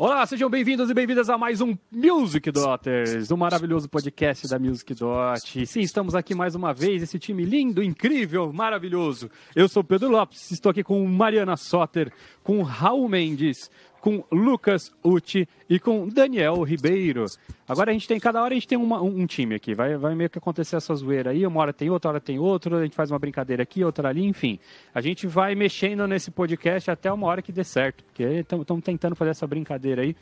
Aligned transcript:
Olá, 0.00 0.24
sejam 0.24 0.48
bem-vindos 0.48 0.88
e 0.88 0.94
bem-vindas 0.94 1.28
a 1.28 1.36
mais 1.36 1.60
um 1.60 1.76
Music 1.92 2.50
Daughters, 2.50 3.30
um 3.30 3.36
maravilhoso 3.36 3.86
podcast 3.86 4.48
da 4.48 4.58
Music 4.58 4.94
Dot. 4.94 5.66
Sim, 5.66 5.80
estamos 5.80 6.14
aqui 6.14 6.34
mais 6.34 6.54
uma 6.54 6.72
vez, 6.72 7.02
esse 7.02 7.18
time 7.18 7.44
lindo, 7.44 7.82
incrível, 7.82 8.50
maravilhoso. 8.50 9.30
Eu 9.54 9.68
sou 9.68 9.84
Pedro 9.84 10.08
Lopes, 10.08 10.52
estou 10.52 10.70
aqui 10.70 10.82
com 10.82 11.06
Mariana 11.06 11.54
Soter, 11.54 12.10
com 12.42 12.62
Raul 12.62 13.10
Mendes, 13.10 13.70
com 14.00 14.24
Lucas 14.32 14.92
Uti 15.04 15.48
e 15.68 15.78
com 15.78 16.08
Daniel 16.08 16.62
Ribeiro. 16.62 17.26
Agora 17.68 17.90
a 17.90 17.92
gente 17.92 18.08
tem, 18.08 18.18
cada 18.18 18.42
hora 18.42 18.52
a 18.52 18.54
gente 18.54 18.66
tem 18.66 18.78
uma, 18.78 19.00
um, 19.00 19.20
um, 19.20 19.26
time 19.26 19.54
aqui, 19.54 19.74
vai, 19.74 19.96
vai 19.96 20.14
meio 20.14 20.30
que 20.30 20.38
acontecer 20.38 20.76
essa 20.76 20.94
zoeira 20.94 21.30
aí, 21.30 21.46
uma 21.46 21.60
hora 21.60 21.72
tem 21.72 21.90
outra, 21.90 22.10
hora 22.10 22.20
tem 22.20 22.38
outro, 22.38 22.76
a 22.76 22.82
gente 22.82 22.96
faz 22.96 23.10
uma 23.10 23.18
brincadeira 23.18 23.62
aqui, 23.62 23.84
outra 23.84 24.08
ali, 24.08 24.24
enfim. 24.24 24.58
A 24.94 25.00
gente 25.00 25.26
vai 25.26 25.54
mexendo 25.54 26.06
nesse 26.06 26.30
podcast 26.30 26.90
até 26.90 27.12
uma 27.12 27.26
hora 27.26 27.42
que 27.42 27.52
dê 27.52 27.62
certo, 27.62 28.02
porque 28.04 28.22
estamos 28.22 28.66
tentando 28.82 29.14
fazer 29.14 29.30
essa 29.30 29.46
brincadeira 29.46 30.02
aí 30.02 30.16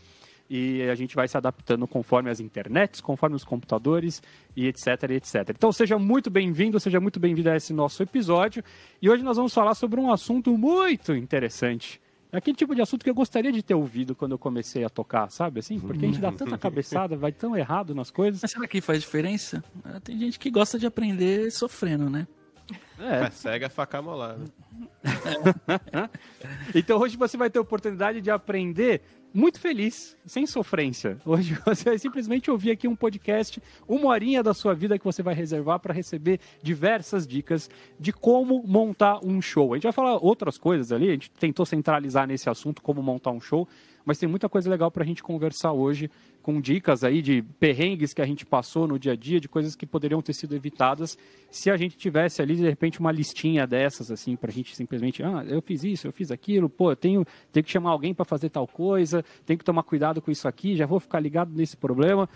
e 0.50 0.82
a 0.82 0.94
gente 0.94 1.14
vai 1.14 1.28
se 1.28 1.36
adaptando 1.36 1.86
conforme 1.86 2.30
as 2.30 2.40
internets, 2.40 3.00
conforme 3.00 3.36
os 3.36 3.44
computadores 3.44 4.22
e 4.56 4.66
etc, 4.66 5.10
etc. 5.10 5.50
Então 5.50 5.70
seja 5.70 5.98
muito 5.98 6.30
bem-vindo, 6.30 6.80
seja 6.80 6.98
muito 6.98 7.20
bem-vindo 7.20 7.50
a 7.50 7.56
esse 7.56 7.72
nosso 7.72 8.02
episódio. 8.02 8.64
E 9.00 9.10
hoje 9.10 9.22
nós 9.22 9.36
vamos 9.36 9.52
falar 9.52 9.74
sobre 9.74 10.00
um 10.00 10.10
assunto 10.10 10.56
muito 10.56 11.14
interessante 11.14 12.00
é 12.30 12.36
aquele 12.36 12.56
tipo 12.56 12.74
de 12.74 12.82
assunto 12.82 13.02
que 13.02 13.10
eu 13.10 13.14
gostaria 13.14 13.50
de 13.50 13.62
ter 13.62 13.74
ouvido 13.74 14.14
quando 14.14 14.32
eu 14.32 14.38
comecei 14.38 14.84
a 14.84 14.90
tocar, 14.90 15.30
sabe? 15.30 15.60
Assim, 15.60 15.80
porque 15.80 16.04
a 16.04 16.08
gente 16.08 16.20
dá 16.20 16.30
tanta 16.30 16.58
cabeçada, 16.58 17.16
vai 17.16 17.32
tão 17.32 17.56
errado 17.56 17.94
nas 17.94 18.10
coisas. 18.10 18.42
Mas 18.42 18.50
será 18.50 18.66
que 18.66 18.80
faz 18.80 19.00
diferença? 19.00 19.64
É, 19.84 20.00
tem 20.00 20.18
gente 20.18 20.38
que 20.38 20.50
gosta 20.50 20.78
de 20.78 20.86
aprender 20.86 21.50
sofrendo, 21.50 22.10
né? 22.10 22.26
É. 22.98 23.24
é 23.24 23.30
cega, 23.30 23.70
faca 23.70 24.02
molada. 24.02 24.44
então 26.74 26.98
hoje 26.98 27.16
você 27.16 27.36
vai 27.36 27.48
ter 27.48 27.58
a 27.58 27.62
oportunidade 27.62 28.20
de 28.20 28.30
aprender 28.30 29.02
muito 29.38 29.60
feliz, 29.60 30.16
sem 30.26 30.46
sofrência. 30.48 31.16
Hoje 31.24 31.56
você 31.64 31.84
vai 31.84 31.98
simplesmente 31.98 32.50
ouvir 32.50 32.72
aqui 32.72 32.88
um 32.88 32.96
podcast, 32.96 33.62
uma 33.86 34.08
horinha 34.08 34.42
da 34.42 34.52
sua 34.52 34.74
vida 34.74 34.98
que 34.98 35.04
você 35.04 35.22
vai 35.22 35.32
reservar 35.32 35.78
para 35.78 35.94
receber 35.94 36.40
diversas 36.60 37.24
dicas 37.24 37.70
de 38.00 38.12
como 38.12 38.64
montar 38.66 39.24
um 39.24 39.40
show. 39.40 39.72
A 39.72 39.76
gente 39.76 39.84
vai 39.84 39.92
falar 39.92 40.16
outras 40.16 40.58
coisas 40.58 40.90
ali, 40.90 41.08
a 41.08 41.12
gente 41.12 41.30
tentou 41.30 41.64
centralizar 41.64 42.26
nesse 42.26 42.50
assunto 42.50 42.82
como 42.82 43.00
montar 43.00 43.30
um 43.30 43.40
show, 43.40 43.68
mas 44.04 44.18
tem 44.18 44.28
muita 44.28 44.48
coisa 44.48 44.68
legal 44.68 44.90
para 44.90 45.04
a 45.04 45.06
gente 45.06 45.22
conversar 45.22 45.72
hoje, 45.72 46.10
com 46.48 46.62
dicas 46.62 47.04
aí 47.04 47.20
de 47.20 47.42
perrengues 47.60 48.14
que 48.14 48.22
a 48.22 48.24
gente 48.24 48.46
passou 48.46 48.88
no 48.88 48.98
dia 48.98 49.12
a 49.12 49.14
dia, 49.14 49.38
de 49.38 49.46
coisas 49.46 49.76
que 49.76 49.84
poderiam 49.84 50.22
ter 50.22 50.32
sido 50.32 50.56
evitadas 50.56 51.18
se 51.50 51.70
a 51.70 51.76
gente 51.76 51.94
tivesse 51.94 52.40
ali, 52.40 52.56
de 52.56 52.62
repente, 52.62 53.00
uma 53.00 53.12
listinha 53.12 53.66
dessas, 53.66 54.10
assim, 54.10 54.34
para 54.34 54.50
a 54.50 54.54
gente 54.54 54.74
simplesmente, 54.74 55.22
ah, 55.22 55.44
eu 55.46 55.60
fiz 55.60 55.84
isso, 55.84 56.06
eu 56.06 56.12
fiz 56.12 56.30
aquilo, 56.30 56.68
pô, 56.70 56.92
eu 56.92 56.96
tenho, 56.96 57.22
tenho 57.52 57.64
que 57.64 57.70
chamar 57.70 57.90
alguém 57.90 58.14
para 58.14 58.24
fazer 58.24 58.48
tal 58.48 58.66
coisa, 58.66 59.22
tenho 59.44 59.58
que 59.58 59.64
tomar 59.64 59.82
cuidado 59.82 60.22
com 60.22 60.30
isso 60.30 60.48
aqui, 60.48 60.74
já 60.74 60.86
vou 60.86 60.98
ficar 60.98 61.20
ligado 61.20 61.52
nesse 61.54 61.76
problema. 61.76 62.26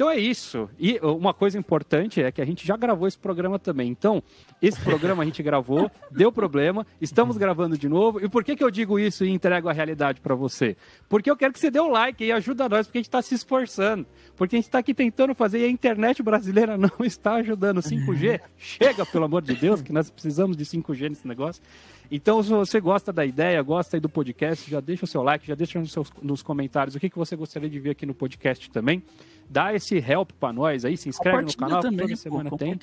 Então 0.00 0.10
é 0.10 0.18
isso. 0.18 0.66
E 0.78 0.98
uma 1.02 1.34
coisa 1.34 1.58
importante 1.58 2.22
é 2.22 2.32
que 2.32 2.40
a 2.40 2.44
gente 2.46 2.66
já 2.66 2.74
gravou 2.74 3.06
esse 3.06 3.18
programa 3.18 3.58
também. 3.58 3.90
Então, 3.90 4.22
esse 4.62 4.80
programa 4.80 5.22
a 5.22 5.26
gente 5.26 5.42
gravou, 5.42 5.90
deu 6.10 6.32
problema, 6.32 6.86
estamos 7.02 7.36
gravando 7.36 7.76
de 7.76 7.86
novo. 7.86 8.18
E 8.18 8.26
por 8.26 8.42
que, 8.42 8.56
que 8.56 8.64
eu 8.64 8.70
digo 8.70 8.98
isso 8.98 9.26
e 9.26 9.28
entrego 9.28 9.68
a 9.68 9.74
realidade 9.74 10.22
para 10.22 10.34
você? 10.34 10.74
Porque 11.06 11.30
eu 11.30 11.36
quero 11.36 11.52
que 11.52 11.60
você 11.60 11.70
dê 11.70 11.78
o 11.80 11.84
um 11.84 11.90
like 11.90 12.24
e 12.24 12.32
ajuda 12.32 12.66
nós, 12.66 12.86
porque 12.86 12.96
a 12.96 13.00
gente 13.00 13.08
está 13.08 13.20
se 13.20 13.34
esforçando. 13.34 14.06
Porque 14.36 14.56
a 14.56 14.58
gente 14.58 14.68
está 14.68 14.78
aqui 14.78 14.94
tentando 14.94 15.34
fazer 15.34 15.58
e 15.58 15.64
a 15.64 15.68
internet 15.68 16.22
brasileira 16.22 16.78
não 16.80 17.04
está 17.04 17.34
ajudando. 17.34 17.82
5G, 17.82 18.40
chega, 18.56 19.04
pelo 19.04 19.26
amor 19.26 19.42
de 19.42 19.54
Deus, 19.54 19.82
que 19.82 19.92
nós 19.92 20.08
precisamos 20.08 20.56
de 20.56 20.64
5G 20.64 21.10
nesse 21.10 21.28
negócio. 21.28 21.62
Então, 22.10 22.42
se 22.42 22.50
você 22.50 22.80
gosta 22.80 23.12
da 23.12 23.24
ideia, 23.24 23.62
gosta 23.62 23.96
aí 23.96 24.00
do 24.00 24.08
podcast, 24.08 24.68
já 24.68 24.80
deixa 24.80 25.04
o 25.04 25.08
seu 25.08 25.22
like, 25.22 25.46
já 25.46 25.54
deixa 25.54 25.78
nos, 25.78 25.92
seus, 25.92 26.10
nos 26.20 26.42
comentários 26.42 26.94
o 26.96 27.00
que, 27.00 27.08
que 27.08 27.18
você 27.18 27.36
gostaria 27.36 27.70
de 27.70 27.78
ver 27.78 27.90
aqui 27.90 28.04
no 28.04 28.14
podcast 28.14 28.68
também 28.70 29.02
dá 29.50 29.74
esse 29.74 29.96
help 29.98 30.30
para 30.38 30.52
nós 30.52 30.84
aí, 30.84 30.96
se 30.96 31.08
inscreve 31.08 31.42
no 31.42 31.56
canal, 31.56 31.80
também, 31.80 32.06
toda 32.06 32.16
semana 32.16 32.48
pô, 32.48 32.56
tem. 32.56 32.78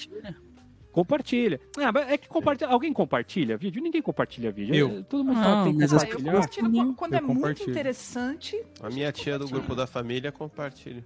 Compartilha. 0.91 1.61
Ah, 1.77 1.93
é 2.11 2.17
que 2.17 2.27
compartilha. 2.27 2.69
Alguém 2.71 2.91
compartilha 2.91 3.55
vídeo? 3.55 3.81
Ninguém 3.81 4.01
compartilha 4.01 4.51
vídeo. 4.51 4.75
Eu. 4.75 5.03
Todo 5.03 5.23
mundo 5.23 5.39
fala 5.39 5.63
que 5.63 5.77
tem 5.77 5.87
que 5.87 5.87
compartilhar. 5.87 6.33
Eu 6.33 6.41
compartilho 6.41 6.93
quando 6.95 7.13
eu 7.13 7.19
é 7.19 7.21
muito 7.21 7.69
interessante. 7.69 8.65
A 8.81 8.89
minha 8.89 9.11
tia 9.11 9.37
do 9.37 9.47
grupo 9.47 9.75
da 9.75 9.87
família 9.87 10.31
compartilha. 10.31 11.05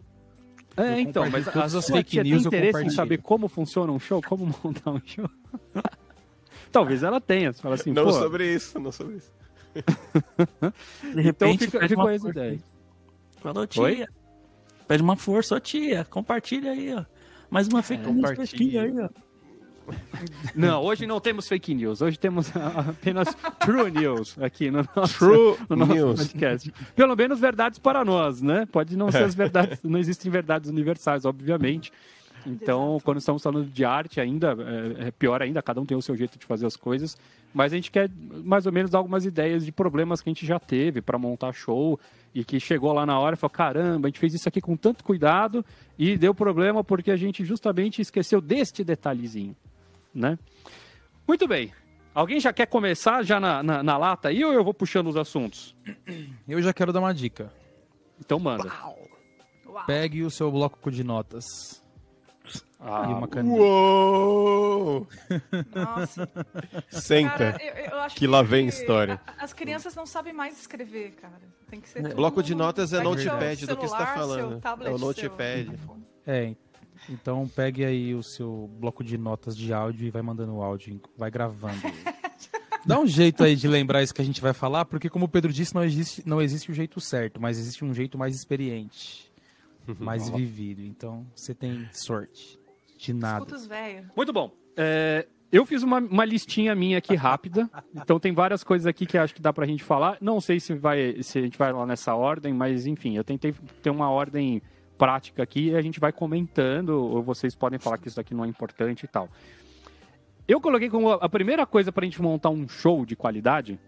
É, 0.78 1.01
então, 1.01 1.29
mas 1.29 1.45
as 1.50 1.75
a 1.75 1.81
sua 1.81 2.01
tia 2.01 2.24
tem 2.24 2.31
interesse 2.31 2.84
em 2.85 2.90
saber 2.90 3.18
como 3.18 3.50
funciona 3.50 3.91
um 3.91 4.00
show, 4.00 4.22
como 4.22 4.45
montar 4.63 4.91
um 4.91 5.01
show? 5.06 5.29
Talvez 6.71 7.03
ela 7.03 7.19
tenha. 7.19 7.53
Fala 7.53 7.75
assim, 7.75 7.91
não 7.91 8.11
sobre 8.11 8.53
isso, 8.53 8.79
não 8.79 8.91
sobre 8.91 9.17
isso. 9.17 9.31
De 11.13 11.21
repente, 11.21 11.65
então 11.65 11.79
fica, 11.79 11.87
fica 11.87 12.11
essa 12.11 12.29
ideia. 12.29 12.59
Falou, 13.37 13.67
tia. 13.67 13.83
Oi? 13.83 14.05
Pede 14.87 15.03
uma 15.03 15.15
força, 15.15 15.55
ó 15.55 15.59
tia, 15.59 16.05
compartilha 16.05 16.71
aí, 16.71 16.93
ó. 16.93 17.05
Mais 17.49 17.67
uma 17.67 17.81
fake 17.81 18.07
é, 18.07 18.11
news 18.11 18.53
aí, 18.59 18.99
ó. 18.99 19.09
Não, 20.55 20.81
hoje 20.83 21.05
não 21.05 21.19
temos 21.19 21.47
fake 21.47 21.73
news. 21.73 22.01
Hoje 22.01 22.17
temos 22.17 22.51
apenas 22.55 23.27
true 23.59 23.91
news 23.91 24.38
aqui 24.39 24.69
no 24.69 24.88
nosso, 24.95 25.17
true 25.17 25.57
no 25.69 25.75
nosso 25.75 25.93
news. 25.93 26.27
podcast. 26.27 26.73
Pelo 26.95 27.15
menos 27.15 27.39
verdades 27.39 27.79
para 27.79 28.05
nós, 28.05 28.41
né? 28.41 28.65
Pode 28.71 28.95
não 28.95 29.11
ser 29.11 29.23
as 29.23 29.35
verdades, 29.35 29.79
não 29.83 29.99
existem 29.99 30.31
verdades 30.31 30.69
universais, 30.69 31.25
obviamente. 31.25 31.91
Então, 32.46 32.91
Exato. 32.91 33.06
quando 33.06 33.18
estamos 33.18 33.44
falando 33.44 33.69
de 33.69 33.85
arte 33.85 34.19
ainda, 34.19 34.56
é, 34.59 35.07
é, 35.07 35.12
pior 35.12 35.41
ainda, 35.41 35.62
cada 35.62 35.79
um 35.79 35.85
tem 35.85 35.97
o 35.97 36.02
seu 36.02 36.16
jeito 36.16 36.38
de 36.38 36.46
fazer 36.46 36.66
as 36.66 36.75
coisas, 36.75 37.18
mas 37.53 37.72
a 37.72 37.75
gente 37.75 37.91
quer 37.91 38.09
mais 38.44 38.66
ou 38.66 38.72
menos 38.72 38.90
dar 38.90 38.97
algumas 38.97 39.25
ideias 39.25 39.66
de 39.66 39.72
problemas 39.72 40.22
que 40.22 40.29
a 40.29 40.31
gente 40.31 40.46
já 40.46 40.59
teve 40.59 41.01
para 41.01 41.18
montar 41.18 41.53
show 41.53 42.00
e 42.34 42.44
que 42.44 42.59
chegou 42.59 42.94
lá 42.94 43.06
na 43.06 43.19
hora 43.19 43.35
e 43.35 43.38
falou: 43.38 43.51
caramba, 43.51 44.07
a 44.07 44.09
gente 44.09 44.19
fez 44.19 44.34
isso 44.34 44.47
aqui 44.47 44.62
com 44.62 44.75
tanto 44.75 45.03
cuidado 45.03 45.66
e 45.97 46.18
deu 46.18 46.34
problema 46.34 46.84
porque 46.84 47.12
a 47.12 47.18
gente 47.18 47.44
justamente 47.46 48.01
esqueceu 48.01 48.41
deste 48.41 48.84
detalhezinho, 48.84 49.56
né? 50.13 50.38
Muito 51.28 51.47
bem. 51.47 51.72
Alguém 52.13 52.40
já 52.40 52.51
quer 52.51 52.66
começar 52.66 53.24
já 53.24 53.40
na, 53.40 53.63
na, 53.63 53.81
na 53.81 53.97
lata 53.97 54.30
aí 54.30 54.44
ou 54.44 54.51
eu 54.51 54.63
vou 54.63 54.74
puxando 54.74 55.07
os 55.07 55.16
assuntos? 55.16 55.74
Eu 56.47 56.62
já 56.62 56.74
quero 56.74 56.91
dar 56.91 57.00
uma 57.00 57.13
dica. 57.13 57.53
Então 58.19 58.38
manda. 58.38 58.68
Uau. 58.68 59.85
Pegue 59.88 60.22
o 60.24 60.30
seu 60.30 60.51
bloco 60.51 60.91
de 60.91 61.01
notas 61.01 61.81
ah, 62.79 63.07
e 63.09 63.13
uma 63.13 63.28
caneta. 63.28 63.56
Uou! 63.56 65.07
Nossa. 65.75 66.29
Senta. 66.89 67.53
Cara, 67.53 67.63
eu, 67.63 67.85
eu 67.85 68.07
que, 68.07 68.16
que 68.16 68.28
lá 68.28 68.41
vem 68.41 68.67
história. 68.67 69.22
As 69.38 69.53
crianças 69.53 69.94
não 69.95 70.06
sabem 70.06 70.34
mais 70.34 70.59
escrever, 70.59 71.12
cara. 71.12 71.39
Tem 71.69 71.79
que 71.79 71.88
ser. 71.88 72.13
Bloco 72.16 72.41
de 72.41 72.56
notas 72.56 72.91
é 72.94 73.01
notepad 73.01 73.66
do 73.66 73.78
que 73.78 73.88
você 73.88 73.94
está 73.94 74.07
falando. 74.07 74.62
é 74.84 74.89
o 74.89 74.97
notepad. 74.97 75.79
É, 76.25 76.56
então 77.09 77.47
pegue 77.47 77.85
aí 77.85 78.13
o 78.13 78.23
seu 78.23 78.69
bloco 78.79 79.03
de 79.03 79.18
notas 79.18 79.56
de 79.56 79.73
áudio 79.73 80.06
e 80.06 80.09
vai 80.09 80.22
mandando 80.22 80.56
o 80.56 80.62
áudio, 80.62 81.00
vai 81.18 81.31
gravando. 81.31 81.81
Dá 82.85 83.00
um 83.00 83.06
jeito 83.06 83.44
aí 83.44 83.56
de 83.56 83.68
lembrar 83.68 84.01
isso 84.01 84.13
que 84.13 84.22
a 84.22 84.25
gente 84.25 84.41
vai 84.41 84.53
falar, 84.53 84.85
porque 84.85 85.09
como 85.09 85.25
o 85.25 85.29
Pedro 85.29 85.53
disse, 85.53 85.75
não 85.75 85.83
existe, 85.83 86.23
não 86.25 86.41
existe 86.41 86.72
o 86.72 86.73
jeito 86.73 87.00
certo, 87.00 87.39
mas 87.39 87.59
existe 87.59 87.85
um 87.85 87.94
jeito 87.94 88.18
mais 88.18 88.35
experiente, 88.35 89.31
mais 90.00 90.30
vivido. 90.30 90.81
Então 90.81 91.25
você 91.36 91.53
tem 91.53 91.88
sorte. 91.92 92.59
De 92.97 93.14
nada. 93.14 93.46
Muito 94.16 94.31
bom. 94.31 94.52
É, 94.78 95.28
eu 95.52 95.66
fiz 95.66 95.84
uma, 95.84 95.97
uma, 95.97 96.24
listinha 96.24 96.74
minha 96.75 96.97
aqui 96.97 97.16
rápida. 97.16 97.69
Então 97.94 98.19
tem 98.19 98.34
várias 98.34 98.64
coisas 98.64 98.88
aqui 98.88 99.06
que 99.06 99.18
acho 99.18 99.36
que 99.36 99.42
dá 99.42 99.52
pra 99.52 99.66
gente 99.66 99.84
falar. 99.84 100.18
Não 100.22 100.40
sei 100.40 100.59
se, 100.59 100.74
vai, 100.74 101.22
se 101.22 101.40
a 101.40 101.42
gente 101.42 101.58
vai 101.58 101.74
lá 101.74 101.86
nessa 101.86 102.16
ordem, 102.16 102.53
mas 102.53 102.86
enfim, 102.86 103.18
eu 103.18 103.24
tentei 103.24 103.53
ter 103.81 103.90
uma 103.90 104.09
ordem 104.09 104.62
prática 104.97 105.44
aqui 105.44 105.69
e 105.69 105.75
a 105.75 105.81
gente 105.81 106.00
vai 106.00 106.12
comentando, 106.12 106.90
ou 106.90 107.22
vocês 107.22 107.56
podem 107.56 107.80
falar 107.80 107.98
que 107.98 108.07
isso 108.07 108.19
aqui 108.19 108.34
não 108.34 108.45
é 108.45 108.48
importante 108.48 109.04
e 109.04 109.07
tal. 109.07 109.30
Eu 110.48 110.62
coloquei 110.62 110.89
como 110.89 111.12
a 111.12 111.30
primeira 111.30 111.66
coisa 111.66 111.92
pra 111.92 112.06
gente 112.06 112.22
montar 112.22 112.50
um 112.50 112.68
show 112.68 113.06
de 113.06 113.16
qualidade 113.16 113.80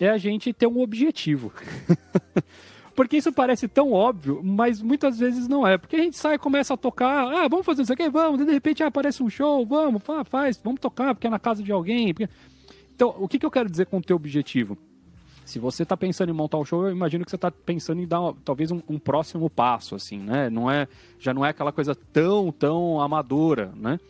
é 0.00 0.08
a 0.08 0.18
gente 0.18 0.52
ter 0.52 0.66
um 0.66 0.80
objetivo. 0.80 1.52
Porque 2.94 3.16
isso 3.16 3.32
parece 3.32 3.66
tão 3.66 3.92
óbvio, 3.92 4.40
mas 4.42 4.80
muitas 4.80 5.18
vezes 5.18 5.48
não 5.48 5.66
é. 5.66 5.76
Porque 5.76 5.96
a 5.96 6.00
gente 6.00 6.16
sai 6.16 6.38
começa 6.38 6.74
a 6.74 6.76
tocar, 6.76 7.26
ah, 7.26 7.48
vamos 7.48 7.66
fazer 7.66 7.82
isso 7.82 7.92
aqui, 7.92 8.08
vamos, 8.08 8.40
e 8.40 8.44
de 8.44 8.52
repente 8.52 8.82
ah, 8.82 8.86
aparece 8.86 9.22
um 9.22 9.28
show, 9.28 9.66
vamos, 9.66 10.02
faz, 10.26 10.60
vamos 10.62 10.80
tocar, 10.80 11.14
porque 11.14 11.26
é 11.26 11.30
na 11.30 11.38
casa 11.38 11.62
de 11.62 11.72
alguém. 11.72 12.14
Porque... 12.14 12.32
Então, 12.94 13.14
o 13.18 13.26
que, 13.26 13.38
que 13.38 13.46
eu 13.46 13.50
quero 13.50 13.68
dizer 13.68 13.86
com 13.86 13.98
o 13.98 14.02
teu 14.02 14.14
objetivo? 14.14 14.78
Se 15.44 15.58
você 15.58 15.82
está 15.82 15.96
pensando 15.96 16.30
em 16.30 16.32
montar 16.32 16.56
um 16.56 16.64
show, 16.64 16.86
eu 16.86 16.92
imagino 16.92 17.24
que 17.24 17.30
você 17.30 17.36
está 17.36 17.50
pensando 17.50 18.00
em 18.00 18.06
dar 18.06 18.32
talvez 18.44 18.70
um, 18.70 18.80
um, 18.88 18.98
próximo 18.98 19.50
passo, 19.50 19.94
assim, 19.94 20.18
né? 20.18 20.48
Não 20.48 20.70
é, 20.70 20.88
já 21.18 21.34
não 21.34 21.44
é 21.44 21.50
aquela 21.50 21.70
coisa 21.70 21.94
tão, 21.94 22.50
tão 22.50 23.00
amadora, 23.00 23.72
né? 23.76 24.00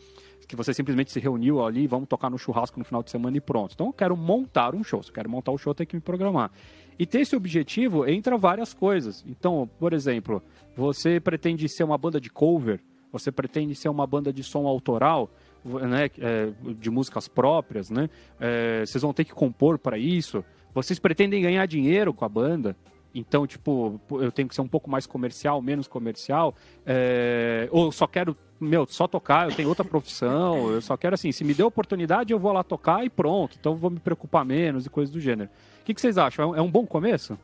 Que 0.47 0.55
você 0.55 0.73
simplesmente 0.73 1.11
se 1.11 1.19
reuniu 1.19 1.65
ali, 1.65 1.87
vamos 1.89 2.09
tocar 2.09 2.31
no 2.31 2.39
churrasco 2.39 2.79
no 2.79 2.85
final 2.85 3.03
de 3.03 3.11
semana 3.11 3.37
e 3.37 3.41
pronto. 3.41 3.73
Então 3.75 3.87
eu 3.87 3.93
quero 3.93 4.17
montar 4.17 4.75
um 4.75 4.85
show. 4.85 5.03
Se 5.03 5.09
eu 5.09 5.15
quero 5.15 5.29
montar 5.29 5.51
um 5.51 5.59
show, 5.59 5.71
eu 5.71 5.75
tenho 5.75 5.89
que 5.89 5.97
me 5.97 6.03
programar. 6.03 6.53
E 6.99 7.07
ter 7.07 7.21
esse 7.21 7.35
objetivo 7.35 8.07
entra 8.09 8.37
várias 8.37 8.73
coisas. 8.73 9.25
Então, 9.27 9.69
por 9.79 9.93
exemplo, 9.93 10.43
você 10.77 11.19
pretende 11.19 11.69
ser 11.69 11.85
uma 11.85 11.99
banda 11.99 12.21
de 12.21 12.31
cover, 12.31 12.81
você 13.13 13.31
pretende 13.31 13.75
ser 13.75 13.89
uma 13.89 14.07
banda 14.07 14.33
de 14.33 14.43
som 14.43 14.67
autoral, 14.67 15.31
né, 15.65 16.11
é, 16.19 16.53
de 16.79 16.91
músicas 16.91 17.27
próprias, 17.27 17.89
né? 17.91 18.11
É, 18.39 18.85
vocês 18.85 19.01
vão 19.03 19.13
ter 19.13 19.25
que 19.25 19.33
compor 19.33 19.79
para 19.79 19.97
isso. 19.97 20.45
Vocês 20.75 20.99
pretendem 20.99 21.43
ganhar 21.43 21.65
dinheiro 21.67 22.13
com 22.13 22.25
a 22.25 22.29
banda, 22.29 22.77
então, 23.15 23.47
tipo, 23.47 24.01
eu 24.11 24.33
tenho 24.33 24.49
que 24.49 24.55
ser 24.55 24.61
um 24.61 24.67
pouco 24.67 24.91
mais 24.91 25.07
comercial, 25.07 25.63
menos 25.63 25.87
comercial, 25.87 26.53
é... 26.85 27.69
ou 27.71 27.93
só 27.93 28.09
quero, 28.09 28.37
meu, 28.61 28.85
só 28.89 29.07
tocar, 29.07 29.49
eu 29.49 29.55
tenho 29.55 29.69
outra 29.69 29.85
profissão, 29.85 30.73
eu 30.73 30.81
só 30.81 30.97
quero 30.97 31.15
assim, 31.15 31.31
se 31.31 31.45
me 31.45 31.55
der 31.55 31.65
oportunidade, 31.65 32.33
eu 32.33 32.41
vou 32.41 32.53
lá 32.53 32.65
tocar 32.65 33.05
e 33.05 33.09
pronto, 33.09 33.57
então 33.59 33.77
vou 33.77 33.89
me 33.89 34.01
preocupar 34.01 34.45
menos 34.45 34.85
e 34.85 34.91
coisas 34.91 35.13
do 35.13 35.21
gênero. 35.21 35.49
O 35.85 35.87
que, 35.87 35.93
que 35.93 36.01
vocês 36.01 36.17
acham? 36.17 36.57
É 36.57 36.63
um 36.63 36.71
bom 36.71 36.87
começo? 36.87 37.39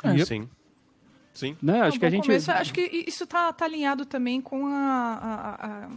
É, 0.00 0.24
sim. 0.24 0.48
Sim. 1.34 1.56
Né? 1.60 1.80
Acho 1.80 1.98
que 1.98 2.06
a 2.06 2.10
gente. 2.10 2.22
Começo, 2.22 2.52
acho 2.52 2.72
que 2.72 3.04
isso 3.04 3.26
tá, 3.26 3.52
tá 3.52 3.64
alinhado 3.64 4.06
também 4.06 4.40
com 4.40 4.64
a, 4.68 5.18
a, 5.20 5.66
a, 5.66 5.88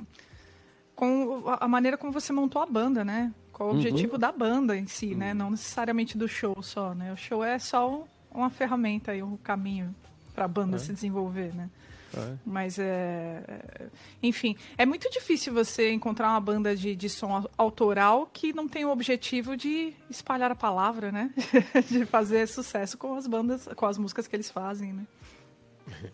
com 0.96 1.44
a 1.46 1.68
maneira 1.68 1.98
como 1.98 2.12
você 2.12 2.34
montou 2.34 2.64
a 2.64 2.66
banda, 2.66 3.06
né? 3.06 3.32
Qual 3.54 3.70
o 3.70 3.72
uhum. 3.74 3.78
objetivo 3.78 4.18
da 4.18 4.32
banda 4.32 4.76
em 4.76 4.88
si, 4.88 5.10
né? 5.10 5.12
uhum. 5.12 5.20
né? 5.20 5.34
Não 5.36 5.52
necessariamente 5.52 6.18
do 6.18 6.28
show 6.28 6.60
só, 6.64 6.96
né? 6.96 7.14
O 7.14 7.16
show 7.16 7.44
é 7.44 7.60
só 7.60 8.08
uma 8.32 8.50
ferramenta 8.50 9.16
e 9.16 9.22
um 9.22 9.38
caminho 9.38 9.94
para 10.34 10.46
a 10.46 10.48
banda 10.48 10.78
é. 10.78 10.80
se 10.80 10.92
desenvolver, 10.92 11.54
né? 11.54 11.70
É. 12.16 12.38
Mas 12.46 12.80
é. 12.80 13.90
Enfim, 14.24 14.56
é 14.78 14.86
muito 14.86 15.10
difícil 15.10 15.54
você 15.54 15.92
encontrar 15.92 16.30
uma 16.30 16.40
banda 16.40 16.76
de, 16.76 16.96
de 16.96 17.10
som 17.10 17.48
autoral 17.58 18.30
que 18.32 18.54
não 18.54 18.68
tem 18.68 18.86
o 18.86 18.90
objetivo 18.90 19.58
de 19.58 19.94
espalhar 20.10 20.52
a 20.52 20.56
palavra, 20.56 21.12
né? 21.12 21.32
de 21.90 22.06
fazer 22.06 22.48
sucesso 22.48 22.98
com 22.98 23.16
as 23.16 23.28
bandas, 23.28 23.68
com 23.76 23.86
as 23.86 23.98
músicas 23.98 24.28
que 24.28 24.36
eles 24.36 24.50
fazem, 24.50 24.94
né? 24.94 25.06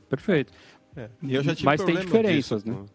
Perfeito. 0.09 0.51
É. 0.95 1.09
E 1.21 1.35
eu 1.35 1.43
já 1.43 1.55
tive 1.55 1.65
Mas 1.65 1.83
tem 1.83 1.95
diferenças, 1.95 2.63
disso, 2.63 2.81
né? 2.81 2.85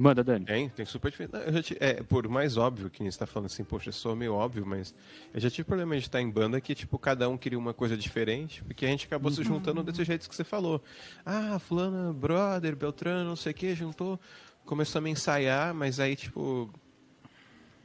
Manda, 0.00 0.24
Dani. 0.24 0.46
Tem, 0.46 0.66
tem 0.70 0.86
super 0.86 1.10
diferença. 1.10 1.36
É, 1.78 2.02
por 2.02 2.26
mais 2.26 2.56
óbvio 2.56 2.88
que 2.88 3.04
está 3.04 3.26
falando 3.26 3.46
assim, 3.46 3.62
poxa, 3.62 3.92
sou 3.92 4.16
meio 4.16 4.32
óbvio, 4.32 4.64
mas 4.64 4.94
eu 5.34 5.38
já 5.38 5.50
tive 5.50 5.64
problema 5.64 5.94
de 5.94 6.00
estar 6.00 6.22
em 6.22 6.30
banda 6.30 6.58
que, 6.58 6.74
tipo, 6.74 6.98
cada 6.98 7.28
um 7.28 7.36
queria 7.36 7.58
uma 7.58 7.74
coisa 7.74 7.98
diferente, 7.98 8.64
porque 8.64 8.86
a 8.86 8.88
gente 8.88 9.04
acabou 9.04 9.30
se 9.30 9.44
juntando 9.44 9.82
desse 9.82 10.02
jeito 10.02 10.26
que 10.26 10.34
você 10.34 10.42
falou. 10.42 10.82
Ah, 11.22 11.58
fulana, 11.58 12.14
brother, 12.14 12.74
Beltrano, 12.74 13.28
não 13.28 13.36
sei 13.36 13.52
o 13.52 13.54
que, 13.54 13.74
juntou, 13.74 14.18
começou 14.64 15.00
a 15.00 15.02
me 15.02 15.10
ensaiar, 15.10 15.74
mas 15.74 16.00
aí, 16.00 16.16
tipo, 16.16 16.70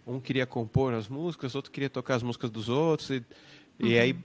um 0.07 0.17
queria 0.17 0.45
compor 0.45 0.93
as 0.93 1.09
músicas, 1.09 1.53
outro 1.53 1.69
queria 1.69 1.89
tocar 1.89 2.15
as 2.15 2.23
músicas 2.23 2.49
dos 2.49 2.69
outros, 2.69 3.09
e, 3.09 3.15
uhum. 3.15 3.87
e 3.87 3.99
aí 3.99 4.17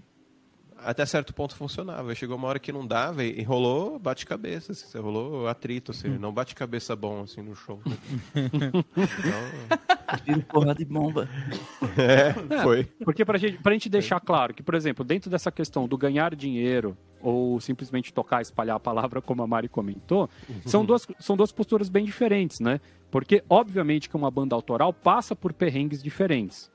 até 0.85 1.05
certo 1.07 1.35
ponto 1.35 1.55
funcionava. 1.57 2.15
Chegou 2.15 2.37
uma 2.37 2.49
hora 2.49 2.59
que 2.59 2.73
não 2.73 2.87
dava 2.87 3.25
e, 3.25 3.43
rolou 3.43 3.99
bate-cabeça, 3.99 4.73
assim, 4.73 4.99
rolou 4.99 5.47
atrito, 5.47 5.91
assim, 5.91 6.09
não 6.09 6.33
bate-cabeça 6.33 6.95
bom 6.97 7.23
assim 7.23 7.43
no 7.43 7.55
show. 7.55 7.81
Né? 7.87 7.97
então... 10.17 10.41
porra 10.49 10.75
de 10.75 10.85
bomba. 10.85 11.29
É, 11.97 12.63
foi. 12.63 12.81
É, 12.81 13.05
porque 13.05 13.25
pra 13.25 13.39
gente, 13.39 13.59
pra 13.59 13.73
gente 13.73 13.89
deixar 13.89 14.21
claro 14.21 14.55
que, 14.55 14.63
por 14.63 14.75
exemplo, 14.75 15.05
dentro 15.05 15.31
dessa 15.31 15.51
questão 15.51 15.87
do 15.87 15.97
ganhar 15.97 16.35
dinheiro 16.35 16.97
ou 17.21 17.61
simplesmente 17.61 18.13
tocar, 18.13 18.41
espalhar 18.41 18.77
a 18.77 18.81
palavra, 18.81 19.21
como 19.21 19.43
a 19.43 19.47
Mari 19.47 19.69
comentou, 19.69 20.29
são, 20.65 20.85
duas, 20.85 21.07
são 21.19 21.37
duas 21.37 21.53
posturas 21.53 21.89
bem 21.89 22.05
diferentes, 22.05 22.61
né? 22.61 22.81
Porque, 23.11 23.45
obviamente, 23.49 24.09
que 24.09 24.17
uma 24.17 24.31
banda 24.31 24.55
autoral 24.55 24.93
passa 24.93 25.37
por 25.37 25.53
perrengues 25.53 26.03
diferentes. 26.03 26.71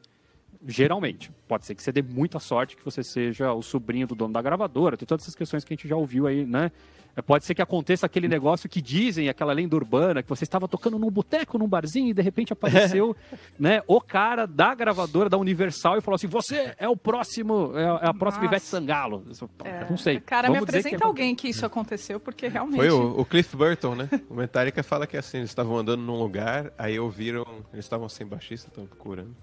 Geralmente. 0.67 1.31
Pode 1.47 1.65
ser 1.65 1.75
que 1.75 1.83
você 1.83 1.91
dê 1.91 2.01
muita 2.01 2.39
sorte 2.39 2.75
que 2.75 2.83
você 2.83 3.03
seja 3.03 3.53
o 3.53 3.61
sobrinho 3.61 4.07
do 4.07 4.15
dono 4.15 4.33
da 4.33 4.41
gravadora. 4.41 4.97
Tem 4.97 5.05
todas 5.05 5.23
essas 5.23 5.35
questões 5.35 5.63
que 5.63 5.73
a 5.73 5.75
gente 5.75 5.87
já 5.87 5.95
ouviu 5.95 6.27
aí, 6.27 6.45
né? 6.45 6.71
É, 7.15 7.21
pode 7.21 7.45
ser 7.45 7.55
que 7.55 7.61
aconteça 7.61 8.05
aquele 8.05 8.27
negócio 8.27 8.67
que 8.67 8.81
dizem, 8.81 9.29
aquela 9.29 9.53
lenda 9.53 9.75
urbana, 9.75 10.21
que 10.21 10.27
você 10.27 10.43
estava 10.43 10.67
tocando 10.67 10.99
num 10.99 11.09
boteco, 11.09 11.57
num 11.57 11.67
barzinho, 11.67 12.09
e 12.09 12.13
de 12.13 12.21
repente 12.21 12.51
apareceu 12.51 13.15
né, 13.57 13.81
o 13.87 14.01
cara 14.01 14.45
da 14.45 14.75
gravadora, 14.75 15.29
da 15.29 15.37
Universal, 15.37 15.97
e 15.97 16.01
falou 16.01 16.15
assim: 16.15 16.27
Você 16.27 16.75
é 16.77 16.89
o 16.89 16.97
próximo, 16.97 17.71
é 17.77 18.07
a 18.07 18.13
próxima 18.13 18.43
Nossa. 18.43 18.55
Ivete 18.55 18.65
Sangalo. 18.65 19.23
É, 19.63 19.89
não 19.89 19.97
sei. 19.97 20.19
Cara, 20.19 20.47
Vamos 20.47 20.63
me 20.63 20.63
apresenta 20.63 20.97
que 20.97 21.03
é... 21.03 21.07
alguém 21.07 21.35
que 21.35 21.47
isso 21.47 21.65
aconteceu, 21.65 22.19
porque 22.19 22.49
realmente. 22.49 22.77
Foi 22.77 22.89
o, 22.89 23.19
o 23.19 23.25
Cliff 23.25 23.55
Burton, 23.55 23.95
né? 23.95 24.09
O 24.29 24.35
Metallica 24.35 24.83
fala 24.83 25.07
que 25.07 25.15
é 25.15 25.19
assim: 25.19 25.37
eles 25.37 25.49
estavam 25.49 25.77
andando 25.77 26.01
num 26.01 26.19
lugar, 26.19 26.73
aí 26.77 26.99
ouviram, 26.99 27.45
eles 27.71 27.85
estavam 27.85 28.09
sem 28.09 28.27
baixista, 28.27 28.67
estavam 28.67 28.89
procurando. 28.89 29.33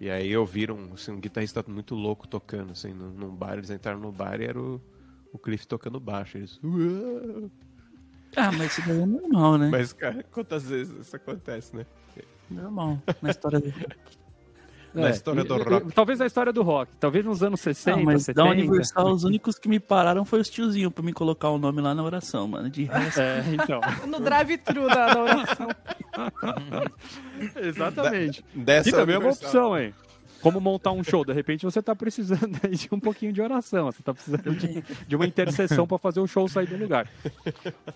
E 0.00 0.10
aí 0.10 0.36
ouviram 0.36 0.90
assim, 0.92 1.12
um 1.12 1.20
guitarrista 1.20 1.64
muito 1.66 1.94
louco 1.94 2.28
tocando, 2.28 2.72
assim, 2.72 2.92
num, 2.92 3.10
num 3.10 3.34
bar. 3.34 3.54
Eles 3.54 3.70
entraram 3.70 3.98
no 3.98 4.12
bar 4.12 4.40
e 4.40 4.44
era 4.44 4.60
o, 4.60 4.80
o 5.32 5.38
Cliff 5.38 5.66
tocando 5.66 5.98
baixo. 5.98 6.36
Eles. 6.38 6.60
Ah, 8.36 8.52
mas 8.52 8.72
isso 8.72 8.86
daí 8.86 9.00
é 9.00 9.06
normal, 9.06 9.56
né? 9.58 9.68
Mas, 9.70 9.92
cara, 9.92 10.22
quantas 10.24 10.68
vezes 10.68 10.94
isso 11.06 11.16
acontece, 11.16 11.74
né? 11.74 11.86
Normal, 12.50 13.02
na 13.20 13.30
história 13.30 13.58
do 13.58 13.72
na 14.96 15.08
é, 15.08 15.10
história 15.10 15.44
do 15.44 15.56
rock. 15.56 15.92
Talvez 15.92 16.18
na 16.18 16.26
história 16.26 16.52
do 16.52 16.62
rock. 16.62 16.92
Talvez 16.98 17.24
nos 17.24 17.42
anos 17.42 17.60
60, 17.60 17.96
não, 17.96 18.04
mas 18.04 18.24
70. 18.24 18.44
Da 18.44 18.50
Universal, 18.50 19.12
os 19.12 19.24
únicos 19.24 19.58
que 19.58 19.68
me 19.68 19.78
pararam 19.78 20.24
foi 20.24 20.40
os 20.40 20.48
tiozinhos 20.48 20.92
pra 20.92 21.04
me 21.04 21.12
colocar 21.12 21.50
o 21.50 21.58
nome 21.58 21.80
lá 21.80 21.94
na 21.94 22.02
oração, 22.02 22.48
mano. 22.48 22.70
De 22.70 22.84
resto. 22.84 23.20
É, 23.20 23.44
então. 23.52 23.80
no 24.08 24.20
drive-thru 24.20 24.88
da, 24.88 25.14
da 25.14 25.22
oração. 25.22 25.68
Exatamente. 27.62 28.44
Dessa 28.54 28.88
e 28.88 28.92
também 28.92 29.14
é 29.16 29.18
uma 29.18 29.30
opção, 29.30 29.78
hein? 29.78 29.94
Como 30.46 30.60
montar 30.60 30.92
um 30.92 31.02
show. 31.02 31.24
De 31.24 31.32
repente 31.32 31.64
você 31.64 31.80
está 31.80 31.94
precisando 31.96 32.56
de 32.70 32.88
um 32.92 33.00
pouquinho 33.00 33.32
de 33.32 33.42
oração, 33.42 33.86
você 33.86 34.00
está 34.00 34.14
precisando 34.14 34.54
de, 34.54 34.84
de, 35.08 35.16
uma 35.16 35.26
intercessão 35.26 35.88
para 35.88 35.98
fazer 35.98 36.20
o 36.20 36.26
show 36.28 36.48
sair 36.48 36.68
do 36.68 36.76
lugar. 36.76 37.10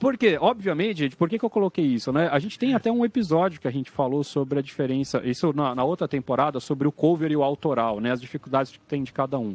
Por 0.00 0.18
quê? 0.18 0.36
Obviamente, 0.40 0.98
gente, 0.98 1.16
por 1.16 1.28
que, 1.28 1.38
que 1.38 1.44
eu 1.44 1.50
coloquei 1.50 1.84
isso? 1.84 2.12
Né? 2.12 2.28
A 2.32 2.40
gente 2.40 2.58
tem 2.58 2.74
até 2.74 2.90
um 2.90 3.04
episódio 3.04 3.60
que 3.60 3.68
a 3.68 3.70
gente 3.70 3.88
falou 3.88 4.24
sobre 4.24 4.58
a 4.58 4.62
diferença, 4.62 5.22
isso 5.24 5.52
na, 5.52 5.76
na 5.76 5.84
outra 5.84 6.08
temporada, 6.08 6.58
sobre 6.58 6.88
o 6.88 6.92
cover 6.92 7.30
e 7.30 7.36
o 7.36 7.44
autoral, 7.44 8.00
né? 8.00 8.10
as 8.10 8.20
dificuldades 8.20 8.72
que 8.72 8.80
tem 8.80 9.04
de 9.04 9.12
cada 9.12 9.38
um. 9.38 9.54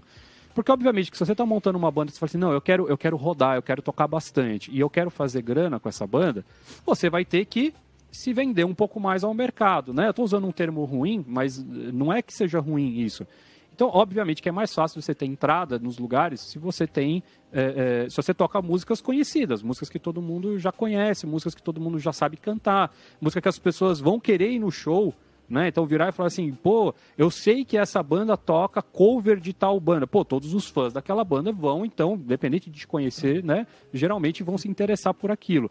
Porque, 0.53 0.71
obviamente, 0.71 1.11
que 1.11 1.17
se 1.17 1.25
você 1.25 1.33
está 1.33 1.45
montando 1.45 1.77
uma 1.77 1.91
banda, 1.91 2.13
você 2.13 2.17
fala 2.17 2.29
assim, 2.29 2.37
não, 2.37 2.53
eu 2.53 2.61
quero, 2.61 2.87
eu 2.87 2.97
quero 2.97 3.17
rodar, 3.17 3.57
eu 3.57 3.61
quero 3.61 3.81
tocar 3.81 4.07
bastante, 4.07 4.71
e 4.71 4.79
eu 4.79 4.89
quero 4.89 5.09
fazer 5.09 5.41
grana 5.41 5.81
com 5.81 5.89
essa 5.89 6.07
banda, 6.07 6.45
você 6.85 7.09
vai 7.09 7.25
ter 7.25 7.43
que 7.43 7.73
se 8.15 8.33
vender 8.33 8.65
um 8.65 8.73
pouco 8.73 8.99
mais 8.99 9.23
ao 9.23 9.33
mercado, 9.33 9.93
né? 9.93 10.07
Eu 10.07 10.09
estou 10.11 10.25
usando 10.25 10.47
um 10.47 10.51
termo 10.51 10.83
ruim, 10.85 11.23
mas 11.27 11.63
não 11.63 12.11
é 12.11 12.21
que 12.21 12.33
seja 12.33 12.59
ruim 12.59 12.99
isso. 12.99 13.25
Então, 13.75 13.89
obviamente 13.93 14.41
que 14.41 14.47
é 14.47 14.51
mais 14.53 14.73
fácil 14.73 15.01
você 15.01 15.13
ter 15.13 15.25
entrada 15.25 15.77
nos 15.77 15.97
lugares 15.97 16.39
se 16.39 16.57
você 16.57 16.87
tem, 16.87 17.21
é, 17.51 18.05
é, 18.05 18.09
se 18.09 18.15
você 18.15 18.33
toca 18.33 18.61
músicas 18.61 19.01
conhecidas, 19.01 19.61
músicas 19.61 19.89
que 19.89 19.99
todo 19.99 20.21
mundo 20.21 20.57
já 20.57 20.71
conhece, 20.71 21.27
músicas 21.27 21.53
que 21.53 21.61
todo 21.61 21.81
mundo 21.81 21.99
já 21.99 22.13
sabe 22.13 22.37
cantar, 22.37 22.95
música 23.19 23.41
que 23.41 23.49
as 23.49 23.59
pessoas 23.59 23.99
vão 23.99 24.17
querer 24.17 24.49
ir 24.49 24.59
no 24.59 24.71
show, 24.71 25.13
né? 25.49 25.67
Então 25.67 25.85
virar 25.85 26.07
e 26.07 26.11
falar 26.13 26.27
assim, 26.27 26.53
pô, 26.53 26.93
eu 27.17 27.29
sei 27.29 27.65
que 27.65 27.77
essa 27.77 28.01
banda 28.01 28.37
toca 28.37 28.81
cover 28.81 29.41
de 29.41 29.51
tal 29.51 29.77
banda. 29.79 30.07
Pô, 30.07 30.23
todos 30.23 30.53
os 30.53 30.67
fãs 30.67 30.93
daquela 30.93 31.25
banda 31.25 31.51
vão, 31.51 31.85
então, 31.85 32.13
independente 32.13 32.69
de 32.69 32.79
te 32.79 32.87
conhecer, 32.87 33.43
né? 33.43 33.67
Geralmente 33.93 34.41
vão 34.41 34.57
se 34.57 34.69
interessar 34.69 35.13
por 35.13 35.31
aquilo. 35.31 35.69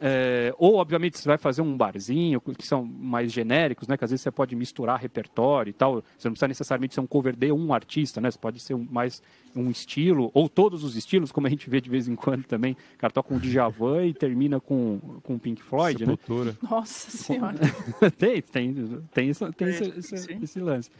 É, 0.00 0.54
ou, 0.58 0.76
obviamente, 0.76 1.18
você 1.18 1.28
vai 1.28 1.38
fazer 1.38 1.62
um 1.62 1.76
barzinho, 1.76 2.40
que 2.40 2.66
são 2.66 2.84
mais 2.84 3.32
genéricos, 3.32 3.88
né? 3.88 3.96
Que 3.96 4.04
às 4.04 4.10
vezes 4.10 4.22
você 4.22 4.30
pode 4.30 4.54
misturar 4.56 5.00
repertório 5.00 5.70
e 5.70 5.72
tal. 5.72 6.02
Você 6.16 6.28
não 6.28 6.32
precisa 6.32 6.48
necessariamente 6.48 6.94
ser 6.94 7.00
um 7.00 7.06
cover 7.06 7.36
de 7.36 7.52
um 7.52 7.72
artista, 7.72 8.20
né? 8.20 8.30
Você 8.30 8.38
pode 8.38 8.60
ser 8.60 8.74
um, 8.74 8.86
mais 8.90 9.22
um 9.54 9.70
estilo, 9.70 10.30
ou 10.34 10.48
todos 10.48 10.82
os 10.84 10.96
estilos, 10.96 11.30
como 11.30 11.46
a 11.46 11.50
gente 11.50 11.70
vê 11.70 11.80
de 11.80 11.88
vez 11.88 12.08
em 12.08 12.16
quando 12.16 12.44
também. 12.44 12.72
O 12.94 12.98
cara 12.98 13.12
toca 13.12 13.32
um 13.32 13.38
Djavan 13.38 14.06
e 14.06 14.14
termina 14.14 14.60
com, 14.60 14.98
com 15.22 15.38
Pink 15.38 15.62
Floyd, 15.62 16.04
né? 16.04 16.12
Sepultura. 16.12 16.52
né? 16.52 16.56
Nossa 16.68 17.10
Senhora! 17.10 17.58
tem, 18.18 18.42
tem, 18.42 18.74
tem, 18.74 18.74
tem, 19.12 19.32
tem 19.52 19.68
esse, 19.68 20.14
esse, 20.14 20.32
esse 20.42 20.60
lance. 20.60 20.90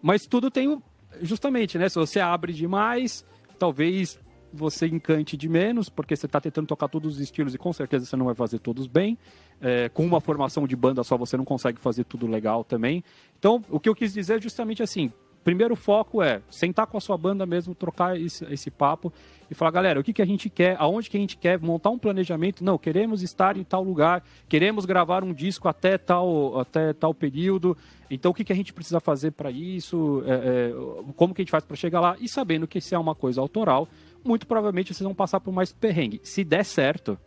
Mas 0.00 0.26
tudo 0.26 0.50
tem, 0.50 0.80
justamente, 1.20 1.78
né? 1.78 1.88
Se 1.88 1.96
você 1.96 2.20
abre 2.20 2.52
demais, 2.52 3.24
talvez 3.58 4.18
você 4.52 4.86
encante 4.86 5.36
de 5.36 5.48
menos, 5.48 5.88
porque 5.88 6.14
você 6.14 6.26
está 6.26 6.40
tentando 6.40 6.66
tocar 6.66 6.88
todos 6.88 7.14
os 7.14 7.20
estilos 7.20 7.54
e 7.54 7.58
com 7.58 7.72
certeza 7.72 8.04
você 8.04 8.16
não 8.16 8.26
vai 8.26 8.34
fazer 8.34 8.58
todos 8.58 8.86
bem. 8.86 9.16
É, 9.60 9.88
com 9.88 10.04
uma 10.04 10.20
formação 10.20 10.66
de 10.66 10.74
banda 10.74 11.04
só 11.04 11.16
você 11.16 11.36
não 11.36 11.44
consegue 11.44 11.80
fazer 11.80 12.04
tudo 12.04 12.26
legal 12.26 12.64
também. 12.64 13.02
Então, 13.38 13.64
o 13.70 13.78
que 13.78 13.88
eu 13.88 13.94
quis 13.94 14.12
dizer 14.12 14.38
é 14.38 14.40
justamente 14.40 14.82
assim: 14.82 15.12
primeiro 15.42 15.76
foco 15.76 16.22
é 16.22 16.40
sentar 16.50 16.86
com 16.86 16.96
a 16.96 17.00
sua 17.00 17.16
banda 17.16 17.44
mesmo, 17.44 17.74
trocar 17.74 18.18
esse, 18.18 18.44
esse 18.52 18.70
papo 18.70 19.12
e 19.50 19.54
falar, 19.54 19.70
galera, 19.70 20.00
o 20.00 20.04
que, 20.04 20.12
que 20.12 20.22
a 20.22 20.26
gente 20.26 20.48
quer, 20.48 20.76
aonde 20.78 21.10
que 21.10 21.16
a 21.16 21.20
gente 21.20 21.36
quer, 21.36 21.60
montar 21.60 21.90
um 21.90 21.98
planejamento. 21.98 22.64
Não, 22.64 22.78
queremos 22.78 23.22
estar 23.22 23.56
em 23.56 23.64
tal 23.64 23.82
lugar, 23.82 24.24
queremos 24.48 24.84
gravar 24.84 25.22
um 25.22 25.32
disco 25.32 25.68
até 25.68 25.98
tal, 25.98 26.58
até 26.58 26.92
tal 26.92 27.12
período. 27.12 27.76
Então, 28.10 28.30
o 28.30 28.34
que, 28.34 28.44
que 28.44 28.52
a 28.52 28.56
gente 28.56 28.72
precisa 28.72 29.00
fazer 29.00 29.32
para 29.32 29.50
isso? 29.50 30.22
É, 30.26 30.32
é, 30.32 31.12
como 31.16 31.34
que 31.34 31.42
a 31.42 31.44
gente 31.44 31.50
faz 31.50 31.64
para 31.64 31.76
chegar 31.76 32.00
lá? 32.00 32.16
E 32.20 32.28
sabendo 32.28 32.66
que 32.66 32.80
se 32.80 32.94
é 32.94 32.98
uma 32.98 33.14
coisa 33.14 33.40
autoral, 33.40 33.88
muito 34.24 34.46
provavelmente 34.46 34.94
vocês 34.94 35.04
vão 35.04 35.14
passar 35.14 35.40
por 35.40 35.52
mais 35.52 35.72
perrengue. 35.72 36.20
Se 36.22 36.44
der 36.44 36.64
certo, 36.64 37.18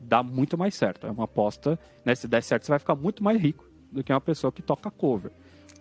dá 0.00 0.22
muito 0.22 0.56
mais 0.56 0.74
certo. 0.74 1.06
É 1.06 1.10
uma 1.10 1.24
aposta, 1.24 1.78
né? 2.04 2.14
Se 2.14 2.28
der 2.28 2.42
certo, 2.42 2.64
você 2.64 2.72
vai 2.72 2.78
ficar 2.78 2.94
muito 2.94 3.22
mais 3.22 3.40
rico 3.40 3.64
do 3.90 4.02
que 4.02 4.12
uma 4.12 4.20
pessoa 4.20 4.52
que 4.52 4.62
toca 4.62 4.90
cover. 4.90 5.30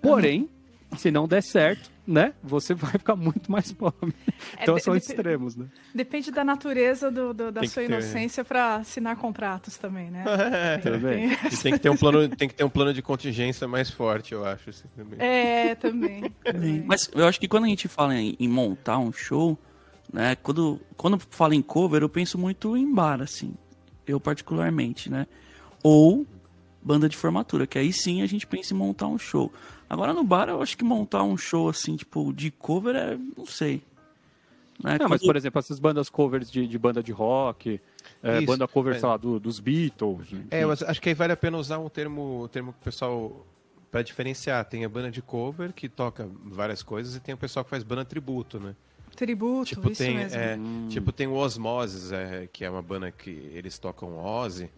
Porém, 0.01 0.49
se 0.97 1.11
não 1.11 1.27
der 1.27 1.41
certo, 1.41 1.91
né? 2.05 2.33
Você 2.43 2.73
vai 2.75 2.91
ficar 2.91 3.15
muito 3.15 3.51
mais 3.51 3.71
pobre. 3.71 4.13
É, 4.57 4.63
então 4.63 4.77
são 4.79 4.95
extremos, 4.95 5.55
né? 5.55 5.65
Depende 5.93 6.31
da 6.31 6.43
natureza 6.43 7.09
do, 7.09 7.33
do 7.33 7.51
da 7.51 7.65
sua 7.65 7.83
inocência 7.83 8.43
para 8.43 8.75
assinar 8.75 9.15
contratos 9.15 9.77
também, 9.77 10.11
né? 10.11 10.23
É, 10.53 10.77
também. 10.77 11.31
E 11.31 11.57
tem 11.57 11.73
que 11.73 11.79
ter 11.79 11.89
um 11.89 11.97
plano, 11.97 12.27
tem 12.35 12.47
que 12.47 12.53
ter 12.53 12.63
um 12.63 12.69
plano 12.69 12.93
de 12.93 13.01
contingência 13.01 13.67
mais 13.67 13.89
forte, 13.89 14.33
eu 14.33 14.45
acho. 14.45 14.69
Assim, 14.69 14.87
também. 14.95 15.19
É, 15.19 15.75
também. 15.75 16.31
também. 16.43 16.83
Mas 16.85 17.09
eu 17.13 17.25
acho 17.25 17.39
que 17.39 17.47
quando 17.47 17.65
a 17.65 17.67
gente 17.67 17.87
fala 17.87 18.15
em, 18.15 18.35
em 18.39 18.47
montar 18.47 18.97
um 18.97 19.11
show, 19.11 19.57
Né? 20.13 20.35
Quando, 20.35 20.79
quando 20.95 21.19
falo 21.31 21.55
em 21.55 21.61
cover, 21.61 22.03
eu 22.03 22.09
penso 22.09 22.37
muito 22.37 22.77
em 22.77 22.93
bar, 22.93 23.19
assim. 23.19 23.55
Eu 24.05 24.19
particularmente, 24.19 25.09
né? 25.09 25.25
Ou 25.81 26.25
banda 26.83 27.09
de 27.09 27.17
formatura, 27.17 27.65
que 27.65 27.79
aí 27.79 27.91
sim 27.91 28.21
a 28.21 28.27
gente 28.27 28.45
pensa 28.45 28.73
em 28.73 28.77
montar 28.77 29.07
um 29.07 29.17
show. 29.17 29.51
Agora 29.89 30.13
no 30.13 30.23
bar 30.23 30.49
eu 30.49 30.61
acho 30.61 30.77
que 30.77 30.83
montar 30.83 31.23
um 31.23 31.37
show 31.37 31.69
assim, 31.69 31.95
tipo, 31.95 32.31
de 32.31 32.51
cover 32.51 32.95
é. 32.95 33.17
não 33.37 33.45
sei. 33.45 33.81
Né? 34.83 34.91
Não, 34.91 34.97
Quando... 34.97 35.09
mas 35.09 35.21
por 35.21 35.35
exemplo, 35.35 35.59
essas 35.59 35.79
bandas 35.79 36.09
covers 36.09 36.51
de, 36.51 36.67
de 36.67 36.77
banda 36.77 37.01
de 37.01 37.11
rock, 37.11 37.79
é, 38.21 38.41
banda 38.41 38.67
cover, 38.67 38.95
é. 38.95 38.99
sei 38.99 39.07
lá, 39.07 39.17
do, 39.17 39.39
dos 39.39 39.59
Beatles. 39.59 40.21
Enfim. 40.31 40.45
É, 40.51 40.65
mas 40.65 40.83
acho 40.83 41.01
que 41.01 41.09
aí 41.09 41.15
vale 41.15 41.33
a 41.33 41.37
pena 41.37 41.57
usar 41.57 41.79
um 41.79 41.89
termo, 41.89 42.43
um 42.43 42.47
termo 42.47 42.73
que 42.73 42.79
o 42.79 42.83
pessoal. 42.83 43.47
para 43.89 44.01
diferenciar. 44.01 44.63
Tem 44.65 44.83
a 44.83 44.89
banda 44.89 45.09
de 45.09 45.21
cover 45.21 45.73
que 45.73 45.87
toca 45.87 46.29
várias 46.43 46.83
coisas 46.83 47.15
e 47.15 47.19
tem 47.19 47.33
o 47.33 47.37
pessoal 47.37 47.63
que 47.63 47.69
faz 47.69 47.83
banda 47.83 48.03
tributo, 48.03 48.59
né? 48.59 48.75
Tributo, 49.15 49.69
tipo, 49.69 49.91
isso 49.91 50.03
tem, 50.03 50.15
mesmo. 50.15 50.39
É, 50.39 50.55
hum. 50.55 50.87
Tipo, 50.89 51.11
tem 51.11 51.27
o 51.27 51.33
Osmosis, 51.33 52.11
é, 52.11 52.47
que 52.51 52.65
é 52.65 52.69
uma 52.69 52.81
banda 52.81 53.11
que 53.11 53.29
eles 53.53 53.77
tocam 53.77 54.17
Ozzy. 54.17 54.69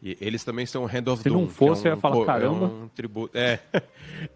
E 0.00 0.16
eles 0.20 0.44
também 0.44 0.64
são 0.64 0.84
Hand 0.84 1.08
of 1.08 1.22
Se 1.22 1.28
Doom. 1.28 1.40
não 1.40 1.48
fosse, 1.48 1.86
é 1.86 1.90
um, 1.90 1.92
eu 1.92 1.96
ia 1.96 2.00
falar, 2.00 2.24
caramba. 2.24 2.66
É 2.66 2.68
um 2.68 2.88
tributo, 2.88 3.36
é, 3.36 3.58
é, 3.74 3.82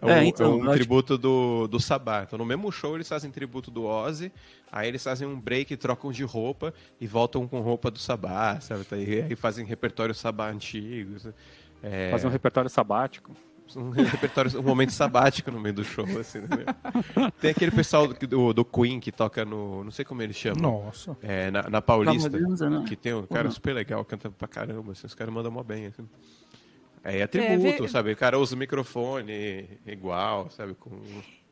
um, 0.04 0.08
é, 0.08 0.24
então, 0.24 0.66
é 0.66 0.70
um 0.70 0.72
tributo 0.72 1.16
do, 1.16 1.68
do 1.68 1.78
Sabá. 1.78 2.24
Então, 2.26 2.36
no 2.36 2.44
mesmo 2.44 2.70
show, 2.72 2.96
eles 2.96 3.08
fazem 3.08 3.30
tributo 3.30 3.70
do 3.70 3.84
Ozzy, 3.84 4.32
aí 4.72 4.88
eles 4.88 5.02
fazem 5.02 5.26
um 5.26 5.38
break, 5.38 5.76
trocam 5.76 6.10
de 6.10 6.24
roupa 6.24 6.74
e 7.00 7.06
voltam 7.06 7.46
com 7.46 7.60
roupa 7.60 7.92
do 7.92 7.98
Sabá, 7.98 8.60
sabe? 8.60 8.84
Aí, 8.90 9.22
aí 9.22 9.36
fazem 9.36 9.64
repertório 9.64 10.14
Sabá 10.14 10.50
antigo. 10.50 11.14
É... 11.80 12.10
Fazem 12.10 12.28
um 12.28 12.32
repertório 12.32 12.68
sabático 12.68 13.32
um 13.76 13.90
repertório, 14.02 14.58
um 14.58 14.62
momento 14.62 14.92
sabático 14.92 15.50
no 15.50 15.60
meio 15.60 15.74
do 15.74 15.84
show, 15.84 16.04
assim, 16.18 16.40
né? 16.40 17.30
Tem 17.40 17.50
aquele 17.50 17.70
pessoal 17.70 18.06
do, 18.06 18.52
do 18.52 18.64
Queen 18.64 19.00
que 19.00 19.12
toca 19.12 19.44
no. 19.44 19.84
Não 19.84 19.90
sei 19.90 20.04
como 20.04 20.22
eles 20.22 20.36
chamam. 20.36 20.84
Nossa. 20.84 21.16
É, 21.22 21.50
na, 21.50 21.68
na 21.68 21.82
Paulista. 21.82 22.28
Né? 22.28 22.84
Que 22.86 22.96
tem 22.96 23.14
um 23.14 23.26
cara 23.26 23.50
super 23.50 23.74
legal, 23.74 24.04
canta 24.04 24.30
pra 24.30 24.48
caramba, 24.48 24.92
assim, 24.92 25.06
os 25.06 25.14
caras 25.14 25.32
mandam 25.32 25.50
mó 25.50 25.62
bem, 25.62 25.86
assim. 25.86 26.08
É, 27.04 27.20
é 27.20 27.26
tributo, 27.26 27.84
é, 27.84 27.88
sabe? 27.88 28.12
O 28.12 28.16
cara 28.16 28.38
usa 28.38 28.54
o 28.54 28.58
microfone 28.58 29.68
igual, 29.86 30.50
sabe? 30.50 30.74
Com... 30.74 30.90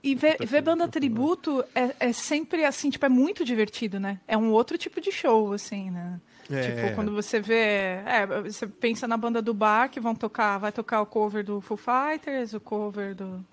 E 0.02 0.14
ver, 0.14 0.36
ver 0.46 0.62
banda 0.62 0.88
tributo 0.88 1.64
é, 1.74 2.08
é 2.08 2.12
sempre 2.12 2.64
assim, 2.64 2.88
tipo, 2.88 3.04
é 3.04 3.08
muito 3.08 3.44
divertido, 3.44 4.00
né? 4.00 4.20
É 4.26 4.36
um 4.36 4.50
outro 4.52 4.78
tipo 4.78 5.00
de 5.00 5.12
show, 5.12 5.52
assim, 5.52 5.90
né? 5.90 6.20
É. 6.50 6.62
Tipo, 6.62 6.94
quando 6.94 7.12
você 7.12 7.40
vê. 7.40 8.02
É, 8.04 8.26
você 8.44 8.66
pensa 8.66 9.06
na 9.06 9.16
banda 9.16 9.40
do 9.40 9.54
bar 9.54 9.88
que 9.88 10.00
vão 10.00 10.14
tocar, 10.14 10.58
vai 10.58 10.72
tocar 10.72 11.00
o 11.00 11.06
cover 11.06 11.44
do 11.44 11.60
Foo 11.60 11.76
Fighters, 11.76 12.52
o 12.52 12.60
cover 12.60 13.14
do. 13.14 13.44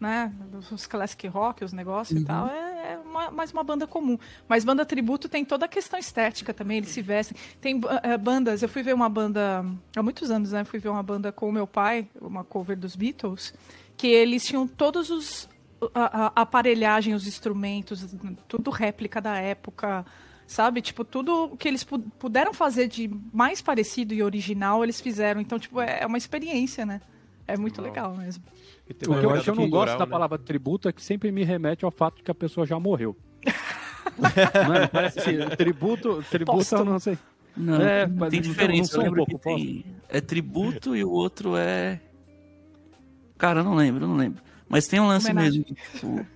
Né, 0.00 0.32
dos 0.50 0.84
classic 0.84 1.28
rock, 1.28 1.62
os 1.62 1.72
negócios 1.72 2.16
uhum. 2.16 2.24
e 2.24 2.26
tal, 2.26 2.48
é, 2.48 2.94
é 2.94 2.98
uma, 3.04 3.30
mais 3.30 3.52
uma 3.52 3.62
banda 3.62 3.86
comum. 3.86 4.18
Mas 4.48 4.64
banda 4.64 4.84
tributo 4.84 5.28
tem 5.28 5.44
toda 5.44 5.66
a 5.66 5.68
questão 5.68 5.96
estética 5.96 6.52
também, 6.52 6.78
eles 6.78 6.88
se 6.88 7.00
vestem. 7.00 7.36
Tem 7.60 7.80
é, 8.02 8.18
bandas, 8.18 8.64
eu 8.64 8.68
fui 8.68 8.82
ver 8.82 8.94
uma 8.94 9.08
banda 9.08 9.64
há 9.94 10.02
muitos 10.02 10.28
anos, 10.28 10.50
né? 10.50 10.64
Fui 10.64 10.80
ver 10.80 10.88
uma 10.88 11.04
banda 11.04 11.30
com 11.30 11.48
o 11.48 11.52
meu 11.52 11.68
pai, 11.68 12.08
uma 12.20 12.42
cover 12.42 12.76
dos 12.76 12.96
Beatles, 12.96 13.54
que 13.96 14.08
eles 14.08 14.44
tinham 14.44 14.66
todos 14.66 15.08
os 15.08 15.48
a, 15.94 16.32
a 16.34 16.42
aparelhagem, 16.42 17.14
os 17.14 17.26
instrumentos, 17.26 18.04
tudo 18.48 18.70
réplica 18.70 19.20
da 19.20 19.36
época 19.38 20.04
sabe? 20.46 20.80
Tipo, 20.80 21.04
tudo 21.04 21.56
que 21.58 21.68
eles 21.68 21.86
puderam 22.18 22.52
fazer 22.52 22.88
de 22.88 23.10
mais 23.32 23.60
parecido 23.60 24.14
e 24.14 24.22
original, 24.22 24.82
eles 24.82 25.00
fizeram. 25.00 25.40
Então, 25.40 25.58
tipo, 25.58 25.80
é, 25.80 26.00
é 26.02 26.06
uma 26.06 26.18
experiência, 26.18 26.84
né? 26.84 27.00
É 27.46 27.56
muito 27.56 27.82
legal 27.82 28.16
mesmo. 28.16 28.42
O 28.90 28.94
que 28.94 29.08
eu, 29.08 29.36
eu 29.36 29.54
não 29.54 29.68
gosto 29.68 29.98
da 29.98 30.06
né? 30.06 30.10
palavra 30.10 30.38
tributo 30.38 30.88
é 30.88 30.92
que 30.92 31.02
sempre 31.02 31.32
me 31.32 31.44
remete 31.44 31.84
ao 31.84 31.90
fato 31.90 32.16
de 32.16 32.22
que 32.22 32.30
a 32.30 32.34
pessoa 32.34 32.66
já 32.66 32.78
morreu. 32.78 33.16
não, 34.18 34.88
parece 34.92 35.18
assim, 35.18 35.38
tributo, 35.56 36.24
tributo, 36.30 36.74
eu 36.74 36.84
não 36.84 36.98
sei. 36.98 37.18
Não, 37.56 37.80
é, 37.80 38.06
tem 38.30 38.40
diferença. 38.40 38.98
Não 38.98 39.12
um 39.12 39.14
pouco, 39.14 39.38
tem, 39.38 39.84
é 40.08 40.20
tributo 40.20 40.96
e 40.96 41.04
o 41.04 41.10
outro 41.10 41.56
é. 41.56 42.00
Cara, 43.36 43.60
eu 43.60 43.64
não 43.64 43.74
lembro, 43.74 44.04
eu 44.04 44.08
não 44.08 44.16
lembro. 44.16 44.42
Mas 44.68 44.86
tem 44.86 45.00
um 45.00 45.06
lance 45.06 45.30
Homenagem. 45.30 45.64
mesmo. 45.68 45.76
Tipo, 45.94 46.26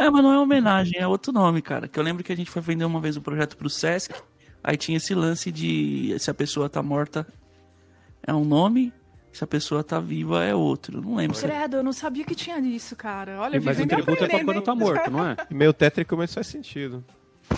é, 0.00 0.10
mas 0.10 0.22
não 0.22 0.32
é 0.32 0.38
homenagem, 0.38 0.98
é 0.98 1.06
outro 1.06 1.32
nome, 1.32 1.60
cara. 1.62 1.86
Que 1.86 1.98
eu 1.98 2.02
lembro 2.02 2.24
que 2.24 2.32
a 2.32 2.36
gente 2.36 2.50
foi 2.50 2.62
vender 2.62 2.84
uma 2.84 3.00
vez 3.00 3.16
um 3.16 3.20
projeto 3.20 3.56
pro 3.56 3.68
Sesc, 3.68 4.14
aí 4.62 4.76
tinha 4.76 4.96
esse 4.96 5.14
lance 5.14 5.52
de 5.52 6.16
se 6.18 6.30
a 6.30 6.34
pessoa 6.34 6.68
tá 6.68 6.82
morta 6.82 7.26
é 8.26 8.34
um 8.34 8.44
nome, 8.44 8.92
se 9.32 9.44
a 9.44 9.46
pessoa 9.46 9.84
tá 9.84 10.00
viva 10.00 10.44
é 10.44 10.54
outro. 10.54 11.00
Não 11.00 11.16
lembro. 11.16 11.38
Credo, 11.38 11.76
eu 11.76 11.82
não 11.82 11.92
sabia 11.92 12.24
que 12.24 12.34
tinha 12.34 12.58
isso, 12.58 12.96
cara. 12.96 13.40
Olha, 13.40 13.60
mas 13.60 13.78
o 13.78 13.86
tributo 13.86 14.24
é 14.24 14.28
pra 14.28 14.44
quando 14.44 14.62
tá 14.62 14.74
morto, 14.74 15.10
não 15.10 15.26
é? 15.26 15.36
Meio 15.50 15.72
tétrico, 15.72 16.16
mas 16.16 16.32
faz 16.32 16.46
sentido. 16.46 17.04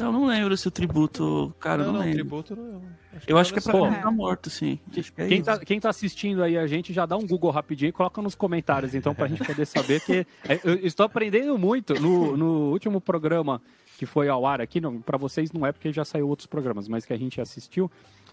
Eu 0.00 0.10
não 0.10 0.26
lembro 0.26 0.56
se 0.56 0.66
o 0.66 0.70
tributo. 0.70 1.54
Cara, 1.60 1.84
não, 1.84 1.86
não, 1.86 1.92
não 1.94 2.00
lembro. 2.00 2.14
tributo 2.14 2.56
não. 2.56 2.82
Acho 3.14 3.26
eu 3.28 3.38
acho 3.38 3.52
que 3.52 3.58
é 3.58 3.62
pra 3.62 3.72
quem 3.72 4.00
tá 4.00 4.10
morto, 4.10 4.50
sim. 4.50 4.78
É 5.16 5.28
quem, 5.28 5.42
tá, 5.42 5.58
quem 5.58 5.80
tá 5.80 5.90
assistindo 5.90 6.42
aí 6.42 6.56
a 6.56 6.66
gente, 6.66 6.92
já 6.92 7.04
dá 7.04 7.16
um 7.16 7.26
Google 7.26 7.50
rapidinho 7.50 7.90
e 7.90 7.92
coloca 7.92 8.22
nos 8.22 8.34
comentários, 8.34 8.94
então, 8.94 9.14
pra 9.14 9.28
gente 9.28 9.44
poder 9.44 9.66
saber 9.66 10.00
que. 10.00 10.26
É, 10.48 10.60
eu 10.64 10.74
estou 10.86 11.04
aprendendo 11.04 11.56
muito. 11.58 11.94
No, 11.94 12.36
no 12.36 12.70
último 12.72 13.00
programa 13.00 13.60
que 13.98 14.06
foi 14.06 14.28
ao 14.28 14.44
ar 14.44 14.60
aqui, 14.60 14.80
não, 14.80 15.00
pra 15.00 15.16
vocês 15.18 15.52
não 15.52 15.64
é 15.64 15.70
porque 15.70 15.92
já 15.92 16.04
saiu 16.04 16.28
outros 16.28 16.46
programas, 16.46 16.88
mas 16.88 17.04
que 17.04 17.12
a 17.12 17.16
gente 17.16 17.40
assistiu, 17.40 17.90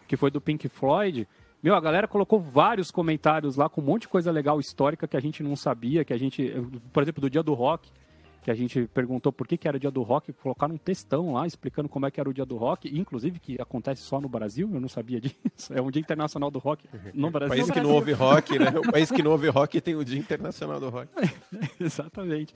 que 0.07 0.17
foi 0.17 0.31
do 0.31 0.41
Pink 0.41 0.67
Floyd. 0.67 1.27
Meu, 1.61 1.75
a 1.75 1.79
galera 1.81 2.07
colocou 2.07 2.39
vários 2.39 2.89
comentários 2.89 3.57
lá 3.57 3.67
com 3.69 3.81
um 3.81 3.83
monte 3.83 4.03
de 4.03 4.07
coisa 4.07 4.31
legal 4.31 4.59
histórica 4.59 5.07
que 5.07 5.17
a 5.17 5.19
gente 5.19 5.43
não 5.43 5.55
sabia, 5.55 6.05
que 6.05 6.13
a 6.13 6.17
gente, 6.17 6.53
por 6.93 7.03
exemplo, 7.03 7.21
do 7.21 7.29
dia 7.29 7.43
do 7.43 7.53
rock, 7.53 7.91
que 8.41 8.49
a 8.49 8.55
gente 8.55 8.87
perguntou 8.93 9.31
por 9.31 9.47
que, 9.47 9.57
que 9.57 9.67
era 9.67 9.77
o 9.77 9.79
dia 9.79 9.91
do 9.91 10.01
rock, 10.01 10.31
colocaram 10.33 10.75
um 10.75 10.77
textão 10.77 11.33
lá 11.33 11.45
explicando 11.45 11.89
como 11.89 12.05
é 12.05 12.11
que 12.11 12.19
era 12.19 12.29
o 12.29 12.33
dia 12.33 12.45
do 12.45 12.57
rock, 12.57 12.89
inclusive 12.97 13.39
que 13.39 13.61
acontece 13.61 14.01
só 14.01 14.19
no 14.19 14.29
Brasil, 14.29 14.69
eu 14.73 14.79
não 14.79 14.89
sabia 14.89 15.19
disso. 15.21 15.73
É 15.73 15.81
um 15.81 15.91
dia 15.91 15.99
internacional 15.99 16.49
do 16.49 16.59
rock 16.59 16.87
no 17.13 17.29
Brasil. 17.29 17.63
O 17.63 17.67
país 17.67 17.71
que 17.71 17.81
não 17.81 17.91
ouve 17.91 18.11
rock, 18.13 18.59
né? 18.59 18.73
O 18.77 18.91
país 18.91 19.11
que 19.11 19.23
não 19.23 19.31
ouve 19.31 19.47
rock 19.49 19.81
tem 19.81 19.95
o 19.95 20.03
dia 20.03 20.19
internacional 20.19 20.79
do 20.79 20.89
rock. 20.89 21.09
Exatamente. 21.79 22.53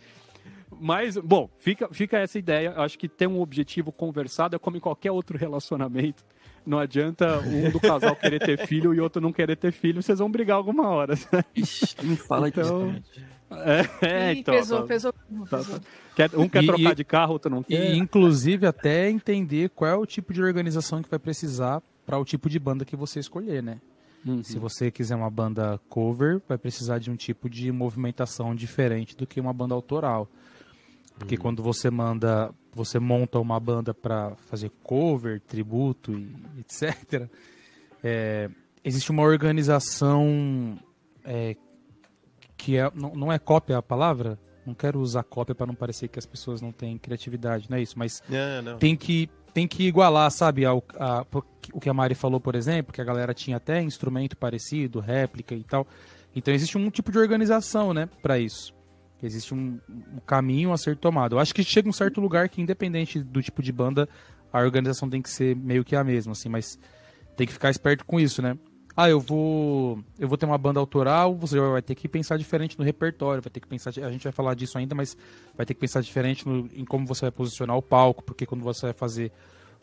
Mas, 0.80 1.18
bom, 1.18 1.50
fica, 1.58 1.88
fica 1.92 2.18
essa 2.18 2.38
ideia. 2.38 2.74
Acho 2.78 2.98
que 2.98 3.08
ter 3.08 3.28
um 3.28 3.40
objetivo 3.40 3.92
conversado 3.92 4.56
é 4.56 4.60
como 4.60 4.78
em 4.78 4.80
qualquer 4.80 5.12
outro 5.12 5.38
relacionamento. 5.38 6.24
Não 6.66 6.80
adianta 6.80 7.40
um 7.40 7.70
do 7.70 7.80
casal 7.80 8.16
querer 8.16 8.40
ter 8.40 8.66
filho 8.66 8.94
e 8.94 9.00
outro 9.00 9.22
não 9.22 9.34
querer 9.34 9.56
ter 9.56 9.72
filho, 9.72 10.02
vocês 10.02 10.20
vão 10.20 10.32
brigar 10.32 10.58
alguma 10.58 10.88
hora. 10.88 11.16
Ixi, 11.56 11.96
não 12.04 12.16
fala 12.16 12.48
então... 12.48 12.94
disso. 12.94 13.34
É, 13.52 14.08
é 14.08 14.34
então. 14.34 14.54
Pesou, 14.54 14.82
tá, 14.82 14.88
pesou. 14.88 15.14
Tá, 15.50 15.58
pesou. 15.58 15.80
Quer, 16.16 16.30
um 16.36 16.50
quer 16.50 16.64
e, 16.64 16.68
trocar 16.68 16.96
de 16.96 17.04
carro, 17.04 17.34
outro 17.34 17.52
não 17.52 17.64
quer. 17.64 17.94
E, 17.94 17.98
inclusive, 17.98 18.66
até 18.66 19.10
entender 19.10 19.70
qual 19.70 19.92
é 19.92 19.96
o 19.96 20.06
tipo 20.06 20.34
de 20.34 20.42
organização 20.42 21.04
que 21.04 21.10
vai 21.10 21.20
precisar 21.20 21.82
para 22.06 22.18
o 22.18 22.26
tipo 22.26 22.50
de 22.50 22.60
banda 22.60 22.86
que 22.86 22.96
você 22.96 23.20
escolher, 23.20 23.62
né? 23.62 23.80
Uhum. 24.26 24.44
Se 24.44 24.58
você 24.58 24.90
quiser 24.90 25.16
uma 25.16 25.30
banda 25.30 25.80
cover, 25.90 26.42
vai 26.48 26.58
precisar 26.58 26.98
de 26.98 27.12
um 27.12 27.16
tipo 27.16 27.50
de 27.50 27.72
movimentação 27.72 28.56
diferente 28.56 29.16
do 29.18 29.28
que 29.28 29.40
uma 29.40 29.54
banda 29.54 29.74
autoral. 29.74 30.30
Porque 31.18 31.36
uhum. 31.36 31.42
quando 31.42 31.64
você 31.64 31.90
manda, 31.90 32.54
você 32.74 33.00
monta 33.00 33.40
uma 33.40 33.60
banda 33.60 33.94
para 33.94 34.36
fazer 34.48 34.72
cover, 34.82 35.40
tributo 35.42 36.12
e 36.12 36.36
etc. 36.60 37.30
É, 38.04 38.50
existe 38.84 39.12
uma 39.12 39.24
organização 39.24 40.78
é, 41.24 41.56
que 42.58 42.78
é, 42.78 42.92
não, 42.94 43.16
não 43.16 43.32
é 43.32 43.40
cópia 43.40 43.78
a 43.78 43.82
palavra? 43.82 44.40
Não 44.66 44.74
quero 44.74 45.00
usar 45.00 45.24
cópia 45.24 45.54
para 45.54 45.68
não 45.68 45.76
parecer 45.76 46.08
que 46.08 46.18
as 46.18 46.26
pessoas 46.26 46.62
não 46.62 46.72
têm 46.72 46.98
criatividade, 46.98 47.70
não 47.70 47.78
é 47.78 47.82
isso, 47.82 48.00
mas 48.00 48.22
não, 48.30 48.62
não. 48.62 48.78
tem 48.78 48.96
que 48.96 49.30
tem 49.54 49.68
que 49.68 49.84
igualar, 49.84 50.32
sabe, 50.32 50.66
ao, 50.66 50.84
a, 50.98 51.24
o 51.72 51.80
que 51.80 51.88
a 51.88 51.94
Mari 51.94 52.16
falou, 52.16 52.40
por 52.40 52.56
exemplo, 52.56 52.92
que 52.92 53.00
a 53.00 53.04
galera 53.04 53.36
tinha 53.36 53.58
até 53.58 53.80
instrumento 53.84 54.36
parecido, 54.36 55.00
réplica 55.00 55.54
e 55.54 55.64
tal. 55.64 55.86
Então 56.36 56.52
existe 56.52 56.76
um 56.76 56.90
tipo 56.90 57.12
de 57.12 57.20
organização, 57.20 57.94
né, 57.94 58.10
para 58.22 58.40
isso. 58.40 58.74
Existe 59.26 59.54
um, 59.54 59.80
um, 59.90 60.20
caminho 60.26 60.72
a 60.72 60.78
ser 60.78 60.98
tomado. 60.98 61.36
Eu 61.36 61.40
acho 61.40 61.54
que 61.54 61.64
chega 61.64 61.88
um 61.88 61.94
certo 61.94 62.20
lugar 62.20 62.50
que, 62.50 62.62
independente 62.62 63.20
do 63.20 63.42
tipo 63.42 63.62
de 63.62 63.72
banda, 63.72 64.08
a 64.52 64.60
organização 64.60 65.10
tem 65.10 65.22
que 65.22 65.30
ser 65.30 65.56
meio 65.56 65.84
que 65.84 65.96
a 65.96 66.04
mesma, 66.04 66.34
assim, 66.34 66.50
mas 66.50 66.78
tem 67.36 67.48
que 67.48 67.54
ficar 67.54 67.70
esperto 67.70 68.06
com 68.06 68.20
isso, 68.20 68.42
né? 68.42 68.58
ah, 68.96 69.10
eu 69.10 69.20
vou 69.20 70.04
eu 70.20 70.28
vou 70.28 70.38
ter 70.38 70.46
uma 70.46 70.58
banda 70.58 70.80
autoral, 70.80 71.36
você 71.36 71.60
vai 71.60 71.82
ter 71.82 71.96
que 71.96 72.08
pensar 72.08 72.38
diferente 72.38 72.78
no 72.78 72.86
repertório, 72.86 73.42
vai 73.42 73.50
ter 73.50 73.60
que 73.60 73.68
pensar, 73.68 73.90
a 73.90 74.12
gente 74.12 74.24
vai 74.24 74.32
falar 74.32 74.54
disso 74.54 74.78
ainda, 74.78 74.94
mas 74.94 75.18
vai 75.56 75.66
ter 75.66 75.74
que 75.74 75.80
pensar 75.80 76.02
diferente 76.02 76.48
no, 76.48 76.70
em 76.74 76.86
como 76.86 77.08
você 77.08 77.22
vai 77.22 77.32
posicionar 77.32 77.76
o 77.76 77.82
palco, 77.82 78.24
porque 78.24 78.46
quando 78.46 78.62
você 78.62 78.88
vai 78.88 78.94
fazer 78.94 79.32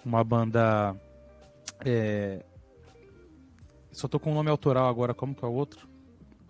uma 0.04 0.22
banda 0.22 0.94
é... 1.84 2.44
só 3.90 4.06
tô 4.06 4.20
com 4.20 4.30
o 4.30 4.34
nome 4.34 4.48
autoral 4.48 4.88
agora, 4.88 5.12
como 5.12 5.34
que 5.34 5.44
é 5.44 5.48
o 5.48 5.52
outro? 5.52 5.88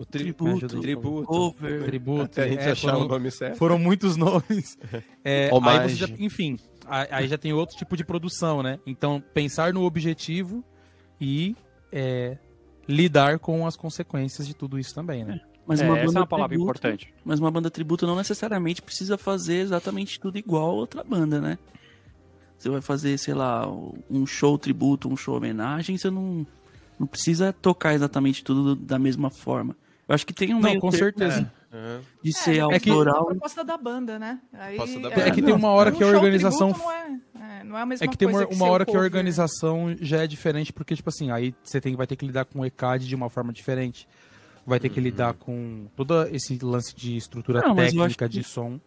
O 0.01 0.05
tributo, 0.07 0.81
tributo, 0.81 1.27
cover, 1.27 1.85
tributo. 1.85 2.23
Até 2.23 2.45
a 2.45 2.49
gente 2.49 2.63
é, 2.63 2.71
achar 2.71 2.93
foram, 2.93 3.05
o 3.05 3.09
nome 3.09 3.31
certo. 3.31 3.57
Foram 3.59 3.79
muitos 3.79 4.17
nomes. 4.19 4.79
É, 5.23 5.51
aí 5.63 5.95
já, 5.95 6.07
enfim, 6.19 6.59
aí 6.87 7.29
já 7.29 7.37
tem 7.37 7.53
outro 7.53 7.77
tipo 7.77 7.97
de 7.97 8.03
produção, 8.03 8.63
né? 8.63 8.79
Então, 8.87 9.23
pensar 9.35 9.75
no 9.75 9.85
objetivo 9.85 10.65
e 11.21 11.55
é, 11.93 12.39
lidar 12.89 13.39
com 13.39 13.67
as 13.67 13.77
consequências 13.77 14.47
de 14.47 14.55
tudo 14.55 14.79
isso 14.79 14.95
também, 14.95 15.23
né? 15.23 15.39
É. 15.45 15.51
Mas 15.67 15.83
uma 15.83 15.99
é, 15.99 16.05
essa 16.05 16.17
é 16.17 16.21
uma 16.21 16.27
palavra 16.27 16.57
tributo, 16.57 16.71
importante. 16.71 17.15
Mas 17.23 17.39
uma 17.39 17.51
banda 17.51 17.71
tributo 17.71 18.07
não 18.07 18.17
necessariamente 18.17 18.81
precisa 18.81 19.19
fazer 19.19 19.57
exatamente 19.57 20.19
tudo 20.19 20.39
igual 20.39 20.71
a 20.71 20.73
outra 20.73 21.05
banda, 21.05 21.41
né? 21.41 21.59
você 22.61 22.69
vai 22.69 22.83
fazer, 22.83 23.17
sei 23.19 23.33
lá, 23.33 23.67
um 24.11 24.27
show 24.27 24.59
tributo, 24.59 25.09
um 25.09 25.17
show 25.17 25.35
homenagem, 25.35 25.97
você 25.97 26.11
não, 26.11 26.47
não 26.99 27.07
precisa 27.07 27.55
tocar 27.55 27.95
exatamente 27.95 28.45
tudo 28.45 28.77
da 28.77 28.99
mesma 28.99 29.31
forma. 29.31 29.75
Eu 30.11 30.15
acho 30.15 30.27
que 30.27 30.33
tem 30.33 30.53
um 30.53 30.59
não, 30.59 30.77
com 30.81 30.91
certeza. 30.91 31.49
É. 31.73 32.01
De 32.21 32.37
ser 32.37 32.57
é, 32.57 32.61
autoral. 32.61 33.15
É 33.17 33.21
a 33.21 33.25
proposta 33.27 33.63
da 33.63 33.77
banda, 33.77 34.19
né? 34.19 34.41
Aí, 34.53 34.77
da 34.77 34.85
banda. 34.85 35.21
É 35.21 35.31
que 35.31 35.41
tem 35.41 35.55
uma 35.55 35.69
hora 35.69 35.93
que 35.93 36.03
a 36.03 36.07
organização. 36.09 36.71
Não 36.71 36.91
é, 36.91 37.21
é, 37.39 37.65
não 37.65 37.79
é 37.79 37.83
a 37.83 37.87
mesma 37.87 38.05
É 38.05 38.09
que 38.09 38.19
tem 38.19 38.27
uma, 38.27 38.45
uma 38.49 38.67
hora 38.67 38.85
que 38.85 38.97
a 38.97 38.99
organização 38.99 39.95
já 40.01 40.25
é 40.25 40.27
diferente, 40.27 40.73
porque, 40.73 40.97
tipo 40.97 41.09
assim, 41.09 41.31
aí 41.31 41.55
você 41.63 41.81
tem, 41.81 41.95
vai 41.95 42.09
ter 42.09 42.17
que 42.17 42.27
lidar 42.27 42.45
com 42.45 42.59
o 42.59 42.67
ECAD 42.67 43.07
de 43.07 43.15
uma 43.15 43.31
forma 43.31 43.53
diferente. 43.53 44.09
Vai 44.67 44.81
ter 44.81 44.89
que 44.89 44.99
lidar 44.99 45.35
com 45.35 45.87
todo 45.95 46.27
esse 46.33 46.59
lance 46.61 46.93
de 46.93 47.17
estrutura 47.17 47.61
não, 47.61 47.77
técnica 47.77 48.29
de 48.29 48.43
som. 48.43 48.81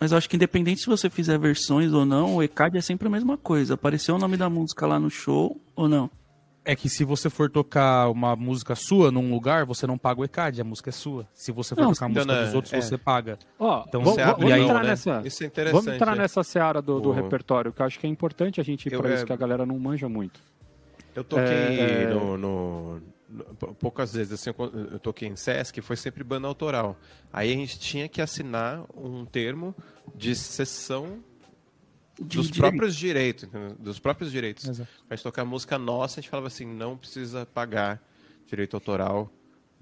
Mas 0.00 0.12
eu 0.12 0.18
acho 0.18 0.30
que 0.30 0.36
independente 0.36 0.80
se 0.80 0.86
você 0.86 1.10
fizer 1.10 1.38
versões 1.38 1.92
ou 1.92 2.06
não, 2.06 2.36
o 2.36 2.42
ECAD 2.42 2.78
é 2.78 2.80
sempre 2.80 3.06
a 3.06 3.10
mesma 3.10 3.36
coisa. 3.36 3.74
Apareceu 3.74 4.14
o 4.14 4.18
nome 4.18 4.38
da 4.38 4.48
música 4.48 4.86
lá 4.86 4.98
no 4.98 5.10
show 5.10 5.60
ou 5.76 5.90
não? 5.90 6.10
É 6.64 6.76
que 6.76 6.88
se 6.88 7.04
você 7.04 7.30
for 7.30 7.50
tocar 7.50 8.10
uma 8.10 8.36
música 8.36 8.74
sua 8.74 9.10
num 9.10 9.30
lugar, 9.30 9.64
você 9.64 9.86
não 9.86 9.96
paga 9.96 10.20
o 10.20 10.24
ECAD, 10.24 10.60
a 10.60 10.64
música 10.64 10.90
é 10.90 10.92
sua. 10.92 11.26
Se 11.32 11.50
você 11.50 11.74
for 11.74 11.82
não, 11.82 11.92
tocar 11.92 12.06
a 12.06 12.08
música 12.08 12.44
dos 12.44 12.54
outros, 12.54 12.72
é. 12.74 12.80
você 12.80 12.98
paga. 12.98 13.38
Ó, 13.58 13.84
então, 13.88 14.02
vamos, 14.02 14.22
vamos 14.22 14.52
aí, 14.52 14.62
entrar 14.62 14.82
né? 14.82 14.90
nessa, 14.90 15.22
Isso 15.24 15.42
é 15.42 15.46
interessante. 15.46 15.84
Vamos 15.84 15.94
entrar 15.94 16.16
nessa 16.16 16.42
seara 16.44 16.82
do, 16.82 17.00
do 17.00 17.10
repertório, 17.10 17.72
que 17.72 17.80
eu 17.80 17.86
acho 17.86 17.98
que 17.98 18.06
é 18.06 18.10
importante 18.10 18.60
a 18.60 18.64
gente 18.64 18.86
ir 18.86 18.96
para 18.96 19.14
isso, 19.14 19.24
é... 19.24 19.26
que 19.26 19.32
a 19.32 19.36
galera 19.36 19.64
não 19.64 19.78
manja 19.78 20.08
muito. 20.08 20.38
Eu 21.14 21.24
toquei 21.24 21.46
é... 21.46 22.06
no, 22.08 22.36
no 22.36 23.02
poucas 23.78 24.12
vezes 24.12 24.32
assim, 24.32 24.50
eu 24.92 24.98
toquei 24.98 25.28
em 25.28 25.36
Sesc, 25.36 25.80
foi 25.80 25.96
sempre 25.96 26.24
banda 26.24 26.48
autoral. 26.48 26.96
Aí 27.32 27.52
a 27.52 27.56
gente 27.56 27.78
tinha 27.78 28.08
que 28.08 28.20
assinar 28.20 28.84
um 28.94 29.24
termo 29.24 29.74
de 30.14 30.34
cessão 30.34 31.22
de 32.20 32.36
dos 32.36 32.50
direito. 32.50 32.58
próprios 32.58 32.96
direitos, 32.96 33.44
entendeu? 33.44 33.76
dos 33.78 33.98
próprios 33.98 34.30
direitos. 34.30 34.68
Exato. 34.68 34.88
A 35.08 35.14
gente 35.14 35.22
tocar 35.22 35.44
música 35.44 35.78
nossa, 35.78 36.20
a 36.20 36.22
gente 36.22 36.30
falava 36.30 36.48
assim, 36.48 36.66
não 36.66 36.96
precisa 36.96 37.46
pagar 37.46 38.02
direito 38.46 38.76
autoral 38.76 39.32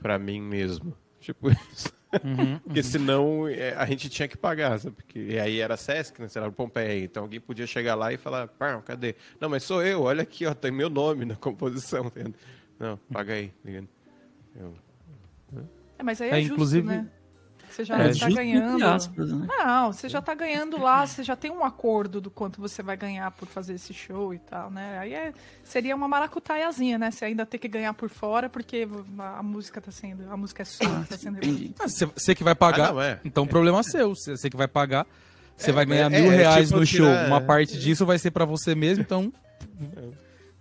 para 0.01 0.19
mim 0.19 0.41
mesmo. 0.41 0.97
Tipo 1.21 1.51
isso. 1.51 1.93
Uhum, 2.25 2.59
Porque 2.61 2.79
uhum. 2.79 2.85
senão 2.85 3.49
é, 3.49 3.75
a 3.75 3.85
gente 3.85 4.09
tinha 4.09 4.27
que 4.29 4.37
pagar, 4.37 4.79
sabe? 4.79 4.97
Porque, 4.97 5.19
e 5.19 5.39
aí 5.39 5.61
era 5.61 5.77
Sesc, 5.77 6.21
né? 6.21 6.29
Era 6.35 6.51
Pompeia. 6.51 7.05
Então 7.05 7.25
alguém 7.25 7.41
podia 7.41 7.67
chegar 7.67 7.95
lá 7.97 8.13
e 8.13 8.17
falar, 8.17 8.49
pá, 8.49 8.81
cadê? 8.81 9.15
Não, 9.41 9.49
mas 9.49 9.65
sou 9.65 9.83
eu, 9.83 10.03
olha 10.03 10.23
aqui, 10.23 10.47
ó, 10.47 10.55
tem 10.55 10.71
meu 10.71 10.89
nome 10.89 11.25
na 11.25 11.37
composição. 11.37 12.07
Entendeu? 12.17 12.35
Não, 12.79 12.97
paga 13.13 13.35
aí. 13.35 13.53
Eu... 14.57 14.75
É, 15.99 16.03
mas 16.03 16.21
aí 16.21 16.31
é, 16.31 16.39
é 16.39 16.41
justo, 16.41 16.55
inclusive... 16.55 16.87
né? 16.87 17.11
Você 17.71 17.85
já 17.85 17.99
é, 17.99 18.11
está 18.11 18.29
ganhando. 18.29 18.85
Aspas, 18.85 19.33
né? 19.33 19.47
Não, 19.49 19.93
você 19.93 20.09
já 20.09 20.19
está 20.19 20.35
ganhando 20.35 20.81
lá, 20.81 21.07
você 21.07 21.23
já 21.23 21.37
tem 21.37 21.51
um 21.51 21.65
acordo 21.65 22.21
do 22.21 22.31
quanto 22.31 22.61
você 22.61 22.83
vai 22.83 22.97
ganhar 22.97 23.31
por 23.31 23.47
fazer 23.47 23.75
esse 23.75 23.93
show 23.93 24.33
e 24.33 24.39
tal, 24.39 24.71
né? 24.71 24.99
Aí 24.99 25.15
é, 25.15 25.33
seria 25.63 25.95
uma 25.95 26.09
maracutaiazinha, 26.09 26.99
né? 26.99 27.11
Você 27.11 27.25
ainda 27.25 27.45
ter 27.47 27.59
que 27.59 27.69
ganhar 27.69 27.93
por 27.95 28.09
fora 28.09 28.49
porque 28.49 28.89
a, 29.19 29.39
a 29.39 29.43
música 29.43 29.79
está 29.79 29.93
sendo, 29.93 30.31
a 30.31 30.37
música 30.37 30.63
é 30.63 30.65
sua, 30.65 31.05
tá 31.09 31.17
sendo 31.17 31.39
ah, 31.81 31.87
você, 31.87 32.35
que 32.35 32.43
vai 32.43 32.55
pagar, 32.55 32.91
ah, 32.91 32.93
não, 32.93 33.03
é. 33.03 33.21
então 33.25 33.45
o 33.45 33.49
problema 33.49 33.81
é 33.81 33.83
seu. 33.83 34.15
Você 34.15 34.51
que 34.51 34.57
vai 34.57 34.69
pagar, 34.69 35.07
você 35.57 35.71
é, 35.71 35.73
vai 35.73 35.85
ganhar 35.85 36.13
é, 36.13 36.21
mil 36.21 36.33
é, 36.33 36.37
reais 36.37 36.69
tipo 36.69 36.81
no 36.81 36.87
show. 36.87 37.09
Uma 37.27 37.41
parte 37.41 37.79
disso 37.79 38.07
vai 38.07 38.19
ser 38.19 38.31
para 38.31 38.45
você 38.45 38.75
mesmo, 38.75 39.03
então 39.03 39.33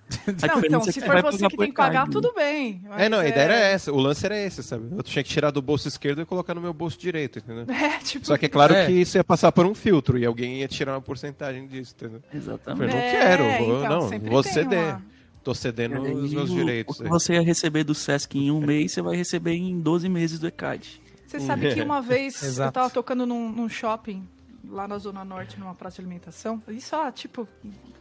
Não, 0.28 0.60
então, 0.64 0.84
se 0.84 1.02
for 1.02 1.22
você 1.22 1.48
que 1.50 1.58
tem 1.58 1.68
que 1.68 1.76
pagar, 1.76 2.08
tudo 2.08 2.34
bem. 2.34 2.82
É, 2.98 3.10
não, 3.10 3.20
a 3.20 3.28
ideia 3.28 3.42
é... 3.42 3.46
era 3.46 3.56
essa. 3.56 3.92
O 3.92 3.98
lance 3.98 4.26
era 4.26 4.38
esse, 4.38 4.64
sabe? 4.64 4.88
Eu 4.96 5.04
tinha 5.04 5.22
que 5.22 5.30
tirar 5.30 5.52
do 5.52 5.62
bolso 5.62 5.88
esquerdo 5.88 6.22
e 6.22 6.26
colocar 6.26 6.54
no 6.54 6.62
meu 6.62 6.74
bolso 6.74 6.98
direito, 6.98 7.40
entendeu? 7.40 7.66
É, 7.78 8.00
tipo... 8.00 8.26
Só 8.26 8.38
que 8.38 8.46
é 8.46 8.50
claro 8.50 8.74
é. 8.74 8.86
que 8.86 8.92
isso 8.92 9.18
ia 9.18 9.24
passar 9.24 9.52
por 9.52 9.66
um 9.66 9.76
filtro 9.76 10.18
e 10.18 10.26
alguém 10.26 10.60
ia 10.60 10.68
tirar 10.68 10.94
uma 10.94 11.02
porcentagem 11.02 11.68
disso, 11.68 11.94
entendeu? 11.96 12.22
Exatamente. 12.34 12.94
Eu 12.94 13.00
não 13.00 13.02
quero, 13.02 13.44
é, 13.44 13.58
vou, 13.60 13.80
então, 13.80 14.10
não, 14.10 14.20
vou 14.20 14.44
ceder. 14.44 14.80
Uma... 14.80 15.06
Tô 15.44 15.54
cedendo 15.54 16.02
os 16.02 16.34
meus 16.34 16.50
direitos. 16.50 17.00
O 17.00 17.04
que 17.04 17.10
você 17.10 17.34
ia 17.34 17.42
receber 17.42 17.84
do 17.84 17.96
Sesc 17.96 18.38
em 18.38 18.52
um 18.52 18.60
mês, 18.60 18.92
você 18.92 19.02
vai 19.02 19.16
receber 19.16 19.54
em 19.54 19.80
12 19.80 20.10
meses 20.10 20.40
do 20.40 20.48
ECAD. 20.48 21.02
Você 21.26 21.40
sabe 21.40 21.74
que 21.74 21.80
uma 21.84 22.02
vez 22.02 22.58
eu 22.58 22.72
tava 22.72 22.90
tocando 22.90 23.26
num, 23.26 23.50
num 23.50 23.70
shopping 23.70 24.28
lá 24.64 24.88
na 24.88 24.98
Zona 24.98 25.24
Norte, 25.24 25.60
numa 25.60 25.76
praça 25.76 25.98
de 25.98 26.02
alimentação. 26.02 26.62
Isso 26.68 26.96
há, 26.96 27.12
tipo, 27.12 27.48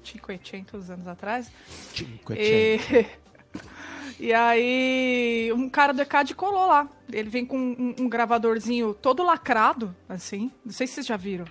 500 0.03 0.91
anos 0.91 1.07
atrás. 1.07 1.51
500. 1.95 2.37
E... 2.39 3.07
e 4.21 4.33
aí, 4.33 5.53
um 5.53 5.69
cara 5.69 5.93
do 5.93 6.03
ECAD 6.03 6.35
colou 6.35 6.67
lá. 6.67 6.89
Ele 7.13 7.29
vem 7.29 7.45
com 7.45 7.59
um, 7.59 7.95
um, 8.01 8.09
gravadorzinho 8.09 8.95
todo 8.95 9.23
lacrado, 9.23 9.95
assim. 10.09 10.51
Não 10.65 10.73
sei 10.73 10.87
se 10.87 10.95
vocês 10.95 11.07
já 11.07 11.17
viram. 11.17 11.47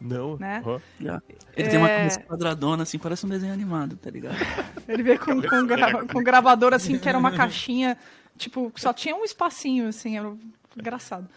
Não. 0.00 0.36
Né? 0.36 0.62
Uhum. 0.64 0.80
Ele 1.56 1.66
é... 1.66 1.68
tem 1.68 1.78
uma 1.78 1.88
cabeça 1.88 2.20
quadradona, 2.20 2.82
assim, 2.84 2.98
parece 2.98 3.26
um 3.26 3.28
desenho 3.28 3.52
animado, 3.52 3.96
tá 3.96 4.10
ligado? 4.10 4.36
Ele 4.88 5.02
veio 5.02 5.20
com, 5.20 5.42
com, 5.42 5.66
gra... 5.66 6.06
com 6.06 6.18
um 6.18 6.24
gravador, 6.24 6.72
assim, 6.72 6.98
que 6.98 7.08
era 7.08 7.18
uma 7.18 7.32
caixinha, 7.32 7.98
tipo, 8.36 8.72
só 8.76 8.94
tinha 8.94 9.14
um 9.14 9.24
espacinho, 9.24 9.88
assim, 9.88 10.16
era 10.16 10.32
engraçado. 10.74 11.28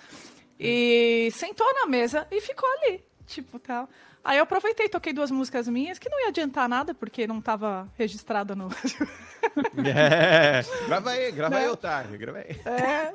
E 0.58 1.30
sentou 1.34 1.68
na 1.74 1.88
mesa 1.88 2.26
e 2.32 2.40
ficou 2.40 2.70
ali 2.70 3.04
tipo, 3.28 3.60
tal. 3.60 3.90
Aí 4.24 4.38
eu 4.38 4.44
aproveitei, 4.44 4.88
toquei 4.88 5.12
duas 5.12 5.30
músicas 5.30 5.68
minhas, 5.68 6.00
que 6.00 6.08
não 6.10 6.22
ia 6.22 6.30
adiantar 6.30 6.70
nada, 6.70 6.94
porque 6.94 7.28
não 7.28 7.40
estava 7.40 7.90
registrada 7.98 8.56
no. 8.56 8.70
é, 9.86 10.64
grava 10.88 11.10
aí, 11.10 11.32
grava 11.32 11.58
aí, 11.58 11.66
né? 11.66 11.72
Otário, 11.72 12.18
grava 12.18 12.38
aí. 12.38 12.56
É, 12.66 13.12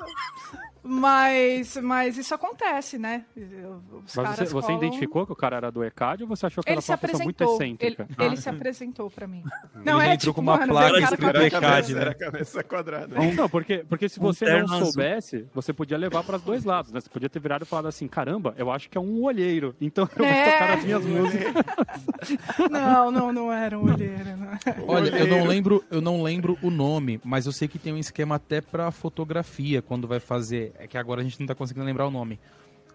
mas, 0.88 1.76
mas 1.76 2.16
isso 2.16 2.34
acontece, 2.34 2.96
né? 2.96 3.26
Os 3.36 4.16
mas 4.16 4.38
você, 4.38 4.44
você 4.46 4.72
identificou 4.72 5.26
que 5.26 5.32
o 5.32 5.36
cara 5.36 5.56
era 5.58 5.70
do 5.70 5.84
ECAD 5.84 6.22
ou 6.22 6.28
você 6.30 6.46
achou 6.46 6.64
que 6.64 6.70
ele 6.70 6.78
era 6.78 6.86
uma 6.86 6.96
pessoa 6.96 7.24
muito 7.24 7.44
excêntrica? 7.44 8.04
Ele, 8.04 8.14
ah. 8.16 8.24
ele 8.24 8.36
se 8.38 8.48
apresentou 8.48 9.10
pra 9.10 9.26
mim. 9.26 9.44
Não 9.84 10.00
ele 10.00 10.12
é 10.12 10.16
tipo, 10.16 10.32
com 10.32 10.40
uma 10.40 10.56
mano, 10.56 10.72
placa 10.72 10.98
escrito 10.98 11.36
ECAD, 11.36 11.94
né? 11.94 12.00
Era 12.00 12.14
cabeça 12.14 12.64
quadrada. 12.64 13.16
Não, 13.18 13.48
porque, 13.50 13.84
porque 13.86 14.08
se 14.08 14.18
você 14.18 14.46
um 14.46 14.66
não 14.66 14.86
soubesse, 14.86 15.46
você 15.52 15.74
podia 15.74 15.98
levar 15.98 16.24
para 16.24 16.36
os 16.36 16.42
dois 16.42 16.64
lados, 16.64 16.90
né? 16.90 17.00
Você 17.02 17.10
podia 17.10 17.28
ter 17.28 17.38
virado 17.38 17.64
e 17.64 17.66
falado 17.66 17.86
assim, 17.86 18.08
caramba, 18.08 18.54
eu 18.56 18.70
acho 18.70 18.88
que 18.88 18.96
é 18.96 19.00
um 19.00 19.22
olheiro, 19.22 19.76
então 19.78 20.08
eu 20.16 20.24
é. 20.24 20.44
vou 20.44 20.52
tocar 20.52 20.78
as 20.78 20.84
minhas 20.84 21.04
músicas. 21.04 21.52
Não, 22.70 23.10
não, 23.10 23.32
não 23.32 23.52
era 23.52 23.78
um 23.78 23.84
olheiro. 23.84 24.36
Não. 24.36 24.88
Olha, 24.88 25.10
eu 25.10 25.26
não 25.26 25.46
lembro, 25.46 25.84
eu 25.90 26.00
não 26.00 26.22
lembro 26.22 26.58
o 26.62 26.70
nome, 26.70 27.20
mas 27.24 27.46
eu 27.46 27.52
sei 27.52 27.68
que 27.68 27.78
tem 27.78 27.92
um 27.92 27.98
esquema 27.98 28.34
até 28.34 28.60
para 28.60 28.90
fotografia 28.90 29.80
quando 29.80 30.08
vai 30.08 30.20
fazer 30.20 30.72
é 30.78 30.86
que 30.86 30.96
agora 30.96 31.20
a 31.20 31.24
gente 31.24 31.38
não 31.38 31.44
está 31.44 31.54
conseguindo 31.54 31.84
lembrar 31.84 32.06
o 32.06 32.10
nome. 32.10 32.38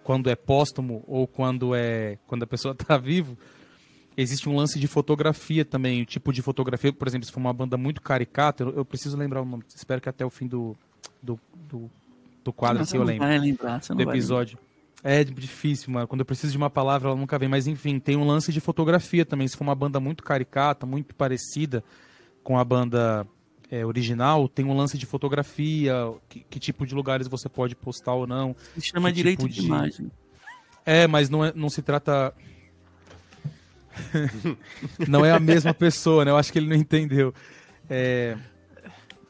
Quando 0.04 0.30
é 0.30 0.36
póstumo 0.36 1.04
ou 1.08 1.28
quando 1.28 1.76
é 1.76 2.18
quando 2.28 2.44
a 2.44 2.48
pessoa 2.48 2.74
está 2.74 2.98
vivo, 2.98 3.38
existe 4.18 4.50
um 4.50 4.56
lance 4.56 4.80
de 4.80 4.88
fotografia 4.88 5.64
também, 5.64 6.02
o 6.02 6.06
tipo 6.06 6.32
de 6.34 6.42
fotografia, 6.42 6.92
por 6.92 7.08
exemplo, 7.08 7.26
se 7.26 7.32
for 7.32 7.40
uma 7.40 7.54
banda 7.54 7.78
muito 7.78 8.02
caricata, 8.02 8.64
eu, 8.64 8.76
eu 8.78 8.86
preciso 8.86 9.18
lembrar 9.18 9.42
o 9.42 9.46
nome. 9.46 9.64
Espero 9.74 10.02
que 10.02 10.10
até 10.10 10.26
o 10.26 10.30
fim 10.30 10.48
do 10.48 10.76
do, 11.22 11.40
do, 11.70 11.90
do 12.44 12.54
quadro 12.54 12.84
assim 12.84 12.98
eu 12.98 13.04
lembre. 13.04 13.40
Lembrar, 13.40 13.80
do 13.80 14.02
episódio. 14.02 14.58
É 15.04 15.22
difícil, 15.24 15.92
mano. 15.92 16.08
Quando 16.08 16.22
eu 16.22 16.26
preciso 16.26 16.52
de 16.52 16.58
uma 16.58 16.70
palavra, 16.70 17.10
ela 17.10 17.18
nunca 17.18 17.38
vem. 17.38 17.50
Mas 17.50 17.68
enfim, 17.68 18.00
tem 18.00 18.16
um 18.16 18.26
lance 18.26 18.54
de 18.54 18.62
fotografia 18.62 19.26
também. 19.26 19.48
Se 19.48 19.58
for 19.58 19.64
uma 19.66 19.76
banda 19.76 20.00
muito 20.00 20.24
caricata, 20.24 20.86
muito 20.86 21.14
parecida 21.14 21.84
com 22.42 22.58
a 22.58 22.64
banda 22.64 23.28
é, 23.74 23.84
original 23.84 24.48
tem 24.48 24.64
um 24.64 24.78
lance 24.78 25.00
de 25.00 25.06
fotografia, 25.08 25.96
que, 26.30 26.46
que, 26.48 26.60
tipo 26.60 26.86
de 26.86 26.94
lugares 26.94 27.28
você 27.28 27.50
pode 27.50 27.76
postar 27.76 28.14
ou 28.14 28.28
não. 28.28 28.56
Se 28.76 28.82
chama 28.82 29.12
direito 29.12 29.40
tipo 29.40 29.52
de... 29.52 29.62
de... 29.62 29.66
imagem. 29.66 30.12
É, 30.86 31.08
mas 31.08 31.28
não, 31.28 31.44
é, 31.44 31.52
não 31.56 31.72
se 31.72 31.82
trata. 31.82 32.36
não 35.08 35.26
é 35.26 35.32
a 35.32 35.40
mesma 35.40 35.74
pessoa, 35.74 36.24
né? 36.24 36.30
Eu 36.30 36.38
acho 36.38 36.54
que 36.54 36.60
ele 36.60 36.68
não 36.68 36.76
entendeu. 36.76 37.34
É... 37.90 38.38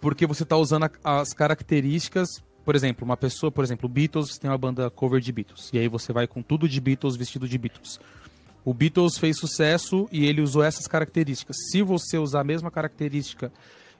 Porque 0.01 0.27
você 0.27 0.43
está 0.43 0.57
usando 0.57 0.83
a, 0.83 1.21
as 1.21 1.31
características. 1.31 2.27
Por 2.65 2.75
exemplo, 2.75 3.05
uma 3.05 3.15
pessoa, 3.15 3.49
por 3.49 3.63
exemplo, 3.63 3.87
Beatles 3.87 4.37
tem 4.37 4.51
uma 4.51 4.57
banda 4.57 4.89
cover 4.89 5.21
de 5.21 5.31
Beatles. 5.31 5.69
E 5.71 5.79
aí 5.79 5.87
você 5.87 6.11
vai 6.11 6.27
com 6.27 6.41
tudo 6.41 6.67
de 6.67 6.81
Beatles 6.81 7.15
vestido 7.15 7.47
de 7.47 7.57
Beatles. 7.57 7.97
O 8.65 8.73
Beatles 8.73 9.17
fez 9.17 9.37
sucesso 9.37 10.05
e 10.11 10.25
ele 10.25 10.41
usou 10.41 10.63
essas 10.63 10.85
características. 10.85 11.55
Se 11.71 11.81
você 11.81 12.17
usar 12.17 12.41
a 12.41 12.45
mesma 12.45 12.69
característica 12.69 13.49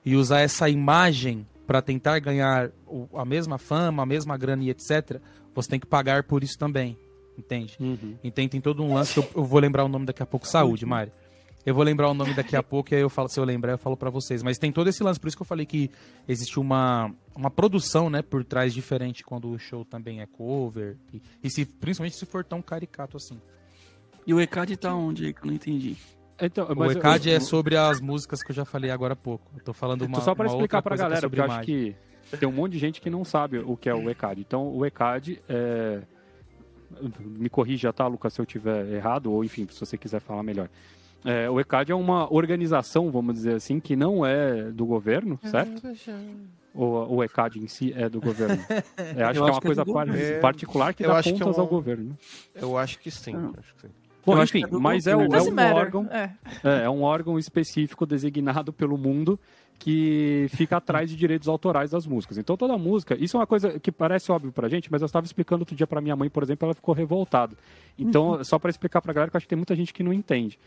e 0.05 0.15
usar 0.15 0.41
essa 0.41 0.69
imagem 0.69 1.47
para 1.65 1.81
tentar 1.81 2.19
ganhar 2.19 2.71
a 3.13 3.25
mesma 3.25 3.57
fama, 3.57 4.03
a 4.03 4.05
mesma 4.05 4.37
grana 4.37 4.63
e 4.63 4.69
etc., 4.69 5.19
você 5.53 5.69
tem 5.69 5.79
que 5.79 5.85
pagar 5.85 6.23
por 6.23 6.43
isso 6.43 6.57
também. 6.57 6.97
Entende? 7.37 7.75
Uhum. 7.79 8.15
Então 8.23 8.47
tem 8.47 8.61
todo 8.61 8.83
um 8.83 8.93
lance 8.93 9.13
que 9.13 9.19
eu, 9.19 9.41
eu, 9.41 9.45
vou 9.45 9.59
lembrar 9.59 9.83
o 9.83 9.87
nome 9.87 10.05
daqui 10.05 10.21
a 10.21 10.25
pouco. 10.25 10.47
Saúde, 10.47 10.85
Mari. 10.85 11.11
Eu 11.65 11.73
vou 11.73 11.83
lembrar 11.83 12.09
o 12.09 12.13
nome 12.13 12.33
daqui 12.33 12.55
a 12.55 12.61
pouco 12.63 12.93
e 12.93 12.95
aí 12.95 13.01
eu 13.01 13.09
falo, 13.09 13.29
se 13.29 13.39
eu 13.39 13.43
lembrar, 13.43 13.71
eu 13.71 13.77
falo 13.77 13.97
para 13.97 14.09
vocês. 14.09 14.43
Mas 14.43 14.57
tem 14.57 14.71
todo 14.71 14.87
esse 14.89 15.01
lance, 15.01 15.19
por 15.19 15.27
isso 15.27 15.37
que 15.37 15.41
eu 15.41 15.47
falei 15.47 15.65
que 15.65 15.89
existe 16.27 16.59
uma, 16.59 17.11
uma 17.35 17.49
produção, 17.49 18.09
né, 18.09 18.21
por 18.21 18.43
trás 18.43 18.73
diferente 18.73 19.23
quando 19.23 19.49
o 19.49 19.57
show 19.57 19.83
também 19.85 20.21
é 20.21 20.25
cover. 20.25 20.97
E, 21.13 21.21
e 21.43 21.49
se, 21.49 21.65
principalmente 21.65 22.17
se 22.17 22.25
for 22.25 22.43
tão 22.43 22.61
caricato 22.61 23.17
assim. 23.17 23.39
E 24.27 24.33
o 24.33 24.39
ECAD 24.39 24.77
tá 24.77 24.93
onde 24.93 25.25
aí 25.25 25.33
que 25.33 25.41
eu 25.41 25.47
não 25.47 25.53
entendi? 25.53 25.97
Então, 26.45 26.67
o 26.75 26.91
ECAD 26.91 27.29
eu, 27.29 27.37
é 27.37 27.39
sobre 27.39 27.77
as 27.77 28.01
músicas 28.01 28.43
que 28.43 28.51
eu 28.51 28.55
já 28.55 28.65
falei 28.65 28.91
agora 28.91 29.13
há 29.13 29.15
pouco. 29.15 29.51
Eu 29.55 29.63
tô 29.63 29.73
falando 29.73 30.03
uma. 30.03 30.21
Só 30.21 30.35
para 30.35 30.47
explicar 30.47 30.81
para 30.81 30.95
a 30.95 30.97
galera, 30.97 31.29
porque 31.29 31.39
eu 31.41 31.51
acho 31.51 31.61
que 31.61 31.95
tem 32.37 32.49
um 32.49 32.51
monte 32.51 32.73
de 32.73 32.79
gente 32.79 33.01
que 33.01 33.09
não 33.09 33.23
sabe 33.23 33.59
o 33.59 33.77
que 33.77 33.89
é 33.89 33.93
o 33.93 34.09
ECAD. 34.09 34.41
Então, 34.41 34.67
o 34.75 34.85
ECAD 34.85 35.41
é. 35.47 36.01
Me 37.19 37.49
corrija, 37.49 37.91
tá, 37.91 38.05
Lucas, 38.05 38.33
se 38.33 38.41
eu 38.41 38.45
tiver 38.45 38.87
errado, 38.93 39.31
ou 39.31 39.43
enfim, 39.43 39.67
se 39.69 39.79
você 39.79 39.97
quiser 39.97 40.19
falar 40.19 40.43
melhor. 40.43 40.69
É, 41.25 41.49
o 41.49 41.59
ECAD 41.59 41.91
é 41.91 41.95
uma 41.95 42.31
organização, 42.31 43.09
vamos 43.09 43.35
dizer 43.35 43.55
assim, 43.55 43.79
que 43.79 43.95
não 43.95 44.25
é 44.25 44.63
do 44.71 44.85
governo, 44.85 45.39
certo? 45.43 45.81
Ou 46.73 47.15
o 47.15 47.23
ECAD 47.23 47.59
em 47.59 47.67
si 47.67 47.93
é 47.95 48.09
do 48.09 48.19
governo? 48.19 48.57
É, 49.15 49.23
acho 49.23 49.41
que 49.41 49.49
é 49.49 49.51
uma 49.51 49.61
coisa 49.61 49.83
é 50.17 50.39
particular 50.39 50.93
que 50.93 51.03
dá 51.03 51.15
contas 51.15 51.31
que 51.31 51.43
é 51.43 51.45
um... 51.45 51.59
ao 51.59 51.67
governo. 51.67 52.17
Eu 52.55 52.77
acho 52.77 52.99
que 52.99 53.11
sim. 53.11 53.35
Ah. 53.35 53.51
Acho 53.57 53.75
que 53.75 53.81
sim. 53.81 53.93
Bom, 54.25 54.41
enfim, 54.41 54.63
é 54.63 54.67
mas 54.71 55.05
é, 55.05 55.11
é, 55.11 55.17
um 55.17 55.75
órgão, 55.75 56.07
é. 56.11 56.31
é. 56.63 56.89
um 56.89 57.03
órgão 57.03 57.37
específico 57.37 58.05
designado 58.05 58.71
pelo 58.71 58.97
mundo 58.97 59.39
que 59.77 60.47
fica 60.51 60.77
atrás 60.77 61.09
de 61.09 61.15
direitos 61.17 61.49
autorais 61.49 61.91
das 61.91 62.07
músicas. 62.07 62.37
Então 62.37 62.55
toda 62.55 62.77
música, 62.77 63.17
isso 63.19 63.35
é 63.35 63.39
uma 63.39 63.47
coisa 63.47 63.77
que 63.79 63.91
parece 63.91 64.31
óbvio 64.31 64.51
pra 64.51 64.69
gente, 64.69 64.89
mas 64.89 65.01
eu 65.01 65.07
estava 65.07 65.25
explicando 65.25 65.63
outro 65.63 65.75
dia 65.75 65.85
para 65.85 65.99
minha 65.99 66.15
mãe, 66.15 66.29
por 66.29 66.41
exemplo, 66.41 66.65
ela 66.65 66.73
ficou 66.73 66.95
revoltada. 66.95 67.57
Então, 67.99 68.31
uhum. 68.31 68.43
só 68.43 68.57
para 68.57 68.69
explicar 68.69 69.01
pra 69.01 69.11
galera 69.11 69.29
que 69.29 69.35
eu 69.35 69.39
acho 69.39 69.45
que 69.45 69.49
tem 69.49 69.57
muita 69.57 69.75
gente 69.75 69.93
que 69.93 70.01
não 70.01 70.13
entende. 70.13 70.57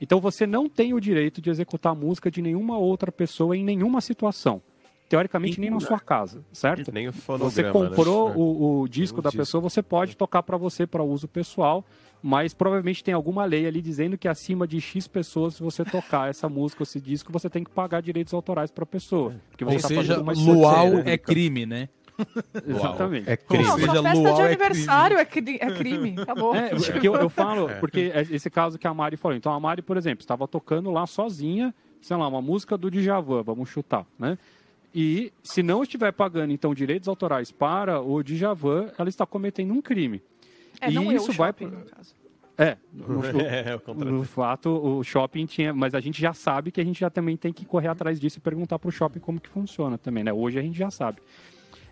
Então 0.00 0.20
você 0.20 0.44
não 0.44 0.68
tem 0.68 0.92
o 0.92 1.00
direito 1.00 1.40
de 1.40 1.50
executar 1.50 1.92
a 1.92 1.94
música 1.94 2.30
de 2.30 2.42
nenhuma 2.42 2.76
outra 2.76 3.12
pessoa 3.12 3.56
em 3.56 3.62
nenhuma 3.62 4.00
situação 4.00 4.60
teoricamente 5.08 5.60
nem 5.60 5.70
na 5.70 5.78
sua 5.80 6.00
casa, 6.00 6.42
certo? 6.52 6.90
Nem 6.90 7.08
o 7.08 7.12
Você 7.12 7.70
comprou 7.70 8.30
né? 8.30 8.34
o, 8.36 8.80
o, 8.80 8.88
disco 8.88 9.20
da 9.20 9.30
pessoa, 9.30 9.60
você 9.60 9.82
pode 9.82 10.16
tocar 10.16 10.42
para 10.42 10.56
você 10.56 10.86
para 10.86 11.04
uso 11.04 11.28
pessoal, 11.28 11.84
mas 12.26 12.54
provavelmente 12.54 13.04
tem 13.04 13.12
alguma 13.12 13.44
lei 13.44 13.66
ali 13.66 13.82
dizendo 13.82 14.16
que 14.16 14.26
acima 14.26 14.66
de 14.66 14.80
X 14.80 15.06
pessoas, 15.06 15.56
se 15.56 15.62
você 15.62 15.84
tocar 15.84 16.30
essa 16.30 16.48
música, 16.48 16.82
esse 16.82 16.98
disco, 16.98 17.30
você 17.30 17.50
tem 17.50 17.62
que 17.62 17.70
pagar 17.70 18.00
direitos 18.00 18.32
autorais 18.32 18.70
para 18.70 18.84
a 18.84 18.86
pessoa. 18.86 19.34
Porque 19.50 19.62
você 19.62 19.74
Ou 19.74 19.82
tá 19.82 19.88
seja, 19.88 20.16
luau 20.50 21.00
é 21.04 21.18
crime, 21.18 21.66
né? 21.66 21.90
Exatamente. 22.66 23.28
É 23.28 23.36
crime. 23.36 23.64
Não, 23.64 23.78
seja, 23.78 24.02
festa 24.02 24.32
de 24.32 24.40
é 24.40 24.44
aniversário 24.46 25.18
é 25.18 25.24
crime. 25.26 25.58
É 25.60 25.70
crime. 25.70 26.14
Acabou. 26.18 26.54
É, 26.54 26.70
porque 26.92 27.06
eu, 27.06 27.14
eu 27.14 27.28
falo, 27.28 27.68
é. 27.68 27.74
porque 27.74 28.10
é 28.14 28.22
esse 28.30 28.48
caso 28.48 28.78
que 28.78 28.86
a 28.86 28.94
Mari 28.94 29.18
falou. 29.18 29.36
Então 29.36 29.52
a 29.52 29.60
Mari, 29.60 29.82
por 29.82 29.98
exemplo, 29.98 30.22
estava 30.22 30.48
tocando 30.48 30.90
lá 30.90 31.06
sozinha, 31.06 31.74
sei 32.00 32.16
lá, 32.16 32.26
uma 32.26 32.40
música 32.40 32.78
do 32.78 32.90
Djavan, 32.90 33.42
vamos 33.42 33.68
chutar, 33.68 34.06
né? 34.18 34.38
E 34.94 35.30
se 35.42 35.62
não 35.62 35.82
estiver 35.82 36.12
pagando, 36.12 36.52
então, 36.52 36.72
direitos 36.72 37.06
autorais 37.06 37.50
para 37.50 38.00
o 38.00 38.22
Djavan, 38.22 38.92
ela 38.96 39.10
está 39.10 39.26
cometendo 39.26 39.74
um 39.74 39.82
crime. 39.82 40.22
É, 40.80 40.90
e 40.90 40.94
não 40.94 41.12
isso 41.12 41.30
eu, 41.30 41.34
vai 41.34 41.48
shopping, 41.48 41.66
no 41.66 41.84
caso. 41.84 42.14
É, 42.56 42.76
no, 42.92 43.24
é, 43.40 43.80
no, 43.94 44.24
fato, 44.24 44.70
o 44.70 45.02
shopping 45.02 45.46
tinha. 45.46 45.74
Mas 45.74 45.94
a 45.94 46.00
gente 46.00 46.20
já 46.20 46.32
sabe 46.32 46.70
que 46.70 46.80
a 46.80 46.84
gente 46.84 47.00
já 47.00 47.10
também 47.10 47.36
tem 47.36 47.52
que 47.52 47.64
correr 47.64 47.88
atrás 47.88 48.20
disso 48.20 48.38
e 48.38 48.40
perguntar 48.40 48.78
para 48.78 48.88
o 48.88 48.92
shopping 48.92 49.20
como 49.20 49.40
que 49.40 49.48
funciona 49.48 49.98
também, 49.98 50.24
né? 50.24 50.32
Hoje 50.32 50.58
a 50.58 50.62
gente 50.62 50.78
já 50.78 50.90
sabe. 50.90 51.18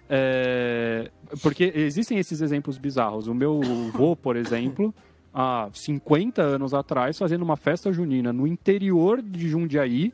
É, 0.08 1.10
porque 1.40 1.72
existem 1.74 2.18
esses 2.18 2.40
exemplos 2.40 2.78
bizarros. 2.78 3.26
O 3.26 3.34
meu 3.34 3.60
avô, 3.88 4.14
por 4.14 4.36
exemplo, 4.36 4.94
há 5.32 5.68
50 5.72 6.42
anos 6.42 6.74
atrás, 6.74 7.18
fazendo 7.18 7.42
uma 7.42 7.56
festa 7.56 7.92
junina 7.92 8.32
no 8.32 8.46
interior 8.46 9.22
de 9.22 9.48
Jundiaí, 9.48 10.12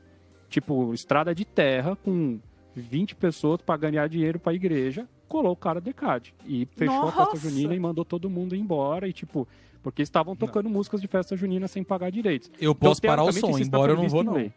tipo, 0.49 0.95
estrada 0.95 1.35
de 1.35 1.45
terra, 1.45 1.97
com 1.97 2.39
20 2.75 3.17
pessoas 3.17 3.61
para 3.61 3.77
ganhar 3.77 4.09
dinheiro 4.09 4.39
para 4.39 4.53
a 4.53 4.55
igreja, 4.55 5.09
colou 5.29 5.53
o 5.53 5.57
cara 5.57 5.81
do 5.81 5.89
ECAD. 5.91 6.35
E 6.47 6.67
fechou 6.77 7.03
Nossa. 7.03 7.23
a 7.23 7.27
festa 7.27 7.49
junina 7.49 7.75
e 7.75 7.79
mandou 7.79 8.05
todo 8.05 8.29
mundo 8.29 8.57
embora. 8.57 9.07
E, 9.07 9.13
tipo, 9.13 9.47
porque 9.83 10.03
estavam 10.03 10.35
tocando 10.35 10.65
não. 10.65 10.73
músicas 10.73 11.01
de 11.01 11.07
festa 11.07 11.37
junina 11.37 11.69
sem 11.69 11.85
pagar 11.85 12.11
direitos. 12.11 12.51
Eu 12.61 12.73
então, 12.73 12.89
posso 12.89 13.03
parar 13.03 13.23
o 13.23 13.33
som, 13.33 13.59
embora 13.59 13.93
eu 13.93 13.97
não 13.97 14.09
vou, 14.09 14.25
não. 14.25 14.51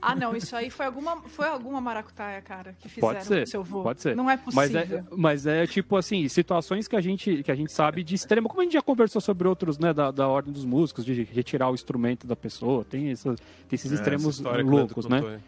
Ah, 0.00 0.14
não, 0.14 0.34
isso 0.34 0.56
aí 0.56 0.70
foi 0.70 0.86
alguma, 0.86 1.20
foi 1.22 1.46
alguma 1.46 1.80
maracutaia, 1.80 2.40
cara, 2.40 2.74
que 2.80 2.88
fizeram 2.88 3.14
pode 3.14 3.26
ser, 3.26 3.46
seu 3.46 3.62
voo. 3.62 3.82
Pode 3.82 4.00
ser. 4.00 4.16
Não 4.16 4.30
é 4.30 4.36
possível. 4.36 4.80
Mas 4.80 4.92
é, 4.92 5.04
mas 5.10 5.46
é 5.46 5.66
tipo 5.66 5.96
assim, 5.96 6.26
situações 6.28 6.88
que 6.88 6.96
a 6.96 7.00
gente, 7.00 7.42
que 7.42 7.50
a 7.50 7.54
gente 7.54 7.70
sabe 7.70 8.02
de 8.02 8.14
extremo, 8.14 8.48
como 8.48 8.62
a 8.62 8.64
gente 8.64 8.72
já 8.72 8.82
conversou 8.82 9.20
sobre 9.20 9.46
outros, 9.46 9.78
né, 9.78 9.92
da, 9.92 10.10
da 10.10 10.26
ordem 10.26 10.52
dos 10.52 10.64
músicos, 10.64 11.04
de 11.04 11.24
retirar 11.24 11.70
o 11.70 11.74
instrumento 11.74 12.26
da 12.26 12.34
pessoa, 12.34 12.84
tem, 12.84 13.10
essa, 13.10 13.34
tem 13.34 13.74
esses 13.74 13.92
é, 13.92 13.94
extremos 13.94 14.40
loucos, 14.40 15.06
né? 15.06 15.40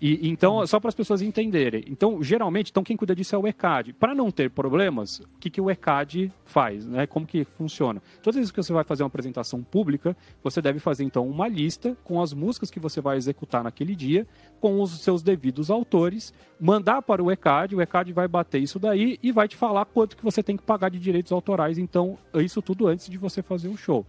E, 0.00 0.28
então, 0.28 0.66
só 0.66 0.78
para 0.78 0.88
as 0.88 0.94
pessoas 0.94 1.22
entenderem. 1.22 1.82
Então, 1.88 2.22
geralmente, 2.22 2.70
então 2.70 2.84
quem 2.84 2.96
cuida 2.96 3.14
disso 3.14 3.34
é 3.34 3.38
o 3.38 3.46
ECAD. 3.46 3.94
Para 3.94 4.14
não 4.14 4.30
ter 4.30 4.50
problemas, 4.50 5.20
o 5.20 5.38
que, 5.40 5.48
que 5.48 5.60
o 5.60 5.70
ECAD 5.70 6.30
faz? 6.44 6.86
Né? 6.86 7.06
Como 7.06 7.26
que 7.26 7.44
funciona? 7.44 8.02
Todas 8.22 8.36
as 8.36 8.40
vezes 8.40 8.50
que 8.50 8.62
você 8.62 8.72
vai 8.72 8.84
fazer 8.84 9.02
uma 9.02 9.08
apresentação 9.08 9.62
pública, 9.62 10.14
você 10.42 10.60
deve 10.60 10.78
fazer, 10.78 11.04
então, 11.04 11.26
uma 11.26 11.48
lista 11.48 11.96
com 12.04 12.20
as 12.20 12.34
músicas 12.34 12.70
que 12.70 12.78
você 12.78 13.00
vai 13.00 13.16
executar 13.16 13.64
naquele 13.64 13.96
dia, 13.96 14.26
com 14.60 14.82
os 14.82 15.00
seus 15.00 15.22
devidos 15.22 15.70
autores, 15.70 16.34
mandar 16.60 17.00
para 17.00 17.22
o 17.22 17.30
ECAD, 17.30 17.74
o 17.74 17.80
ECAD 17.80 18.12
vai 18.12 18.28
bater 18.28 18.60
isso 18.60 18.78
daí 18.78 19.18
e 19.22 19.32
vai 19.32 19.48
te 19.48 19.56
falar 19.56 19.86
quanto 19.86 20.16
que 20.16 20.24
você 20.24 20.42
tem 20.42 20.58
que 20.58 20.62
pagar 20.62 20.90
de 20.90 20.98
direitos 20.98 21.32
autorais. 21.32 21.78
Então, 21.78 22.18
isso 22.34 22.60
tudo 22.60 22.86
antes 22.86 23.08
de 23.08 23.16
você 23.16 23.40
fazer 23.40 23.68
um 23.68 23.76
show. 23.76 24.04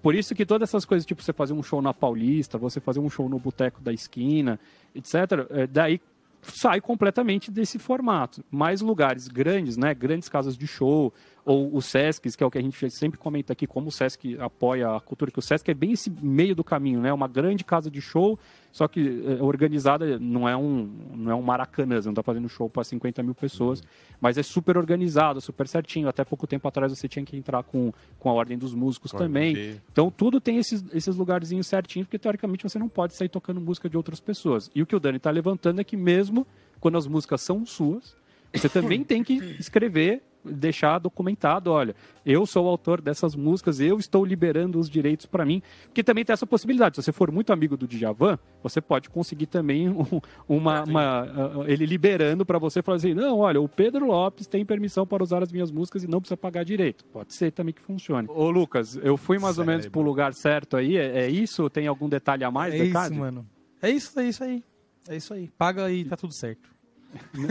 Por 0.00 0.14
isso 0.14 0.34
que 0.34 0.46
todas 0.46 0.68
essas 0.68 0.84
coisas, 0.84 1.04
tipo 1.04 1.22
você 1.22 1.32
fazer 1.32 1.52
um 1.52 1.62
show 1.62 1.82
na 1.82 1.92
Paulista, 1.92 2.56
você 2.56 2.80
fazer 2.80 3.00
um 3.00 3.10
show 3.10 3.28
no 3.28 3.38
Boteco 3.38 3.80
da 3.80 3.92
Esquina, 3.92 4.58
etc., 4.94 5.46
é, 5.50 5.66
daí 5.66 6.00
sai 6.40 6.80
completamente 6.80 7.50
desse 7.50 7.78
formato. 7.78 8.44
Mais 8.50 8.80
lugares 8.80 9.28
grandes, 9.28 9.76
né, 9.76 9.94
grandes 9.94 10.28
casas 10.28 10.56
de 10.56 10.66
show, 10.66 11.12
ou 11.48 11.74
o 11.74 11.80
Sesc, 11.80 12.36
que 12.36 12.44
é 12.44 12.46
o 12.46 12.50
que 12.50 12.58
a 12.58 12.60
gente 12.60 12.90
sempre 12.90 13.18
comenta 13.18 13.54
aqui, 13.54 13.66
como 13.66 13.88
o 13.88 13.90
Sesc 13.90 14.36
apoia 14.38 14.94
a 14.94 15.00
cultura, 15.00 15.30
que 15.30 15.38
o 15.38 15.42
Sesc 15.42 15.70
é 15.70 15.72
bem 15.72 15.92
esse 15.92 16.10
meio 16.10 16.54
do 16.54 16.62
caminho, 16.62 17.00
né? 17.00 17.10
Uma 17.10 17.26
grande 17.26 17.64
casa 17.64 17.90
de 17.90 18.02
show, 18.02 18.38
só 18.70 18.86
que 18.86 19.24
é, 19.26 19.42
organizada, 19.42 20.18
não 20.18 20.46
é 20.46 20.54
um, 20.54 20.86
não 21.16 21.32
é 21.32 21.34
um 21.34 21.40
Maracanã, 21.40 22.00
não 22.04 22.12
está 22.12 22.22
fazendo 22.22 22.50
show 22.50 22.68
para 22.68 22.84
50 22.84 23.22
mil 23.22 23.34
pessoas, 23.34 23.82
mas 24.20 24.36
é 24.36 24.42
super 24.42 24.76
organizado, 24.76 25.40
super 25.40 25.66
certinho. 25.66 26.06
Até 26.06 26.22
pouco 26.22 26.46
tempo 26.46 26.68
atrás 26.68 26.92
você 26.92 27.08
tinha 27.08 27.24
que 27.24 27.34
entrar 27.34 27.62
com, 27.62 27.94
com 28.18 28.28
a 28.28 28.32
ordem 28.34 28.58
dos 28.58 28.74
músicos 28.74 29.10
pode 29.10 29.24
também. 29.24 29.54
Ver. 29.54 29.82
Então 29.90 30.10
tudo 30.10 30.42
tem 30.42 30.58
esses, 30.58 30.84
esses 30.92 31.16
lugarzinhos 31.16 31.66
certinhos, 31.66 32.06
porque 32.06 32.18
teoricamente 32.18 32.62
você 32.62 32.78
não 32.78 32.90
pode 32.90 33.14
sair 33.14 33.30
tocando 33.30 33.58
música 33.58 33.88
de 33.88 33.96
outras 33.96 34.20
pessoas. 34.20 34.70
E 34.74 34.82
o 34.82 34.86
que 34.86 34.94
o 34.94 35.00
Dani 35.00 35.16
está 35.16 35.30
levantando 35.30 35.80
é 35.80 35.84
que 35.84 35.96
mesmo 35.96 36.46
quando 36.78 36.98
as 36.98 37.06
músicas 37.06 37.40
são 37.40 37.64
suas, 37.64 38.14
você 38.52 38.68
também 38.68 39.02
tem 39.02 39.24
que 39.24 39.32
escrever 39.58 40.22
deixar 40.44 40.98
documentado, 40.98 41.70
olha, 41.70 41.94
eu 42.24 42.44
sou 42.46 42.66
o 42.66 42.68
autor 42.68 43.00
dessas 43.00 43.34
músicas, 43.34 43.80
eu 43.80 43.98
estou 43.98 44.24
liberando 44.24 44.78
os 44.78 44.88
direitos 44.88 45.26
para 45.26 45.44
mim, 45.44 45.62
porque 45.84 46.02
também 46.02 46.24
tem 46.24 46.32
essa 46.32 46.46
possibilidade. 46.46 46.96
Se 46.96 47.02
você 47.02 47.12
for 47.12 47.30
muito 47.30 47.52
amigo 47.52 47.76
do 47.76 47.86
Djavan, 47.86 48.38
você 48.62 48.80
pode 48.80 49.08
conseguir 49.10 49.46
também 49.46 49.88
um, 49.88 50.04
uma, 50.48 50.84
uma 50.84 51.22
uh, 51.24 51.64
ele 51.66 51.86
liberando 51.86 52.44
para 52.44 52.58
você 52.58 52.82
falar 52.82 52.96
assim, 52.96 53.14
não, 53.14 53.38
olha, 53.38 53.60
o 53.60 53.68
Pedro 53.68 54.06
Lopes 54.06 54.46
tem 54.46 54.64
permissão 54.64 55.06
para 55.06 55.22
usar 55.22 55.42
as 55.42 55.52
minhas 55.52 55.70
músicas 55.70 56.04
e 56.04 56.06
não 56.06 56.20
precisa 56.20 56.36
pagar 56.36 56.64
direito. 56.64 57.04
Pode 57.06 57.32
ser 57.32 57.50
também 57.52 57.74
que 57.74 57.82
funcione. 57.82 58.28
Ô 58.30 58.50
Lucas, 58.50 58.98
eu 59.02 59.16
fui 59.16 59.38
mais 59.38 59.58
ou 59.58 59.64
menos 59.64 59.86
pro 59.86 60.00
lugar 60.00 60.34
certo 60.34 60.76
aí, 60.76 60.96
é, 60.96 61.20
é, 61.20 61.30
isso? 61.30 61.68
Tem 61.70 61.86
algum 61.86 62.08
detalhe 62.08 62.44
a 62.44 62.50
mais? 62.50 62.74
É 62.74 62.84
isso, 62.84 63.14
mano. 63.14 63.46
É 63.80 63.90
isso, 63.90 64.18
é 64.18 64.28
isso 64.28 64.44
aí. 64.44 64.64
É 65.08 65.16
isso 65.16 65.32
aí. 65.32 65.50
Paga 65.56 65.90
e 65.90 66.04
tá 66.04 66.16
tudo 66.16 66.34
certo. 66.34 66.77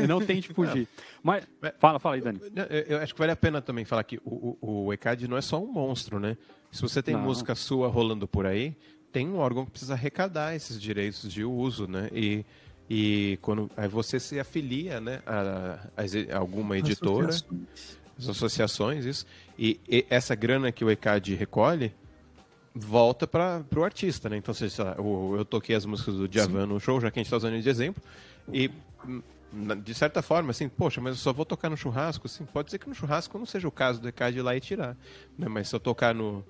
Não 0.07 0.19
tente 0.19 0.53
fugir. 0.53 0.87
Mas, 1.23 1.45
fala, 1.79 1.99
fala 1.99 2.15
aí, 2.15 2.21
Dani. 2.21 2.39
Eu 2.87 2.99
acho 2.99 3.13
que 3.13 3.19
vale 3.19 3.31
a 3.31 3.35
pena 3.35 3.61
também 3.61 3.85
falar 3.85 4.03
que 4.03 4.17
o, 4.23 4.57
o, 4.61 4.85
o 4.85 4.93
ECAD 4.93 5.27
não 5.27 5.37
é 5.37 5.41
só 5.41 5.61
um 5.61 5.71
monstro, 5.71 6.19
né? 6.19 6.37
Se 6.71 6.81
você 6.81 7.01
tem 7.01 7.15
não. 7.15 7.21
música 7.21 7.55
sua 7.55 7.87
rolando 7.87 8.27
por 8.27 8.45
aí, 8.45 8.75
tem 9.11 9.27
um 9.27 9.37
órgão 9.37 9.65
que 9.65 9.71
precisa 9.71 9.93
arrecadar 9.93 10.55
esses 10.55 10.79
direitos 10.79 11.31
de 11.31 11.43
uso, 11.43 11.87
né? 11.87 12.09
E, 12.13 12.45
e 12.89 13.39
quando 13.41 13.69
aí 13.75 13.87
você 13.87 14.19
se 14.19 14.39
afilia, 14.39 14.99
né, 14.99 15.21
a, 15.25 15.79
a, 15.97 16.37
alguma 16.37 16.77
editora, 16.77 17.29
associações. 17.29 17.97
as 18.17 18.29
associações, 18.29 19.05
isso. 19.05 19.25
E, 19.57 19.79
e, 19.89 20.05
essa 20.09 20.35
grana 20.35 20.71
que 20.71 20.85
o 20.85 20.91
ECAD 20.91 21.35
recolhe 21.35 21.93
volta 22.75 23.25
para 23.25 23.65
o 23.75 23.83
artista, 23.83 24.29
né? 24.29 24.37
Então, 24.37 24.53
se, 24.53 24.69
lá, 24.81 24.95
eu, 24.97 25.35
eu 25.39 25.45
toquei 25.45 25.75
as 25.75 25.85
músicas 25.85 26.15
do 26.15 26.27
Djavan 26.27 26.67
no 26.67 26.79
show, 26.79 27.01
já 27.01 27.09
que 27.09 27.19
a 27.19 27.21
gente 27.21 27.27
está 27.27 27.37
usando 27.37 27.59
de 27.59 27.69
exemplo, 27.69 28.01
e 28.53 28.69
de 29.83 29.93
certa 29.93 30.21
forma, 30.21 30.51
assim, 30.51 30.67
poxa, 30.67 30.99
mas 30.99 31.15
eu 31.15 31.17
só 31.17 31.31
vou 31.31 31.45
tocar 31.45 31.69
no 31.69 31.77
churrasco, 31.77 32.27
assim, 32.27 32.45
pode 32.45 32.69
ser 32.69 32.77
que 32.79 32.89
no 32.89 32.95
churrasco 32.95 33.37
não 33.37 33.45
seja 33.45 33.67
o 33.67 33.71
caso 33.71 34.01
do 34.01 34.07
ECAD 34.09 34.37
ir 34.37 34.41
lá 34.41 34.55
e 34.55 34.59
tirar, 34.59 34.97
né? 35.37 35.47
Mas 35.47 35.69
se 35.69 35.75
eu 35.75 35.79
tocar 35.79 36.13
no... 36.13 36.43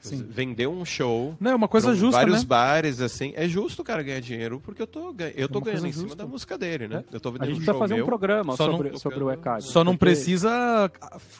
Sim. 0.00 0.26
Vender 0.26 0.66
um 0.66 0.82
show. 0.82 1.36
Não, 1.38 1.50
é 1.50 1.54
uma 1.54 1.68
coisa 1.68 1.94
justa, 1.94 2.16
vários 2.16 2.40
né? 2.40 2.46
bares, 2.46 3.02
assim. 3.02 3.34
É 3.36 3.46
justo 3.46 3.82
o 3.82 3.84
cara 3.84 4.02
ganhar 4.02 4.20
dinheiro, 4.20 4.58
porque 4.64 4.80
eu 4.80 4.86
tô, 4.86 5.14
eu 5.36 5.46
tô 5.46 5.58
é 5.58 5.62
ganhando 5.62 5.88
em 5.88 5.92
cima 5.92 6.16
da 6.16 6.26
música 6.26 6.56
dele, 6.56 6.88
né? 6.88 7.04
É. 7.12 7.16
Eu 7.16 7.20
tô 7.20 7.28
a 7.28 7.44
gente 7.44 7.56
precisa 7.56 7.74
fazer 7.74 7.94
meu, 7.96 8.04
um 8.04 8.06
programa 8.06 8.56
sobre, 8.56 8.92
não, 8.92 8.98
sobre 8.98 9.22
o 9.22 9.30
ECAD. 9.30 9.62
Só 9.62 9.84
não 9.84 9.98
precisa 9.98 10.90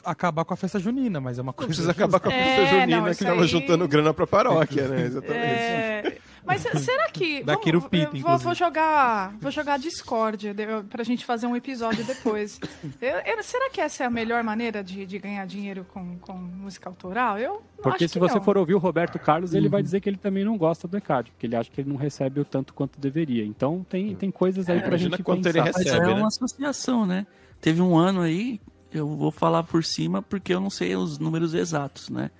acabar 0.05 0.45
com 0.45 0.53
a 0.53 0.57
festa 0.57 0.77
junina, 0.77 1.19
mas 1.19 1.39
é 1.39 1.41
uma 1.41 1.53
coisa. 1.53 1.69
Não 1.69 1.69
precisa 1.69 1.87
justa. 1.87 2.03
acabar 2.03 2.19
com 2.19 2.29
a 2.29 2.31
festa 2.31 2.61
é, 2.61 2.81
junina 2.81 3.01
não, 3.01 3.15
que 3.15 3.25
tava 3.25 3.47
juntando 3.47 3.87
grana 3.87 4.13
pra 4.13 4.27
paróquia, 4.27 4.87
né? 4.87 5.05
Exatamente. 5.07 5.43
É... 5.43 6.17
Mas 6.45 6.61
será 6.61 7.09
que. 7.09 7.43
Da 7.51 7.55
vamos, 7.55 8.21
vou, 8.21 8.37
vou, 8.37 8.55
jogar. 8.55 9.35
Vou 9.39 9.51
jogar 9.51 9.77
Discord 9.77 10.53
pra 10.89 11.03
gente 11.03 11.25
fazer 11.25 11.47
um 11.47 11.55
episódio 11.55 12.03
depois. 12.03 12.59
eu, 13.01 13.17
eu, 13.19 13.43
será 13.43 13.69
que 13.69 13.81
essa 13.81 14.03
é 14.03 14.07
a 14.07 14.09
melhor 14.09 14.43
maneira 14.43 14.83
de, 14.83 15.05
de 15.05 15.19
ganhar 15.19 15.45
dinheiro 15.45 15.85
com, 15.91 16.17
com 16.19 16.33
música 16.33 16.89
autoral? 16.89 17.37
Eu 17.37 17.61
Porque 17.81 18.07
se 18.07 18.19
você 18.19 18.35
não. 18.35 18.41
for 18.41 18.57
ouvir 18.57 18.75
o 18.75 18.77
Roberto 18.77 19.17
Carlos, 19.17 19.53
ele 19.53 19.65
uhum. 19.65 19.71
vai 19.71 19.83
dizer 19.83 20.01
que 20.01 20.09
ele 20.09 20.17
também 20.17 20.43
não 20.43 20.57
gosta 20.57 20.87
do 20.87 20.97
ECAD, 20.97 21.31
porque 21.31 21.47
ele 21.47 21.55
acha 21.55 21.69
que 21.69 21.81
ele 21.81 21.89
não 21.89 21.97
recebe 21.97 22.39
o 22.39 22.45
tanto 22.45 22.73
quanto 22.73 22.99
deveria. 22.99 23.45
Então 23.45 23.85
tem, 23.89 24.15
tem 24.15 24.31
coisas 24.31 24.69
aí 24.69 24.77
é, 24.77 24.81
pra 24.81 24.97
gente 24.97 25.21
quanto 25.23 25.43
pensar. 25.43 25.59
Ele 25.59 25.67
recebe, 25.67 25.99
Mas 25.99 26.07
é 26.07 26.11
uma 26.11 26.19
né? 26.19 26.27
associação, 26.27 27.05
né? 27.05 27.27
Teve 27.59 27.81
um 27.81 27.97
ano 27.97 28.21
aí, 28.21 28.59
eu 28.93 29.07
vou 29.07 29.31
falar 29.31 29.63
por 29.63 29.83
cima 29.83 30.21
porque 30.21 30.53
eu 30.53 30.59
não 30.59 30.69
sei 30.69 30.95
os 30.95 31.17
números 31.17 31.53
exatos, 31.53 32.09
né? 32.09 32.31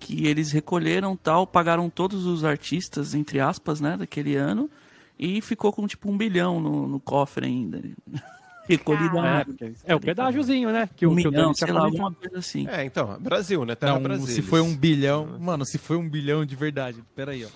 Que 0.00 0.26
eles 0.26 0.50
recolheram 0.50 1.14
tal, 1.14 1.46
pagaram 1.46 1.88
todos 1.90 2.26
os 2.26 2.42
artistas, 2.42 3.14
entre 3.14 3.38
aspas, 3.38 3.80
né, 3.80 3.96
daquele 3.96 4.34
ano, 4.34 4.68
e 5.18 5.40
ficou 5.42 5.72
com 5.72 5.86
tipo 5.86 6.10
um 6.10 6.16
bilhão 6.16 6.58
no, 6.58 6.88
no 6.88 6.98
cofre 6.98 7.46
ainda. 7.46 7.80
Recolhido 8.66 9.18
ah, 9.18 9.44
é, 9.60 9.92
é, 9.92 9.94
o 9.96 10.00
pedágiozinho, 10.00 10.70
né? 10.70 10.88
Que 10.94 11.04
um 11.04 11.10
o, 11.10 11.14
milhão, 11.14 11.52
que 11.52 11.58
sei 11.58 11.72
lá, 11.72 11.80
alguma 11.80 12.12
coisa 12.12 12.38
assim. 12.38 12.68
É, 12.68 12.84
então, 12.84 13.18
Brasil, 13.20 13.64
né? 13.64 13.74
Terra 13.74 13.94
Não, 13.94 14.02
Brasil. 14.02 14.28
se 14.28 14.42
foi 14.42 14.60
um 14.60 14.76
bilhão, 14.76 15.38
mano, 15.40 15.66
se 15.66 15.76
foi 15.76 15.96
um 15.96 16.08
bilhão 16.08 16.44
de 16.44 16.54
verdade, 16.54 17.02
peraí, 17.16 17.44
ó. 17.44 17.48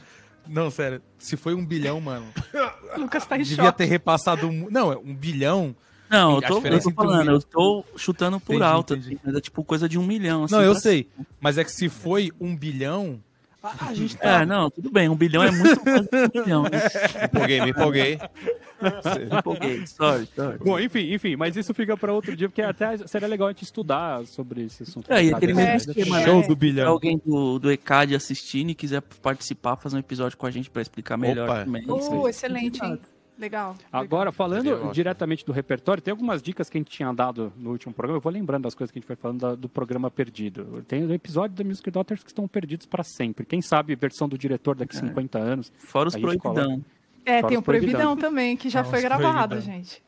Não, 0.49 0.71
sério, 0.71 1.01
se 1.17 1.37
foi 1.37 1.55
um 1.55 1.65
bilhão, 1.65 2.01
mano. 2.01 2.27
Lucas 2.99 3.25
tá 3.27 3.37
em 3.37 3.43
Devia 3.43 3.67
choque. 3.67 3.79
ter 3.79 3.85
repassado 3.85 4.49
um. 4.49 4.69
Não, 4.71 4.93
é 4.93 4.97
um 4.97 5.15
bilhão. 5.15 5.75
Não, 6.15 6.35
eu 6.37 6.43
tô, 6.43 6.67
eu 6.67 6.81
tô 6.83 6.89
um 6.91 6.93
falando, 6.93 7.31
eu 7.31 7.43
tô 7.43 7.85
chutando 7.97 8.39
por 8.41 8.55
Entendi, 8.55 8.71
alto, 8.71 8.95
entendi. 8.95 9.15
assim, 9.15 9.21
mas 9.25 9.35
é 9.37 9.41
tipo 9.41 9.65
coisa 9.65 9.89
de 9.89 9.99
um 9.99 10.05
milhão. 10.05 10.45
Assim, 10.45 10.55
Não, 10.55 10.63
eu 10.63 10.75
sei. 10.75 11.09
Mas 11.41 11.59
é 11.59 11.65
que 11.65 11.73
se 11.73 11.89
foi 11.89 12.31
um 12.41 12.57
bilhão. 12.57 13.21
A, 13.63 13.87
a 13.89 13.95
gente 13.95 14.15
tá. 14.17 14.43
É, 14.43 14.47
não, 14.47 14.69
tudo 14.71 14.91
bem, 14.91 15.09
um 15.09 15.17
bilhão 15.17 15.43
é 15.43 15.51
muito 15.51 15.83
mais 15.85 16.07
que 16.07 16.17
um 16.17 16.43
bilhão. 16.45 16.63
Né? 16.65 16.71
Me 17.19 17.25
empolguei, 17.25 17.61
me 17.63 17.71
empolguei. 17.71 18.19
Me 19.31 19.39
empolguei, 19.39 19.87
sorry, 19.87 20.29
sorry. 20.37 20.59
Bom, 20.59 20.79
enfim, 20.79 21.15
enfim, 21.15 21.37
mas 21.37 21.57
isso 21.57 21.73
fica 21.73 21.97
para 21.97 22.13
outro 22.13 22.37
dia, 22.37 22.47
porque 22.49 22.61
até 22.61 22.99
seria 23.07 23.27
legal 23.27 23.49
a 23.49 23.53
gente 23.53 23.63
estudar 23.65 24.27
sobre 24.27 24.65
esse 24.65 24.83
assunto. 24.83 25.11
É, 25.11 25.25
e 25.25 25.33
aquele 25.33 25.53
É, 25.53 25.55
mesmo 25.55 25.93
esquema, 25.93 26.19
né? 26.19 26.25
Show 26.27 26.43
do 26.43 26.49
Se 26.49 26.55
bilhão. 26.55 26.89
alguém 26.91 27.19
do, 27.25 27.59
do 27.59 27.73
ECAD 27.73 28.15
assistindo 28.15 28.69
e 28.71 28.75
quiser 28.75 29.01
participar, 29.23 29.77
fazer 29.77 29.97
um 29.97 30.01
episódio 30.01 30.37
com 30.37 30.45
a 30.47 30.51
gente 30.51 30.69
pra 30.69 30.83
explicar 30.83 31.17
melhor 31.17 31.49
Opa. 31.49 31.65
também. 31.65 31.85
Oh, 31.89 32.29
excelente, 32.29 32.85
hein? 32.85 33.01
Legal. 33.39 33.75
Agora, 33.93 34.31
falando 34.31 34.63
Seria 34.63 34.77
ótimo. 34.77 34.93
diretamente 34.93 35.45
do 35.45 35.53
repertório, 35.53 36.01
tem 36.03 36.13
algumas 36.13 36.41
dicas 36.41 36.71
que 36.71 36.79
a 36.79 36.81
gente 36.81 36.91
tinha 36.91 37.13
dado 37.13 37.53
no 37.57 37.71
último 37.71 37.93
programa. 37.93 38.19
Eu 38.19 38.21
vou 38.23 38.33
lembrando 38.33 38.63
das 38.63 38.75
coisas 38.75 38.93
que 38.93 38.99
a 38.99 39.01
gente 39.01 39.07
foi 39.07 39.17
falando 39.17 39.41
da- 39.41 39.55
do 39.57 39.69
programa 39.69 40.11
perdido. 40.11 40.85
Tem 40.87 41.11
episódios 41.13 41.59
da 41.59 41.65
Music 41.65 41.91
Daughters 41.91 42.23
que 42.23 42.31
estão 42.31 42.47
perdidos 42.47 42.87
para 42.87 43.03
sempre. 43.03 43.45
Quem 43.45 43.61
sabe 43.61 43.95
versão 43.97 44.29
do 44.29 44.39
diretor 44.39 44.77
daqui 44.77 44.97
a 44.97 45.01
50 45.01 45.39
anos. 45.39 45.73
Fora 45.79 46.09
os 46.09 46.17
proibidão. 46.17 46.85
É, 47.27 47.37
Fora 47.41 47.49
tem 47.49 47.59
o 47.59 47.63
proibidão. 47.63 47.93
Proibidão 48.01 48.17
também, 48.17 48.57
que 48.57 48.69
já 48.69 48.85
foi 48.85 49.01
gravado, 49.01 49.57
Proibidão. 49.57 49.61
gente. 49.83 50.03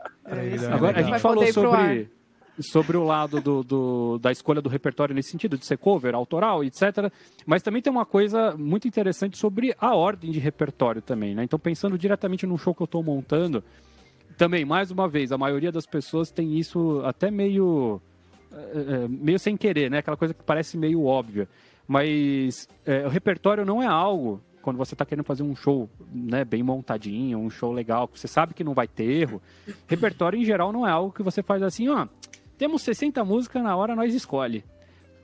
Esse 0.54 0.66
Agora, 0.66 1.00
a 1.00 1.02
gente 1.02 1.18
falou 1.18 1.46
sobre, 1.52 2.10
sobre 2.60 2.96
o 2.96 3.04
lado 3.04 3.40
do, 3.40 3.62
do- 3.62 4.18
da 4.18 4.32
escolha 4.32 4.60
do 4.62 4.68
repertório 4.68 5.14
nesse 5.14 5.30
sentido, 5.30 5.58
de 5.58 5.66
ser 5.66 5.76
cover, 5.78 6.14
autoral, 6.14 6.64
etc. 6.64 7.10
Mas 7.44 7.62
também 7.62 7.82
tem 7.82 7.90
uma 7.92 8.06
coisa 8.06 8.56
muito 8.56 8.88
interessante 8.88 9.36
sobre 9.36 9.74
a 9.80 9.94
ordem 9.94 10.30
de 10.30 10.38
repertório 10.38 11.02
também, 11.02 11.34
né? 11.34 11.44
Então, 11.44 11.58
pensando 11.58 11.98
diretamente 11.98 12.46
no 12.46 12.56
show 12.56 12.74
que 12.74 12.82
eu 12.82 12.86
estou 12.86 13.02
montando, 13.02 13.62
também, 14.38 14.64
mais 14.64 14.90
uma 14.90 15.08
vez, 15.08 15.32
a 15.32 15.38
maioria 15.38 15.72
das 15.72 15.86
pessoas 15.86 16.30
tem 16.30 16.58
isso 16.58 17.00
até 17.04 17.30
meio, 17.30 18.00
eh, 18.52 18.56
eh, 19.04 19.08
meio 19.08 19.38
sem 19.38 19.56
querer, 19.56 19.90
né? 19.90 19.98
Aquela 19.98 20.16
coisa 20.16 20.34
que 20.34 20.42
parece 20.42 20.76
meio 20.76 21.04
óbvia. 21.04 21.48
Mas 21.88 22.68
eh, 22.84 23.06
o 23.06 23.08
repertório 23.08 23.64
não 23.64 23.82
é 23.82 23.86
algo 23.86 24.40
quando 24.60 24.76
você 24.76 24.94
está 24.94 25.06
querendo 25.06 25.24
fazer 25.24 25.44
um 25.44 25.54
show 25.54 25.88
né, 26.12 26.44
bem 26.44 26.60
montadinho, 26.62 27.38
um 27.38 27.48
show 27.48 27.72
legal, 27.72 28.08
que 28.08 28.18
você 28.18 28.26
sabe 28.26 28.52
que 28.52 28.64
não 28.64 28.74
vai 28.74 28.88
ter 28.88 29.04
erro. 29.04 29.40
Repertório, 29.86 30.36
em 30.38 30.44
geral, 30.44 30.72
não 30.72 30.84
é 30.86 30.90
algo 30.90 31.12
que 31.12 31.22
você 31.22 31.40
faz 31.40 31.62
assim, 31.62 31.88
ó, 31.88 32.08
temos 32.56 32.82
60 32.82 33.24
músicas, 33.24 33.62
na 33.62 33.76
hora 33.76 33.94
nós 33.94 34.14
escolhe. 34.14 34.64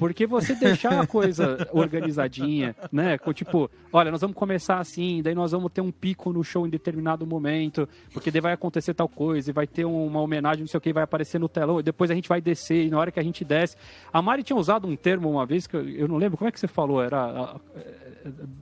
Porque 0.03 0.27
você 0.27 0.55
deixar 0.55 1.01
a 1.01 1.07
coisa 1.07 1.69
organizadinha, 1.73 2.75
né? 2.91 3.17
Com 3.19 3.33
tipo, 3.33 3.71
olha, 3.93 4.11
nós 4.11 4.21
vamos 4.21 4.37
começar 4.37 4.79
assim, 4.79 5.23
daí 5.23 5.35
nós 5.35 5.53
vamos 5.53 5.71
ter 5.73 5.81
um 5.81 5.91
pico 5.93 6.33
no 6.33 6.43
show 6.43 6.67
em 6.67 6.71
determinado 6.71 7.27
momento, 7.27 7.89
porque 8.13 8.31
daí 8.31 8.41
vai 8.41 8.53
acontecer 8.53 8.95
tal 8.95 9.09
coisa, 9.09 9.51
e 9.51 9.53
vai 9.53 9.67
ter 9.67 9.85
uma 9.85 10.21
homenagem, 10.21 10.61
não 10.63 10.67
sei 10.69 10.79
o 10.79 10.81
que, 10.81 10.93
vai 10.93 11.05
aparecer 11.05 11.39
no 11.39 11.49
telão, 11.49 11.79
e 11.81 11.83
depois 11.83 12.11
a 12.11 12.15
gente 12.15 12.29
vai 12.29 12.41
descer, 12.41 12.87
e 12.87 12.91
na 12.91 12.99
hora 12.99 13.11
que 13.13 13.21
a 13.21 13.23
gente 13.23 13.45
desce. 13.45 13.77
A 14.13 14.21
Mari 14.21 14.43
tinha 14.43 14.57
usado 14.57 14.87
um 14.89 14.97
termo 14.97 15.31
uma 15.31 15.47
vez 15.47 15.67
que 15.67 15.77
eu, 15.77 15.89
eu 15.89 16.09
não 16.09 16.17
lembro, 16.17 16.37
como 16.37 16.49
é 16.49 16.53
que 16.53 16.59
você 16.59 16.69
falou? 16.69 17.03
Era 17.03 17.19
a- 17.21 17.43
a- 17.57 17.61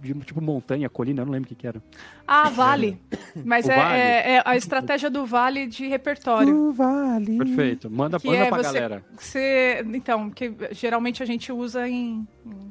de, 0.01 0.15
tipo 0.21 0.41
montanha, 0.41 0.89
colina, 0.89 1.21
eu 1.21 1.27
não 1.27 1.33
lembro 1.33 1.47
o 1.47 1.49
que, 1.49 1.55
que 1.55 1.67
era. 1.67 1.83
Ah, 2.27 2.49
vale. 2.49 2.99
Mas 3.45 3.69
é, 3.69 3.77
vale. 3.77 3.99
é- 4.01 4.33
é 4.37 4.43
a 4.45 4.57
estratégia 4.57 5.11
do 5.11 5.27
vale 5.27 5.67
de 5.67 5.87
repertório. 5.87 6.73
vale. 6.73 7.37
Perfeito. 7.37 7.91
Manda, 7.91 8.19
Que 8.19 8.27
manda 8.29 8.39
é 8.39 8.49
pra 8.49 8.57
você, 8.59 8.63
galera. 8.63 9.05
você- 9.19 9.85
então, 9.93 10.31
que 10.31 10.55
geralmente 10.73 11.23
a 11.23 11.27
gente 11.33 11.53
usa 11.53 11.89
em, 11.89 12.27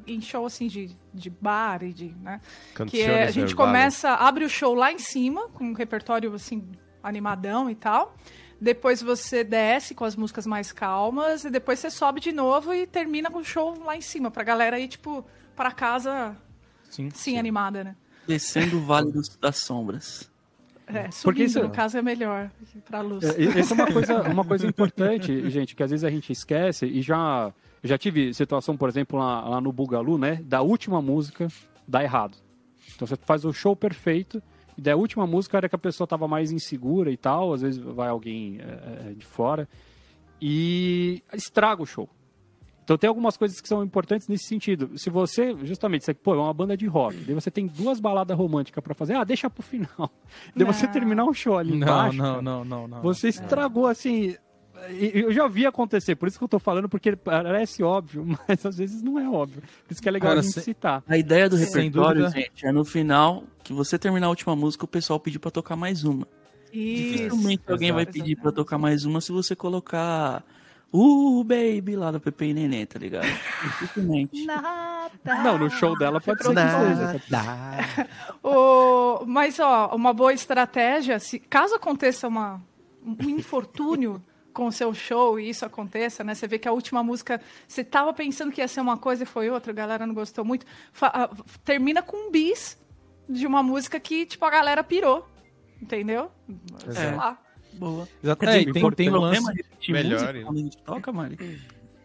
em 0.07 0.19
show 0.21 0.45
assim 0.45 0.67
de, 0.67 0.95
de 1.13 1.29
bar 1.29 1.83
e 1.83 1.93
de, 1.93 2.15
né? 2.21 2.39
Que 2.87 3.01
é, 3.01 3.23
a 3.23 3.31
gente 3.31 3.55
começa, 3.55 4.11
abre 4.11 4.43
o 4.45 4.49
show 4.49 4.73
lá 4.73 4.91
em 4.91 4.99
cima, 4.99 5.47
com 5.49 5.65
um 5.65 5.73
repertório 5.73 6.33
assim, 6.33 6.63
animadão 7.03 7.69
e 7.69 7.75
tal. 7.75 8.15
Depois 8.61 9.01
você 9.01 9.43
desce 9.43 9.95
com 9.95 10.03
as 10.03 10.15
músicas 10.17 10.45
mais 10.45 10.71
calmas, 10.73 11.45
e 11.45 11.49
depois 11.49 11.79
você 11.79 11.89
sobe 11.89 12.19
de 12.19 12.31
novo 12.33 12.73
e 12.73 12.85
termina 12.85 13.31
com 13.31 13.39
o 13.39 13.43
show 13.43 13.77
lá 13.85 13.95
em 13.95 14.01
cima, 14.01 14.29
pra 14.29 14.43
galera 14.43 14.77
ir, 14.79 14.89
tipo, 14.89 15.25
pra 15.55 15.71
casa 15.71 16.35
Sim. 16.89 17.09
sim, 17.11 17.37
animada, 17.37 17.83
né? 17.83 17.95
Descendo 18.27 18.77
o 18.77 18.81
Vale 18.81 19.11
dos- 19.11 19.35
das 19.37 19.57
Sombras. 19.57 20.29
É, 20.85 21.09
subindo, 21.11 21.23
Porque 21.23 21.43
isso- 21.43 21.61
no 21.61 21.69
caso, 21.69 21.97
é 21.97 22.01
melhor 22.01 22.49
pra 22.85 22.99
luz. 22.99 23.23
É, 23.23 23.59
Essa 23.59 23.73
é 23.73 23.75
uma 23.75 23.91
coisa, 23.93 24.21
uma 24.23 24.43
coisa 24.43 24.67
importante, 24.67 25.27
gente, 25.49 25.75
que 25.75 25.81
às 25.83 25.91
vezes 25.91 26.03
a 26.03 26.09
gente 26.09 26.31
esquece 26.33 26.85
e 26.85 27.01
já, 27.01 27.53
já 27.83 27.97
tive 27.97 28.33
situação, 28.33 28.75
por 28.77 28.89
exemplo, 28.89 29.17
lá, 29.19 29.47
lá 29.47 29.61
no 29.61 29.71
Bugalu, 29.71 30.17
né? 30.17 30.41
Da 30.43 30.61
última 30.61 31.01
música 31.01 31.47
dá 31.87 32.03
errado. 32.03 32.37
Então 32.95 33.07
você 33.07 33.15
faz 33.15 33.45
o 33.45 33.53
show 33.53 33.75
perfeito 33.75 34.41
e 34.77 34.81
da 34.81 34.95
última 34.95 35.25
música 35.27 35.57
era 35.57 35.69
que 35.69 35.75
a 35.75 35.79
pessoa 35.79 36.07
tava 36.07 36.27
mais 36.27 36.51
insegura 36.51 37.11
e 37.11 37.17
tal, 37.17 37.53
às 37.53 37.61
vezes 37.61 37.79
vai 37.79 38.09
alguém 38.09 38.59
é, 38.61 39.13
de 39.13 39.25
fora 39.25 39.67
e 40.41 41.21
estraga 41.33 41.81
o 41.81 41.85
show. 41.85 42.09
Então 42.83 42.97
tem 42.97 43.07
algumas 43.07 43.37
coisas 43.37 43.61
que 43.61 43.67
são 43.67 43.83
importantes 43.83 44.27
nesse 44.27 44.45
sentido. 44.45 44.97
Se 44.97 45.11
você, 45.11 45.55
justamente, 45.63 46.03
você, 46.03 46.11
pô, 46.13 46.33
é 46.33 46.37
uma 46.39 46.53
banda 46.53 46.75
de 46.75 46.87
rock, 46.87 47.17
daí 47.17 47.35
você 47.35 47.51
tem 47.51 47.67
duas 47.67 47.99
baladas 47.99 48.35
românticas 48.35 48.83
pra 48.83 48.95
fazer, 48.95 49.13
ah, 49.13 49.23
deixa 49.23 49.47
pro 49.47 49.61
final. 49.61 50.09
Daí 50.55 50.65
você 50.65 50.87
Não. 50.87 50.93
terminar 50.93 51.25
o 51.25 51.33
show 51.33 51.55
ali 51.55 51.71
Não, 51.75 51.87
embaixo. 51.87 52.17
não, 52.17 52.25
cara, 52.25 52.41
não, 52.41 52.65
não, 52.65 52.87
não. 52.87 53.01
você 53.01 53.27
estragou 53.29 53.85
assim. 53.85 54.35
Eu 54.99 55.31
já 55.31 55.47
vi 55.47 55.65
acontecer, 55.65 56.15
por 56.15 56.27
isso 56.27 56.37
que 56.37 56.43
eu 56.43 56.47
tô 56.49 56.59
falando, 56.59 56.87
porque 56.89 57.15
parece 57.15 57.83
óbvio, 57.83 58.25
mas 58.47 58.65
às 58.65 58.77
vezes 58.77 59.01
não 59.01 59.19
é 59.19 59.27
óbvio. 59.29 59.61
Por 59.61 59.91
isso 59.91 60.01
que 60.01 60.07
é 60.09 60.11
legal 60.11 60.29
Cara, 60.29 60.39
a 60.39 60.43
gente 60.43 60.53
se- 60.53 60.61
citar. 60.61 61.03
A 61.07 61.17
ideia 61.17 61.47
do 61.49 61.55
repertório, 61.55 62.29
gente, 62.29 62.65
é 62.65 62.71
no 62.71 62.83
final 62.85 63.43
que 63.63 63.73
você 63.73 63.97
terminar 63.99 64.27
a 64.27 64.29
última 64.29 64.55
música, 64.55 64.85
o 64.85 64.87
pessoal 64.87 65.19
pedir 65.19 65.39
pra 65.39 65.51
tocar 65.51 65.75
mais 65.75 66.03
uma. 66.03 66.27
Dificilmente 66.71 67.63
alguém 67.67 67.91
vai 67.91 68.05
pedir 68.05 68.35
pra 68.35 68.51
tocar 68.51 68.77
mais 68.77 69.03
uma 69.05 69.21
se 69.21 69.31
você 69.31 69.55
colocar 69.55 70.43
Uh, 70.91 71.43
baby, 71.43 71.95
lá 71.95 72.09
da 72.09 72.19
Pepe 72.19 72.45
e 72.45 72.53
Neném, 72.55 72.83
tá 72.83 72.97
ligado? 72.97 73.27
Dificilmente. 73.27 74.43
Nada. 74.47 75.11
Não, 75.43 75.55
no 75.59 75.69
show 75.69 75.95
dela 75.95 76.19
pode 76.19 76.41
ser 76.41 76.49
que 76.49 76.55
seja. 76.55 77.21
O- 78.43 79.23
mas, 79.27 79.59
ó, 79.59 79.95
uma 79.95 80.13
boa 80.13 80.33
estratégia, 80.33 81.19
se 81.19 81.37
caso 81.39 81.75
aconteça 81.75 82.27
uma, 82.27 82.59
um 83.05 83.29
infortúnio 83.29 84.19
com 84.59 84.67
o 84.67 84.71
seu 84.73 84.93
show 84.93 85.39
e 85.39 85.49
isso 85.49 85.63
aconteça, 85.65 86.21
né? 86.21 86.35
Você 86.35 86.45
vê 86.45 86.59
que 86.59 86.67
a 86.67 86.73
última 86.73 87.01
música, 87.01 87.39
você 87.65 87.81
tava 87.81 88.11
pensando 88.13 88.51
que 88.51 88.59
ia 88.59 88.67
ser 88.67 88.81
uma 88.81 88.97
coisa 88.97 89.23
e 89.23 89.25
foi 89.25 89.49
outra, 89.49 89.71
a 89.71 89.75
galera 89.75 90.05
não 90.05 90.13
gostou 90.13 90.43
muito. 90.43 90.65
fa- 90.91 91.29
termina 91.63 92.01
com 92.03 92.27
um 92.27 92.29
bis 92.29 92.77
de 93.29 93.47
uma 93.47 93.63
música 93.63 93.97
que, 94.01 94.25
tipo, 94.25 94.43
a 94.43 94.49
galera 94.49 94.83
pirou. 94.83 95.25
Entendeu? 95.81 96.29
Sei 96.91 97.05
É. 97.05 97.11
lá. 97.15 97.37
Boa. 97.71 98.05
Quer 98.37 98.49
É, 98.49 98.61
e 98.63 98.73
tem, 98.73 98.91
tem 98.91 99.09
um 99.09 99.15
lance. 99.17 99.41
de 99.79 99.93
Melhor, 99.93 100.19
música 100.19 100.43
quando 100.43 100.57
a 100.57 100.61
gente 100.61 100.77
toca, 100.79 101.11
Mari? 101.13 101.37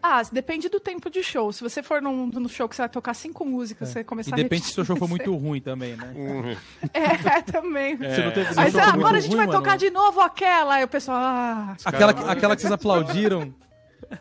Ah, 0.07 0.21
depende 0.31 0.69
do 0.69 0.79
tempo 0.79 1.09
de 1.09 1.23
show. 1.23 1.51
Se 1.51 1.63
você 1.63 1.81
for 1.81 1.99
num, 1.99 2.27
num 2.27 2.47
show 2.47 2.69
que 2.69 2.75
você 2.75 2.83
vai 2.83 2.89
tocar 2.89 3.15
cinco 3.15 3.43
músicas, 3.43 3.89
você 3.89 4.01
E 4.01 4.03
começar 4.03 4.35
a 4.35 4.37
depende 4.37 4.65
se 4.65 4.71
o 4.71 4.73
seu 4.75 4.85
show 4.85 4.95
for 4.95 5.07
você- 5.07 5.15
muito 5.15 5.35
ruim 5.35 5.59
também, 5.59 5.95
né? 5.95 6.13
É, 6.93 7.41
também. 7.41 7.97
Você 7.97 8.23
não 8.23 8.31
teve 8.31 8.53
você, 8.53 8.71
for 8.71 8.81
agora 8.81 9.17
a 9.17 9.19
gente 9.19 9.29
ruim, 9.31 9.37
vai 9.37 9.47
mano, 9.47 9.59
tocar 9.59 9.77
de 9.77 9.89
novo 9.89 10.21
aquela. 10.21 10.75
Aí 10.75 10.83
o 10.83 10.87
pessoal, 10.87 11.17
ah, 11.19 11.75
Aquela, 11.83 12.13
Cara, 12.13 12.31
aquela 12.31 12.55
que 12.55 12.61
vocês 12.61 12.71
aplaudiram. 12.71 13.51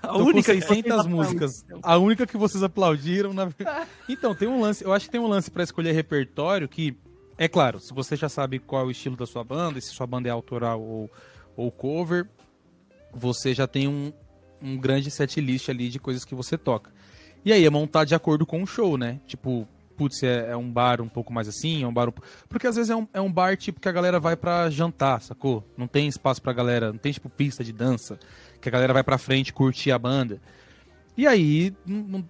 A 0.03 0.17
única 0.17 0.55
que 0.55 0.63
600 0.63 0.91
vocês 0.91 1.07
músicas. 1.07 1.65
A 1.83 1.99
única 1.99 2.27
que 2.27 2.39
vocês 2.39 2.63
aplaudiram. 2.63 3.35
Na... 3.35 3.51
Então, 4.09 4.35
tem 4.35 4.49
um 4.49 4.59
lance. 4.61 4.83
Eu 4.83 4.95
acho 4.95 5.05
que 5.05 5.13
tem 5.13 5.21
um 5.21 5.27
lance 5.27 5.51
pra 5.51 5.63
escolher 5.63 5.93
repertório 5.93 6.67
que, 6.67 6.97
é 7.37 7.47
claro, 7.47 7.79
se 7.79 7.93
você 7.93 8.17
já 8.17 8.31
sabe 8.31 8.59
qual 8.59 8.83
é 8.83 8.87
o 8.87 8.91
estilo 8.91 9.17
da 9.17 9.27
sua 9.27 9.45
banda, 9.45 9.79
e 9.79 9.83
se 9.83 9.91
sua 9.91 10.07
banda 10.07 10.29
é 10.29 10.33
autoral 10.33 10.81
ou, 10.81 11.11
ou 11.55 11.71
cover, 11.71 12.27
você 13.13 13.53
já 13.53 13.67
tem 13.67 13.87
um, 13.87 14.11
um 14.65 14.77
grande 14.77 15.11
set 15.11 15.41
list 15.41 15.69
ali 15.69 15.89
de 15.89 15.99
coisas 15.99 16.25
que 16.25 16.35
você 16.35 16.57
toca. 16.59 16.91
E 17.45 17.53
aí 17.53 17.65
é 17.65 17.71
montar 17.71 18.05
de 18.05 18.15
acordo 18.15 18.47
com 18.47 18.63
o 18.63 18.67
show, 18.67 18.97
né? 18.97 19.21
Tipo, 19.27 19.69
putz, 19.97 20.23
é, 20.23 20.51
é 20.51 20.57
um 20.57 20.71
bar 20.71 21.01
um 21.03 21.09
pouco 21.09 21.33
mais 21.33 21.47
assim, 21.47 21.83
é 21.83 21.87
um 21.87 21.93
bar. 21.93 22.09
um 22.09 22.13
po- 22.13 22.23
Porque 22.49 22.67
às 22.67 22.75
vezes 22.75 22.91
é 22.91 22.97
um, 22.97 23.07
é 23.13 23.21
um 23.21 23.31
bar 23.31 23.57
tipo 23.57 23.79
que 23.79 23.89
a 23.89 23.93
galera 23.93 24.19
vai 24.19 24.35
pra 24.37 24.71
jantar, 24.71 25.21
sacou? 25.21 25.63
Não 25.77 25.87
tem 25.87 26.09
espaço 26.09 26.41
pra 26.41 26.53
galera, 26.53 26.91
não 26.91 26.99
tem 26.99 27.13
tipo 27.13 27.29
pista 27.29 27.63
de 27.63 27.73
dança, 27.73 28.19
que 28.61 28.69
a 28.69 28.73
galera 28.73 28.93
vai 28.95 29.05
pra 29.05 29.19
frente 29.19 29.53
curtir 29.53 29.93
a 29.93 29.99
banda. 29.99 30.41
E 31.17 31.27
aí, 31.27 31.73
não- 31.87 32.03
não- 32.03 32.29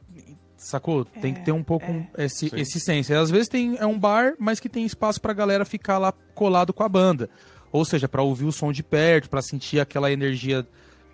sacou? 0.56 1.04
Tem 1.04 1.32
que 1.34 1.44
ter 1.44 1.52
um 1.52 1.62
pouco 1.62 1.86
esse, 2.18 2.48
Sim. 2.48 2.56
esse 2.58 2.80
senso. 2.80 3.14
Às 3.14 3.30
vezes 3.30 3.48
tem, 3.48 3.76
é 3.78 3.86
um 3.86 3.98
bar, 3.98 4.34
mas 4.38 4.58
que 4.60 4.68
tem 4.68 4.84
espaço 4.84 5.20
pra 5.20 5.32
galera 5.32 5.64
ficar 5.64 5.98
lá 5.98 6.12
colado 6.34 6.72
com 6.72 6.82
a 6.82 6.88
banda. 6.88 7.28
Ou 7.70 7.84
seja, 7.84 8.08
pra 8.08 8.22
ouvir 8.22 8.44
o 8.46 8.52
som 8.52 8.72
de 8.72 8.82
perto, 8.82 9.28
pra 9.28 9.42
sentir 9.42 9.78
aquela 9.80 10.10
energia 10.10 10.66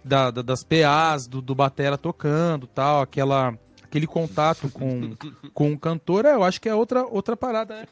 da- 0.04 0.30
da- 0.30 0.42
das 0.42 0.64
PAs, 0.64 1.26
do, 1.26 1.40
do 1.40 1.54
batera 1.54 1.96
tocando 1.96 2.66
tal, 2.66 3.02
aquela, 3.02 3.54
aquele 3.82 4.06
contato 4.06 4.70
com, 4.70 5.14
com 5.52 5.72
o 5.72 5.78
cantor, 5.78 6.24
eu 6.24 6.42
acho 6.42 6.60
que 6.60 6.68
é 6.68 6.74
outra, 6.74 7.04
outra 7.04 7.36
parada, 7.36 7.76
né? 7.76 7.86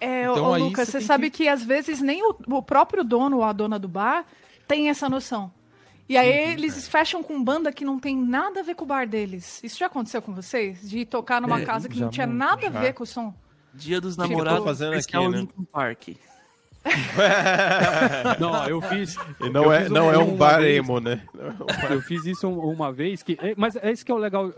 É, 0.00 0.22
então, 0.22 0.44
ô, 0.44 0.56
Lucas, 0.56 0.88
você, 0.88 1.00
sabe 1.00 1.30
que... 1.30 1.44
que... 1.44 1.48
às 1.48 1.62
vezes 1.62 2.00
nem 2.00 2.22
o, 2.22 2.36
o, 2.48 2.62
próprio 2.62 3.04
dono 3.04 3.38
ou 3.38 3.44
a 3.44 3.52
dona 3.52 3.78
do 3.78 3.88
bar 3.88 4.24
tem 4.66 4.88
essa 4.88 5.08
noção. 5.08 5.52
E 6.08 6.16
aí 6.16 6.46
uhum, 6.46 6.50
eles 6.52 6.76
é. 6.76 6.90
fecham 6.90 7.22
com 7.22 7.42
banda 7.42 7.72
que 7.72 7.84
não 7.84 7.98
tem 7.98 8.16
nada 8.16 8.60
a 8.60 8.62
ver 8.62 8.74
com 8.74 8.84
o 8.84 8.86
bar 8.86 9.06
deles. 9.06 9.60
Isso 9.62 9.78
já 9.78 9.86
aconteceu 9.86 10.20
com 10.20 10.34
vocês? 10.34 10.88
De 10.88 11.06
tocar 11.06 11.40
numa 11.40 11.60
é, 11.60 11.64
casa 11.64 11.88
que 11.88 11.98
não 11.98 12.10
tinha 12.10 12.26
nada 12.26 12.62
já. 12.62 12.68
a 12.68 12.80
ver 12.80 12.92
com 12.92 13.04
o 13.04 13.06
som? 13.06 13.32
Dia 13.72 14.00
dos 14.00 14.16
namorados 14.16 14.64
fazendo 14.64 14.94
aqui, 14.94 15.16
é 15.16 15.18
o 15.18 15.30
né? 15.30 15.38
Linkin 15.38 15.64
Park. 15.64 16.08
não, 18.40 18.66
eu 18.66 18.80
fiz. 18.82 19.16
E 19.40 19.48
não 19.50 19.64
eu 19.64 19.72
é, 19.72 19.88
não 19.88 20.06
um, 20.06 20.12
é 20.12 20.18
um 20.18 20.36
bar 20.36 20.62
emo, 20.62 21.00
né? 21.00 21.22
Eu 21.90 22.00
fiz 22.02 22.26
isso 22.26 22.48
uma 22.48 22.92
vez 22.92 23.22
que. 23.22 23.38
É, 23.40 23.54
mas 23.56 23.76
é 23.76 23.90
isso 23.92 24.04
que 24.04 24.10
é 24.10 24.14
o 24.14 24.18
legal. 24.18 24.52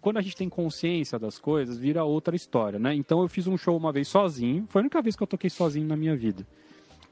Quando 0.00 0.18
a 0.18 0.22
gente 0.22 0.36
tem 0.36 0.48
consciência 0.48 1.18
das 1.18 1.38
coisas, 1.38 1.78
vira 1.78 2.04
outra 2.04 2.36
história, 2.36 2.78
né? 2.78 2.94
Então 2.94 3.22
eu 3.22 3.28
fiz 3.28 3.46
um 3.46 3.56
show 3.56 3.76
uma 3.76 3.92
vez 3.92 4.08
sozinho. 4.08 4.66
Foi 4.68 4.80
a 4.80 4.82
única 4.82 5.00
vez 5.00 5.16
que 5.16 5.22
eu 5.22 5.26
toquei 5.26 5.50
sozinho 5.50 5.86
na 5.86 5.96
minha 5.96 6.16
vida. 6.16 6.46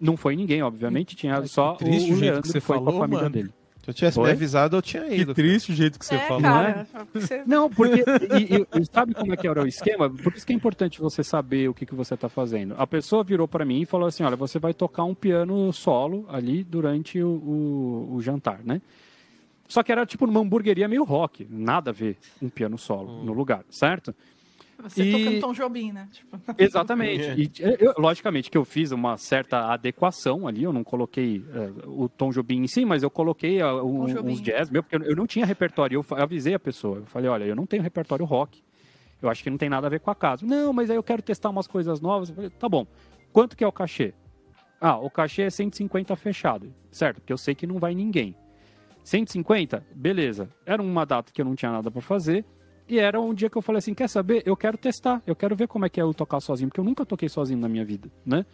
Não 0.01 0.17
foi 0.17 0.37
ninguém, 0.37 0.63
obviamente. 0.63 1.17
Tinha 1.17 1.45
só 1.47 1.77
o 1.81 2.19
Leandro 2.19 2.43
que 2.43 2.49
você 2.49 2.61
foi 2.61 2.77
falou, 2.77 2.93
com 2.93 2.99
a 2.99 3.01
família 3.01 3.23
mano. 3.25 3.33
dele. 3.33 3.53
Se 3.89 3.91
eu 3.91 3.95
tivesse 3.95 4.15
Foi? 4.17 4.27
me 4.27 4.33
avisado, 4.33 4.77
eu 4.77 4.83
tinha 4.83 5.07
ido. 5.07 5.35
Que 5.35 5.43
triste 5.43 5.73
o 5.73 5.75
jeito 5.75 5.99
que 5.99 6.05
você 6.05 6.17
é, 6.17 6.29
falou. 6.29 6.43
Cara, 6.43 6.87
né? 7.15 7.45
Não, 7.47 7.71
porque. 7.71 8.05
E, 8.39 8.81
e, 8.81 8.85
sabe 8.93 9.15
como 9.15 9.33
é 9.33 9.37
que 9.37 9.49
era 9.49 9.63
o 9.63 9.67
esquema? 9.67 10.11
Por 10.11 10.35
isso 10.35 10.47
que 10.47 10.53
é 10.53 10.57
importante 10.57 11.01
você 11.01 11.25
saber 11.25 11.71
o 11.71 11.75
que, 11.75 11.87
que 11.87 11.95
você 11.95 12.13
está 12.13 12.29
fazendo. 12.29 12.75
A 12.77 12.87
pessoa 12.87 13.25
virou 13.25 13.49
para 13.49 13.65
mim 13.65 13.81
e 13.81 13.87
falou 13.87 14.07
assim: 14.07 14.23
olha, 14.23 14.37
você 14.37 14.59
vai 14.59 14.75
tocar 14.75 15.05
um 15.05 15.15
piano 15.15 15.73
solo 15.73 16.27
ali 16.29 16.63
durante 16.63 17.23
o, 17.23 17.29
o, 17.29 18.15
o 18.17 18.21
jantar, 18.21 18.61
né? 18.63 18.83
Só 19.67 19.83
que 19.83 19.91
era 19.91 20.05
tipo 20.05 20.27
numa 20.27 20.41
hamburgueria 20.41 20.87
meio 20.87 21.05
rock, 21.05 21.47
nada 21.49 21.89
a 21.91 21.93
ver 21.93 22.19
um 22.43 22.51
piano 22.51 22.77
solo 22.77 23.21
hum. 23.21 23.25
no 23.25 23.33
lugar, 23.33 23.65
certo? 23.71 24.15
Você 24.83 25.03
e... 25.03 25.13
tocando 25.13 25.41
Tom 25.41 25.53
Jobim, 25.53 25.93
né? 25.93 26.09
Tipo... 26.13 26.39
Exatamente. 26.57 27.25
E, 27.37 27.51
eu, 27.81 27.95
logicamente 27.99 28.51
que 28.51 28.57
eu 28.57 28.65
fiz 28.65 28.93
uma 28.93 29.17
certa 29.17 29.73
adequação 29.73 30.47
ali, 30.47 30.63
eu 30.63 30.73
não 30.73 30.85
coloquei 30.85 31.39
uh, 31.39 32.05
o 32.05 32.09
Tom 32.09 32.31
Jobim 32.31 32.63
em 32.63 32.69
si, 32.69 32.85
mas 32.85 33.03
eu 33.03 33.11
coloquei 33.11 33.61
uh, 33.61 33.85
um, 33.85 34.05
uns 34.05 34.41
jazz 34.41 34.71
meu, 34.71 34.83
porque 34.83 34.97
eu, 34.97 35.03
eu, 35.03 35.17
não 35.17 35.27
tinha 35.27 35.45
repertório. 35.45 35.97
Eu 35.97 36.17
avisei 36.17 36.55
a 36.55 36.61
pessoa, 36.61 36.99
eu 36.99 37.07
falei, 37.07 37.29
olha, 37.29 37.45
eu 37.45 37.57
não 37.57 37.67
tenho 37.67 37.83
repertório 37.83 38.25
rock. 38.25 38.63
Eu 39.21 39.29
acho 39.29 39.43
que 39.43 39.51
não 39.51 39.59
tem 39.59 39.69
nada 39.69 39.89
a 39.89 39.91
ver 39.91 39.99
com 39.99 40.11
a 40.11 40.15
casa. 40.15 40.47
Não, 40.47 40.73
mas 40.73 40.91
aí 40.91 40.97
eu 40.97 41.03
quero 41.03 41.21
testar 41.21 41.51
umas 41.51 41.67
coisas 41.67 42.01
novas. 42.01 42.31
Falei, 42.31 42.51
tá 42.51 42.69
bom. 42.69 42.87
Quanto 43.33 43.57
que 43.57 43.65
é 43.65 43.67
o 43.67 43.73
cachê? 43.73 44.15
Ah, 44.81 44.97
o 44.97 45.11
cachê 45.11 45.43
é 45.43 45.51
150 45.51 46.15
fechado, 46.15 46.73
certo? 46.91 47.21
Porque 47.21 47.33
eu 47.33 47.39
sei 47.39 47.53
que 47.53 47.67
não 47.67 47.81
vai 47.81 47.95
ninguém. 47.97 48.37
150? 49.03 49.85
Beleza. 49.93 50.49
Era 50.65 50.81
uma 50.81 51.05
data 51.05 51.33
que 51.33 51.41
eu 51.41 51.45
não 51.45 51.57
tinha 51.57 51.73
nada 51.73 51.91
para 51.91 52.01
fazer. 52.01 52.45
E 52.89 52.99
era 52.99 53.21
um 53.21 53.35
dia 53.35 53.51
que 53.51 53.57
eu 53.57 53.63
falei 53.63 53.79
assim, 53.79 53.93
quer 53.93 54.09
saber? 54.09 54.43
Eu 54.47 54.57
quero 54.57 54.79
testar, 54.79 55.23
eu 55.27 55.37
quero 55.37 55.55
ver 55.55 55.69
como 55.69 55.85
é 55.85 55.89
que 55.89 56.01
é 56.01 56.03
eu 56.03 56.15
tocar 56.15 56.41
sozinho, 56.41 56.69
porque 56.71 56.81
eu 56.81 56.85
nunca 56.85 57.05
toquei 57.05 57.29
sozinho 57.29 57.61
na 57.61 57.69
minha 57.69 57.85
vida, 57.85 58.09
né? 58.25 58.47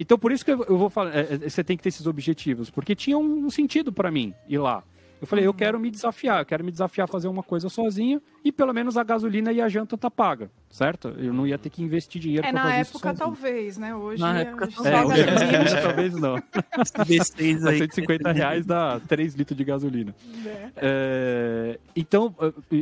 Então 0.00 0.18
por 0.18 0.32
isso 0.32 0.44
que 0.44 0.52
eu 0.52 0.78
vou 0.78 0.88
falar, 0.88 1.14
é, 1.14 1.34
é, 1.34 1.48
você 1.48 1.62
tem 1.62 1.76
que 1.76 1.82
ter 1.82 1.90
esses 1.90 2.06
objetivos, 2.06 2.70
porque 2.70 2.94
tinha 2.94 3.18
um 3.18 3.50
sentido 3.50 3.92
para 3.92 4.10
mim 4.10 4.32
ir 4.48 4.58
lá. 4.58 4.82
Eu 5.20 5.26
falei, 5.26 5.44
eu 5.44 5.52
quero 5.52 5.80
me 5.80 5.90
desafiar, 5.90 6.40
eu 6.40 6.46
quero 6.46 6.64
me 6.64 6.70
desafiar 6.70 7.06
a 7.06 7.08
fazer 7.08 7.26
uma 7.26 7.42
coisa 7.42 7.68
sozinho 7.68 8.22
e 8.44 8.52
pelo 8.52 8.72
menos 8.72 8.96
a 8.96 9.02
gasolina 9.02 9.52
e 9.52 9.60
a 9.60 9.68
janta 9.68 9.98
tá 9.98 10.08
paga, 10.08 10.50
certo? 10.70 11.08
Eu 11.08 11.32
não 11.32 11.46
ia 11.46 11.58
ter 11.58 11.70
que 11.70 11.82
investir 11.82 12.20
dinheiro 12.20 12.46
é, 12.46 12.52
pra 12.52 12.62
fazer 12.62 12.80
isso 12.80 12.98
É, 12.98 13.04
na 13.04 13.10
época 13.10 13.14
talvez, 13.14 13.78
né? 13.78 13.94
Hoje 13.94 14.20
na 14.20 14.40
época, 14.40 14.68
é, 14.84 15.04
hoje, 15.04 15.20
é, 15.20 15.82
talvez 15.82 16.14
não. 16.14 16.36
V6 16.36 17.66
aí. 17.66 17.78
150 17.78 18.32
reais 18.32 18.66
dá 18.66 19.00
3 19.00 19.34
litros 19.34 19.56
de 19.56 19.64
gasolina. 19.64 20.14
É. 20.44 20.70
É, 20.76 21.78
então, 21.96 22.34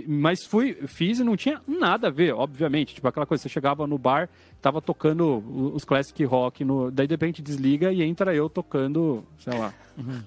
mas 0.07 0.45
fui, 0.45 0.75
fiz 0.87 1.19
e 1.19 1.25
não 1.25 1.37
tinha 1.37 1.61
nada 1.67 2.09
a 2.09 2.11
ver, 2.11 2.35
obviamente. 2.35 2.95
Tipo, 2.95 3.09
aquela 3.09 3.27
coisa, 3.27 3.43
você 3.43 3.49
chegava 3.49 3.87
no 3.87 3.99
bar, 3.99 4.29
tava 4.61 4.83
tocando 4.83 5.73
os 5.75 5.85
classic 5.85 6.25
rock, 6.25 6.65
no, 6.65 6.91
daí 6.91 7.07
de 7.07 7.15
repente 7.15 7.41
desliga 7.43 7.93
e 7.93 8.03
entra 8.03 8.35
eu 8.35 8.49
tocando, 8.49 9.25
sei 9.39 9.57
lá, 9.57 9.73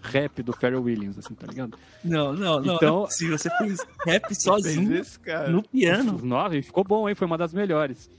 rap 0.01 0.41
do 0.41 0.53
Pharrell 0.53 0.81
Williams, 0.81 1.17
assim, 1.17 1.33
tá 1.33 1.45
ligado? 1.47 1.77
Não, 2.03 2.33
não, 2.33 2.59
não. 2.59 2.75
Então, 2.75 3.07
se 3.09 3.29
você 3.29 3.49
fez 3.57 3.85
rap 4.05 4.33
sozinho 4.35 4.95
isso, 4.95 5.19
no 5.49 5.63
piano. 5.63 6.19
Nossa, 6.23 6.61
ficou 6.61 6.83
bom, 6.83 7.07
hein? 7.07 7.15
Foi 7.15 7.27
uma 7.27 7.37
das 7.37 7.48
melhores. 7.53 8.09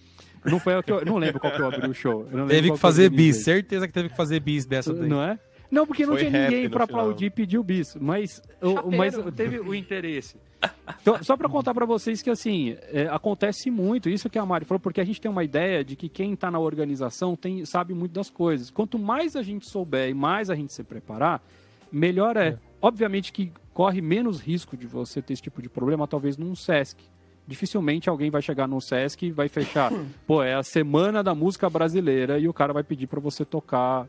Não 0.45 0.59
foi 0.59 0.75
o 0.77 0.83
que 0.83 0.93
eu, 0.93 1.05
não 1.05 1.19
lembro 1.19 1.39
qual 1.39 1.53
que 1.53 1.61
eu 1.61 1.67
abri 1.67 1.89
o 1.89 1.95
show. 1.95 2.27
teve 2.49 2.73
que 2.73 2.79
fazer 2.79 3.11
bis, 3.11 3.45
certeza 3.45 3.87
que 3.87 3.93
teve 3.93 4.09
que 4.09 4.17
fazer 4.17 4.41
bis 4.41 4.65
dessa 4.65 4.93
daí. 4.93 5.09
Não 5.09 5.23
é? 5.23 5.39
Não, 5.71 5.87
porque 5.87 6.05
não 6.05 6.15
Foi 6.15 6.27
tinha 6.27 6.45
ninguém 6.45 6.69
para 6.69 6.85
aplaudir 6.85 7.27
e 7.27 7.31
pedir 7.31 7.59
o 7.59 7.63
bis, 7.63 7.95
mas, 7.95 8.43
o, 8.61 8.91
mas 8.91 9.15
teve 9.37 9.61
o 9.61 9.73
interesse. 9.75 10.37
Então, 11.01 11.23
só 11.23 11.37
para 11.37 11.49
contar 11.49 11.73
para 11.73 11.87
vocês 11.87 12.21
que 12.21 12.29
assim 12.29 12.77
é, 12.93 13.07
acontece 13.11 13.71
muito 13.71 14.11
isso 14.11 14.29
que 14.29 14.39
a 14.39 14.45
Mari 14.45 14.65
falou, 14.65 14.81
porque 14.81 15.01
a 15.01 15.05
gente 15.05 15.21
tem 15.21 15.31
uma 15.31 15.45
ideia 15.45 15.85
de 15.85 15.95
que 15.95 16.09
quem 16.09 16.33
está 16.33 16.51
na 16.51 16.59
organização 16.59 17.37
tem, 17.37 17.65
sabe 17.65 17.95
muito 17.95 18.13
das 18.13 18.29
coisas. 18.29 18.71
Quanto 18.71 18.99
mais 18.99 19.37
a 19.37 19.43
gente 19.43 19.69
souber 19.71 20.11
e 20.11 20.15
mais 20.15 20.51
a 20.51 20.55
gente 20.55 20.73
se 20.73 20.83
preparar, 20.83 21.41
melhor 21.93 22.37
é. 22.37 22.49
é. 22.49 22.59
Obviamente 22.83 23.33
que 23.33 23.53
corre 23.73 24.01
menos 24.01 24.41
risco 24.41 24.77
de 24.77 24.87
você 24.87 25.23
ter 25.23 25.35
esse 25.35 25.43
tipo 25.43 25.63
de 25.63 25.69
problema, 25.69 26.09
talvez 26.09 26.37
num 26.37 26.55
SESC. 26.55 26.99
Dificilmente 27.51 28.09
alguém 28.09 28.31
vai 28.31 28.41
chegar 28.41 28.69
no 28.69 28.81
SESC 28.81 29.27
e 29.27 29.33
vai 29.33 29.49
fechar. 29.49 29.93
Pô, 30.25 30.41
é 30.41 30.55
a 30.55 30.63
semana 30.63 31.21
da 31.21 31.35
música 31.35 31.69
brasileira 31.69 32.39
e 32.39 32.47
o 32.47 32.53
cara 32.53 32.73
vai 32.73 32.85
pedir 32.85 33.09
para 33.09 33.19
você 33.19 33.45
tocar 33.45 34.07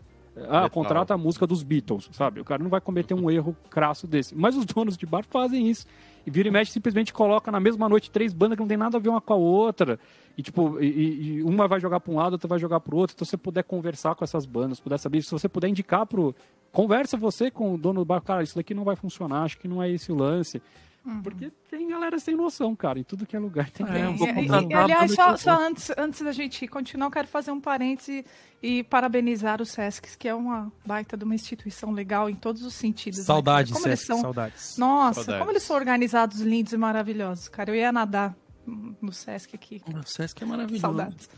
ah, 0.47 0.69
contrata 0.69 1.13
a 1.13 1.17
música 1.17 1.47
dos 1.47 1.63
Beatles, 1.63 2.07
sabe? 2.13 2.39
O 2.39 2.45
cara 2.45 2.61
não 2.63 2.69
vai 2.69 2.79
cometer 2.79 3.15
um 3.15 3.31
erro 3.31 3.55
crasso 3.69 4.05
desse. 4.05 4.35
Mas 4.35 4.55
os 4.55 4.63
donos 4.69 4.95
de 4.95 5.07
bar 5.07 5.25
fazem 5.27 5.67
isso. 5.67 5.87
E 6.23 6.29
vira 6.29 6.47
e 6.47 6.51
mexe 6.51 6.71
simplesmente 6.71 7.11
coloca 7.11 7.51
na 7.51 7.59
mesma 7.59 7.89
noite 7.89 8.11
três 8.11 8.31
bandas 8.31 8.55
que 8.55 8.61
não 8.61 8.67
tem 8.67 8.77
nada 8.77 8.97
a 8.97 8.99
ver 8.99 9.09
uma 9.09 9.19
com 9.19 9.33
a 9.33 9.37
outra. 9.37 9.99
E 10.37 10.43
tipo, 10.43 10.79
e, 10.79 11.37
e 11.37 11.43
uma 11.43 11.67
vai 11.67 11.79
jogar 11.79 11.99
para 11.99 12.13
um 12.13 12.15
lado, 12.15 12.33
outra 12.33 12.47
vai 12.47 12.59
jogar 12.59 12.79
para 12.79 12.93
o 12.93 12.97
outro. 12.99 13.15
Então, 13.15 13.25
se 13.25 13.31
você 13.31 13.37
puder 13.37 13.63
conversar 13.63 14.13
com 14.13 14.23
essas 14.23 14.45
bandas, 14.45 14.79
puder 14.79 14.99
saber, 14.99 15.23
se 15.23 15.31
você 15.31 15.49
puder 15.49 15.67
indicar 15.67 16.05
pro. 16.05 16.35
Conversa 16.71 17.17
você 17.17 17.51
com 17.51 17.73
o 17.73 17.77
dono 17.77 18.01
do 18.01 18.05
bar, 18.05 18.21
cara, 18.21 18.43
isso 18.43 18.55
daqui 18.55 18.73
não 18.73 18.85
vai 18.85 18.95
funcionar, 18.95 19.43
acho 19.43 19.57
que 19.57 19.67
não 19.67 19.83
é 19.83 19.89
esse 19.89 20.11
o 20.11 20.15
lance. 20.15 20.61
Uhum. 21.03 21.23
Porque 21.23 21.51
tem 21.69 21.87
galera 21.89 22.19
sem 22.19 22.35
noção, 22.35 22.75
cara. 22.75 22.99
Em 22.99 23.03
tudo 23.03 23.25
que 23.25 23.35
é 23.35 23.39
lugar 23.39 23.71
tem. 23.71 23.85
É, 23.87 24.41
e, 24.41 24.45
e, 24.45 24.73
aliás, 24.73 25.13
só, 25.13 25.35
só, 25.35 25.59
antes, 25.59 25.91
antes 25.97 26.21
da 26.21 26.31
gente 26.31 26.67
continuar, 26.67 27.07
eu 27.07 27.11
quero 27.11 27.27
fazer 27.27 27.51
um 27.51 27.59
parêntese 27.59 28.23
e 28.61 28.83
parabenizar 28.83 29.61
o 29.61 29.65
SESC, 29.65 30.15
que 30.17 30.27
é 30.27 30.35
uma 30.35 30.71
baita 30.85 31.17
de 31.17 31.23
uma 31.23 31.33
instituição 31.33 31.91
legal 31.91 32.29
em 32.29 32.35
todos 32.35 32.63
os 32.63 32.75
sentidos. 32.75 33.19
Né, 33.19 33.25
saudades, 33.25 33.73
né? 33.73 33.79
Sesc, 33.79 34.05
são... 34.05 34.21
saudades. 34.21 34.77
Nossa, 34.77 35.23
saudades. 35.23 35.39
como 35.39 35.51
eles 35.51 35.63
são 35.63 35.75
organizados, 35.75 36.39
lindos 36.39 36.71
e 36.71 36.77
maravilhosos. 36.77 37.49
Cara, 37.49 37.71
eu 37.71 37.75
ia 37.75 37.91
nadar 37.91 38.35
no 38.65 39.11
SESC 39.11 39.55
aqui. 39.55 39.81
O 39.87 40.07
SESC 40.07 40.43
é 40.43 40.45
maravilhoso. 40.45 40.81
Saudades. 40.81 41.29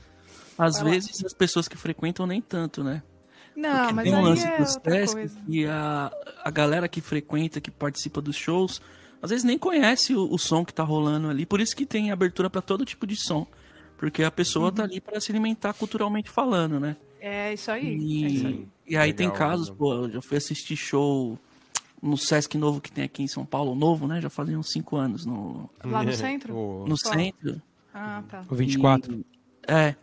Às 0.58 0.82
Vai 0.82 0.92
vezes 0.92 1.22
lá. 1.22 1.28
as 1.28 1.34
pessoas 1.34 1.70
que 1.70 1.78
frequentam 1.78 2.28
nem 2.28 2.42
tanto, 2.42 2.84
né? 2.84 3.02
Não, 3.56 3.78
Porque 3.78 3.94
mas 3.94 4.04
tem 4.04 4.16
um 4.16 4.22
lance 4.22 4.46
é 4.46 4.58
do 4.58 4.66
SESC 4.66 5.32
e 5.48 5.66
a, 5.66 6.12
a 6.44 6.52
galera 6.52 6.90
que 6.90 7.00
frequenta, 7.00 7.62
que 7.62 7.72
participa 7.72 8.20
dos 8.20 8.36
shows 8.36 8.82
às 9.24 9.30
vezes 9.30 9.46
nem 9.46 9.58
conhece 9.58 10.14
o, 10.14 10.30
o 10.30 10.38
som 10.38 10.66
que 10.66 10.74
tá 10.74 10.84
rolando 10.84 11.30
ali, 11.30 11.46
por 11.46 11.62
isso 11.62 11.74
que 11.74 11.86
tem 11.86 12.12
abertura 12.12 12.50
para 12.50 12.62
todo 12.62 12.84
tipo 12.84 13.08
de 13.08 13.16
som. 13.16 13.48
Porque 13.96 14.22
a 14.22 14.30
pessoa 14.30 14.70
tá 14.70 14.84
uhum. 14.84 14.90
tá 14.90 14.94
ali 14.94 15.00
para 15.00 15.22
se 15.22 15.32
alimentar 15.32 15.74
culturalmente 15.74 16.30
falando, 16.30 16.78
né? 16.78 16.98
É 17.22 17.54
isso 17.54 17.72
aí. 17.72 17.98
E, 17.98 18.26
é 18.26 18.28
isso 18.28 18.48
aí. 18.48 18.68
e 18.86 18.98
aí 18.98 19.12
Legal, 19.12 19.16
tem 19.16 19.32
casos, 19.32 19.70
pô, 19.70 19.94
eu 19.94 20.12
já 20.12 20.22
fui 20.22 20.36
assistir 20.36 20.76
show 20.76 21.40
no 22.02 22.18
Sesc 22.18 22.58
novo 22.58 22.82
que 22.82 22.92
tem 22.92 23.06
aqui 23.06 23.24
em 23.24 23.28
São 23.30 23.46
Paulo, 23.46 23.74
novo, 23.74 24.08
né? 24.08 24.20
Já 24.20 24.30
fazia 24.30 24.60
uns 24.60 24.70
5 24.74 24.98
anos. 24.98 25.26
No... 25.26 25.70
Lá 25.86 26.04
no 26.04 26.12
centro? 26.12 26.86
No 26.86 26.98
centro. 26.98 27.62
Ah, 27.94 28.22
tá. 28.28 28.44
O 28.50 28.56
24. 28.56 29.14
E, 29.14 29.26
é. 29.66 29.96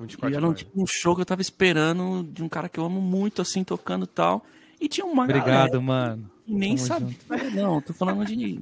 24 0.00 0.34
e 0.34 0.36
era 0.36 0.48
um, 0.48 0.52
tipo, 0.52 0.82
um 0.82 0.84
show 0.84 1.14
que 1.14 1.20
eu 1.20 1.26
tava 1.26 1.40
esperando 1.40 2.28
de 2.32 2.42
um 2.42 2.48
cara 2.48 2.68
que 2.68 2.80
eu 2.80 2.84
amo 2.84 3.00
muito, 3.00 3.40
assim, 3.40 3.62
tocando 3.62 4.02
e 4.02 4.08
tal. 4.08 4.44
E 4.80 4.88
tinha 4.88 5.06
uma 5.06 5.22
Obrigado, 5.22 5.46
galera. 5.46 5.80
mano. 5.80 6.30
Nem 6.46 6.76
sabia. 6.76 7.16
Não, 7.54 7.80
tô 7.80 7.92
falando 7.94 8.24
de 8.24 8.60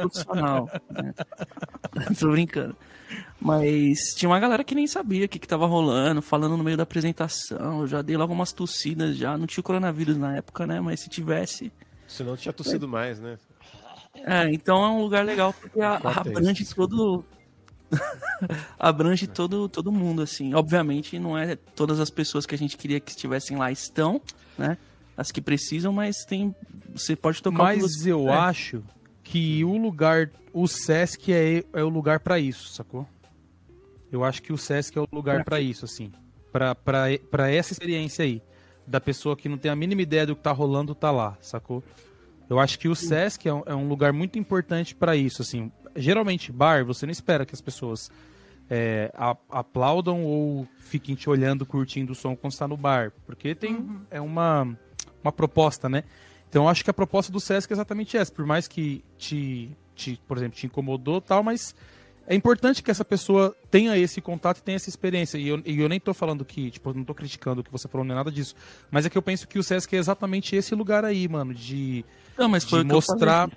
profissional. 0.00 0.70
Né? 0.90 1.14
tô 2.18 2.30
brincando. 2.30 2.76
Mas 3.40 4.14
tinha 4.14 4.28
uma 4.28 4.40
galera 4.40 4.64
que 4.64 4.74
nem 4.74 4.86
sabia 4.86 5.26
o 5.26 5.28
que, 5.28 5.38
que 5.38 5.46
tava 5.46 5.66
rolando, 5.66 6.22
falando 6.22 6.56
no 6.56 6.64
meio 6.64 6.76
da 6.76 6.82
apresentação. 6.82 7.80
Eu 7.80 7.86
já 7.86 8.02
dei 8.02 8.16
logo 8.16 8.32
umas 8.32 8.52
tossidas 8.52 9.16
já. 9.16 9.36
Não 9.36 9.46
tinha 9.46 9.62
coronavírus 9.62 10.16
na 10.16 10.36
época, 10.36 10.66
né? 10.66 10.80
Mas 10.80 11.00
se 11.00 11.08
tivesse. 11.08 11.72
Senão 12.06 12.36
tinha 12.36 12.52
tossido 12.52 12.86
é. 12.86 12.88
mais, 12.88 13.20
né? 13.20 13.38
É, 14.14 14.50
então 14.52 14.82
é 14.84 14.88
um 14.88 15.02
lugar 15.02 15.24
legal 15.24 15.52
porque 15.52 15.80
a, 15.80 15.96
abrange 15.96 16.64
todo. 16.74 17.24
abrange 18.78 19.26
todo, 19.26 19.68
todo 19.68 19.92
mundo, 19.92 20.22
assim. 20.22 20.54
Obviamente, 20.54 21.18
não 21.18 21.36
é 21.36 21.56
todas 21.56 22.00
as 22.00 22.10
pessoas 22.10 22.46
que 22.46 22.54
a 22.54 22.58
gente 22.58 22.76
queria 22.76 23.00
que 23.00 23.10
estivessem 23.10 23.56
lá 23.56 23.70
estão, 23.70 24.20
né? 24.56 24.78
as 25.16 25.30
que 25.30 25.40
precisam, 25.40 25.92
mas 25.92 26.24
tem. 26.24 26.54
Você 26.92 27.16
pode 27.16 27.42
tocar 27.42 27.76
Mas 27.76 28.06
eu 28.06 28.32
acho 28.32 28.82
que 29.24 29.64
o 29.64 29.76
lugar. 29.76 30.30
O 30.52 30.68
Sesc 30.68 31.32
é, 31.32 31.64
é 31.72 31.82
o 31.82 31.88
lugar 31.88 32.20
para 32.20 32.38
isso, 32.38 32.68
sacou? 32.68 33.08
Eu 34.12 34.22
acho 34.22 34.40
que 34.40 34.52
o 34.52 34.56
Sesc 34.56 34.96
é 34.96 35.00
o 35.00 35.08
lugar 35.10 35.42
para 35.42 35.60
isso, 35.60 35.84
assim. 35.84 36.12
para 36.52 37.50
essa 37.50 37.72
experiência 37.72 38.24
aí. 38.24 38.40
Da 38.86 39.00
pessoa 39.00 39.36
que 39.36 39.48
não 39.48 39.58
tem 39.58 39.70
a 39.70 39.74
mínima 39.74 40.02
ideia 40.02 40.26
do 40.26 40.36
que 40.36 40.42
tá 40.42 40.52
rolando, 40.52 40.94
tá 40.94 41.10
lá, 41.10 41.36
sacou? 41.40 41.82
Eu 42.48 42.60
acho 42.60 42.78
que 42.78 42.86
o 42.86 42.94
Sesc 42.94 43.48
é 43.48 43.52
um, 43.52 43.62
é 43.66 43.74
um 43.74 43.88
lugar 43.88 44.12
muito 44.12 44.38
importante 44.38 44.94
para 44.94 45.16
isso, 45.16 45.42
assim. 45.42 45.72
geralmente, 45.96 46.52
bar, 46.52 46.84
você 46.84 47.06
não 47.06 47.10
espera 47.10 47.44
que 47.44 47.54
as 47.54 47.60
pessoas 47.60 48.10
é, 48.70 49.10
a, 49.14 49.36
aplaudam 49.50 50.24
ou 50.24 50.68
fiquem 50.78 51.14
te 51.14 51.28
olhando, 51.28 51.66
curtindo 51.66 52.12
o 52.12 52.14
som 52.14 52.36
quando 52.36 52.52
está 52.52 52.68
no 52.68 52.76
bar. 52.76 53.12
Porque 53.26 53.54
tem 53.54 53.74
uhum. 53.74 54.02
é 54.10 54.20
uma, 54.20 54.78
uma 55.22 55.32
proposta, 55.32 55.88
né? 55.88 56.04
Então 56.54 56.68
acho 56.68 56.84
que 56.84 56.90
a 56.90 56.94
proposta 56.94 57.32
do 57.32 57.40
Sesc 57.40 57.72
é 57.72 57.74
exatamente 57.74 58.16
essa. 58.16 58.30
Por 58.30 58.46
mais 58.46 58.68
que 58.68 59.04
te, 59.18 59.76
te 59.92 60.20
por 60.24 60.36
exemplo, 60.36 60.56
te 60.56 60.66
incomodou 60.66 61.20
tal, 61.20 61.42
mas 61.42 61.74
é 62.28 62.34
importante 62.36 62.80
que 62.80 62.92
essa 62.92 63.04
pessoa 63.04 63.56
tenha 63.72 63.98
esse 63.98 64.20
contato 64.20 64.58
e 64.58 64.62
tenha 64.62 64.76
essa 64.76 64.88
experiência. 64.88 65.36
E 65.36 65.48
eu, 65.48 65.60
e 65.66 65.80
eu 65.80 65.88
nem 65.88 65.98
tô 65.98 66.14
falando 66.14 66.44
que, 66.44 66.70
tipo, 66.70 66.94
não 66.94 67.02
tô 67.02 67.12
criticando 67.12 67.60
o 67.60 67.64
que 67.64 67.72
você 67.72 67.88
falou, 67.88 68.06
nem 68.06 68.14
nada 68.14 68.30
disso. 68.30 68.54
Mas 68.88 69.04
é 69.04 69.10
que 69.10 69.18
eu 69.18 69.22
penso 69.22 69.48
que 69.48 69.58
o 69.58 69.64
Sesc 69.64 69.96
é 69.96 69.98
exatamente 69.98 70.54
esse 70.54 70.76
lugar 70.76 71.04
aí, 71.04 71.26
mano, 71.26 71.52
de, 71.52 72.04
não, 72.38 72.48
mas 72.48 72.62
foi 72.62 72.84
de 72.84 72.92
mostrar. 72.92 73.50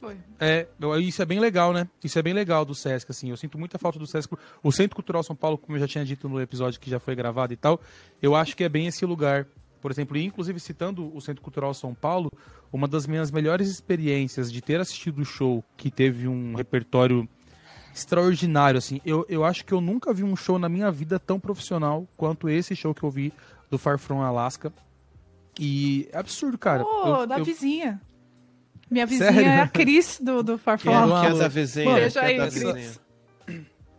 Foi. 0.00 0.16
É, 0.40 0.66
isso 1.00 1.22
é 1.22 1.24
bem 1.24 1.38
legal, 1.38 1.72
né? 1.72 1.86
Isso 2.02 2.18
é 2.18 2.22
bem 2.22 2.32
legal 2.32 2.64
do 2.64 2.74
Sesc, 2.74 3.12
assim. 3.12 3.30
Eu 3.30 3.36
sinto 3.36 3.58
muita 3.60 3.78
falta 3.78 3.96
do 3.96 4.08
Sesc. 4.08 4.34
O 4.60 4.72
Centro 4.72 4.96
Cultural 4.96 5.22
São 5.22 5.36
Paulo, 5.36 5.56
como 5.56 5.76
eu 5.76 5.80
já 5.80 5.86
tinha 5.86 6.04
dito 6.04 6.28
no 6.28 6.40
episódio 6.40 6.80
que 6.80 6.90
já 6.90 6.98
foi 6.98 7.14
gravado 7.14 7.52
e 7.52 7.56
tal, 7.56 7.80
eu 8.20 8.34
acho 8.34 8.56
que 8.56 8.64
é 8.64 8.68
bem 8.68 8.88
esse 8.88 9.06
lugar. 9.06 9.46
Por 9.80 9.90
exemplo, 9.90 10.16
inclusive 10.16 10.60
citando 10.60 11.14
o 11.14 11.20
Centro 11.20 11.42
Cultural 11.42 11.72
São 11.74 11.94
Paulo, 11.94 12.30
uma 12.72 12.86
das 12.86 13.06
minhas 13.06 13.30
melhores 13.30 13.68
experiências 13.68 14.52
de 14.52 14.60
ter 14.60 14.80
assistido 14.80 15.20
o 15.20 15.24
show 15.24 15.64
que 15.76 15.90
teve 15.90 16.28
um 16.28 16.54
repertório 16.54 17.28
extraordinário, 17.94 18.78
assim. 18.78 19.00
Eu, 19.04 19.26
eu 19.28 19.44
acho 19.44 19.64
que 19.64 19.72
eu 19.72 19.80
nunca 19.80 20.12
vi 20.12 20.22
um 20.22 20.36
show 20.36 20.58
na 20.58 20.68
minha 20.68 20.90
vida 20.90 21.18
tão 21.18 21.40
profissional 21.40 22.06
quanto 22.16 22.48
esse 22.48 22.76
show 22.76 22.94
que 22.94 23.02
eu 23.02 23.10
vi 23.10 23.32
do 23.70 23.78
Far 23.78 23.98
From 23.98 24.22
Alaska. 24.22 24.72
E 25.58 26.08
é 26.12 26.18
absurdo, 26.18 26.56
cara. 26.56 26.84
Oh, 26.84 27.08
eu, 27.08 27.26
da 27.26 27.38
eu... 27.38 27.44
vizinha. 27.44 28.00
Minha 28.90 29.06
vizinha 29.06 29.32
Sério? 29.32 29.48
é 29.48 29.60
a 29.60 29.68
Cris 29.68 30.20
do, 30.20 30.42
do 30.42 30.58
Far 30.58 30.78
From 30.80 30.94
Alaska. 30.94 31.30
Que 31.30 31.36
é 31.36 31.38
da 31.38 31.48
vizinha. 31.48 31.94
Beijo 31.94 32.18
aí, 32.18 32.38
é 32.38 32.48
Cris. 32.48 33.00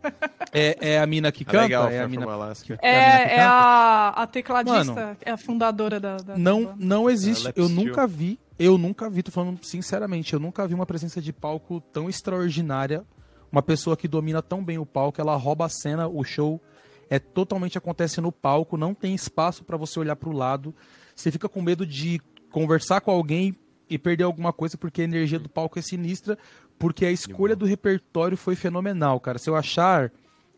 É, 0.53 0.95
é 0.95 0.99
a 0.99 1.05
mina 1.05 1.31
que 1.31 1.43
é 1.43 1.45
canta? 1.45 1.61
legal, 1.61 1.87
é 1.87 2.01
a 2.01 2.07
mina... 2.09 2.25
Alaska. 2.25 2.77
É, 2.81 2.89
é, 2.89 3.35
é 3.37 3.41
a, 3.41 4.09
a 4.09 4.27
tecladista, 4.27 4.93
Mano, 4.93 5.17
é 5.21 5.31
a 5.31 5.37
fundadora 5.37 5.97
da, 5.97 6.17
da 6.17 6.37
Não, 6.37 6.75
não 6.77 7.09
existe, 7.09 7.53
eu 7.55 7.69
nunca 7.69 8.05
vi, 8.05 8.37
eu 8.59 8.77
nunca 8.77 9.09
vi, 9.09 9.23
tô 9.23 9.31
falando 9.31 9.63
sinceramente, 9.63 10.33
eu 10.33 10.41
nunca 10.41 10.67
vi 10.67 10.73
uma 10.73 10.85
presença 10.85 11.21
de 11.21 11.31
palco 11.31 11.79
tão 11.93 12.09
extraordinária 12.09 13.05
uma 13.51 13.61
pessoa 13.61 13.97
que 13.97 14.07
domina 14.07 14.41
tão 14.41 14.63
bem 14.63 14.77
o 14.77 14.85
palco, 14.85 15.19
ela 15.19 15.35
rouba 15.35 15.65
a 15.65 15.69
cena, 15.69 16.07
o 16.07 16.23
show 16.23 16.61
é 17.09 17.19
totalmente 17.19 17.77
acontece 17.77 18.21
no 18.21 18.31
palco, 18.31 18.77
não 18.77 18.93
tem 18.93 19.13
espaço 19.13 19.65
para 19.65 19.75
você 19.75 19.99
olhar 19.99 20.15
para 20.15 20.29
o 20.29 20.31
lado. 20.31 20.73
Você 21.13 21.29
fica 21.29 21.49
com 21.49 21.61
medo 21.61 21.85
de 21.85 22.21
conversar 22.49 23.01
com 23.01 23.11
alguém 23.11 23.53
e 23.89 23.97
perder 23.97 24.23
alguma 24.23 24.53
coisa 24.53 24.77
porque 24.77 25.01
a 25.01 25.03
energia 25.03 25.37
do 25.37 25.49
palco 25.49 25.77
é 25.77 25.81
sinistra, 25.81 26.37
porque 26.81 27.05
a 27.05 27.11
escolha 27.11 27.55
do 27.55 27.65
repertório 27.65 28.35
foi 28.35 28.55
fenomenal, 28.55 29.19
cara. 29.19 29.37
Se 29.37 29.49
eu 29.49 29.55
achar 29.55 30.11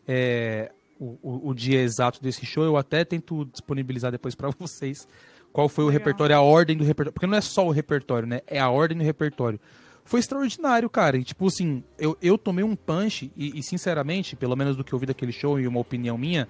é, 0.07 0.71
o, 0.99 1.17
o, 1.21 1.49
o, 1.49 1.53
dia 1.53 1.81
exato 1.81 2.21
desse 2.21 2.45
show, 2.45 2.63
eu 2.63 2.77
até 2.77 3.03
tento 3.03 3.45
disponibilizar 3.45 4.11
depois 4.11 4.33
para 4.33 4.49
vocês 4.57 5.07
qual 5.51 5.69
foi 5.69 5.83
o 5.83 5.87
Legal. 5.87 5.99
repertório, 5.99 6.35
a 6.35 6.41
ordem 6.41 6.75
do 6.75 6.83
repertório, 6.83 7.13
porque 7.13 7.27
não 7.27 7.37
é 7.37 7.41
só 7.41 7.67
o 7.67 7.71
repertório, 7.71 8.27
né? 8.27 8.41
É 8.47 8.59
a 8.59 8.69
ordem 8.69 8.97
do 8.97 9.03
repertório 9.03 9.59
foi 10.05 10.19
extraordinário, 10.19 10.89
cara. 10.89 11.17
E, 11.17 11.23
tipo 11.23 11.47
assim, 11.47 11.81
eu, 11.97 12.17
eu 12.21 12.37
tomei 12.37 12.63
um 12.63 12.75
punch 12.75 13.31
e, 13.37 13.57
e, 13.57 13.63
sinceramente, 13.63 14.35
pelo 14.35 14.53
menos 14.53 14.75
do 14.75 14.83
que 14.83 14.91
eu 14.91 14.99
vi 14.99 15.05
daquele 15.05 15.31
show 15.31 15.57
e 15.59 15.65
uma 15.65 15.79
opinião 15.79 16.17
minha, 16.17 16.47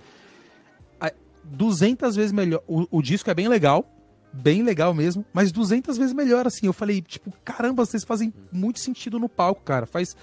200 1.43 2.15
vezes 2.15 2.32
melhor. 2.32 2.61
O, 2.67 2.88
o, 2.89 3.01
disco 3.01 3.30
é 3.30 3.34
bem 3.34 3.47
legal, 3.47 3.86
bem 4.34 4.63
legal 4.63 4.93
mesmo, 4.93 5.23
mas 5.31 5.51
200 5.51 5.97
vezes 5.97 6.13
melhor, 6.13 6.47
assim. 6.47 6.65
Eu 6.65 6.73
falei, 6.73 7.01
tipo, 7.01 7.31
caramba, 7.43 7.86
vocês 7.86 8.03
fazem 8.03 8.34
muito 8.51 8.79
sentido 8.79 9.19
no 9.19 9.29
palco, 9.29 9.61
cara. 9.61 9.86
Faz 9.86 10.15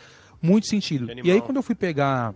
muito 0.43 0.67
sentido. 0.67 1.07
E 1.23 1.31
aí, 1.31 1.41
quando 1.41 1.57
eu 1.57 1.63
fui 1.63 1.75
pegar 1.75 2.35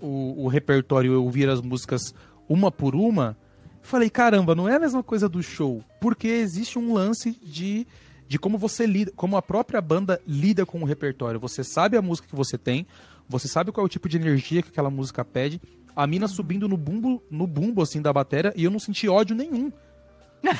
o, 0.00 0.44
o 0.44 0.48
repertório 0.48 1.12
e 1.12 1.16
ouvir 1.16 1.48
as 1.48 1.60
músicas 1.60 2.14
uma 2.48 2.70
por 2.70 2.94
uma, 2.94 3.36
falei, 3.82 4.10
caramba, 4.10 4.54
não 4.54 4.68
é 4.68 4.76
a 4.76 4.80
mesma 4.80 5.02
coisa 5.02 5.28
do 5.28 5.42
show, 5.42 5.82
porque 6.00 6.28
existe 6.28 6.78
um 6.78 6.92
lance 6.92 7.32
de 7.42 7.86
de 8.26 8.38
como 8.38 8.58
você 8.58 8.86
lida, 8.86 9.12
como 9.14 9.36
a 9.36 9.42
própria 9.42 9.80
banda 9.80 10.20
lida 10.26 10.64
com 10.64 10.80
o 10.80 10.84
repertório. 10.84 11.38
Você 11.40 11.62
sabe 11.62 11.96
a 11.96 12.02
música 12.02 12.28
que 12.28 12.34
você 12.34 12.56
tem, 12.56 12.86
você 13.28 13.48
sabe 13.48 13.70
qual 13.72 13.84
é 13.84 13.86
o 13.86 13.88
tipo 13.88 14.08
de 14.08 14.16
energia 14.16 14.62
que 14.62 14.68
aquela 14.68 14.90
música 14.90 15.24
pede. 15.24 15.60
A 15.94 16.06
mina 16.06 16.26
subindo 16.26 16.68
no 16.68 16.76
bumbo, 16.76 17.22
no 17.30 17.46
bumbo 17.46 17.82
assim 17.82 18.02
da 18.02 18.12
bateria 18.12 18.52
e 18.56 18.64
eu 18.64 18.70
não 18.70 18.78
senti 18.78 19.08
ódio 19.08 19.36
nenhum. 19.36 19.70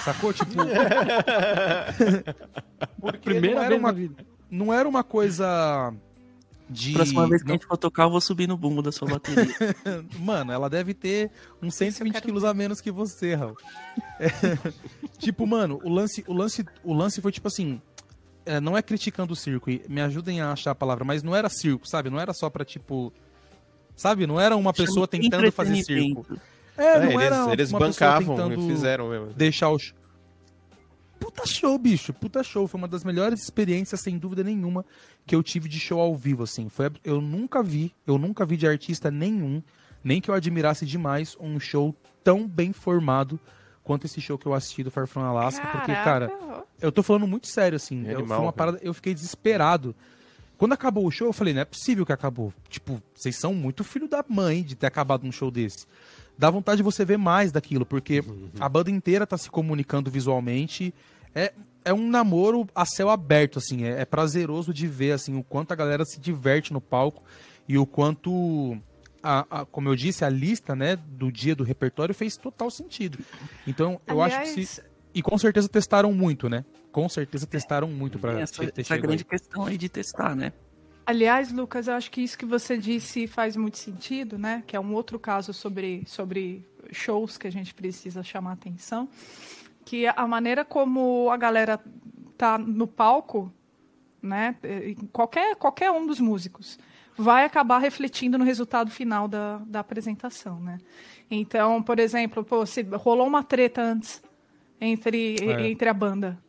Sacou? 0.05 0.33
Tipo. 0.33 0.55
Primeira 3.23 3.57
não 3.57 3.63
era 3.63 3.77
uma, 3.77 3.95
não 4.51 4.73
era 4.73 4.89
uma 4.89 5.05
coisa 5.05 5.93
de. 6.69 6.93
Próxima 6.93 7.29
vez 7.29 7.43
que 7.43 7.49
não... 7.49 7.55
a 7.55 7.57
gente 7.57 7.67
for 7.67 7.77
tocar, 7.77 8.05
eu 8.05 8.11
vou 8.11 8.21
subir 8.21 8.47
no 8.47 8.57
bumbo 8.57 8.83
da 8.83 8.91
sua 8.93 9.09
bateria. 9.09 9.55
Mano, 10.19 10.53
ela 10.53 10.69
deve 10.71 10.95
ter 10.95 11.31
uns 11.63 11.75
120 11.75 12.21
quilos 12.21 12.45
a 12.45 12.55
menos 12.55 12.81
que 12.81 12.91
você, 12.91 13.35
Raul. 13.35 13.57
É... 14.19 14.29
tipo, 15.19 15.47
mano, 15.47 15.81
o 15.85 15.89
lance, 15.89 16.25
o 16.27 16.33
lance, 16.33 16.65
o 16.83 16.95
lance 16.95 17.21
foi 17.21 17.33
tipo 17.33 17.49
assim. 17.49 17.81
É, 18.47 18.61
não 18.61 18.77
é 18.77 18.83
criticando 18.83 19.33
o 19.33 19.37
circo, 19.37 19.71
e 19.71 19.83
me 19.89 20.03
ajudem 20.03 20.43
a 20.43 20.53
achar 20.53 20.73
a 20.73 20.75
palavra, 20.75 21.03
mas 21.03 21.23
não 21.23 21.35
era 21.35 21.49
circo, 21.49 21.89
sabe? 21.89 22.11
Não 22.11 22.21
era 22.21 22.35
só 22.35 22.51
pra, 22.51 22.63
tipo. 22.65 23.13
Sabe? 23.97 24.27
Não 24.27 24.39
era 24.39 24.55
uma 24.55 24.73
pessoa 24.73 25.09
tentando 25.09 25.51
fazer 25.51 25.83
circo. 25.83 26.27
É, 26.77 26.99
não 26.99 27.21
é, 27.21 27.25
era 27.27 27.37
eles, 27.37 27.53
eles 27.53 27.73
bancavam, 27.73 28.37
fizeram 28.67 29.09
mesmo. 29.09 29.27
Deixar 29.35 29.71
o 29.71 29.79
puta 31.25 31.47
show, 31.47 31.79
bicho. 31.79 32.13
Puta 32.13 32.43
show. 32.43 32.69
Foi 32.69 32.79
uma 32.79 32.89
das 32.89 33.03
melhores 33.03 33.43
experiências, 33.43 34.01
sem 34.01 34.19
dúvida 34.19 34.45
nenhuma, 34.45 34.85
que 35.27 35.35
eu 35.35 35.43
tive 35.43 35.69
de 35.69 35.81
show 35.81 36.01
ao 36.01 36.15
vivo, 36.15 36.43
assim. 36.43 36.69
Foi, 36.69 36.91
eu 37.03 37.21
nunca 37.21 37.63
vi, 37.63 37.95
eu 38.07 38.19
nunca 38.19 38.45
vi 38.45 38.57
de 38.57 38.67
artista 38.67 39.11
nenhum, 39.11 39.63
nem 40.03 40.21
que 40.21 40.31
eu 40.31 40.35
admirasse 40.35 40.85
demais, 40.85 41.37
um 41.41 41.59
show 41.59 41.95
tão 42.23 42.47
bem 42.47 42.73
formado 42.73 43.41
quanto 43.83 44.07
esse 44.07 44.21
show 44.21 44.37
que 44.37 44.47
eu 44.47 44.55
assisti 44.55 44.83
do 44.83 44.91
Far 44.91 45.07
From 45.07 45.23
Alaska. 45.23 45.63
Caraca. 45.63 45.79
Porque, 45.79 45.93
cara, 45.93 46.65
eu 46.81 46.93
tô 46.93 47.03
falando 47.03 47.27
muito 47.27 47.47
sério, 47.47 47.77
assim. 47.77 48.07
eu, 48.07 48.27
foi 48.27 48.39
uma 48.39 48.53
parada, 48.53 48.79
eu 48.83 48.93
fiquei 48.93 49.15
desesperado. 49.15 49.95
Quando 50.57 50.73
acabou 50.73 51.07
o 51.07 51.11
show, 51.11 51.27
eu 51.27 51.33
falei, 51.33 51.53
não 51.53 51.63
é 51.63 51.65
possível 51.65 52.07
que 52.07 52.13
acabou. 52.13 52.53
Tipo, 52.69 53.03
vocês 53.15 53.37
são 53.37 53.55
muito 53.55 53.83
filho 53.83 54.09
da 54.09 54.25
mãe 54.29 54.63
de 54.63 54.77
ter 54.77 54.87
acabado 54.87 55.27
um 55.27 55.33
show 55.33 55.51
desse 55.51 55.87
dá 56.37 56.51
vontade 56.51 56.79
de 56.79 56.83
você 56.83 57.05
ver 57.05 57.17
mais 57.17 57.53
daquilo, 57.53 57.87
porque 57.87 58.21
uhum. 58.21 58.51
a 58.59 58.69
banda 58.69 58.91
inteira 58.91 59.27
tá 59.27 59.39
se 59.39 59.51
comunicando 59.51 60.11
visualmente 60.11 60.95
é, 61.35 61.53
é 61.85 61.93
um 61.93 62.09
namoro 62.09 62.67
a 62.75 62.87
céu 62.87 63.11
aberto, 63.11 63.59
assim. 63.59 63.85
É, 63.85 64.01
é, 64.01 64.05
prazeroso 64.05 64.73
de 64.73 64.87
ver, 64.87 65.13
assim, 65.13 65.37
o 65.37 65.43
quanto 65.43 65.73
a 65.73 65.77
galera 65.77 66.05
se 66.05 66.21
diverte 66.21 66.73
no 66.73 66.81
palco 66.81 67.23
e 67.69 67.77
o 67.77 67.85
quanto, 67.85 68.79
a, 69.23 69.61
a, 69.61 69.67
como 69.67 69.89
eu 69.89 69.97
disse, 69.97 70.25
a 70.25 70.29
lista, 70.29 70.75
né, 70.75 70.97
do 70.97 71.31
dia 71.31 71.55
do 71.55 71.65
repertório 71.65 72.15
fez 72.15 72.37
total 72.37 72.71
sentido. 72.71 73.19
Então, 73.67 74.01
eu 74.07 74.23
Aliás... 74.23 74.43
acho 74.43 74.55
que 74.55 74.67
se... 74.67 74.83
E 75.13 75.23
com 75.23 75.39
certeza 75.39 75.69
testaram 75.69 76.13
muito, 76.13 76.49
né? 76.49 76.65
Com 76.91 77.09
certeza 77.09 77.47
testaram 77.47 77.87
muito 77.87 78.19
para 78.19 78.41
essa, 78.41 78.65
essa 78.77 78.97
grande 78.97 79.23
aí. 79.23 79.39
questão 79.39 79.65
aí 79.65 79.79
de 79.79 79.89
testar, 79.89 80.35
né? 80.35 80.53
Aliás, 81.07 81.53
Lucas, 81.53 81.89
eu 81.89 81.95
acho 81.95 82.11
que 82.11 82.23
isso 82.23 82.39
que 82.39 82.47
você 82.47 82.79
disse 82.79 83.27
faz 83.27 83.57
muito 83.57 83.79
sentido, 83.79 84.39
né? 84.39 84.63
Que 84.67 84.77
é 84.77 84.81
um 84.81 84.95
outro 84.95 85.19
caso 85.19 85.53
sobre, 85.53 86.03
sobre 86.07 86.67
shows 86.93 87.37
que 87.37 87.47
a 87.47 87.53
gente 87.53 87.75
precisa 87.75 88.23
chamar 88.23 88.53
atenção 88.53 89.09
que 89.85 90.07
a 90.07 90.27
maneira 90.27 90.65
como 90.65 91.31
a 91.31 91.37
galera 91.37 91.79
tá 92.37 92.59
no 92.59 92.87
palco, 92.87 93.53
né, 94.21 94.57
qualquer, 95.13 95.55
qualquer 95.57 95.91
um 95.91 96.07
dos 96.07 96.19
músicos, 96.19 96.79
vai 97.17 97.45
acabar 97.45 97.79
refletindo 97.79 98.39
no 98.39 98.45
resultado 98.45 98.91
final 98.91 99.29
da, 99.29 99.59
da 99.67 99.81
apresentação, 99.81 100.59
né? 100.59 100.79
Então, 101.31 101.83
por 101.83 102.01
exemplo, 102.01 102.43
pô, 102.43 102.67
se 102.67 102.83
rolou 102.83 103.27
uma 103.27 103.45
treta 103.45 103.83
antes 103.83 104.23
entre, 104.81 105.37
é. 105.41 105.69
entre 105.69 105.89
a 105.89 105.95
banda. 105.95 106.43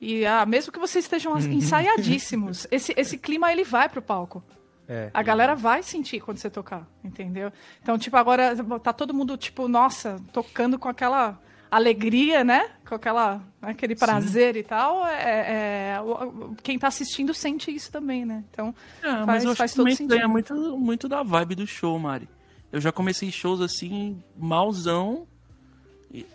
E 0.00 0.24
ah, 0.24 0.46
mesmo 0.46 0.72
que 0.72 0.78
vocês 0.78 1.04
estejam 1.04 1.36
ensaiadíssimos, 1.38 2.66
esse, 2.72 2.94
esse 2.96 3.18
clima 3.18 3.52
ele 3.52 3.64
vai 3.64 3.88
pro 3.88 4.00
palco. 4.00 4.42
É. 4.88 5.10
A 5.14 5.22
galera 5.22 5.54
vai 5.54 5.82
sentir 5.82 6.20
quando 6.20 6.38
você 6.38 6.50
tocar, 6.50 6.84
entendeu? 7.04 7.52
Então, 7.80 7.96
tipo, 7.96 8.16
agora 8.16 8.56
tá 8.82 8.92
todo 8.92 9.14
mundo, 9.14 9.36
tipo, 9.36 9.68
nossa, 9.68 10.20
tocando 10.32 10.78
com 10.80 10.88
aquela 10.88 11.38
alegria, 11.70 12.42
né? 12.42 12.70
Com 12.84 12.96
aquela, 12.96 13.40
aquele 13.62 13.94
prazer 13.94 14.54
Sim. 14.54 14.60
e 14.60 14.62
tal, 14.64 15.06
é, 15.06 15.22
é, 15.22 15.98
quem 16.62 16.74
está 16.74 16.88
assistindo 16.88 17.32
sente 17.32 17.70
isso 17.70 17.92
também, 17.92 18.24
né? 18.24 18.42
Então, 18.50 18.74
é, 19.00 19.24
faz, 19.24 19.44
mas 19.44 19.56
faz 19.56 19.74
todo 19.74 19.88
sentido. 19.90 20.08
ganha 20.08 20.26
muito, 20.26 20.54
muito 20.76 21.08
da 21.08 21.22
vibe 21.22 21.54
do 21.54 21.66
show, 21.66 21.96
Mari. 21.98 22.28
Eu 22.72 22.80
já 22.80 22.90
comecei 22.90 23.30
shows 23.30 23.60
assim, 23.60 24.20
malzão. 24.36 25.28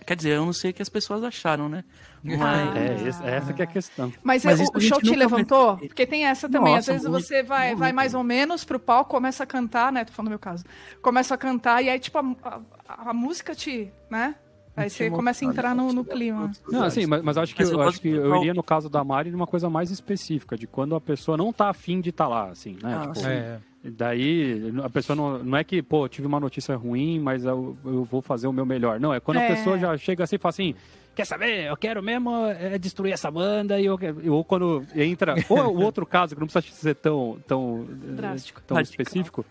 Quer 0.06 0.16
dizer, 0.16 0.30
eu 0.32 0.46
não 0.46 0.54
sei 0.54 0.72
o 0.72 0.74
que 0.74 0.82
as 0.82 0.88
pessoas 0.88 1.22
acharam, 1.24 1.68
né? 1.68 1.84
Mas... 2.24 2.42
Ah. 2.42 2.74
É, 2.78 3.30
é, 3.30 3.36
essa 3.36 3.54
que 3.54 3.62
é 3.62 3.66
a 3.66 3.68
questão. 3.68 4.12
Mas, 4.24 4.46
Mas 4.46 4.60
o, 4.62 4.72
o 4.74 4.80
show 4.80 5.02
te 5.02 5.14
levantou? 5.16 5.78
Porque 5.78 6.06
tem 6.06 6.26
essa 6.26 6.48
também. 6.48 6.76
Nossa, 6.76 6.92
Às 6.92 6.98
vezes 6.98 7.10
muito, 7.10 7.26
você 7.26 7.44
vai, 7.44 7.68
muito. 7.68 7.80
vai 7.80 7.92
mais 7.92 8.14
ou 8.14 8.24
menos 8.24 8.64
pro 8.64 8.80
palco, 8.80 9.12
começa 9.12 9.44
a 9.44 9.46
cantar, 9.46 9.92
né? 9.92 10.06
Tô 10.06 10.14
falando 10.14 10.28
no 10.28 10.32
meu 10.32 10.40
caso. 10.40 10.64
Começa 11.02 11.36
a 11.36 11.38
cantar 11.38 11.84
e 11.84 11.90
aí, 11.90 12.00
tipo, 12.00 12.18
a, 12.18 12.62
a, 12.88 13.10
a 13.10 13.14
música 13.14 13.54
te, 13.54 13.92
né? 14.10 14.36
Aí 14.78 14.90
você 14.90 15.10
começa 15.10 15.46
a 15.46 15.48
entrar 15.48 15.74
no, 15.74 15.94
no 15.94 16.04
clima. 16.04 16.52
Não, 16.68 16.84
assim, 16.84 17.06
mas, 17.06 17.22
mas 17.22 17.38
acho 17.38 17.56
que, 17.56 17.64
eu, 17.64 17.82
acho 17.82 18.02
que 18.02 18.10
eu 18.10 18.36
iria 18.38 18.54
no 18.54 18.64
caso 18.64 18.90
da 18.90 19.04
Mari 19.04 19.32
numa 19.32 19.48
coisa 19.48 19.70
mais 19.70 19.90
específica, 19.90 20.58
de 20.58 20.68
quando 20.68 20.96
a 20.96 21.02
pessoa 21.02 21.38
não 21.38 21.54
tá 21.54 21.70
afim 21.70 22.02
de 22.02 22.10
estar 22.10 22.26
tá 22.26 22.30
lá, 22.30 22.50
assim, 22.50 22.78
né? 22.84 22.96
Ah, 23.02 23.12
tipo, 23.14 23.28
é. 23.28 23.60
Daí, 23.92 24.74
a 24.84 24.90
pessoa 24.90 25.16
não, 25.16 25.44
não 25.44 25.58
é 25.58 25.64
que, 25.64 25.82
pô, 25.82 26.08
tive 26.08 26.26
uma 26.28 26.40
notícia 26.40 26.76
ruim, 26.76 27.20
mas 27.20 27.46
eu, 27.46 27.78
eu 27.86 28.04
vou 28.04 28.22
fazer 28.22 28.48
o 28.48 28.54
meu 28.54 28.66
melhor. 28.66 29.00
Não, 29.00 29.14
é 29.14 29.20
quando 29.20 29.38
é. 29.38 29.46
a 29.46 29.56
pessoa 29.56 29.78
já 29.78 29.96
chega 29.98 30.24
assim 30.24 30.38
e 30.38 30.40
fala 30.40 30.50
assim, 30.50 30.76
quer 31.14 31.26
saber, 31.26 31.68
eu 31.68 31.78
quero 31.78 32.02
mesmo 32.02 32.32
é 32.48 32.78
destruir 32.78 33.14
essa 33.14 33.30
banda, 33.30 33.80
e 33.80 33.86
eu, 33.86 33.98
ou 34.30 34.44
quando 34.44 34.86
entra, 34.96 35.36
ou 35.48 35.76
o 35.76 35.82
outro 35.84 36.06
caso, 36.06 36.36
que 36.36 36.42
não 36.42 36.48
precisa 36.48 36.76
ser 36.76 36.96
tão, 36.96 37.38
tão, 37.48 37.86
Drástico. 37.88 38.62
tão 38.66 38.80
específico, 38.80 39.46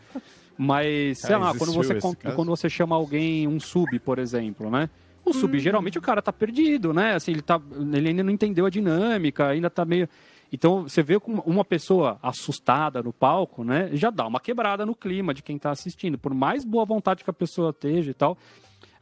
mas, 0.59 1.19
sei 1.19 1.35
ah, 1.35 1.39
lá, 1.39 1.55
quando 1.57 1.73
você, 1.73 1.99
quando 2.35 2.49
você 2.49 2.69
chama 2.69 2.97
alguém, 2.97 3.47
um 3.47 3.61
sub, 3.61 3.99
por 4.01 4.19
exemplo, 4.19 4.71
né? 4.71 4.91
O 5.25 5.33
sub, 5.33 5.57
hum. 5.57 5.61
geralmente, 5.61 5.99
o 5.99 6.03
cara 6.03 6.21
tá 6.21 6.33
perdido, 6.33 6.93
né? 6.93 7.15
Assim, 7.15 7.33
ele, 7.33 7.43
tá, 7.43 7.61
ele 7.93 8.09
ainda 8.09 8.23
não 8.23 8.31
entendeu 8.31 8.67
a 8.67 8.71
dinâmica, 8.71 9.49
ainda 9.49 9.71
tá 9.71 9.85
meio... 9.85 10.09
Então, 10.55 10.85
você 10.85 11.03
vê 11.03 11.21
uma 11.45 11.65
pessoa 11.65 12.17
assustada 12.23 13.03
no 13.03 13.13
palco, 13.13 13.65
né? 13.65 13.91
Já 13.93 14.09
dá 14.09 14.25
uma 14.25 14.39
quebrada 14.39 14.87
no 14.87 14.95
clima 14.95 15.35
de 15.35 15.43
quem 15.43 15.57
está 15.57 15.73
assistindo. 15.73 16.17
Por 16.17 16.33
mais 16.33 16.65
boa 16.65 16.85
vontade 16.85 17.25
que 17.25 17.31
a 17.31 17.33
pessoa 17.33 17.71
esteja 17.71 18.13
e 18.13 18.15
tal. 18.15 18.39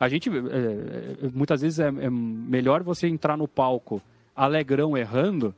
A 0.00 0.09
gente, 0.09 0.30
é, 0.30 0.32
é, 0.32 1.28
muitas 1.30 1.61
vezes, 1.61 1.78
é, 1.78 1.88
é 1.88 2.09
melhor 2.09 2.82
você 2.82 3.07
entrar 3.07 3.36
no 3.36 3.46
palco 3.46 4.00
alegrão 4.34 4.96
errando 4.96 5.55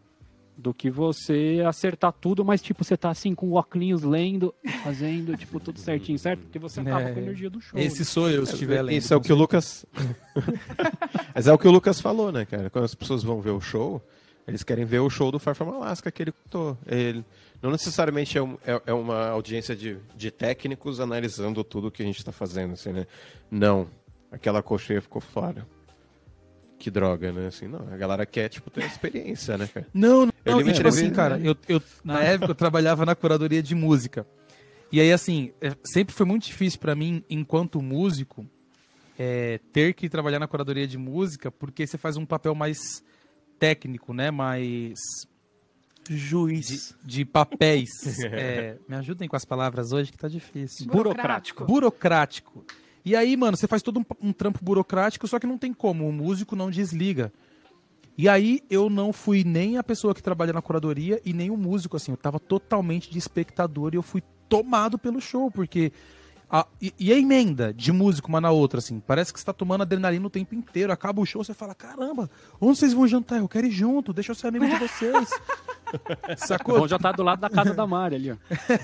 do 0.57 0.74
que 0.74 0.90
você 0.90 1.62
acertar 1.64 2.12
tudo, 2.12 2.45
mas 2.45 2.61
tipo, 2.61 2.82
você 2.82 2.97
tá 2.97 3.11
assim 3.11 3.32
com 3.32 3.47
o 3.51 3.53
óculos 3.53 4.03
lendo, 4.03 4.53
fazendo, 4.82 5.36
tipo, 5.36 5.61
tudo 5.61 5.78
certinho, 5.78 6.18
certo? 6.18 6.40
Porque 6.40 6.59
você 6.59 6.80
acaba 6.80 7.03
é, 7.03 7.12
com 7.12 7.20
a 7.20 7.22
energia 7.22 7.49
do 7.49 7.61
show. 7.61 7.78
Esse 7.78 8.01
né? 8.01 8.05
sou 8.05 8.28
eu, 8.28 8.45
se 8.45 8.55
estiver 8.55 8.82
lendo. 8.82 8.97
Isso 8.97 9.14
é 9.14 9.16
o 9.16 9.20
que 9.20 9.32
o 9.32 9.36
Lucas. 9.36 9.86
mas 11.32 11.47
é 11.47 11.53
o 11.53 11.59
que 11.59 11.68
o 11.68 11.70
Lucas 11.70 12.01
falou, 12.01 12.32
né, 12.32 12.45
cara? 12.45 12.68
Quando 12.68 12.84
as 12.84 12.97
pessoas 12.97 13.22
vão 13.22 13.40
ver 13.40 13.51
o 13.51 13.61
show, 13.61 14.03
eles 14.47 14.62
querem 14.62 14.84
ver 14.84 15.01
o 15.01 15.09
show 15.09 15.32
do 15.32 15.38
Far 15.38 15.55
From 15.55 15.70
Alaska 15.70 16.11
que 16.11 16.22
ele 16.22 16.32
contou. 16.32 16.76
Ele 16.86 17.24
não 17.62 17.70
necessariamente 17.70 18.36
é, 18.36 18.42
um, 18.42 18.59
é, 18.66 18.80
é, 18.86 18.92
uma 18.92 19.28
audiência 19.28 19.74
de, 19.74 19.97
de 20.14 20.30
técnicos 20.30 21.01
analisando 21.01 21.64
tudo 21.64 21.90
que 21.90 22.03
a 22.03 22.07
gente 22.07 22.18
está 22.18 22.30
fazendo, 22.30 22.74
assim, 22.74 22.92
né? 22.92 23.07
Não. 23.51 23.88
Aquela 24.30 24.62
cocheia 24.62 25.01
ficou 25.01 25.22
fora. 25.22 25.66
Que 26.78 26.90
droga, 26.90 27.32
né? 27.32 27.47
Assim, 27.47 27.66
não, 27.66 27.88
a 27.90 27.97
galera 27.97 28.26
quer, 28.26 28.51
tipo, 28.51 28.70
ter 28.70 28.84
experiência, 28.84 29.57
né, 29.57 29.66
cara? 29.66 29.86
Não, 29.95 30.26
não, 30.26 30.32
eu 30.45 30.61
não, 30.61 30.72
tipo 30.72 30.88
assim, 30.88 31.11
cara, 31.11 31.40
eu, 31.42 31.57
eu, 31.66 31.80
na 32.05 32.20
época 32.24 32.51
eu 32.51 32.55
trabalhava 32.55 33.07
na 33.07 33.14
curadoria 33.14 33.62
de 33.62 33.74
música. 33.74 34.26
E 34.92 35.01
aí, 35.01 35.11
assim, 35.11 35.53
é, 35.62 35.74
sempre 35.82 36.14
foi 36.14 36.26
muito 36.26 36.45
difícil 36.45 36.78
para 36.78 36.95
mim, 36.95 37.24
enquanto 37.30 37.80
músico, 37.80 38.47
é, 39.18 39.59
ter 39.72 39.95
que 39.95 40.09
trabalhar 40.09 40.38
na 40.38 40.47
curadoria 40.47 40.86
de 40.86 40.99
música, 40.99 41.51
porque 41.51 41.86
você 41.86 41.97
faz 41.97 42.16
um 42.18 42.26
papel 42.26 42.55
mais 42.55 43.03
técnico, 43.59 44.13
né? 44.13 44.31
Mais 44.31 44.99
juiz 46.09 46.95
de, 47.05 47.19
de 47.19 47.25
papéis. 47.25 47.91
é, 48.25 48.77
me 48.89 48.97
ajudem 48.97 49.29
com 49.29 49.37
as 49.37 49.45
palavras 49.45 49.93
hoje 49.93 50.13
que 50.13 50.19
tá 50.19 50.29
difícil. 50.29 50.87
Burocrático. 50.87 51.65
Burocrático. 51.65 52.65
E 53.05 53.15
aí, 53.15 53.37
mano, 53.37 53.57
você 53.57 53.67
faz 53.67 53.83
todo 53.83 54.01
um, 54.01 54.29
um 54.29 54.33
trampo 54.33 54.61
burocrático, 54.63 55.29
só 55.29 55.39
que 55.39 55.47
não 55.47 55.59
tem 55.59 55.73
como. 55.73 56.09
O 56.09 56.13
músico 56.13 56.57
não 56.57 56.71
desliga. 56.71 57.33
E 58.17 58.29
aí 58.29 58.61
eu 58.71 58.89
não 58.89 59.13
fui 59.13 59.43
nem 59.45 59.77
a 59.77 59.83
pessoa 59.83 60.15
que 60.15 60.23
trabalha 60.23 60.53
na 60.53 60.63
curadoria 60.63 61.21
e 61.25 61.33
nem 61.33 61.51
o 61.51 61.57
músico, 61.57 61.97
assim. 61.97 62.13
Eu 62.13 62.17
tava 62.17 62.39
totalmente 62.39 63.11
de 63.11 63.19
espectador 63.19 63.93
e 63.93 63.97
eu 63.97 64.03
fui 64.03 64.23
tomado 64.49 64.99
pelo 64.99 65.21
show, 65.21 65.51
porque 65.51 65.93
a, 66.51 66.66
e, 66.80 66.95
e, 66.99 67.12
a 67.12 67.18
emenda 67.18 67.72
de 67.72 67.92
música 67.92 68.28
uma 68.28 68.40
na 68.40 68.51
outra, 68.51 68.78
assim, 68.78 69.01
parece 69.01 69.32
que 69.32 69.40
você 69.40 69.47
tá 69.47 69.53
tomando 69.53 69.82
adrenalina 69.82 70.26
o 70.26 70.30
tempo 70.30 70.55
inteiro. 70.55 70.92
Acaba 70.92 71.20
o 71.20 71.26
show, 71.26 71.42
você 71.42 71.55
fala, 71.55 71.74
caramba, 71.74 72.30
onde 72.61 72.78
vocês 72.78 72.92
vão 72.92 73.07
jantar? 73.09 73.38
Eu 73.38 73.49
quero 73.49 73.66
ir 73.66 73.70
junto, 73.70 74.12
deixa 74.12 74.32
eu 74.32 74.34
ser 74.34 74.49
amigo 74.49 74.66
de 74.66 74.76
vocês. 74.76 75.30
Sacou? 76.36 76.78
Vão 76.78 76.88
jantar 76.88 77.14
do 77.14 77.22
lado 77.22 77.40
da 77.40 77.51
casa 77.51 77.74
da 77.74 77.86
Mari 77.86 78.16
ali, 78.16 78.32
ó. 78.32 78.36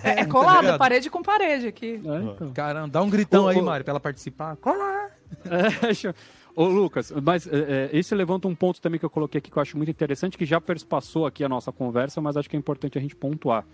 É, 0.03 0.21
é 0.21 0.25
colado, 0.27 0.67
tá 0.67 0.79
parede 0.79 1.11
com 1.11 1.23
parede 1.23 1.67
aqui. 1.67 2.01
É, 2.05 2.23
então. 2.23 2.53
Caramba, 2.53 2.89
dá 2.89 3.03
um 3.03 3.11
gritão 3.11 3.45
ô, 3.45 3.49
aí, 3.49 3.59
ô, 3.59 3.63
Mari, 3.63 3.85
pra 3.85 3.93
ela 3.93 4.01
participar. 4.01 4.57
Colar! 4.57 5.11
É, 5.45 6.15
Ô, 6.55 6.65
Lucas, 6.65 7.13
mas 7.23 7.47
é, 7.47 7.89
é, 7.93 7.99
esse 7.99 8.15
levanta 8.15 8.49
um 8.49 8.55
ponto 8.55 8.81
também 8.81 8.99
que 8.99 9.07
eu 9.07 9.11
coloquei 9.11 9.39
aqui 9.39 9.51
que 9.51 9.57
eu 9.57 9.63
acho 9.63 9.77
muito 9.77 9.91
interessante, 9.91 10.37
que 10.37 10.45
já 10.45 10.61
perspassou 10.61 11.25
aqui 11.25 11.45
a 11.45 11.49
nossa 11.49 11.71
conversa, 11.71 12.21
mas 12.21 12.37
acho 12.37 12.51
que 12.51 12.57
é 12.57 12.59
importante 12.59 12.99
a 12.99 13.01
gente 13.01 13.15
pontuar, 13.15 13.65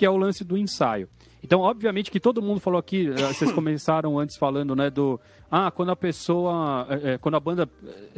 que 0.00 0.06
é 0.06 0.08
o 0.08 0.16
lance 0.16 0.42
do 0.42 0.56
ensaio. 0.56 1.10
Então, 1.44 1.60
obviamente 1.60 2.10
que 2.10 2.18
todo 2.18 2.40
mundo 2.40 2.58
falou 2.58 2.80
aqui, 2.80 3.06
eh, 3.06 3.12
vocês 3.34 3.52
começaram 3.52 4.18
antes 4.18 4.34
falando, 4.34 4.74
né, 4.74 4.88
do 4.88 5.20
ah, 5.50 5.70
quando 5.70 5.90
a 5.90 5.96
pessoa, 5.96 6.86
é, 7.04 7.18
quando 7.18 7.34
a 7.34 7.40
banda 7.40 7.68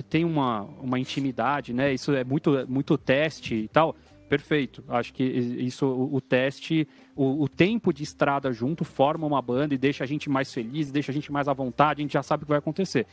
tem 0.08 0.24
uma, 0.24 0.62
uma 0.80 0.96
intimidade, 1.00 1.72
né, 1.72 1.92
isso 1.92 2.12
é 2.12 2.22
muito 2.22 2.64
muito 2.68 2.96
teste 2.96 3.56
e 3.56 3.66
tal. 3.66 3.96
Perfeito. 4.28 4.84
Acho 4.88 5.12
que 5.12 5.24
isso, 5.24 5.84
o, 5.84 6.14
o 6.14 6.20
teste, 6.20 6.86
o, 7.16 7.42
o, 7.42 7.48
tempo 7.48 7.92
de 7.92 8.04
estrada 8.04 8.52
junto 8.52 8.84
forma 8.84 9.26
uma 9.26 9.42
banda 9.42 9.74
e 9.74 9.78
deixa 9.78 10.04
a 10.04 10.06
gente 10.06 10.30
mais 10.30 10.54
feliz, 10.54 10.92
deixa 10.92 11.10
a 11.10 11.14
gente 11.14 11.32
mais 11.32 11.48
à 11.48 11.52
vontade, 11.52 12.00
a 12.00 12.02
gente 12.02 12.12
já 12.12 12.22
sabe 12.22 12.44
o 12.44 12.46
que 12.46 12.50
vai 12.50 12.60
acontecer. 12.60 13.06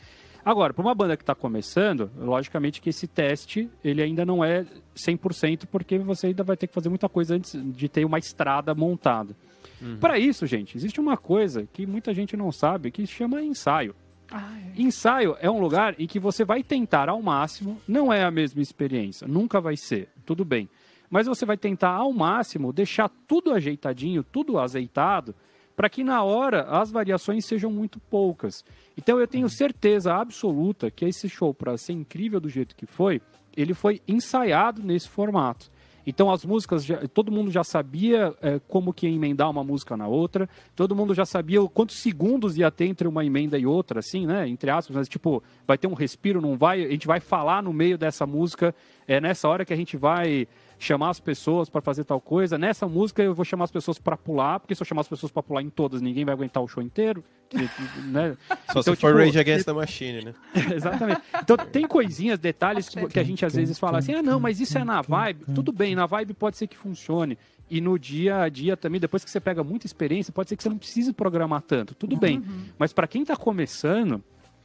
Agora, 0.44 0.72
para 0.72 0.82
uma 0.82 0.94
banda 0.94 1.16
que 1.16 1.22
está 1.22 1.34
começando, 1.34 2.10
logicamente 2.18 2.80
que 2.80 2.90
esse 2.90 3.06
teste 3.06 3.68
ele 3.84 4.02
ainda 4.02 4.24
não 4.24 4.44
é 4.44 4.64
100%, 4.96 5.66
porque 5.70 5.98
você 5.98 6.28
ainda 6.28 6.42
vai 6.42 6.56
ter 6.56 6.66
que 6.66 6.74
fazer 6.74 6.88
muita 6.88 7.08
coisa 7.08 7.34
antes 7.34 7.54
de 7.72 7.88
ter 7.88 8.04
uma 8.04 8.18
estrada 8.18 8.74
montada. 8.74 9.36
Uhum. 9.80 9.98
Para 9.98 10.18
isso, 10.18 10.46
gente, 10.46 10.76
existe 10.76 11.00
uma 11.00 11.16
coisa 11.16 11.68
que 11.72 11.86
muita 11.86 12.12
gente 12.14 12.36
não 12.36 12.50
sabe 12.52 12.90
que 12.90 13.06
se 13.06 13.12
chama 13.12 13.42
ensaio. 13.42 13.94
Ah, 14.30 14.56
é. 14.58 14.80
Ensaio 14.80 15.36
é 15.40 15.50
um 15.50 15.60
lugar 15.60 15.94
em 15.98 16.06
que 16.06 16.20
você 16.20 16.44
vai 16.44 16.62
tentar 16.62 17.08
ao 17.08 17.20
máximo, 17.20 17.80
não 17.86 18.12
é 18.12 18.22
a 18.22 18.30
mesma 18.30 18.62
experiência, 18.62 19.26
nunca 19.26 19.60
vai 19.60 19.76
ser, 19.76 20.08
tudo 20.24 20.44
bem. 20.44 20.68
Mas 21.08 21.26
você 21.26 21.44
vai 21.44 21.56
tentar 21.56 21.90
ao 21.90 22.12
máximo 22.12 22.72
deixar 22.72 23.10
tudo 23.26 23.52
ajeitadinho, 23.52 24.22
tudo 24.22 24.58
azeitado, 24.58 25.34
para 25.80 25.88
que 25.88 26.04
na 26.04 26.22
hora 26.22 26.64
as 26.64 26.90
variações 26.90 27.46
sejam 27.46 27.70
muito 27.70 27.98
poucas. 27.98 28.62
Então 28.98 29.18
eu 29.18 29.26
tenho 29.26 29.44
uhum. 29.44 29.48
certeza 29.48 30.12
absoluta 30.12 30.90
que 30.90 31.06
esse 31.06 31.26
show, 31.26 31.54
para 31.54 31.74
ser 31.78 31.94
incrível 31.94 32.38
do 32.38 32.50
jeito 32.50 32.76
que 32.76 32.84
foi, 32.84 33.22
ele 33.56 33.72
foi 33.72 34.02
ensaiado 34.06 34.82
nesse 34.82 35.08
formato. 35.08 35.70
Então 36.06 36.30
as 36.30 36.44
músicas, 36.44 36.84
já, 36.84 36.98
todo 37.08 37.32
mundo 37.32 37.50
já 37.50 37.64
sabia 37.64 38.34
é, 38.42 38.60
como 38.68 38.92
que 38.92 39.06
ia 39.06 39.14
emendar 39.14 39.48
uma 39.48 39.64
música 39.64 39.96
na 39.96 40.06
outra, 40.06 40.46
todo 40.76 40.94
mundo 40.94 41.14
já 41.14 41.24
sabia 41.24 41.66
quantos 41.68 41.96
segundos 41.96 42.58
ia 42.58 42.70
ter 42.70 42.84
entre 42.84 43.08
uma 43.08 43.24
emenda 43.24 43.58
e 43.58 43.64
outra, 43.64 44.00
assim, 44.00 44.26
né? 44.26 44.46
Entre 44.46 44.70
aspas, 44.70 44.94
mas 44.94 45.08
tipo, 45.08 45.42
vai 45.66 45.78
ter 45.78 45.86
um 45.86 45.94
respiro, 45.94 46.42
não 46.42 46.58
vai? 46.58 46.84
A 46.84 46.90
gente 46.90 47.06
vai 47.06 47.20
falar 47.20 47.62
no 47.62 47.72
meio 47.72 47.96
dessa 47.96 48.26
música, 48.26 48.74
é 49.08 49.18
nessa 49.18 49.48
hora 49.48 49.64
que 49.64 49.72
a 49.72 49.76
gente 49.76 49.96
vai 49.96 50.46
chamar 50.80 51.10
as 51.10 51.20
pessoas 51.20 51.68
para 51.68 51.80
fazer 51.80 52.04
tal 52.04 52.20
coisa. 52.20 52.56
Nessa 52.56 52.88
música 52.88 53.22
eu 53.22 53.34
vou 53.34 53.44
chamar 53.44 53.64
as 53.64 53.70
pessoas 53.70 53.98
para 53.98 54.16
pular, 54.16 54.58
porque 54.58 54.74
se 54.74 54.82
eu 54.82 54.86
chamar 54.86 55.02
as 55.02 55.08
pessoas 55.08 55.30
para 55.30 55.42
pular 55.42 55.62
em 55.62 55.68
todas, 55.68 56.00
ninguém 56.00 56.24
vai 56.24 56.34
aguentar 56.34 56.62
o 56.62 56.66
show 56.66 56.82
inteiro. 56.82 57.22
né? 58.10 58.36
Só 58.72 58.80
então, 58.80 58.94
se 58.94 59.00
for 59.00 59.12
tipo, 59.12 59.18
Rage 59.18 59.38
Against 59.38 59.66
the 59.66 59.72
Machine, 59.72 60.24
né? 60.24 60.34
exatamente. 60.74 61.20
Então 61.42 61.56
tem 61.56 61.86
coisinhas, 61.86 62.38
detalhes 62.38 62.88
que, 62.88 63.06
que 63.08 63.20
a 63.20 63.24
gente 63.24 63.44
às 63.44 63.54
vezes 63.54 63.78
fala 63.78 63.98
assim, 63.98 64.14
ah 64.14 64.22
não, 64.22 64.40
mas 64.40 64.60
isso 64.60 64.78
é 64.78 64.84
na 64.84 65.02
vibe. 65.02 65.44
Tudo 65.54 65.70
bem, 65.72 65.94
na 65.94 66.06
vibe 66.06 66.32
pode 66.34 66.56
ser 66.56 66.66
que 66.66 66.76
funcione. 66.76 67.36
E 67.68 67.80
no 67.80 67.98
dia 67.98 68.40
a 68.40 68.48
dia 68.48 68.76
também, 68.76 69.00
depois 69.00 69.24
que 69.24 69.30
você 69.30 69.38
pega 69.38 69.62
muita 69.62 69.86
experiência, 69.86 70.32
pode 70.32 70.48
ser 70.48 70.56
que 70.56 70.62
você 70.62 70.68
não 70.68 70.78
precise 70.78 71.12
programar 71.12 71.62
tanto. 71.62 71.94
Tudo 71.94 72.14
uhum. 72.14 72.18
bem. 72.18 72.44
Mas 72.78 72.92
para 72.92 73.06
quem 73.06 73.22
está 73.22 73.36
começando, 73.36 74.22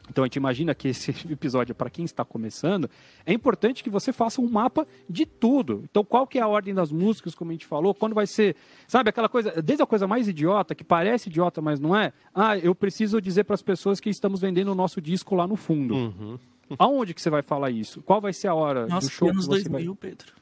então 0.09 0.23
a 0.23 0.27
gente 0.27 0.35
imagina 0.35 0.73
que 0.75 0.89
esse 0.89 1.11
episódio 1.31 1.71
é 1.71 1.73
para 1.73 1.89
quem 1.89 2.05
está 2.05 2.23
começando, 2.23 2.89
é 3.25 3.33
importante 3.33 3.83
que 3.83 3.89
você 3.89 4.11
faça 4.13 4.41
um 4.41 4.49
mapa 4.49 4.87
de 5.09 5.25
tudo. 5.25 5.83
Então 5.89 6.03
qual 6.03 6.27
que 6.27 6.37
é 6.37 6.41
a 6.41 6.47
ordem 6.47 6.73
das 6.73 6.91
músicas, 6.91 7.35
como 7.35 7.51
a 7.51 7.53
gente 7.53 7.65
falou, 7.65 7.93
quando 7.93 8.13
vai 8.13 8.27
ser, 8.27 8.55
sabe, 8.87 9.09
aquela 9.09 9.29
coisa, 9.29 9.61
desde 9.61 9.83
a 9.83 9.85
coisa 9.85 10.07
mais 10.07 10.27
idiota, 10.27 10.75
que 10.75 10.83
parece 10.83 11.29
idiota, 11.29 11.61
mas 11.61 11.79
não 11.79 11.95
é, 11.95 12.13
ah, 12.33 12.57
eu 12.57 12.73
preciso 12.75 13.21
dizer 13.21 13.43
para 13.43 13.55
as 13.55 13.61
pessoas 13.61 13.99
que 13.99 14.09
estamos 14.09 14.41
vendendo 14.41 14.71
o 14.71 14.75
nosso 14.75 15.01
disco 15.01 15.35
lá 15.35 15.47
no 15.47 15.55
fundo. 15.55 15.95
Uhum. 15.95 16.39
Aonde 16.79 17.13
que 17.13 17.21
você 17.21 17.29
vai 17.29 17.43
falar 17.43 17.69
isso? 17.69 18.01
Qual 18.01 18.19
vai 18.19 18.33
ser 18.33 18.47
a 18.47 18.55
hora 18.55 18.87
Nossa, 18.87 19.07
do 19.07 19.11
show? 19.11 19.27
que 19.27 19.33
anos 19.33 19.45
que 19.45 19.51
2000, 19.51 19.85
vai... 19.85 19.95
Pedro. 19.95 20.33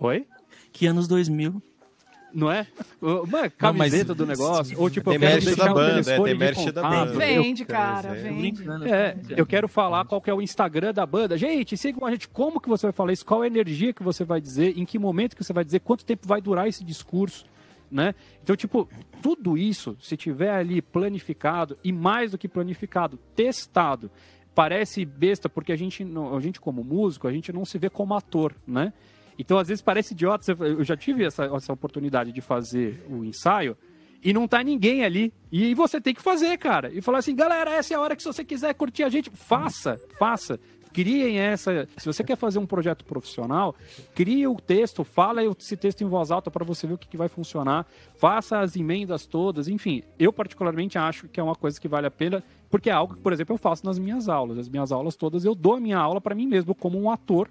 Oi? 0.00 0.26
Que 0.72 0.86
anos 0.86 1.06
2000? 1.06 1.62
Não 2.34 2.50
é? 2.50 2.66
Uma 3.00 3.48
camiseta 3.48 4.08
não, 4.08 4.16
do 4.16 4.26
negócio. 4.26 4.78
Ou 4.80 4.90
tipo, 4.90 5.12
eu 5.12 5.20
quero 5.20 5.44
deixar 5.44 5.66
da 5.66 5.72
banda, 5.74 6.00
é, 6.00 6.52
tem 6.52 6.72
da 6.72 6.82
banda. 6.82 7.12
Vende, 7.12 7.64
cara, 7.64 8.12
vende. 8.12 8.64
É, 8.90 9.16
eu 9.36 9.46
quero 9.46 9.68
falar 9.68 10.04
qual 10.04 10.20
que 10.20 10.28
é 10.28 10.34
o 10.34 10.42
Instagram 10.42 10.92
da 10.92 11.06
banda. 11.06 11.38
Gente, 11.38 11.76
sigam 11.76 12.04
a 12.04 12.10
gente. 12.10 12.28
Como 12.28 12.60
que 12.60 12.68
você 12.68 12.86
vai 12.86 12.92
falar 12.92 13.12
isso? 13.12 13.24
Qual 13.24 13.44
é 13.44 13.46
a 13.46 13.50
energia 13.50 13.92
que 13.92 14.02
você 14.02 14.24
vai 14.24 14.40
dizer? 14.40 14.76
Em 14.76 14.84
que 14.84 14.98
momento 14.98 15.36
que 15.36 15.44
você 15.44 15.52
vai 15.52 15.64
dizer? 15.64 15.78
Quanto 15.80 16.04
tempo 16.04 16.26
vai 16.26 16.40
durar 16.40 16.66
esse 16.66 16.82
discurso? 16.82 17.46
Né? 17.88 18.12
Então, 18.42 18.56
tipo, 18.56 18.88
tudo 19.22 19.56
isso, 19.56 19.96
se 20.00 20.16
tiver 20.16 20.50
ali 20.50 20.82
planificado 20.82 21.78
e 21.84 21.92
mais 21.92 22.32
do 22.32 22.38
que 22.38 22.48
planificado, 22.48 23.16
testado, 23.36 24.10
parece 24.52 25.04
besta 25.04 25.48
porque 25.48 25.70
a 25.70 25.76
gente, 25.76 26.04
a 26.34 26.40
gente 26.40 26.60
como 26.60 26.82
músico, 26.82 27.28
a 27.28 27.32
gente 27.32 27.52
não 27.52 27.64
se 27.64 27.78
vê 27.78 27.88
como 27.88 28.14
ator, 28.14 28.52
né? 28.66 28.92
Então, 29.38 29.58
às 29.58 29.68
vezes 29.68 29.82
parece 29.82 30.14
idiota. 30.14 30.52
Eu 30.60 30.84
já 30.84 30.96
tive 30.96 31.24
essa, 31.24 31.44
essa 31.44 31.72
oportunidade 31.72 32.32
de 32.32 32.40
fazer 32.40 33.04
o 33.08 33.24
ensaio. 33.24 33.76
e 34.22 34.32
não 34.32 34.48
tá 34.48 34.62
ninguém 34.62 35.04
ali. 35.04 35.32
E 35.52 35.74
você 35.74 36.00
tem 36.00 36.14
que 36.14 36.22
fazer, 36.22 36.56
cara. 36.58 36.90
E 36.92 37.00
falar 37.00 37.18
assim, 37.18 37.34
galera, 37.34 37.70
essa 37.70 37.92
é 37.92 37.96
a 37.96 38.00
hora 38.00 38.16
que 38.16 38.22
se 38.22 38.28
você 38.28 38.44
quiser 38.44 38.72
curtir 38.74 39.02
a 39.02 39.08
gente, 39.08 39.30
faça, 39.30 40.00
faça. 40.18 40.58
Criem 40.94 41.38
essa. 41.38 41.88
Se 41.96 42.06
você 42.06 42.22
quer 42.22 42.36
fazer 42.36 42.60
um 42.60 42.66
projeto 42.66 43.04
profissional, 43.04 43.74
crie 44.14 44.46
o 44.46 44.54
texto, 44.54 45.02
fala 45.02 45.42
esse 45.44 45.76
texto 45.76 46.02
em 46.02 46.06
voz 46.06 46.30
alta 46.30 46.52
para 46.52 46.64
você 46.64 46.86
ver 46.86 46.94
o 46.94 46.98
que, 46.98 47.08
que 47.08 47.16
vai 47.16 47.28
funcionar, 47.28 47.84
faça 48.14 48.60
as 48.60 48.76
emendas 48.76 49.26
todas, 49.26 49.66
enfim. 49.66 50.04
Eu, 50.20 50.32
particularmente, 50.32 50.96
acho 50.96 51.26
que 51.26 51.40
é 51.40 51.42
uma 51.42 51.56
coisa 51.56 51.80
que 51.80 51.88
vale 51.88 52.06
a 52.06 52.12
pena, 52.12 52.44
porque 52.70 52.88
é 52.88 52.92
algo 52.92 53.14
que, 53.14 53.20
por 53.20 53.32
exemplo, 53.32 53.54
eu 53.54 53.58
faço 53.58 53.84
nas 53.84 53.98
minhas 53.98 54.28
aulas. 54.28 54.56
As 54.56 54.68
minhas 54.68 54.92
aulas 54.92 55.16
todas, 55.16 55.44
eu 55.44 55.52
dou 55.52 55.74
a 55.74 55.80
minha 55.80 55.98
aula 55.98 56.20
para 56.20 56.34
mim 56.34 56.46
mesmo, 56.46 56.76
como 56.76 56.96
um 56.96 57.10
ator 57.10 57.50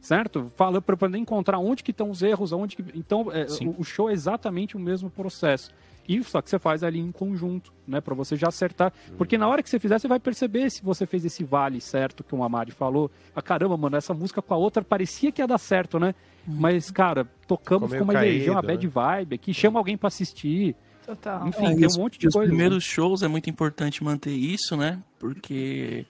certo? 0.00 0.50
Fala 0.56 0.80
para 0.80 0.96
poder 0.96 1.18
encontrar 1.18 1.58
onde 1.58 1.82
que 1.82 1.90
estão 1.90 2.10
os 2.10 2.22
erros, 2.22 2.52
onde 2.52 2.76
que... 2.76 2.84
então 2.94 3.32
é, 3.32 3.46
o, 3.64 3.80
o, 3.80 3.84
show 3.84 4.08
é 4.08 4.12
exatamente 4.12 4.76
o 4.76 4.80
mesmo 4.80 5.10
processo. 5.10 5.72
E 6.08 6.22
só 6.22 6.40
que 6.40 6.48
você 6.48 6.58
faz 6.58 6.84
ali 6.84 7.00
em 7.00 7.10
conjunto, 7.10 7.72
né? 7.86 8.00
Para 8.00 8.14
você 8.14 8.36
já 8.36 8.48
acertar. 8.48 8.92
Porque 9.18 9.36
na 9.36 9.48
hora 9.48 9.60
que 9.60 9.68
você 9.68 9.78
fizer, 9.78 9.98
você 9.98 10.06
vai 10.06 10.20
perceber 10.20 10.70
se 10.70 10.82
você 10.82 11.04
fez 11.04 11.24
esse 11.24 11.42
vale 11.42 11.80
certo 11.80 12.22
que 12.22 12.32
o 12.34 12.44
Amari 12.44 12.70
falou. 12.70 13.10
Ah, 13.34 13.42
caramba, 13.42 13.76
mano, 13.76 13.96
essa 13.96 14.14
música 14.14 14.40
com 14.40 14.54
a 14.54 14.56
outra 14.56 14.84
parecia 14.84 15.32
que 15.32 15.42
ia 15.42 15.48
dar 15.48 15.58
certo, 15.58 15.98
né? 15.98 16.14
Uhum. 16.46 16.54
Mas, 16.60 16.92
cara, 16.92 17.26
tocamos 17.48 17.92
com 17.92 18.04
uma 18.04 18.14
energia, 18.14 18.52
uma 18.52 18.62
bad 18.62 18.86
né? 18.86 18.92
vibe 18.92 19.34
aqui, 19.34 19.52
chama 19.52 19.80
alguém 19.80 19.96
para 19.96 20.06
assistir. 20.06 20.76
Total. 21.04 21.48
Enfim, 21.48 21.66
é, 21.66 21.74
tem 21.74 21.88
um 21.88 21.98
monte 21.98 22.18
de 22.18 22.28
coisa. 22.28 22.38
Os 22.38 22.46
primeiros 22.46 22.84
né? 22.84 22.94
shows 22.94 23.22
é 23.22 23.28
muito 23.28 23.50
importante 23.50 24.02
manter 24.04 24.30
isso, 24.30 24.76
né? 24.76 25.02
Porque 25.18 26.06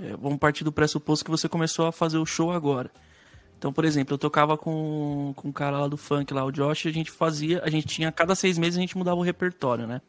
é, 0.00 0.16
vamos 0.16 0.38
partir 0.38 0.64
do 0.64 0.72
pressuposto 0.72 1.24
que 1.24 1.30
você 1.30 1.48
começou 1.48 1.86
a 1.86 1.92
fazer 1.92 2.18
o 2.18 2.26
show 2.26 2.50
agora. 2.50 2.90
Então, 3.58 3.72
por 3.72 3.84
exemplo, 3.84 4.14
eu 4.14 4.18
tocava 4.18 4.56
com, 4.56 5.32
com 5.34 5.48
um 5.48 5.52
cara 5.52 5.78
lá 5.78 5.88
do 5.88 5.96
funk, 5.96 6.32
lá, 6.32 6.44
o 6.44 6.52
Josh, 6.52 6.84
e 6.84 6.88
a 6.88 6.92
gente 6.92 7.10
fazia, 7.10 7.62
a 7.64 7.70
gente 7.70 7.86
tinha, 7.86 8.12
cada 8.12 8.34
seis 8.34 8.58
meses 8.58 8.76
a 8.76 8.80
gente 8.80 8.96
mudava 8.96 9.18
o 9.18 9.22
repertório, 9.22 9.86
né? 9.86 10.00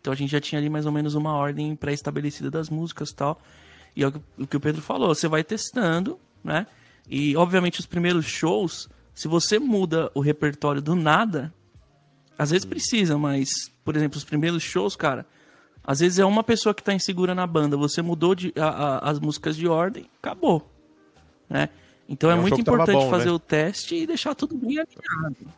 Então 0.00 0.12
a 0.12 0.16
gente 0.16 0.30
já 0.30 0.40
tinha 0.40 0.60
ali 0.60 0.68
mais 0.68 0.86
ou 0.86 0.92
menos 0.92 1.14
uma 1.14 1.32
ordem 1.32 1.74
pré-estabelecida 1.74 2.50
das 2.50 2.70
músicas 2.70 3.10
e 3.10 3.14
tal. 3.14 3.40
E 3.94 4.04
é 4.04 4.08
o 4.08 4.46
que 4.46 4.56
o 4.56 4.60
Pedro 4.60 4.82
falou, 4.82 5.14
você 5.14 5.26
vai 5.26 5.42
testando, 5.42 6.18
né? 6.44 6.66
E 7.08 7.36
obviamente 7.36 7.80
os 7.80 7.86
primeiros 7.86 8.26
shows, 8.26 8.88
se 9.14 9.26
você 9.26 9.58
muda 9.58 10.10
o 10.14 10.20
repertório 10.20 10.82
do 10.82 10.94
nada, 10.94 11.52
às 12.38 12.50
vezes 12.50 12.64
precisa, 12.64 13.18
mas, 13.18 13.48
por 13.84 13.96
exemplo, 13.96 14.18
os 14.18 14.24
primeiros 14.24 14.62
shows, 14.62 14.94
cara, 14.94 15.26
às 15.82 16.00
vezes 16.00 16.18
é 16.18 16.24
uma 16.24 16.44
pessoa 16.44 16.74
que 16.74 16.82
tá 16.82 16.92
insegura 16.92 17.34
na 17.34 17.46
banda, 17.46 17.76
você 17.76 18.02
mudou 18.02 18.34
de, 18.34 18.52
a, 18.56 18.68
a, 18.68 19.10
as 19.10 19.18
músicas 19.18 19.56
de 19.56 19.66
ordem, 19.66 20.08
acabou, 20.22 20.70
né? 21.48 21.68
Então 22.08 22.30
é, 22.30 22.34
é 22.34 22.36
muito 22.36 22.60
importante 22.60 22.92
bom, 22.92 23.10
fazer 23.10 23.26
né? 23.26 23.32
o 23.32 23.38
teste 23.38 23.96
e 23.96 24.06
deixar 24.06 24.34
tudo 24.34 24.56
bem 24.56 24.78
alinhado. 24.78 25.52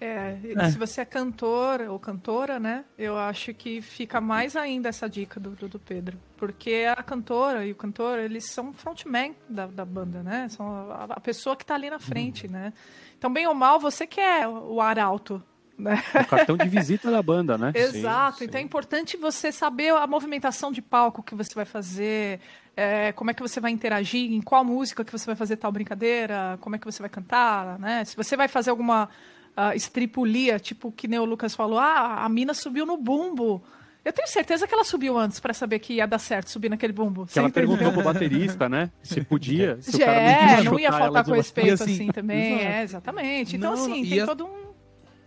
É, 0.00 0.36
é, 0.56 0.68
se 0.68 0.76
você 0.76 1.02
é 1.02 1.04
cantor 1.04 1.82
ou 1.82 1.96
cantora, 1.96 2.58
né? 2.58 2.84
Eu 2.98 3.16
acho 3.16 3.54
que 3.54 3.80
fica 3.80 4.20
mais 4.20 4.56
ainda 4.56 4.88
essa 4.88 5.08
dica 5.08 5.38
do, 5.38 5.50
do, 5.50 5.78
Pedro. 5.78 6.18
Porque 6.36 6.86
a 6.90 7.00
cantora 7.04 7.64
e 7.64 7.70
o 7.70 7.76
cantor, 7.76 8.18
eles 8.18 8.50
são 8.50 8.72
frontman 8.72 9.32
da, 9.48 9.68
da 9.68 9.84
banda, 9.84 10.20
né? 10.20 10.48
São 10.48 10.90
a, 10.90 11.04
a 11.10 11.20
pessoa 11.20 11.54
que 11.54 11.62
está 11.62 11.76
ali 11.76 11.88
na 11.88 12.00
frente, 12.00 12.46
uhum. 12.46 12.52
né? 12.52 12.72
Então, 13.16 13.32
bem 13.32 13.46
ou 13.46 13.54
mal, 13.54 13.78
você 13.78 14.04
quer 14.04 14.48
o 14.48 14.80
ar 14.80 14.98
alto 14.98 15.40
né? 15.78 16.02
O 16.14 16.26
cartão 16.26 16.56
de 16.56 16.68
visita 16.68 17.10
da 17.10 17.22
banda, 17.22 17.56
né? 17.58 17.72
Exato. 17.76 18.38
Sim, 18.38 18.44
então 18.44 18.58
sim. 18.58 18.62
é 18.62 18.66
importante 18.66 19.16
você 19.16 19.50
saber 19.50 19.92
a 19.92 20.06
movimentação 20.06 20.70
de 20.70 20.82
palco 20.82 21.22
que 21.22 21.34
você 21.34 21.54
vai 21.54 21.64
fazer, 21.64 22.40
é, 22.76 23.12
como 23.12 23.30
é 23.30 23.34
que 23.34 23.42
você 23.42 23.60
vai 23.60 23.70
interagir, 23.70 24.32
em 24.32 24.40
qual 24.40 24.64
música 24.64 25.04
que 25.04 25.12
você 25.12 25.26
vai 25.26 25.36
fazer 25.36 25.56
tal 25.56 25.72
brincadeira, 25.72 26.58
como 26.60 26.76
é 26.76 26.78
que 26.78 26.84
você 26.84 27.00
vai 27.00 27.10
cantar, 27.10 27.78
né? 27.78 28.04
Se 28.04 28.16
você 28.16 28.36
vai 28.36 28.48
fazer 28.48 28.70
alguma 28.70 29.08
uh, 29.56 29.74
estripulia, 29.74 30.58
tipo 30.58 30.92
que 30.92 31.08
nem 31.08 31.18
o 31.18 31.24
Lucas 31.24 31.54
falou, 31.54 31.78
ah, 31.78 32.24
a 32.24 32.28
mina 32.28 32.54
subiu 32.54 32.86
no 32.86 32.96
bumbo. 32.96 33.62
Eu 34.04 34.12
tenho 34.12 34.26
certeza 34.26 34.66
que 34.66 34.74
ela 34.74 34.82
subiu 34.82 35.16
antes 35.16 35.38
para 35.38 35.54
saber 35.54 35.78
que 35.78 35.94
ia 35.94 36.06
dar 36.06 36.18
certo 36.18 36.50
subir 36.50 36.68
naquele 36.68 36.92
bumbo. 36.92 37.24
Que 37.24 37.38
ela 37.38 37.48
entendeu? 37.48 37.76
perguntou 37.76 37.92
pro 37.92 38.02
baterista, 38.02 38.68
né? 38.68 38.90
Se 39.00 39.22
podia. 39.22 39.78
Se 39.80 40.02
é, 40.02 40.60
não 40.64 40.78
ia 40.78 40.90
faltar 40.90 41.24
com 41.24 41.30
respeito 41.30 41.74
assim, 41.74 41.94
assim, 41.94 42.06
também. 42.08 42.66
É, 42.66 42.82
exatamente. 42.82 43.56
Então, 43.56 43.76
não, 43.76 43.80
assim, 43.80 44.04
tem 44.04 44.20
a... 44.20 44.26
todo 44.26 44.44
um 44.44 44.61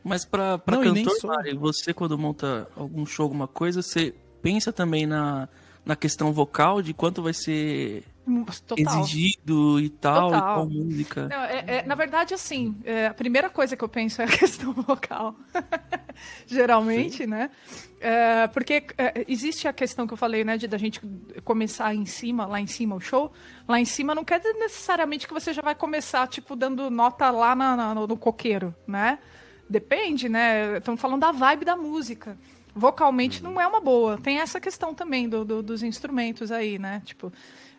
mas 0.05 0.23
pra, 0.23 0.59
pra 0.59 0.77
não, 0.77 0.93
cantor, 0.93 1.17
Mari, 1.25 1.55
você 1.55 1.91
quando 1.91 2.15
monta 2.15 2.67
algum 2.75 3.07
show, 3.07 3.23
alguma 3.23 3.47
coisa, 3.47 3.81
você 3.81 4.13
pensa 4.39 4.71
também 4.71 5.07
na, 5.07 5.49
na 5.83 5.95
questão 5.95 6.31
vocal, 6.31 6.79
de 6.79 6.93
quanto 6.93 7.23
vai 7.23 7.33
ser 7.33 8.03
Total. 8.67 9.01
exigido 9.01 9.79
e 9.79 9.89
tal, 9.89 10.29
Total. 10.29 10.37
e 10.37 10.53
qual 10.53 10.69
música. 10.69 11.27
Não, 11.27 11.43
é, 11.43 11.63
é, 11.67 11.83
na 11.87 11.95
verdade, 11.95 12.35
assim, 12.35 12.75
é, 12.83 13.07
a 13.07 13.15
primeira 13.15 13.49
coisa 13.49 13.75
que 13.75 13.83
eu 13.83 13.89
penso 13.89 14.21
é 14.21 14.25
a 14.25 14.27
questão 14.27 14.73
vocal. 14.73 15.35
Geralmente, 16.45 17.17
Sim. 17.17 17.25
né? 17.25 17.49
É, 17.99 18.45
porque 18.45 18.85
é, 18.99 19.25
existe 19.27 19.67
a 19.67 19.73
questão 19.73 20.05
que 20.05 20.13
eu 20.13 20.17
falei, 20.17 20.43
né, 20.43 20.55
de 20.55 20.67
da 20.67 20.77
gente 20.77 21.01
começar 21.43 21.95
em 21.95 22.05
cima, 22.05 22.45
lá 22.45 22.61
em 22.61 22.67
cima 22.67 22.95
o 22.95 22.99
show. 22.99 23.33
Lá 23.67 23.79
em 23.79 23.85
cima 23.85 24.13
não 24.13 24.23
quer 24.23 24.37
dizer 24.37 24.53
necessariamente 24.53 25.27
que 25.27 25.33
você 25.33 25.51
já 25.51 25.63
vai 25.63 25.73
começar, 25.73 26.27
tipo, 26.27 26.55
dando 26.55 26.91
nota 26.91 27.31
lá 27.31 27.55
na, 27.55 27.75
na, 27.75 27.95
no 27.95 28.15
coqueiro, 28.15 28.75
né? 28.85 29.17
Depende, 29.70 30.30
né? 30.30 30.78
Estamos 30.78 31.01
falando 31.01 31.22
da 31.22 31.32
vibe 31.32 31.66
da 31.66 31.76
música. 31.76 32.38
Vocalmente 32.74 33.41
não 33.41 33.59
é 33.59 33.66
uma 33.66 33.80
boa. 33.80 34.18
Tem 34.18 34.39
essa 34.39 34.59
questão 34.59 34.93
também 34.93 35.28
do, 35.30 35.45
do 35.45 35.63
dos 35.63 35.82
instrumentos 35.82 36.51
aí, 36.51 36.78
né? 36.78 37.01
Tipo, 37.05 37.32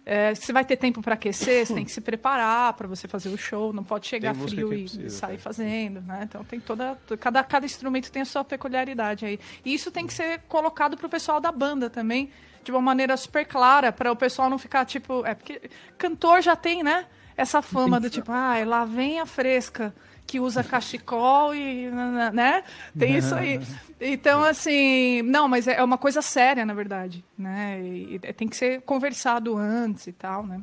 é, 0.09 0.33
você 0.33 0.53
vai 0.53 0.65
ter 0.65 0.77
tempo 0.77 1.03
para 1.03 1.15
aquecer, 1.15 1.67
você 1.67 1.75
tem 1.75 1.85
que 1.85 1.91
se 1.91 2.01
preparar 2.01 2.73
para 2.75 2.87
você 2.87 3.09
fazer 3.09 3.29
o 3.29 3.37
show, 3.37 3.73
não 3.73 3.83
pode 3.83 4.07
chegar 4.07 4.35
frio 4.37 4.73
e 4.73 4.83
precisa, 4.85 5.11
sair 5.11 5.35
é. 5.35 5.39
fazendo, 5.39 6.01
né? 6.01 6.21
Então 6.23 6.45
tem 6.45 6.61
toda 6.61 6.97
cada 7.19 7.43
cada 7.43 7.67
instrumento 7.67 8.11
tem 8.11 8.23
a 8.23 8.25
sua 8.25 8.45
peculiaridade 8.45 9.27
aí. 9.27 9.41
E 9.65 9.75
isso 9.75 9.91
tem 9.91 10.07
que 10.07 10.15
ser 10.15 10.43
colocado 10.49 10.97
para 10.97 11.07
o 11.07 11.11
pessoal 11.11 11.41
da 11.41 11.51
banda 11.51 11.91
também, 11.91 12.31
de 12.63 12.71
uma 12.71 12.81
maneira 12.81 13.17
super 13.17 13.45
clara, 13.45 13.91
para 13.91 14.13
o 14.13 14.17
pessoal 14.17 14.49
não 14.49 14.59
ficar 14.59 14.85
tipo, 14.85 15.27
é 15.27 15.35
porque 15.35 15.61
cantor 15.99 16.41
já 16.41 16.55
tem, 16.55 16.85
né? 16.85 17.07
Essa 17.37 17.61
fama 17.61 17.99
do 17.99 18.09
tipo, 18.09 18.31
ah, 18.31 18.55
lá 18.65 18.85
vem 18.85 19.19
a 19.19 19.27
fresca 19.27 19.93
que 20.27 20.41
usa 20.41 20.65
cachecol 20.65 21.55
e. 21.55 21.91
né? 22.33 22.65
Tem 22.99 23.17
isso 23.17 23.35
aí. 23.35 23.61
Então, 23.99 24.45
assim. 24.45 25.23
Não, 25.23 25.49
mas 25.49 25.67
é 25.67 25.83
uma 25.83 25.97
coisa 25.97 26.21
séria, 26.21 26.67
na 26.67 26.75
verdade. 26.75 27.25
Né? 27.39 27.81
E 27.83 28.19
tem 28.35 28.47
que 28.47 28.55
ser 28.55 28.83
conversado 28.83 29.57
antes 29.57 30.07
e 30.07 30.13
tal, 30.13 30.47
né? 30.47 30.61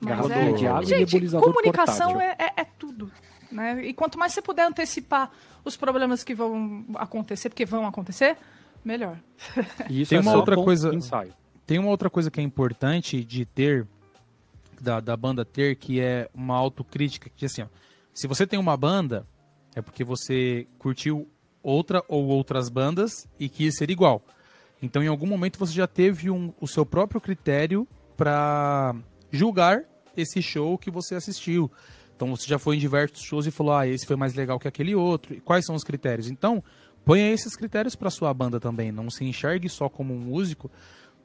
Mas 0.00 0.30
é, 0.30 0.52
de 0.52 0.66
água 0.66 0.84
gente, 0.84 1.30
comunicação 1.38 2.20
é, 2.20 2.34
é, 2.38 2.52
é, 2.56 2.64
tudo. 2.64 3.12
Né? 3.50 3.86
E 3.86 3.94
quanto 3.94 4.18
mais 4.18 4.32
você 4.32 4.42
puder 4.42 4.66
antecipar 4.66 5.30
os 5.64 5.76
problemas 5.76 6.24
que 6.24 6.34
vão 6.34 6.84
acontecer, 6.94 7.48
porque 7.48 7.64
vão 7.64 7.86
acontecer, 7.86 8.36
melhor. 8.84 9.18
Isso 9.88 10.10
tem 10.10 10.18
é 10.18 10.20
uma 10.20 10.34
outra 10.34 10.56
coisa. 10.56 10.94
Ensaio. 10.94 11.32
Tem 11.66 11.78
uma 11.78 11.90
outra 11.90 12.08
coisa 12.08 12.30
que 12.30 12.40
é 12.40 12.42
importante 12.42 13.22
de 13.24 13.44
ter, 13.44 13.86
da, 14.80 15.00
da 15.00 15.16
banda 15.16 15.44
ter, 15.44 15.76
que 15.76 16.00
é 16.00 16.28
uma 16.34 16.56
autocrítica, 16.56 17.30
que 17.36 17.44
assim, 17.44 17.62
ó, 17.62 17.66
se 18.12 18.26
você 18.26 18.46
tem 18.46 18.58
uma 18.58 18.76
banda, 18.76 19.26
é 19.74 19.82
porque 19.82 20.04
você 20.04 20.66
curtiu 20.78 21.28
outra 21.62 22.02
ou 22.08 22.26
outras 22.26 22.68
bandas 22.68 23.28
e 23.38 23.48
quis 23.48 23.76
ser 23.76 23.90
igual. 23.90 24.22
Então, 24.80 25.02
em 25.02 25.08
algum 25.08 25.26
momento, 25.26 25.58
você 25.58 25.72
já 25.72 25.86
teve 25.86 26.30
um, 26.30 26.52
o 26.60 26.66
seu 26.66 26.86
próprio 26.86 27.20
critério 27.20 27.86
para 28.16 28.94
julgar 29.30 29.82
esse 30.16 30.40
show 30.40 30.78
que 30.78 30.90
você 30.90 31.14
assistiu. 31.14 31.70
Então, 32.16 32.34
você 32.34 32.48
já 32.48 32.58
foi 32.58 32.76
em 32.76 32.78
diversos 32.78 33.22
shows 33.22 33.46
e 33.46 33.50
falou: 33.50 33.74
ah, 33.74 33.86
esse 33.86 34.06
foi 34.06 34.16
mais 34.16 34.34
legal 34.34 34.58
que 34.58 34.68
aquele 34.68 34.94
outro. 34.94 35.34
E 35.34 35.40
quais 35.40 35.64
são 35.64 35.74
os 35.74 35.84
critérios? 35.84 36.28
Então, 36.28 36.62
ponha 37.04 37.30
esses 37.30 37.54
critérios 37.56 37.94
para 37.94 38.10
sua 38.10 38.32
banda 38.32 38.58
também. 38.58 38.90
Não 38.92 39.10
se 39.10 39.24
enxergue 39.24 39.68
só 39.68 39.88
como 39.88 40.14
um 40.14 40.18
músico, 40.18 40.70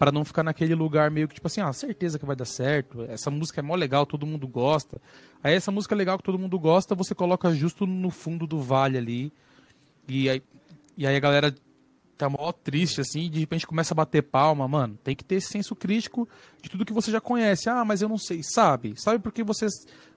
para 0.03 0.11
não 0.11 0.25
ficar 0.25 0.43
naquele 0.43 0.75
lugar 0.75 1.09
meio 1.09 1.29
que 1.29 1.35
tipo 1.35 1.47
assim, 1.47 1.61
ah, 1.61 1.71
certeza 1.71 2.19
que 2.19 2.25
vai 2.25 2.35
dar 2.35 2.43
certo, 2.43 3.03
essa 3.03 3.31
música 3.31 3.61
é 3.61 3.63
mó 3.63 3.73
legal, 3.73 4.05
todo 4.05 4.25
mundo 4.25 4.45
gosta. 4.45 5.01
Aí 5.41 5.55
essa 5.55 5.71
música 5.71 5.95
legal 5.95 6.17
que 6.17 6.25
todo 6.25 6.37
mundo 6.37 6.59
gosta, 6.59 6.93
você 6.93 7.15
coloca 7.15 7.55
justo 7.55 7.87
no 7.87 8.09
fundo 8.09 8.45
do 8.45 8.61
vale 8.61 8.97
ali. 8.97 9.31
E 10.05 10.29
aí, 10.29 10.43
e 10.97 11.07
aí 11.07 11.15
a 11.15 11.19
galera 11.21 11.55
tá 12.17 12.29
mó 12.29 12.51
triste 12.51 13.01
assim, 13.01 13.29
de 13.29 13.39
repente 13.39 13.67
começa 13.67 13.93
a 13.93 13.95
bater 13.95 14.21
palma, 14.23 14.67
mano. 14.67 14.97
Tem 15.03 15.15
que 15.15 15.23
ter 15.23 15.35
esse 15.35 15.47
senso 15.47 15.75
crítico 15.75 16.27
de 16.61 16.69
tudo 16.69 16.85
que 16.85 16.93
você 16.93 17.11
já 17.11 17.19
conhece. 17.19 17.69
Ah, 17.69 17.83
mas 17.83 18.01
eu 18.01 18.09
não 18.09 18.17
sei, 18.17 18.41
sabe? 18.43 18.93
Sabe 18.97 19.19
porque 19.19 19.43
você 19.43 19.67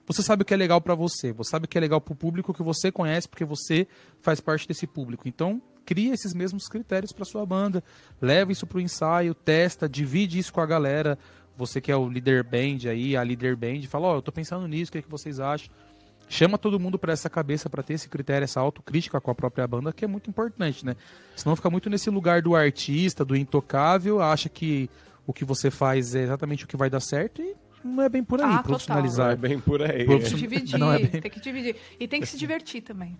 você 0.05 0.23
sabe 0.23 0.43
o 0.43 0.45
que 0.45 0.53
é 0.53 0.57
legal 0.57 0.79
para 0.79 0.95
você, 0.95 1.33
você 1.33 1.51
sabe 1.51 1.65
o 1.65 1.67
que 1.67 1.77
é 1.77 1.81
legal 1.81 1.99
pro 1.99 2.15
público 2.15 2.53
que 2.53 2.63
você 2.63 2.89
conhece 2.89 3.27
porque 3.27 3.43
você 3.43 3.85
faz 4.21 4.39
parte 4.39 4.65
desse 4.65 4.87
público. 4.87 5.27
Então, 5.27 5.61
cria 5.85 6.13
esses 6.13 6.33
mesmos 6.33 6.69
critérios 6.69 7.11
para 7.11 7.25
sua 7.25 7.45
banda, 7.45 7.83
leva 8.21 8.53
isso 8.53 8.65
para 8.65 8.77
o 8.77 8.81
ensaio, 8.81 9.33
testa, 9.33 9.87
divide 9.87 10.39
isso 10.39 10.53
com 10.53 10.61
a 10.61 10.65
galera. 10.65 11.19
Você 11.57 11.81
que 11.81 11.91
é 11.91 11.95
o 11.95 12.07
líder 12.07 12.43
band 12.43 12.89
aí, 12.89 13.17
a 13.17 13.23
líder 13.23 13.55
band, 13.57 13.81
fala: 13.89 14.07
Ó, 14.07 14.13
oh, 14.13 14.17
eu 14.17 14.21
tô 14.21 14.31
pensando 14.31 14.65
nisso, 14.65 14.89
o 14.89 14.91
que, 14.93 14.99
é 14.99 15.01
que 15.01 15.09
vocês 15.09 15.39
acham? 15.39 15.73
Chama 16.29 16.57
todo 16.57 16.79
mundo 16.79 16.99
para 16.99 17.13
essa 17.13 17.29
cabeça, 17.29 17.69
para 17.69 17.81
ter 17.81 17.93
esse 17.93 18.09
critério, 18.09 18.43
essa 18.43 18.59
autocrítica 18.59 19.19
com 19.21 19.31
a 19.31 19.35
própria 19.35 19.65
banda, 19.65 19.93
que 19.93 20.03
é 20.03 20.07
muito 20.07 20.29
importante, 20.29 20.85
né? 20.85 20.95
Senão 21.35 21.55
fica 21.55 21.69
muito 21.69 21.89
nesse 21.89 22.09
lugar 22.09 22.41
do 22.41 22.55
artista, 22.55 23.23
do 23.23 23.35
intocável, 23.35 24.21
acha 24.21 24.49
que 24.49 24.89
o 25.25 25.31
que 25.31 25.45
você 25.45 25.71
faz 25.71 26.15
é 26.15 26.23
exatamente 26.23 26.65
o 26.65 26.67
que 26.67 26.75
vai 26.75 26.89
dar 26.89 26.99
certo 26.99 27.41
e 27.41 27.55
não 27.83 28.03
é 28.03 28.09
bem 28.09 28.23
por 28.23 28.41
aí, 28.41 28.55
ah, 28.55 28.63
profissionalizar. 28.63 29.35
Total. 29.35 29.37
Não 29.37 29.45
é 29.45 29.49
bem 29.49 29.59
por 29.59 29.81
aí. 29.81 30.05
Tem 30.05 30.19
que 30.19 30.35
dividir, 30.35 30.75
é 30.81 30.99
bem... 30.99 31.21
tem 31.21 31.31
que 31.31 31.39
dividir. 31.39 31.75
E 31.99 32.07
tem 32.07 32.19
que 32.19 32.27
se 32.27 32.37
divertir 32.37 32.81
também. 32.81 33.17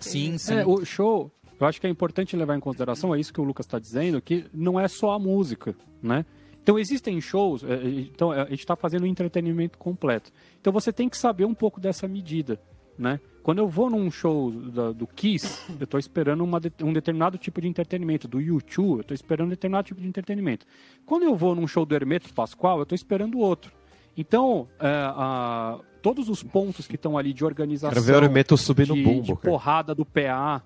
Sim, 0.00 0.36
sim. 0.38 0.54
É, 0.54 0.66
o 0.66 0.84
show, 0.84 1.30
eu 1.60 1.66
acho 1.66 1.80
que 1.80 1.86
é 1.86 1.90
importante 1.90 2.36
levar 2.36 2.56
em 2.56 2.60
consideração, 2.60 3.14
é 3.14 3.20
isso 3.20 3.32
que 3.32 3.40
o 3.40 3.44
Lucas 3.44 3.66
está 3.66 3.78
dizendo, 3.78 4.20
que 4.20 4.46
não 4.52 4.78
é 4.78 4.88
só 4.88 5.12
a 5.12 5.18
música, 5.18 5.74
né? 6.02 6.24
Então 6.68 6.78
existem 6.78 7.18
shows, 7.18 7.64
é, 7.64 7.76
é, 7.76 7.88
então 7.88 8.30
a 8.30 8.44
gente 8.44 8.58
está 8.58 8.76
fazendo 8.76 9.04
um 9.04 9.06
entretenimento 9.06 9.78
completo. 9.78 10.30
Então 10.60 10.70
você 10.70 10.92
tem 10.92 11.08
que 11.08 11.16
saber 11.16 11.46
um 11.46 11.54
pouco 11.54 11.80
dessa 11.80 12.06
medida, 12.06 12.60
né? 12.98 13.18
Quando 13.42 13.60
eu 13.60 13.66
vou 13.66 13.88
num 13.88 14.10
show 14.10 14.50
da, 14.50 14.92
do 14.92 15.06
Kiss, 15.06 15.62
eu 15.80 15.84
estou 15.84 15.98
esperando 15.98 16.44
uma, 16.44 16.60
um 16.82 16.92
determinado 16.92 17.38
tipo 17.38 17.58
de 17.62 17.68
entretenimento. 17.68 18.28
Do 18.28 18.38
YouTube, 18.38 18.98
eu 18.98 19.00
estou 19.00 19.14
esperando 19.14 19.46
um 19.46 19.48
determinado 19.48 19.86
tipo 19.86 19.98
de 19.98 20.06
entretenimento. 20.06 20.66
Quando 21.06 21.22
eu 21.22 21.34
vou 21.34 21.54
num 21.54 21.66
show 21.66 21.86
do 21.86 21.94
Hermeto 21.94 22.34
Pascoal, 22.34 22.76
eu 22.76 22.82
estou 22.82 22.96
esperando 22.96 23.38
outro. 23.38 23.72
Então, 24.14 24.68
é, 24.78 24.88
a, 24.88 25.80
todos 26.02 26.28
os 26.28 26.42
pontos 26.42 26.86
que 26.86 26.96
estão 26.96 27.16
ali 27.16 27.32
de 27.32 27.46
organização. 27.46 27.88
Quero 27.88 28.04
ver 28.04 28.16
o 28.16 28.24
Hermeto 28.24 28.58
subir 28.58 28.86
no 28.86 28.94
bumbo. 28.94 29.22
De 29.22 29.36
porrada 29.36 29.94
do 29.94 30.04
PA. 30.04 30.62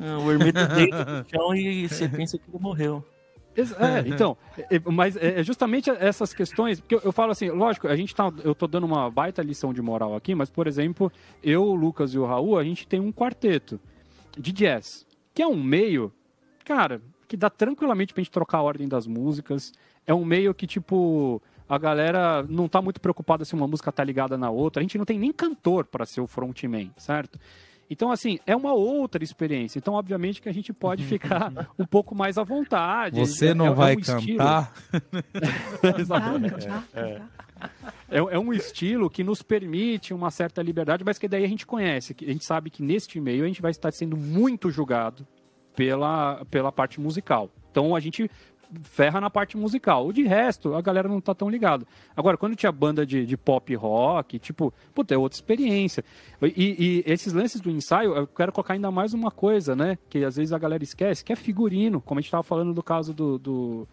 o 0.00 0.32
Hermeto 0.32 0.66
deita 0.74 1.04
no 1.04 1.28
chão 1.28 1.54
e 1.54 1.86
você 1.86 2.08
pensa 2.08 2.38
que 2.38 2.44
ele 2.48 2.62
morreu. 2.62 3.04
É, 3.56 4.06
então, 4.08 4.36
é, 4.56 4.76
é, 4.76 4.80
mas 4.86 5.16
é 5.16 5.42
justamente 5.42 5.90
essas 5.90 6.32
questões, 6.32 6.80
porque 6.80 6.94
eu, 6.94 7.12
falo 7.12 7.32
assim, 7.32 7.50
lógico, 7.50 7.88
a 7.88 7.96
gente 7.96 8.14
tá, 8.14 8.32
eu 8.44 8.54
tô 8.54 8.66
dando 8.66 8.84
uma 8.84 9.10
baita 9.10 9.42
lição 9.42 9.72
de 9.72 9.82
moral 9.82 10.14
aqui, 10.14 10.34
mas, 10.34 10.48
por 10.50 10.66
exemplo, 10.66 11.10
eu, 11.42 11.62
o 11.64 11.74
Lucas 11.74 12.14
e 12.14 12.18
o 12.18 12.24
Raul, 12.24 12.58
a 12.58 12.64
gente 12.64 12.86
tem 12.86 13.00
um 13.00 13.12
quarteto 13.12 13.80
de 14.36 14.52
jazz, 14.52 15.06
que 15.34 15.42
é 15.42 15.46
um 15.46 15.60
meio, 15.60 16.12
cara, 16.64 17.02
que 17.26 17.36
dá 17.36 17.50
tranquilamente 17.50 18.14
pra 18.14 18.22
gente 18.22 18.30
trocar 18.30 18.58
a 18.58 18.62
ordem 18.62 18.88
das 18.88 19.06
músicas, 19.06 19.72
é 20.06 20.14
um 20.14 20.24
meio 20.24 20.54
que, 20.54 20.66
tipo, 20.66 21.42
a 21.68 21.76
galera 21.76 22.42
não 22.48 22.68
tá 22.68 22.80
muito 22.80 23.00
preocupada 23.00 23.44
se 23.44 23.54
uma 23.54 23.68
música 23.68 23.92
tá 23.92 24.02
ligada 24.02 24.38
na 24.38 24.50
outra, 24.50 24.80
a 24.80 24.82
gente 24.82 24.96
não 24.96 25.04
tem 25.04 25.18
nem 25.18 25.32
cantor 25.32 25.84
para 25.84 26.06
ser 26.06 26.20
o 26.20 26.26
frontman, 26.26 26.90
certo? 26.96 27.38
Então, 27.90 28.10
assim, 28.10 28.38
é 28.46 28.54
uma 28.54 28.72
outra 28.72 29.24
experiência. 29.24 29.78
Então, 29.78 29.94
obviamente 29.94 30.42
que 30.42 30.48
a 30.48 30.52
gente 30.52 30.72
pode 30.72 31.04
ficar 31.06 31.52
um 31.78 31.86
pouco 31.86 32.14
mais 32.14 32.36
à 32.38 32.44
vontade. 32.44 33.18
Você 33.18 33.54
não 33.54 33.68
é, 33.68 33.74
vai 33.74 33.94
é 33.94 33.96
um 33.96 34.00
cantar? 34.00 34.72
Exatamente. 35.98 36.68
É, 36.94 37.22
é, 38.10 38.18
é, 38.18 38.38
um 38.38 38.52
estilo 38.52 39.10
que 39.10 39.24
nos 39.24 39.42
permite 39.42 40.14
uma 40.14 40.30
certa 40.30 40.62
liberdade, 40.62 41.04
mas 41.04 41.18
que 41.18 41.28
daí 41.28 41.44
a 41.44 41.48
gente 41.48 41.66
conhece. 41.66 42.14
A 42.20 42.24
gente 42.24 42.44
sabe 42.44 42.70
que 42.70 42.82
neste 42.82 43.20
meio 43.20 43.44
a 43.44 43.46
gente 43.46 43.62
vai 43.62 43.70
estar 43.70 43.92
sendo 43.92 44.16
muito 44.16 44.70
julgado 44.70 45.26
pela, 45.74 46.44
pela 46.50 46.72
parte 46.72 47.00
musical. 47.00 47.50
Então, 47.70 47.94
a 47.94 48.00
gente 48.00 48.30
ferra 48.82 49.20
na 49.20 49.30
parte 49.30 49.56
musical. 49.56 50.06
O 50.06 50.12
de 50.12 50.24
resto, 50.24 50.74
a 50.74 50.80
galera 50.80 51.08
não 51.08 51.20
tá 51.20 51.34
tão 51.34 51.48
ligado. 51.48 51.86
Agora, 52.16 52.36
quando 52.36 52.56
tinha 52.56 52.72
banda 52.72 53.04
de, 53.04 53.24
de 53.24 53.36
pop 53.36 53.74
rock, 53.74 54.38
tipo, 54.38 54.72
puta, 54.94 55.14
é 55.14 55.18
outra 55.18 55.36
experiência. 55.36 56.04
E, 56.42 57.02
e, 57.06 57.10
esses 57.10 57.32
lances 57.32 57.60
do 57.60 57.70
ensaio, 57.70 58.14
eu 58.14 58.26
quero 58.26 58.52
colocar 58.52 58.74
ainda 58.74 58.90
mais 58.90 59.14
uma 59.14 59.30
coisa, 59.30 59.74
né? 59.74 59.98
Que 60.08 60.24
às 60.24 60.36
vezes 60.36 60.52
a 60.52 60.58
galera 60.58 60.82
esquece, 60.82 61.24
que 61.24 61.32
é 61.32 61.36
figurino. 61.36 62.00
Como 62.00 62.18
a 62.18 62.22
gente 62.22 62.30
tava 62.30 62.42
falando 62.42 62.72
do 62.72 62.82
caso 62.82 63.12
do, 63.12 63.38
do 63.38 63.88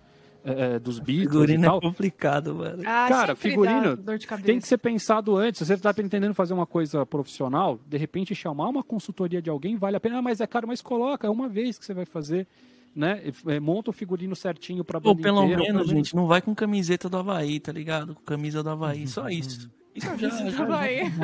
é, 0.46 0.76
é 0.76 0.80
dos 0.80 1.00
Beatles 1.00 1.32
figurino 1.32 1.66
é 1.66 1.82
complicado, 1.82 2.54
mano. 2.54 2.84
Ah, 2.86 3.08
Cara, 3.10 3.36
figurino 3.36 3.98
tem 4.44 4.60
que 4.60 4.68
ser 4.68 4.78
pensado 4.78 5.36
antes. 5.36 5.60
Se 5.60 5.66
você 5.66 5.78
tá 5.78 5.94
pretendendo 5.94 6.34
fazer 6.36 6.54
uma 6.54 6.68
coisa 6.68 7.06
profissional, 7.06 7.80
de 7.88 7.98
repente 7.98 8.36
chamar 8.36 8.70
uma 8.70 8.84
consultoria 8.84 9.42
de 9.42 9.50
alguém 9.50 9.76
vale 9.76 9.98
a 9.98 10.00
pena. 10.00 10.20
Ah, 10.20 10.22
mas 10.22 10.40
é 10.40 10.48
caro, 10.48 10.68
mas 10.68 10.82
coloca, 10.82 11.26
é 11.26 11.30
uma 11.30 11.50
vez 11.50 11.80
que 11.80 11.86
você 11.86 11.94
vai 11.94 12.06
fazer 12.06 12.48
né? 12.96 13.22
É, 13.48 13.60
monta 13.60 13.90
o 13.90 13.94
figurino 13.94 14.36
certinho 14.36 14.84
pra 14.84 15.00
Ou 15.04 15.16
pelo 15.16 15.44
inteira, 15.44 15.62
menos, 15.62 15.90
gente, 15.90 16.16
não 16.16 16.26
vai 16.26 16.42
com 16.42 16.56
camiseta 16.56 17.10
do 17.10 17.18
Havaí, 17.18 17.60
tá 17.60 17.72
ligado? 17.72 18.16
Com 18.16 18.24
camisa 18.24 18.64
do 18.64 18.70
Havaí, 18.70 19.08
só 19.08 19.28
isso. 19.28 19.70
Já, 19.96 20.16
já, 20.18 20.30
já, 20.30 20.66
vai. 20.66 21.00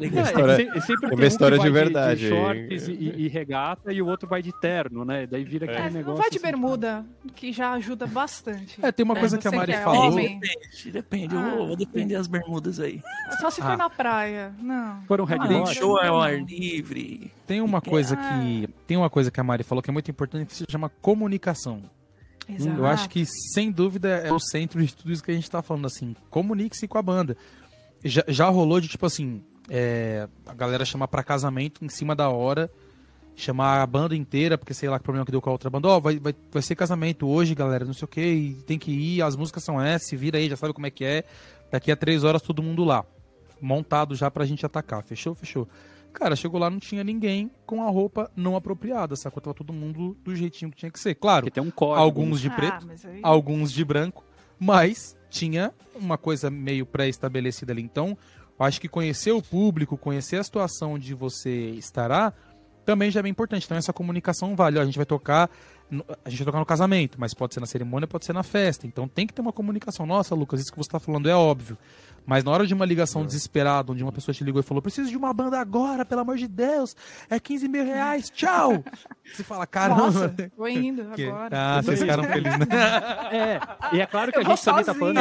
É, 0.00 0.22
história, 0.22 0.76
é, 0.76 0.80
sempre 0.80 1.10
é 1.10 1.14
uma 1.14 1.26
história 1.26 1.58
um 1.58 1.62
de 1.62 1.70
verdade. 1.70 2.20
De, 2.20 2.28
de 2.28 2.34
shorts 2.34 2.88
e, 2.88 2.92
e, 2.92 3.28
regata 3.28 3.92
e 3.92 4.02
o 4.02 4.06
outro 4.06 4.28
vai 4.28 4.42
de 4.42 4.52
terno, 4.60 5.04
né? 5.04 5.26
Daí 5.26 5.44
vira 5.44 5.64
aquele 5.64 5.86
é. 5.86 5.90
negócio. 5.90 6.08
Não 6.08 6.16
vai 6.16 6.28
de 6.28 6.36
assim, 6.36 6.46
bermuda, 6.46 7.06
que 7.36 7.52
já 7.52 7.72
ajuda 7.72 8.06
bastante. 8.06 8.78
É, 8.82 8.90
tem 8.90 9.04
uma 9.04 9.14
coisa 9.14 9.38
que 9.38 9.46
a 9.46 9.52
Mari 9.52 9.72
falou. 9.74 10.14
Depende, 10.16 10.90
depende. 10.92 11.36
Ah, 11.36 11.54
eu 11.56 11.66
vou 11.68 11.76
defender 11.76 12.16
as 12.16 12.26
bermudas 12.26 12.80
aí. 12.80 13.00
Só 13.40 13.48
se 13.50 13.62
for 13.62 13.70
ah. 13.70 13.76
na 13.76 13.88
praia. 13.88 14.52
Não. 14.60 15.02
For 15.02 15.20
um 15.20 15.24
red 15.24 15.38
ah, 15.38 15.66
show 15.66 15.98
é 16.02 16.08
ao 16.08 16.20
ar 16.20 16.42
livre. 16.42 17.32
Tem 17.46 17.60
uma 17.60 17.80
coisa 17.80 18.16
que. 18.16 18.68
Tem 18.86 18.96
uma 18.96 19.08
coisa 19.08 19.30
que 19.30 19.38
a 19.38 19.44
Mari 19.44 19.62
falou 19.62 19.80
que 19.80 19.90
é 19.90 19.92
muito 19.92 20.10
importante 20.10 20.46
que 20.46 20.54
se 20.56 20.64
chama 20.68 20.90
comunicação. 21.00 21.82
Exato. 22.48 22.78
Eu 22.78 22.86
acho 22.86 23.08
que, 23.10 23.26
sem 23.26 23.70
dúvida, 23.70 24.08
é 24.08 24.32
o 24.32 24.40
centro 24.40 24.84
de 24.84 24.94
tudo 24.94 25.12
isso 25.12 25.22
que 25.22 25.30
a 25.30 25.34
gente 25.34 25.50
tá 25.50 25.60
falando, 25.60 25.86
assim, 25.86 26.16
comunique-se 26.30 26.88
com 26.88 26.96
a 26.96 27.02
banda 27.02 27.36
já, 28.04 28.24
já 28.28 28.48
rolou 28.48 28.80
de 28.80 28.88
tipo 28.88 29.06
assim, 29.06 29.42
é, 29.68 30.28
a 30.46 30.54
galera 30.54 30.84
chamar 30.84 31.08
para 31.08 31.22
casamento 31.22 31.84
em 31.84 31.88
cima 31.88 32.14
da 32.14 32.28
hora, 32.28 32.70
chamar 33.36 33.82
a 33.82 33.86
banda 33.86 34.16
inteira, 34.16 34.58
porque 34.58 34.74
sei 34.74 34.88
lá 34.88 34.98
que 34.98 35.04
problema 35.04 35.24
que 35.24 35.30
deu 35.30 35.40
com 35.40 35.48
a 35.48 35.52
outra 35.52 35.70
banda, 35.70 35.88
ó, 35.88 35.96
oh, 35.96 36.00
vai, 36.00 36.18
vai, 36.18 36.34
vai 36.50 36.62
ser 36.62 36.74
casamento 36.74 37.28
hoje, 37.28 37.54
galera, 37.54 37.84
não 37.84 37.94
sei 37.94 38.04
o 38.04 38.08
que, 38.08 38.56
tem 38.66 38.78
que 38.78 38.90
ir, 38.90 39.22
as 39.22 39.36
músicas 39.36 39.62
são 39.62 39.80
essas, 39.80 40.18
vira 40.18 40.38
aí, 40.38 40.48
já 40.48 40.56
sabe 40.56 40.72
como 40.72 40.86
é 40.86 40.90
que 40.90 41.04
é, 41.04 41.24
daqui 41.70 41.92
a 41.92 41.96
três 41.96 42.24
horas 42.24 42.42
todo 42.42 42.62
mundo 42.62 42.84
lá, 42.84 43.04
montado 43.60 44.14
já 44.14 44.30
pra 44.30 44.44
gente 44.44 44.64
atacar, 44.64 45.02
fechou? 45.02 45.34
Fechou. 45.34 45.68
Cara, 46.12 46.34
chegou 46.34 46.58
lá, 46.58 46.70
não 46.70 46.78
tinha 46.78 47.04
ninguém 47.04 47.50
com 47.66 47.82
a 47.82 47.90
roupa 47.90 48.30
não 48.34 48.56
apropriada, 48.56 49.14
sacou? 49.14 49.40
Tava 49.40 49.54
todo 49.54 49.72
mundo 49.72 50.16
do 50.24 50.34
jeitinho 50.34 50.70
que 50.70 50.76
tinha 50.76 50.90
que 50.90 50.98
ser. 50.98 51.14
Claro, 51.14 51.50
tem 51.50 51.62
um 51.62 51.70
código. 51.70 52.00
alguns 52.00 52.40
de 52.40 52.48
ah, 52.48 52.56
preto, 52.56 52.88
ah, 52.88 53.08
aí... 53.08 53.20
alguns 53.22 53.70
de 53.70 53.84
branco, 53.84 54.24
mas 54.58 55.16
tinha 55.30 55.72
uma 55.94 56.18
coisa 56.18 56.50
meio 56.50 56.86
pré-estabelecida 56.86 57.72
ali. 57.72 57.82
Então, 57.82 58.16
acho 58.58 58.80
que 58.80 58.88
conhecer 58.88 59.32
o 59.32 59.42
público, 59.42 59.96
conhecer 59.96 60.36
a 60.36 60.44
situação 60.44 60.94
onde 60.94 61.14
você 61.14 61.70
estará, 61.70 62.32
também 62.84 63.10
já 63.10 63.20
é 63.20 63.22
bem 63.22 63.30
importante. 63.30 63.64
Então, 63.66 63.76
essa 63.76 63.92
comunicação 63.92 64.56
vale. 64.56 64.78
Ó, 64.78 64.82
a 64.82 64.84
gente 64.84 64.96
vai 64.96 65.06
tocar. 65.06 65.50
A 66.22 66.28
gente 66.28 66.38
vai 66.40 66.46
tocar 66.46 66.58
no 66.58 66.66
casamento, 66.66 67.18
mas 67.18 67.32
pode 67.32 67.54
ser 67.54 67.60
na 67.60 67.66
cerimônia, 67.66 68.06
pode 68.06 68.26
ser 68.26 68.34
na 68.34 68.42
festa. 68.42 68.86
Então 68.86 69.08
tem 69.08 69.26
que 69.26 69.32
ter 69.32 69.40
uma 69.40 69.54
comunicação. 69.54 70.04
Nossa, 70.04 70.34
Lucas, 70.34 70.60
isso 70.60 70.70
que 70.70 70.76
você 70.76 70.88
está 70.88 71.00
falando 71.00 71.30
é 71.30 71.34
óbvio. 71.34 71.78
Mas 72.28 72.44
na 72.44 72.50
hora 72.50 72.66
de 72.66 72.74
uma 72.74 72.84
ligação 72.84 73.22
é. 73.22 73.24
desesperada, 73.24 73.90
onde 73.90 74.02
uma 74.02 74.12
pessoa 74.12 74.34
te 74.34 74.44
ligou 74.44 74.60
e 74.60 74.62
falou: 74.62 74.82
preciso 74.82 75.08
de 75.08 75.16
uma 75.16 75.32
banda 75.32 75.58
agora, 75.58 76.04
pelo 76.04 76.20
amor 76.20 76.36
de 76.36 76.46
Deus, 76.46 76.94
é 77.30 77.40
15 77.40 77.66
mil 77.68 77.82
reais, 77.82 78.28
tchau! 78.28 78.84
Você 79.24 79.42
fala, 79.42 79.66
caramba. 79.66 80.02
Nossa, 80.02 80.28
tô 80.28 80.68
indo 80.68 81.04
que... 81.12 81.24
agora. 81.24 81.48
Ah, 81.58 81.82
vocês 81.82 82.00
ficaram 82.00 82.24
felizes, 82.28 82.58
né? 82.58 82.66
É, 83.30 83.96
e 83.96 84.00
é 84.00 84.06
claro 84.06 84.32
que 84.32 84.38
a 84.38 84.42
gente 84.42 84.64
também 84.64 84.84
tá 84.84 84.94
falando. 84.94 85.18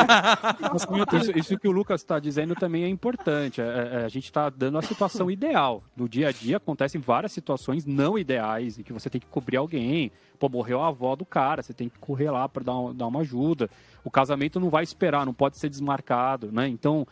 Isso, 1.22 1.38
isso, 1.38 1.58
que 1.58 1.68
o 1.68 1.72
Lucas 1.72 2.02
está 2.02 2.18
dizendo 2.18 2.56
também 2.56 2.84
é 2.86 2.88
importante. 2.88 3.60
É, 3.60 3.66
é, 3.66 4.06
a 4.06 4.08
gente 4.08 4.24
está 4.24 4.50
dando 4.50 4.78
a 4.78 4.82
situação 4.82 5.30
ideal. 5.30 5.84
No 5.96 6.08
dia 6.08 6.30
a 6.30 6.32
dia 6.32 6.56
acontecem 6.56 7.02
várias 7.02 7.34
situações 7.34 7.86
não 7.86 8.18
ideais, 8.18 8.80
em 8.80 8.84
que 8.84 8.94
você 8.94 9.10
tem 9.10 9.20
que 9.20 9.28
cobrir 9.28 9.58
alguém. 9.58 10.12
Pô, 10.40 10.50
morreu 10.50 10.82
a 10.82 10.88
avó 10.88 11.16
do 11.16 11.26
cara, 11.26 11.62
você 11.62 11.74
tem 11.74 11.90
que 11.90 11.98
correr 12.00 12.30
lá 12.30 12.48
para 12.48 12.64
dar, 12.64 12.94
dar 12.94 13.08
uma 13.08 13.22
ajuda. 13.22 13.70
O 14.04 14.12
casamento 14.12 14.60
não 14.60 14.70
vai 14.70 14.84
esperar, 14.84 15.26
não 15.26 15.34
pode 15.34 15.58
ser 15.58 15.70
desmarcado, 15.70 16.52
né? 16.52 16.68
Então, 16.68 17.08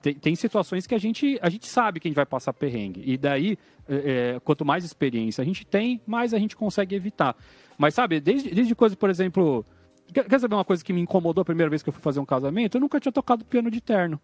tem, 0.00 0.14
tem, 0.14 0.36
situações 0.36 0.86
que 0.86 0.94
a 0.94 0.98
gente, 0.98 1.38
a 1.42 1.48
gente 1.48 1.66
sabe 1.66 1.98
que 1.98 2.06
a 2.06 2.10
gente 2.10 2.16
vai 2.16 2.26
passar 2.26 2.52
perrengue. 2.52 3.02
E 3.04 3.16
daí, 3.16 3.58
é, 3.88 4.34
é, 4.36 4.40
quanto 4.40 4.64
mais 4.64 4.84
experiência 4.84 5.42
a 5.42 5.44
gente 5.44 5.66
tem, 5.66 6.00
mais 6.06 6.32
a 6.32 6.38
gente 6.38 6.56
consegue 6.56 6.94
evitar. 6.94 7.36
Mas 7.76 7.94
sabe, 7.94 8.20
desde, 8.20 8.50
desde 8.50 8.74
coisas, 8.74 8.96
por 8.96 9.10
exemplo. 9.10 9.64
Quer, 10.12 10.24
quer 10.24 10.40
saber 10.40 10.54
uma 10.54 10.64
coisa 10.64 10.84
que 10.84 10.92
me 10.92 11.00
incomodou 11.00 11.42
a 11.42 11.44
primeira 11.44 11.70
vez 11.70 11.82
que 11.82 11.88
eu 11.88 11.92
fui 11.92 12.02
fazer 12.02 12.18
um 12.18 12.24
casamento? 12.24 12.76
Eu 12.76 12.80
nunca 12.80 12.98
tinha 12.98 13.12
tocado 13.12 13.44
piano 13.44 13.70
de 13.70 13.80
terno. 13.80 14.20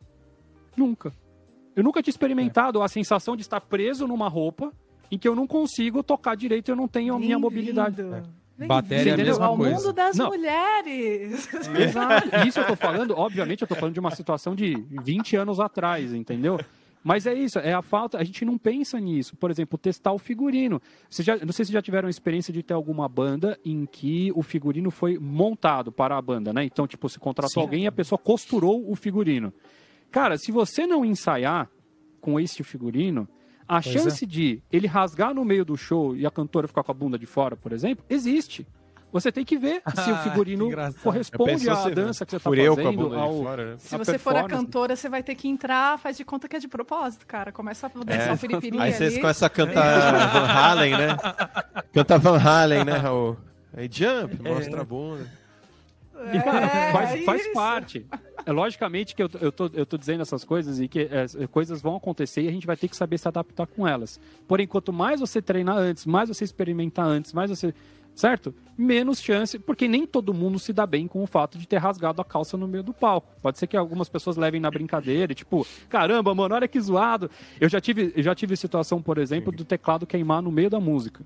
Nunca. 0.77 1.13
Eu 1.75 1.85
nunca 1.85 2.03
tinha 2.03 2.11
experimentado 2.11 2.81
é. 2.81 2.85
a 2.85 2.89
sensação 2.89 3.37
de 3.37 3.43
estar 3.43 3.61
preso 3.61 4.07
numa 4.07 4.29
roupa 4.29 4.73
em 5.11 5.19
que 5.19 5.29
eu 5.29 5.35
não 5.35 5.47
consigo 5.47 6.03
tocar 6.03 6.35
direito 6.35 6.69
e 6.69 6.73
eu 6.73 6.77
não 6.77 6.89
tenho 6.89 7.15
a 7.15 7.19
minha 7.19 7.39
mobilidade. 7.39 8.01
É. 8.01 8.23
Bateria 8.59 9.13
é 9.13 9.15
a 9.15 9.17
mesma 9.17 9.47
ao 9.47 9.57
coisa. 9.57 9.75
mundo 9.75 9.93
das 9.93 10.17
não. 10.17 10.29
mulheres. 10.29 11.49
Exato. 11.55 12.29
Isso 12.47 12.61
eu 12.61 12.67
tô 12.67 12.77
falando, 12.77 13.15
obviamente, 13.17 13.63
eu 13.63 13.69
tô 13.69 13.75
falando 13.75 13.95
de 13.95 14.01
uma 14.01 14.11
situação 14.13 14.55
de 14.55 14.75
20 15.03 15.37
anos 15.37 15.61
atrás, 15.61 16.15
entendeu? 16.15 16.59
Mas 17.07 17.25
é 17.25 17.33
isso, 17.33 17.61
é 17.61 17.73
a 17.73 17.83
falta, 17.83 18.19
a 18.19 18.25
gente 18.25 18.45
não 18.45 18.59
pensa 18.59 18.99
nisso. 18.99 19.37
Por 19.37 19.49
exemplo, 19.49 19.79
testar 19.79 20.13
o 20.13 20.19
figurino. 20.19 20.83
Você 21.09 21.23
já, 21.23 21.37
não 21.37 21.53
sei 21.53 21.65
se 21.65 21.73
já 21.73 21.81
tiveram 21.81 22.09
experiência 22.09 22.53
de 22.53 22.65
ter 22.65 22.75
alguma 22.75 23.09
banda 23.09 23.57
em 23.65 23.87
que 23.87 24.33
o 24.35 24.43
figurino 24.43 24.91
foi 24.91 25.17
montado 25.17 25.93
para 25.93 26.19
a 26.19 26.21
banda, 26.21 26.53
né? 26.53 26.65
Então, 26.65 26.85
tipo, 26.85 27.09
você 27.09 27.17
contratou 27.21 27.53
Sim. 27.53 27.61
alguém 27.61 27.85
e 27.85 27.87
a 27.87 27.93
pessoa 27.93 28.19
costurou 28.19 28.91
o 28.91 28.97
figurino. 28.97 29.53
Cara, 30.11 30.37
se 30.37 30.51
você 30.51 30.85
não 30.85 31.05
ensaiar 31.05 31.71
com 32.21 32.41
esse 32.41 32.65
figurino, 32.65 33.29
a 33.69 33.83
pois 33.83 33.93
chance 33.93 34.25
é. 34.25 34.27
de 34.27 34.63
ele 34.71 34.87
rasgar 34.87 35.35
no 35.35 35.45
meio 35.45 35.65
do 35.65 35.77
show 35.77 36.17
e 36.17 36.27
a 36.27 36.31
cantora 36.31 36.69
ficar 36.69 36.83
com 36.83 36.93
a 36.93 36.95
bunda 36.95 37.19
de 37.19 37.27
fora, 37.27 37.57
por 37.57 37.73
exemplo, 37.73 38.05
existe. 38.09 38.67
Você 39.13 39.33
tem 39.33 39.45
que 39.45 39.57
ver 39.57 39.83
se 39.95 40.11
o 40.11 40.17
figurino 40.25 40.69
corresponde 41.03 41.71
à 41.71 41.89
dança 41.89 42.27
que 42.27 42.33
você 42.33 42.37
está 42.37 42.51
fazendo. 42.51 43.15
Ao, 43.15 43.43
fora, 43.43 43.71
né? 43.71 43.77
Se 43.79 43.97
você 43.97 44.19
for 44.19 44.37
a 44.37 44.45
cantora, 44.45 44.95
você 44.95 45.09
vai 45.09 45.23
ter 45.23 45.35
que 45.35 45.49
entrar, 45.49 45.99
faz 45.99 46.17
de 46.17 46.25
conta 46.25 46.49
que 46.49 46.57
é 46.57 46.59
de 46.59 46.69
propósito, 46.69 47.27
cara. 47.27 47.51
Começa 47.51 47.87
a 47.87 48.05
dançar 48.05 48.29
é. 48.29 48.35
o 48.35 48.39
piripiri 48.39 48.79
Aí 48.79 48.93
vocês 48.93 49.17
começam 49.17 49.47
a 49.47 49.51
cantar 49.51 50.29
Van 50.33 50.47
Halen, 50.47 50.99
né? 50.99 51.17
Canta 51.93 52.19
Van 52.19 52.39
Halen, 52.39 52.85
né, 52.85 52.97
Raul? 52.97 53.37
Aí 53.75 53.89
jump, 53.91 54.43
mostra 54.43 54.83
a 54.83 54.85
bunda. 54.85 55.27
É, 56.19 56.93
faz, 56.93 57.25
faz 57.25 57.53
parte. 57.53 58.07
É 58.47 58.53
logicamente 58.53 59.15
que 59.15 59.23
eu, 59.23 59.29
eu, 59.41 59.51
tô, 59.51 59.69
eu 59.75 59.85
tô 59.85 59.99
dizendo 59.99 60.23
essas 60.23 60.45
coisas 60.45 60.79
e 60.79 60.87
que 60.87 61.01
é, 61.01 61.47
coisas 61.49 61.83
vão 61.83 61.97
acontecer 61.97 62.43
e 62.43 62.49
a 62.49 62.53
gente 62.53 62.67
vai 62.67 62.77
ter 62.77 62.87
que 62.87 62.97
saber 62.97 63.19
se 63.19 63.27
adaptar 63.27 63.67
com 63.67 63.87
elas. 63.87 64.21
Porém, 64.47 64.69
quanto 64.69 64.93
mais 64.93 65.19
você 65.19 65.43
treinar 65.43 65.77
antes, 65.77 66.07
mais 66.07 66.29
você 66.29 66.45
experimentar 66.45 67.05
antes, 67.05 67.33
mais 67.33 67.51
você 67.51 67.75
certo? 68.17 68.55
Menos 68.77 69.21
chance, 69.21 69.59
porque 69.59 69.87
nem 69.87 70.07
todo 70.07 70.33
mundo 70.33 70.59
se 70.59 70.73
dá 70.73 70.87
bem 70.87 71.07
com 71.07 71.23
o 71.23 71.27
fato 71.27 71.59
de 71.59 71.69
ter 71.69 71.77
rasgado 71.77 72.23
a 72.23 72.25
calça 72.25 72.57
no 72.57 72.67
meio 72.67 72.83
do 72.83 72.95
palco. 72.95 73.29
Pode 73.43 73.59
ser 73.59 73.67
que 73.67 73.77
algumas 73.77 74.09
pessoas 74.09 74.37
levem 74.37 74.61
na 74.61 74.71
brincadeira, 74.71 75.35
tipo, 75.35 75.67
caramba, 75.89 76.35
mano, 76.35 76.55
olha 76.55 76.67
que 76.67 76.81
zoado. 76.81 77.31
Eu 77.61 77.69
já 77.69 77.81
tive, 77.81 78.13
eu 78.17 78.23
já 78.23 78.35
tive 78.35 78.57
situação, 78.57 79.03
por 79.03 79.19
exemplo, 79.19 79.53
do 79.53 79.65
teclado 79.65 80.07
queimar 80.07 80.41
no 80.41 80.51
meio 80.51 80.71
da 80.71 80.81
música. 80.81 81.25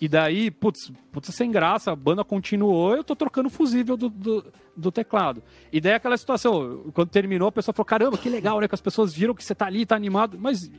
E 0.00 0.08
daí, 0.08 0.50
putz, 0.50 0.92
putz, 1.12 1.34
sem 1.34 1.50
graça, 1.50 1.92
a 1.92 1.96
banda 1.96 2.24
continuou, 2.24 2.94
eu 2.94 3.04
tô 3.04 3.16
trocando 3.16 3.48
o 3.48 3.50
fusível 3.50 3.96
do, 3.96 4.08
do, 4.08 4.44
do, 4.76 4.92
teclado. 4.92 5.42
E 5.72 5.80
daí 5.80 5.94
aquela 5.94 6.16
situação, 6.16 6.90
quando 6.92 7.08
terminou, 7.08 7.48
a 7.48 7.52
pessoa 7.52 7.72
falou, 7.72 7.86
caramba, 7.86 8.18
que 8.18 8.28
legal, 8.28 8.60
né? 8.60 8.68
Que 8.68 8.74
as 8.74 8.80
pessoas 8.80 9.12
viram 9.12 9.34
que 9.34 9.44
você 9.44 9.54
tá 9.54 9.66
ali, 9.66 9.86
tá 9.86 9.96
animado. 9.96 10.38
Mas 10.40 10.70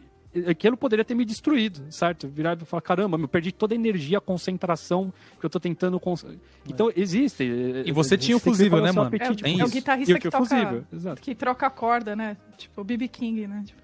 aquilo 0.47 0.77
poderia 0.77 1.03
ter 1.03 1.15
me 1.15 1.25
destruído, 1.25 1.91
certo? 1.91 2.27
Virar 2.27 2.57
e 2.61 2.65
falar, 2.65 2.81
caramba, 2.81 3.17
eu 3.17 3.27
perdi 3.27 3.51
toda 3.51 3.73
a 3.73 3.75
energia, 3.75 4.17
a 4.17 4.21
concentração 4.21 5.13
que 5.39 5.45
eu 5.45 5.49
tô 5.49 5.59
tentando... 5.59 5.99
Cons... 5.99 6.25
Então, 6.67 6.91
existe. 6.95 7.43
E 7.85 7.91
você 7.91 8.17
tinha 8.17 8.37
o 8.37 8.39
fusível, 8.39 8.81
né, 8.81 8.91
mano? 8.91 9.07
Apetite, 9.07 9.45
é, 9.45 9.59
é 9.59 9.65
o 9.65 9.69
guitarrista 9.69 10.19
que, 10.19 10.29
toca, 10.29 10.87
que 11.21 11.35
troca 11.35 11.67
a 11.67 11.69
corda, 11.69 12.15
né? 12.15 12.37
Tipo, 12.57 12.81
o 12.81 12.83
B.B. 12.83 13.07
King, 13.07 13.47
né? 13.47 13.63
Tipo, 13.65 13.81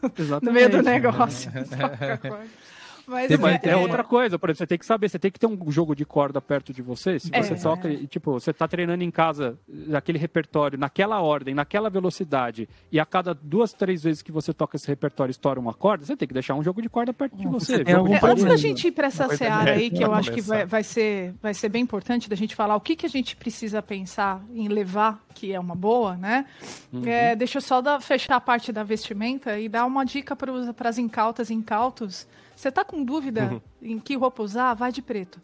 no 0.42 0.52
meio 0.52 0.70
do 0.70 0.82
negócio, 0.82 1.50
troca 1.68 2.14
a 2.14 2.18
corda. 2.18 2.69
Mas 3.10 3.28
é, 3.28 3.70
é, 3.70 3.76
outra 3.76 4.04
coisa, 4.04 4.38
por 4.38 4.48
exemplo, 4.48 4.58
você 4.58 4.66
tem 4.68 4.78
que 4.78 4.86
saber, 4.86 5.08
você 5.08 5.18
tem 5.18 5.30
que 5.32 5.38
ter 5.38 5.46
um 5.46 5.70
jogo 5.70 5.96
de 5.96 6.04
corda 6.04 6.40
perto 6.40 6.72
de 6.72 6.80
você. 6.80 7.18
Se 7.18 7.28
você 7.28 7.54
é. 7.54 7.56
toca, 7.56 7.96
tipo, 8.06 8.32
você 8.32 8.52
tá 8.52 8.68
treinando 8.68 9.02
em 9.02 9.10
casa 9.10 9.58
aquele 9.92 10.16
repertório, 10.16 10.78
naquela 10.78 11.20
ordem, 11.20 11.52
naquela 11.52 11.90
velocidade, 11.90 12.68
e 12.92 13.00
a 13.00 13.04
cada 13.04 13.34
duas, 13.34 13.72
três 13.72 14.04
vezes 14.04 14.22
que 14.22 14.30
você 14.30 14.54
toca 14.54 14.76
esse 14.76 14.86
repertório 14.86 15.32
estoura 15.32 15.58
uma 15.58 15.74
corda, 15.74 16.04
você 16.04 16.16
tem 16.16 16.28
que 16.28 16.34
deixar 16.34 16.54
um 16.54 16.62
jogo 16.62 16.80
de 16.80 16.88
corda 16.88 17.12
perto 17.12 17.36
de 17.36 17.48
você. 17.48 17.82
É, 17.84 18.26
antes 18.26 18.44
da 18.44 18.56
gente 18.56 18.86
ir 18.86 18.92
para 18.92 19.08
essa 19.08 19.28
seara 19.36 19.72
aí, 19.72 19.90
que 19.90 20.04
eu 20.04 20.14
acho 20.14 20.30
que 20.30 20.40
vai, 20.40 20.64
vai, 20.64 20.84
ser, 20.84 21.34
vai 21.42 21.52
ser 21.52 21.68
bem 21.68 21.82
importante 21.82 22.30
da 22.30 22.36
gente 22.36 22.54
falar 22.54 22.76
o 22.76 22.80
que, 22.80 22.94
que 22.94 23.06
a 23.06 23.10
gente 23.10 23.34
precisa 23.34 23.82
pensar 23.82 24.40
em 24.54 24.68
levar, 24.68 25.20
que 25.34 25.52
é 25.52 25.58
uma 25.58 25.74
boa, 25.74 26.16
né? 26.16 26.46
Uhum. 26.92 27.04
É, 27.04 27.34
deixa 27.34 27.58
eu 27.58 27.62
só 27.62 27.80
dar, 27.80 28.00
fechar 28.00 28.36
a 28.36 28.40
parte 28.40 28.70
da 28.70 28.84
vestimenta 28.84 29.58
e 29.58 29.68
dar 29.68 29.84
uma 29.84 30.04
dica 30.04 30.36
para 30.36 30.88
as 30.88 30.98
incautas 30.98 31.50
e 31.50 31.54
incautos 31.54 32.28
você 32.60 32.70
tá 32.70 32.84
com 32.84 33.02
dúvida 33.02 33.50
uhum. 33.52 33.60
em 33.80 33.98
que 33.98 34.14
roupa 34.16 34.42
usar? 34.42 34.74
Vai 34.74 34.92
de 34.92 35.00
preto. 35.00 35.40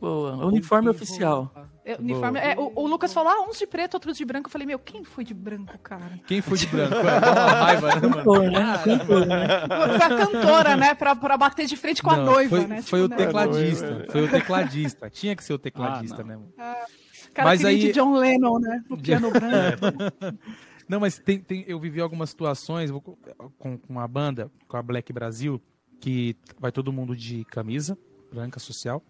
Boa. 0.00 0.46
Uniforme 0.46 0.88
oficial. 0.88 1.52
É, 1.84 1.96
uniforme, 1.96 2.38
é, 2.38 2.54
o, 2.58 2.72
o, 2.74 2.86
Lucas 2.86 3.12
falou, 3.12 3.30
ah, 3.30 3.48
uns 3.48 3.58
de 3.58 3.66
preto, 3.66 3.94
outros 3.94 4.16
de 4.16 4.24
branco. 4.24 4.48
Eu 4.48 4.50
falei, 4.50 4.66
meu, 4.66 4.78
quem 4.78 5.04
foi 5.04 5.24
de 5.24 5.34
branco, 5.34 5.78
cara? 5.78 6.18
Quem 6.26 6.40
foi 6.40 6.56
de 6.56 6.66
branco? 6.66 6.94
É, 7.04 7.30
uma 7.30 7.50
raiva, 7.50 7.94
né, 7.94 8.00
Cantor, 8.00 8.42
né? 8.50 8.78
Cantor, 8.82 9.26
né? 9.26 9.58
Foi 9.68 9.96
a 9.96 10.16
cantora, 10.16 10.76
né? 10.76 10.94
Pra, 10.94 11.14
pra 11.14 11.36
bater 11.36 11.66
de 11.66 11.76
frente 11.76 12.02
com 12.02 12.10
Não, 12.10 12.20
a 12.20 12.24
noiva, 12.24 12.56
foi, 12.56 12.66
né? 12.66 12.82
Foi 12.82 13.02
tipo, 13.02 13.14
o 13.14 13.18
né? 13.18 13.26
tecladista. 13.26 14.06
Foi 14.10 14.22
o 14.22 14.30
tecladista. 14.30 15.10
Tinha 15.10 15.36
que 15.36 15.44
ser 15.44 15.52
o 15.52 15.58
tecladista, 15.58 16.22
ah, 16.22 16.24
né? 16.24 16.38
Ah, 16.58 16.86
cara, 17.34 17.48
mas 17.50 17.64
aí... 17.64 17.78
de 17.78 17.92
John 17.92 18.14
Lennon, 18.16 18.58
né? 18.58 18.82
O 18.88 18.96
piano 18.96 19.30
branco. 19.30 19.84
Não, 20.88 21.00
mas 21.00 21.18
tem, 21.18 21.38
tem, 21.40 21.64
eu 21.66 21.78
vivi 21.78 22.00
algumas 22.00 22.30
situações 22.30 22.90
vou, 22.90 23.00
com, 23.00 23.78
com 23.78 23.78
uma 23.88 24.06
banda, 24.06 24.50
com 24.68 24.76
a 24.76 24.82
Black 24.82 25.12
Brasil, 25.12 25.60
que 26.00 26.36
vai 26.58 26.70
todo 26.72 26.92
mundo 26.92 27.16
de 27.16 27.44
camisa 27.44 27.96
branca 28.32 28.58
social 28.60 29.02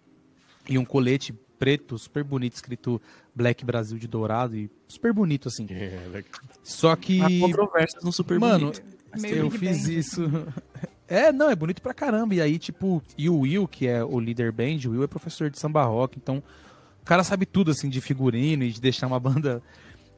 e 0.69 0.79
um 0.79 0.85
colete 0.85 1.35
preto, 1.59 1.99
super 1.99 2.23
bonito, 2.25 2.55
escrito 2.55 3.01
Black 3.35 3.65
Brasil 3.65 3.99
de 3.99 4.07
dourado 4.07 4.57
e 4.57 4.71
super 4.89 5.13
bonito 5.13 5.49
assim. 5.49 5.67
É, 5.71 6.25
Só 6.63 6.95
que 6.97 7.21
Há 7.21 7.29
controvérsias 7.41 8.03
no 8.05 8.13
super 8.13 8.39
Mano, 8.39 8.73
bonito. 8.73 8.83
eu 9.29 9.51
fiz 9.51 9.89
isso. 9.89 10.23
É, 11.07 11.31
não, 11.31 11.51
é 11.51 11.55
bonito 11.55 11.83
pra 11.83 11.93
caramba. 11.93 12.35
E 12.35 12.41
aí, 12.41 12.59
tipo, 12.59 13.03
e 13.17 13.29
o 13.29 13.41
Will, 13.41 13.69
que 13.69 13.87
é 13.87 14.03
o 14.03 14.19
líder 14.19 14.51
band, 14.51 14.79
o 14.87 14.93
Will 14.93 15.03
é 15.03 15.07
professor 15.07 15.51
de 15.51 15.59
samba 15.59 15.85
rock, 15.85 16.17
então 16.19 16.43
o 17.03 17.05
cara 17.05 17.23
sabe 17.23 17.45
tudo, 17.45 17.71
assim, 17.71 17.91
de 17.91 18.01
figurino 18.01 18.65
e 18.65 18.73
de 18.73 18.81
deixar 18.81 19.07
uma 19.07 19.21
banda 19.21 19.63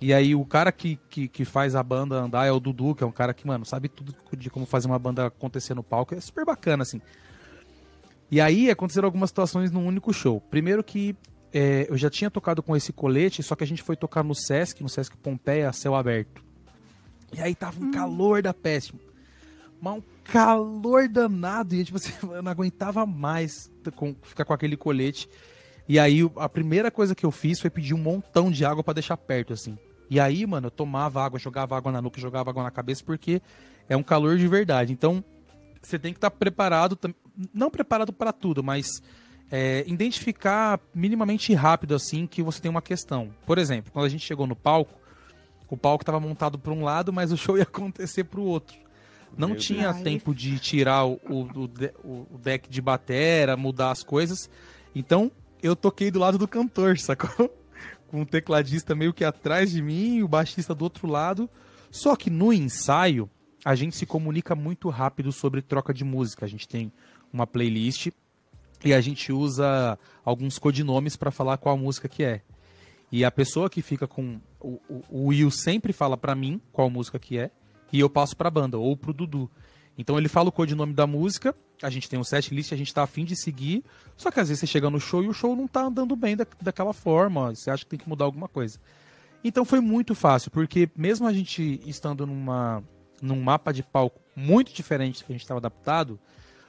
e 0.01 0.13
aí 0.13 0.35
o 0.35 0.45
cara 0.45 0.71
que, 0.71 0.99
que, 1.09 1.27
que, 1.27 1.45
faz 1.45 1.75
a 1.75 1.83
banda 1.83 2.17
andar 2.17 2.47
é 2.47 2.53
o 2.53 2.61
Dudu, 2.61 2.95
que 2.95 3.03
é 3.03 3.07
um 3.07 3.13
cara 3.13 3.33
que, 3.33 3.47
mano, 3.47 3.65
sabe 3.65 3.89
tudo 3.89 4.15
de 4.37 4.51
como 4.51 4.67
fazer 4.67 4.87
uma 4.87 4.99
banda 4.99 5.27
acontecer 5.27 5.75
no 5.75 5.83
palco. 5.83 6.15
É 6.15 6.21
super 6.21 6.45
bacana, 6.45 6.83
assim. 6.83 7.01
E 8.31 8.41
aí 8.41 8.71
aconteceram 8.71 9.07
algumas 9.07 9.31
situações 9.31 9.71
num 9.71 9.87
único 9.87 10.13
show. 10.13 10.41
Primeiro 10.41 10.85
que 10.85 11.17
é, 11.53 11.87
eu 11.89 11.97
já 11.97 12.11
tinha 12.11 12.31
tocado 12.31 12.63
com 12.63 12.77
esse 12.77 12.93
colete, 12.93 13.43
só 13.43 13.55
que 13.55 13.65
a 13.65 13.67
gente 13.67 13.83
foi 13.83 13.97
tocar 13.97 14.23
no 14.23 14.35
Sesc, 14.35 14.83
no 14.83 14.89
Sesc 14.89 15.17
Pompeia, 15.17 15.73
céu 15.73 15.95
aberto. 15.95 16.45
E 17.33 17.41
aí 17.41 17.55
tava 17.55 17.81
um 17.81 17.89
hum. 17.89 17.91
calor 17.91 18.43
da 18.43 18.53
péssimo. 18.53 19.01
Mas 19.81 19.95
um 19.95 20.03
calor 20.25 21.09
danado. 21.09 21.75
E 21.75 21.83
tipo 21.83 21.97
assim, 21.97 22.13
eu 22.23 22.43
não 22.43 22.53
aguentava 22.53 23.07
mais 23.07 23.71
com, 23.95 24.15
ficar 24.23 24.45
com 24.45 24.53
aquele 24.53 24.77
colete. 24.77 25.27
E 25.89 25.99
aí 25.99 26.21
a 26.37 26.49
primeira 26.49 26.91
coisa 26.91 27.15
que 27.15 27.25
eu 27.25 27.31
fiz 27.31 27.61
foi 27.61 27.71
pedir 27.71 27.95
um 27.95 27.99
montão 27.99 28.51
de 28.51 28.65
água 28.65 28.85
para 28.85 28.95
deixar 28.95 29.17
perto, 29.17 29.55
assim. 29.55 29.79
E 30.09 30.21
aí, 30.21 30.47
mano, 30.47 30.69
eu 30.69 30.71
tomava 30.71 31.25
água, 31.25 31.39
jogava 31.39 31.77
água 31.77 31.91
na 31.91 32.01
nuca, 32.01 32.21
jogava 32.21 32.51
água 32.51 32.63
na 32.63 32.71
cabeça, 32.71 33.03
porque 33.05 33.43
é 33.89 33.97
um 33.97 34.03
calor 34.03 34.37
de 34.37 34.47
verdade. 34.47 34.93
Então, 34.93 35.25
você 35.83 35.99
tem 35.99 36.13
que 36.13 36.19
estar 36.19 36.31
tá 36.31 36.37
preparado, 36.37 36.99
não 37.53 37.71
preparado 37.71 38.13
para 38.13 38.33
tudo, 38.33 38.63
mas 38.63 39.03
é, 39.51 39.85
identificar 39.87 40.81
minimamente 40.95 41.53
rápido, 41.55 41.95
assim, 41.95 42.27
que 42.27 42.43
você 42.43 42.61
tem 42.61 42.71
uma 42.71 42.83
questão. 42.83 43.31
Por 43.45 43.59
exemplo, 43.59 43.93
quando 43.93 44.07
a 44.07 44.09
gente 44.09 44.25
chegou 44.25 44.47
no 44.47 44.57
palco, 44.57 44.99
o 45.69 45.77
palco 45.77 46.03
estava 46.03 46.21
montado 46.21 46.59
para 46.59 46.73
um 46.73 46.83
lado, 46.85 47.13
mas 47.13 47.33
o 47.33 47.37
show 47.39 47.57
ia 47.57 47.65
acontecer 47.65 48.25
para 48.25 48.41
o 48.41 48.45
outro. 48.45 48.77
Não 49.37 49.49
Meu 49.49 49.57
tinha 49.59 49.93
Deus. 49.93 50.05
tempo 50.05 50.35
de 50.35 50.59
tirar 50.59 51.05
o, 51.05 51.21
o, 51.29 51.43
o, 52.05 52.27
o 52.33 52.39
deck 52.39 52.71
de 52.71 52.81
batera, 52.81 53.57
mudar 53.57 53.91
as 53.91 54.03
coisas. 54.03 54.49
Então, 54.95 55.31
eu 55.63 55.77
toquei 55.77 56.11
do 56.11 56.19
lado 56.19 56.39
do 56.39 56.49
cantor, 56.49 56.97
sacou? 56.99 57.53
Com 58.09 58.23
o 58.23 58.27
tecladista 58.27 58.95
meio 58.95 59.13
que 59.13 59.25
atrás 59.25 59.71
de 59.71 59.83
mim, 59.83 60.23
o 60.23 60.29
baixista 60.29 60.75
do 60.75 60.83
outro 60.83 61.07
lado. 61.07 61.49
Só 61.91 62.15
que 62.15 62.31
no 62.31 62.53
ensaio, 62.53 63.29
a 63.65 63.75
gente 63.75 63.97
se 63.97 64.07
comunica 64.07 64.55
muito 64.55 64.89
rápido 64.89 65.33
sobre 65.33 65.63
troca 65.63 65.93
de 65.93 66.05
música. 66.05 66.45
A 66.45 66.49
gente 66.49 66.69
tem 66.69 66.93
uma 67.33 67.47
playlist 67.47 68.09
e 68.85 68.95
a 68.95 69.01
gente 69.01 69.33
usa 69.33 69.99
alguns 70.25 70.59
codinomes 70.59 71.17
para 71.17 71.31
falar 71.31 71.57
qual 71.57 71.77
música 71.77 72.09
que 72.09 72.23
é. 72.23 72.43
E 73.11 73.25
a 73.25 73.31
pessoa 73.31 73.71
que 73.71 73.83
fica 73.83 74.07
com 74.07 74.41
o, 74.61 74.81
o, 74.89 75.03
o 75.11 75.27
Will 75.29 75.51
sempre 75.51 75.93
fala 75.93 76.17
para 76.17 76.35
mim 76.35 76.61
qual 76.73 76.91
música 76.91 77.19
que 77.19 77.39
é 77.39 77.51
e 77.93 78.01
eu 78.01 78.11
passo 78.11 78.37
para 78.37 78.49
a 78.49 78.51
banda 78.51 78.79
ou 78.79 78.97
pro 78.97 79.13
Dudu. 79.13 79.51
Então 79.97 80.19
ele 80.19 80.29
fala 80.29 80.49
o 80.49 80.53
codinome 80.53 80.93
da 80.93 81.07
música, 81.07 81.55
a 81.83 81.91
gente 81.91 82.09
tem 82.09 82.19
um 82.19 82.25
set 82.25 82.55
list, 82.55 82.73
a 82.73 82.77
gente 82.77 82.93
tá 82.93 83.03
afim 83.03 83.25
de 83.25 83.37
seguir, 83.37 83.85
só 84.17 84.31
que 84.31 84.41
às 84.41 84.49
vezes 84.49 84.61
você 84.61 84.67
chega 84.67 84.89
no 84.89 85.01
show 85.01 85.23
e 85.23 85.29
o 85.29 85.33
show 85.33 85.55
não 85.55 85.69
tá 85.69 85.83
andando 85.83 86.17
bem 86.17 86.37
da, 86.37 86.47
daquela 86.61 86.93
forma, 86.93 87.55
você 87.55 87.71
acha 87.71 87.85
que 87.85 87.91
tem 87.91 87.99
que 87.99 88.09
mudar 88.09 88.25
alguma 88.25 88.49
coisa. 88.49 88.79
Então 89.45 89.65
foi 89.65 89.81
muito 89.81 90.15
fácil, 90.15 90.51
porque 90.51 90.89
mesmo 90.97 91.27
a 91.27 91.33
gente 91.33 91.81
estando 91.87 92.27
numa, 92.27 92.83
num 93.21 93.41
mapa 93.41 93.73
de 93.73 93.83
palco 93.83 94.21
muito 94.35 94.73
diferente 94.73 95.21
do 95.21 95.27
que 95.27 95.33
a 95.33 95.35
gente 95.35 95.43
estava 95.43 95.59
adaptado, 95.59 96.19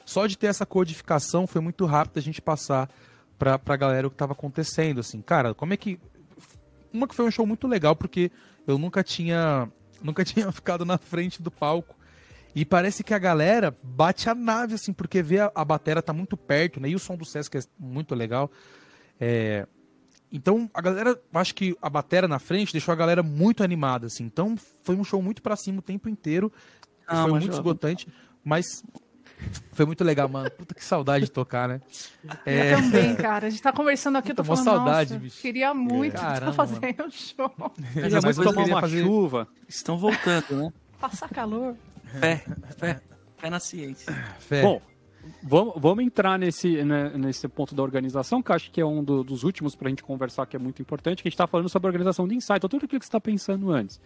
só 0.06 0.26
de 0.26 0.38
ter 0.38 0.48
essa 0.48 0.66
codificação 0.66 1.48
foi 1.48 1.62
muito 1.62 1.86
rápido 1.86 2.18
a 2.18 2.22
gente 2.22 2.42
passar 2.42 2.90
pra, 3.38 3.58
pra 3.60 3.76
galera 3.76 4.08
o 4.08 4.10
que 4.10 4.16
estava 4.16 4.34
acontecendo, 4.34 5.00
assim. 5.00 5.22
Cara, 5.22 5.54
como 5.54 5.74
é 5.74 5.78
que... 5.78 6.00
Uma 6.94 7.08
que 7.08 7.16
foi 7.16 7.26
um 7.26 7.32
show 7.32 7.46
muito 7.46 7.68
legal, 7.68 7.96
porque 7.96 8.32
eu 8.66 8.78
nunca 8.78 9.04
tinha, 9.04 9.70
nunca 10.02 10.24
tinha 10.26 10.52
ficado 10.52 10.86
na 10.86 10.98
frente 10.98 11.42
do 11.42 11.52
palco 11.52 11.97
e 12.58 12.66
parece 12.66 13.04
que 13.04 13.14
a 13.14 13.20
galera 13.20 13.78
bate 13.84 14.28
a 14.32 14.34
nave, 14.34 14.74
assim, 14.74 14.92
porque 14.92 15.22
vê 15.22 15.42
a, 15.42 15.52
a 15.54 15.64
batera 15.64 16.02
tá 16.02 16.12
muito 16.12 16.36
perto, 16.36 16.80
né? 16.80 16.90
E 16.90 16.96
o 16.96 17.00
som 17.00 17.16
do 17.16 17.24
Sesc 17.24 17.56
é 17.56 17.62
muito 17.78 18.16
legal. 18.16 18.50
É... 19.20 19.68
Então, 20.32 20.68
a 20.74 20.82
galera, 20.82 21.22
acho 21.36 21.54
que 21.54 21.78
a 21.80 21.88
batera 21.88 22.28
na 22.28 22.40
frente 22.40 22.72
deixou 22.72 22.92
a 22.92 22.96
galera 22.96 23.22
muito 23.22 23.64
animada, 23.64 24.08
assim. 24.08 24.24
Então, 24.24 24.56
foi 24.82 24.96
um 24.96 25.04
show 25.04 25.22
muito 25.22 25.40
pra 25.40 25.56
cima 25.56 25.78
o 25.78 25.82
tempo 25.84 26.10
inteiro. 26.10 26.52
Ah, 27.08 27.26
foi 27.26 27.32
muito 27.34 27.54
esgotante, 27.54 28.08
mas 28.44 28.84
foi 29.74 29.86
muito 29.86 30.04
legal, 30.04 30.28
mano. 30.28 30.50
Puta 30.50 30.74
que 30.74 30.84
saudade 30.84 31.26
de 31.26 31.32
tocar, 31.32 31.70
né? 31.70 31.80
É... 32.44 32.74
Eu 32.74 32.78
também, 32.78 33.16
cara. 33.18 33.46
A 33.46 33.50
gente 33.52 33.62
tá 33.62 33.72
conversando 33.72 34.18
aqui, 34.18 34.32
eu 34.32 34.36
tô 34.36 34.44
falando, 34.44 34.64
saudade, 34.64 35.14
nossa, 35.14 35.24
bicho. 35.24 35.42
queria 35.44 35.76
muito 35.76 36.20
Caramba, 36.20 36.54
fazer 36.54 36.96
o 37.00 37.06
um 37.06 37.12
show. 37.12 37.72
Queria 37.94 38.20
muito 38.20 38.42
tomar 38.42 38.66
uma 38.66 38.82
fazer... 38.82 39.04
chuva. 39.04 39.48
Estão 39.68 39.96
voltando, 39.96 40.56
né? 40.56 40.74
Passar 41.00 41.30
calor. 41.30 41.76
Fé, 42.20 42.44
fé, 42.78 43.02
fé 43.38 43.50
na 43.50 43.60
ciência. 43.60 44.14
Fé. 44.40 44.62
Bom, 44.62 44.82
vamos, 45.44 45.74
vamos 45.78 46.04
entrar 46.04 46.38
nesse, 46.38 46.84
né, 46.84 47.12
nesse 47.16 47.48
ponto 47.48 47.76
da 47.76 47.84
organização, 47.84 48.42
que 48.42 48.52
acho 48.52 48.72
que 48.72 48.82
é 48.82 48.86
um 48.86 49.04
do, 49.04 49.24
dos 49.24 49.44
últimos 49.44 49.76
para 49.76 49.88
a 49.88 49.90
gente 49.90 50.04
conversar, 50.04 50.46
que 50.46 50.56
é 50.56 50.60
muito 50.60 50.82
importante, 50.82 51.22
que 51.22 51.28
a 51.28 51.30
gente 51.30 51.36
está 51.36 51.48
falando 51.48 51.70
sobre 51.70 51.88
a 51.88 51.90
organização 51.90 52.28
de 52.28 52.36
ensaio, 52.36 52.58
então 52.58 52.70
tudo 52.70 52.86
aquilo 52.86 53.00
que 53.00 53.06
você 53.06 53.10
está 53.10 53.22
pensando 53.22 53.72
antes. 53.72 54.00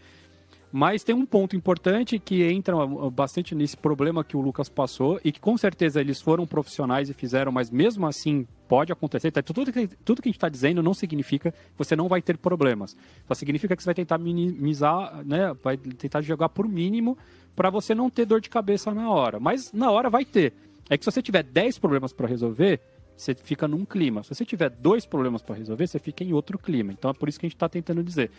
Mas 0.72 1.04
tem 1.04 1.14
um 1.14 1.26
ponto 1.26 1.56
importante 1.56 2.18
que 2.18 2.44
entra 2.44 2.76
bastante 3.12 3.54
nesse 3.54 3.76
problema 3.76 4.24
que 4.24 4.38
o 4.38 4.42
Lucas 4.42 4.70
passou 4.70 5.20
e 5.24 5.32
que 5.32 5.40
com 5.40 5.58
certeza 5.58 6.00
eles 6.00 6.22
foram 6.22 6.48
profissionais 6.48 7.10
e 7.10 7.14
fizeram, 7.14 7.52
mas 7.52 7.70
mesmo 7.70 8.08
assim 8.08 8.48
pode 8.70 8.92
acontecer. 8.92 9.32
Tá, 9.32 9.42
tudo, 9.42 9.72
que, 9.72 9.88
tudo 9.88 10.22
que 10.22 10.30
a 10.30 10.32
gente 10.32 10.38
está 10.38 10.48
dizendo 10.48 10.82
não 10.82 10.94
significa 10.94 11.52
que 11.52 11.58
você 11.78 11.94
não 11.94 12.08
vai 12.08 12.22
ter 12.22 12.38
problemas. 12.38 12.96
Só 13.28 13.34
significa 13.34 13.76
que 13.76 13.84
você 13.84 13.88
vai 13.88 13.96
tentar 13.96 14.18
minimizar, 14.18 15.26
né? 15.26 15.54
Vai 15.62 15.76
tentar 15.76 16.22
jogar 16.22 16.48
por 16.48 16.68
mínimo 16.70 17.18
para 17.54 17.70
você 17.70 17.94
não 17.94 18.10
ter 18.10 18.26
dor 18.26 18.40
de 18.40 18.50
cabeça 18.50 18.94
na 18.94 19.10
hora. 19.10 19.42
Mas 19.42 19.74
na 19.74 19.92
hora 19.92 20.10
vai 20.10 20.24
ter. 20.24 20.54
É 20.90 20.98
que 20.98 21.04
se 21.04 21.12
você 21.12 21.22
tiver 21.22 21.44
10 21.44 21.80
problemas 21.80 22.14
para 22.14 22.28
resolver, 22.28 22.80
você 23.16 23.36
fica 23.36 23.68
num 23.68 23.86
clima. 23.86 24.24
Se 24.24 24.34
você 24.34 24.46
tiver 24.46 24.70
dois 24.70 25.06
problemas 25.06 25.42
para 25.42 25.56
resolver, 25.56 25.86
você 25.88 26.00
fica 26.00 26.24
em 26.24 26.34
outro 26.34 26.58
clima. 26.58 26.92
Então 26.92 27.12
é 27.12 27.14
por 27.14 27.30
isso 27.30 27.40
que 27.40 27.46
a 27.46 27.50
gente 27.50 27.56
está 27.56 27.70
tentando 27.70 28.02
dizer. 28.04 28.32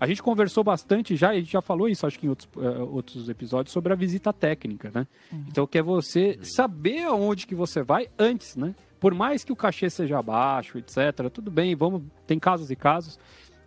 A 0.00 0.06
gente 0.06 0.22
conversou 0.22 0.64
bastante 0.64 1.14
já, 1.14 1.34
e 1.34 1.36
a 1.36 1.40
gente 1.40 1.52
já 1.52 1.60
falou 1.60 1.86
isso, 1.86 2.06
acho 2.06 2.18
que 2.18 2.26
em 2.26 2.30
outros, 2.30 2.48
uh, 2.56 2.90
outros 2.90 3.28
episódios, 3.28 3.70
sobre 3.70 3.92
a 3.92 3.96
visita 3.96 4.32
técnica, 4.32 4.90
né? 4.94 5.06
Uhum. 5.30 5.44
Então, 5.46 5.66
que 5.66 5.76
é 5.76 5.82
você 5.82 6.38
saber 6.42 7.04
aonde 7.04 7.46
que 7.46 7.54
você 7.54 7.82
vai 7.82 8.08
antes, 8.18 8.56
né? 8.56 8.74
Por 8.98 9.14
mais 9.14 9.44
que 9.44 9.52
o 9.52 9.56
cachê 9.56 9.90
seja 9.90 10.22
baixo, 10.22 10.78
etc., 10.78 11.28
tudo 11.30 11.50
bem, 11.50 11.76
vamos, 11.76 12.02
tem 12.26 12.38
casos 12.38 12.70
e 12.70 12.76
casos, 12.76 13.18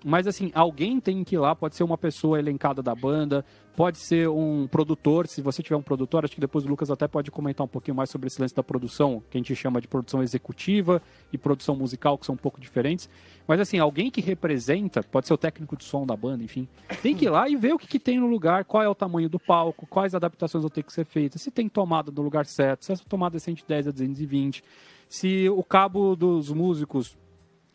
mas 0.03 0.27
assim, 0.27 0.51
alguém 0.53 0.99
tem 0.99 1.23
que 1.23 1.35
ir 1.35 1.39
lá, 1.39 1.55
pode 1.55 1.75
ser 1.75 1.83
uma 1.83 1.97
pessoa 1.97 2.37
elencada 2.37 2.81
da 2.81 2.93
banda, 2.93 3.45
pode 3.75 3.97
ser 3.97 4.29
um 4.29 4.67
produtor, 4.67 5.27
se 5.27 5.41
você 5.41 5.63
tiver 5.63 5.75
um 5.75 5.81
produtor, 5.81 6.23
acho 6.23 6.35
que 6.35 6.41
depois 6.41 6.65
o 6.65 6.69
Lucas 6.69 6.91
até 6.91 7.07
pode 7.07 7.31
comentar 7.31 7.65
um 7.65 7.67
pouquinho 7.67 7.95
mais 7.95 8.09
sobre 8.09 8.27
esse 8.27 8.39
lance 8.39 8.53
da 8.53 8.63
produção, 8.63 9.23
que 9.29 9.37
a 9.37 9.39
gente 9.39 9.55
chama 9.55 9.81
de 9.81 9.87
produção 9.87 10.21
executiva 10.21 11.01
e 11.31 11.37
produção 11.37 11.75
musical, 11.75 12.17
que 12.17 12.25
são 12.25 12.35
um 12.35 12.37
pouco 12.37 12.61
diferentes. 12.61 13.09
Mas 13.47 13.59
assim, 13.59 13.79
alguém 13.79 14.11
que 14.11 14.21
representa, 14.21 15.03
pode 15.03 15.27
ser 15.27 15.33
o 15.33 15.37
técnico 15.37 15.75
de 15.75 15.83
som 15.83 16.05
da 16.05 16.15
banda, 16.15 16.43
enfim, 16.43 16.67
tem 17.01 17.15
que 17.15 17.25
ir 17.25 17.29
lá 17.29 17.49
e 17.49 17.55
ver 17.55 17.73
o 17.73 17.79
que, 17.79 17.87
que 17.87 17.99
tem 17.99 18.19
no 18.19 18.27
lugar, 18.27 18.63
qual 18.65 18.83
é 18.83 18.89
o 18.89 18.95
tamanho 18.95 19.27
do 19.27 19.39
palco, 19.39 19.87
quais 19.87 20.13
adaptações 20.13 20.61
vão 20.61 20.69
ter 20.69 20.83
que 20.83 20.93
ser 20.93 21.05
feitas, 21.05 21.41
se 21.41 21.51
tem 21.51 21.67
tomada 21.67 22.11
no 22.11 22.21
lugar 22.21 22.45
certo, 22.45 22.85
se 22.85 22.91
essa 22.91 23.03
tomada 23.03 23.37
é 23.37 23.39
110 23.39 23.87
a 23.87 23.91
220, 23.91 24.63
se 25.09 25.49
o 25.49 25.63
cabo 25.63 26.15
dos 26.15 26.49
músicos 26.51 27.17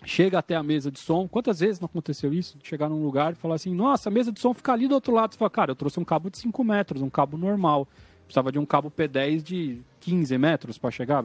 chega 0.04 0.38
até 0.38 0.54
a 0.54 0.62
mesa 0.62 0.90
de 0.90 0.98
som. 0.98 1.26
Quantas 1.28 1.60
vezes 1.60 1.80
não 1.80 1.86
aconteceu 1.86 2.32
isso? 2.32 2.56
Chegar 2.62 2.88
num 2.88 3.02
lugar 3.02 3.32
e 3.32 3.36
falar 3.36 3.56
assim, 3.56 3.74
nossa, 3.74 4.08
a 4.08 4.12
mesa 4.12 4.32
de 4.32 4.40
som 4.40 4.54
fica 4.54 4.72
ali 4.72 4.88
do 4.88 4.94
outro 4.94 5.12
lado. 5.12 5.32
Você 5.32 5.38
fala, 5.38 5.50
cara, 5.50 5.70
eu 5.72 5.76
trouxe 5.76 5.98
um 5.98 6.04
cabo 6.04 6.30
de 6.30 6.38
5 6.38 6.64
metros, 6.64 7.02
um 7.02 7.10
cabo 7.10 7.36
normal. 7.36 7.86
Precisava 8.24 8.52
de 8.52 8.58
um 8.58 8.66
cabo 8.66 8.90
P10 8.90 9.42
de 9.42 9.80
15 10.00 10.36
metros 10.38 10.78
para 10.78 10.90
chegar. 10.90 11.24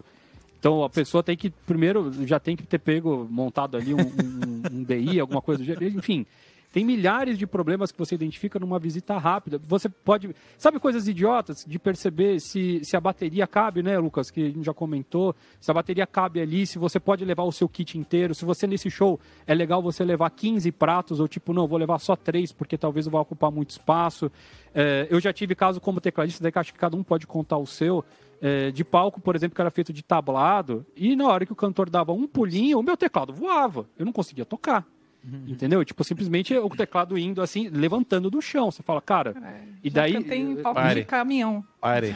Então 0.60 0.84
a 0.84 0.90
pessoa 0.90 1.22
tem 1.22 1.36
que, 1.36 1.50
primeiro, 1.50 2.12
já 2.26 2.40
tem 2.40 2.56
que 2.56 2.64
ter 2.64 2.80
pego, 2.80 3.28
montado 3.30 3.76
ali 3.76 3.94
um, 3.94 3.98
um, 4.00 4.78
um 4.80 4.84
DI, 4.84 5.20
alguma 5.20 5.42
coisa 5.42 5.62
do 5.62 5.66
gênero. 5.66 5.86
Enfim, 5.86 6.26
tem 6.74 6.84
milhares 6.84 7.38
de 7.38 7.46
problemas 7.46 7.92
que 7.92 8.00
você 8.00 8.16
identifica 8.16 8.58
numa 8.58 8.80
visita 8.80 9.16
rápida. 9.20 9.62
Você 9.68 9.88
pode. 9.88 10.36
Sabe 10.58 10.80
coisas 10.80 11.08
idiotas 11.08 11.64
de 11.68 11.78
perceber 11.78 12.40
se, 12.40 12.84
se 12.84 12.98
a 12.98 13.00
bateria 13.00 13.46
cabe, 13.46 13.84
né, 13.84 14.00
Lucas? 14.00 14.32
Que 14.32 14.48
a 14.48 14.50
gente 14.50 14.66
já 14.66 14.74
comentou. 14.74 15.36
Se 15.62 15.70
a 15.70 15.74
bateria 15.74 16.08
cabe 16.08 16.42
ali, 16.42 16.66
se 16.66 16.80
você 16.80 17.00
pode 17.00 17.24
levar 17.24 17.44
o 17.44 17.52
seu 17.52 17.70
kit 17.70 17.96
inteiro. 17.96 18.34
Se 18.34 18.44
você 18.44 18.66
nesse 18.66 18.90
show 18.90 19.20
é 19.46 19.54
legal 19.54 19.84
você 19.84 20.04
levar 20.04 20.32
15 20.32 20.72
pratos, 20.72 21.20
ou 21.20 21.28
tipo, 21.28 21.54
não, 21.54 21.68
vou 21.68 21.78
levar 21.78 22.00
só 22.00 22.16
três, 22.16 22.52
porque 22.52 22.76
talvez 22.76 23.06
eu 23.06 23.12
vá 23.12 23.20
ocupar 23.20 23.52
muito 23.52 23.70
espaço. 23.70 24.32
É, 24.74 25.06
eu 25.12 25.20
já 25.20 25.32
tive 25.32 25.54
caso 25.54 25.80
como 25.80 26.02
tecladista, 26.02 26.42
daí 26.42 26.52
que 26.52 26.58
acho 26.58 26.74
que 26.74 26.80
cada 26.80 26.98
um 26.98 27.04
pode 27.04 27.28
contar 27.28 27.58
o 27.58 27.68
seu. 27.68 28.04
É, 28.42 28.72
de 28.72 28.84
palco, 28.84 29.22
por 29.22 29.36
exemplo, 29.36 29.54
que 29.54 29.62
era 29.62 29.70
feito 29.70 29.94
de 29.94 30.02
tablado, 30.02 30.84
e 30.98 31.16
na 31.16 31.28
hora 31.28 31.46
que 31.46 31.54
o 31.54 31.56
cantor 31.56 31.88
dava 31.88 32.14
um 32.14 32.28
pulinho, 32.28 32.80
o 32.80 32.84
meu 32.84 32.98
teclado 32.98 33.32
voava. 33.32 33.88
Eu 33.96 34.08
não 34.08 34.12
conseguia 34.12 34.44
tocar. 34.44 34.88
Uhum. 35.26 35.46
Entendeu? 35.48 35.86
Tipo, 35.86 36.04
simplesmente 36.04 36.56
o 36.58 36.70
teclado 36.70 37.18
indo 37.18 37.42
assim, 37.42 37.70
levantando 37.70 38.30
do 38.30 38.42
chão. 38.42 38.70
Você 38.70 38.84
fala, 38.84 39.02
cara. 39.02 39.34
É, 39.42 39.62
e 39.82 39.90
daí. 39.90 40.22
Tem 40.24 40.56
palco 40.58 40.82
Pare. 40.82 41.02
de 41.02 41.06
caminhão. 41.06 41.64
Pare. 41.80 42.14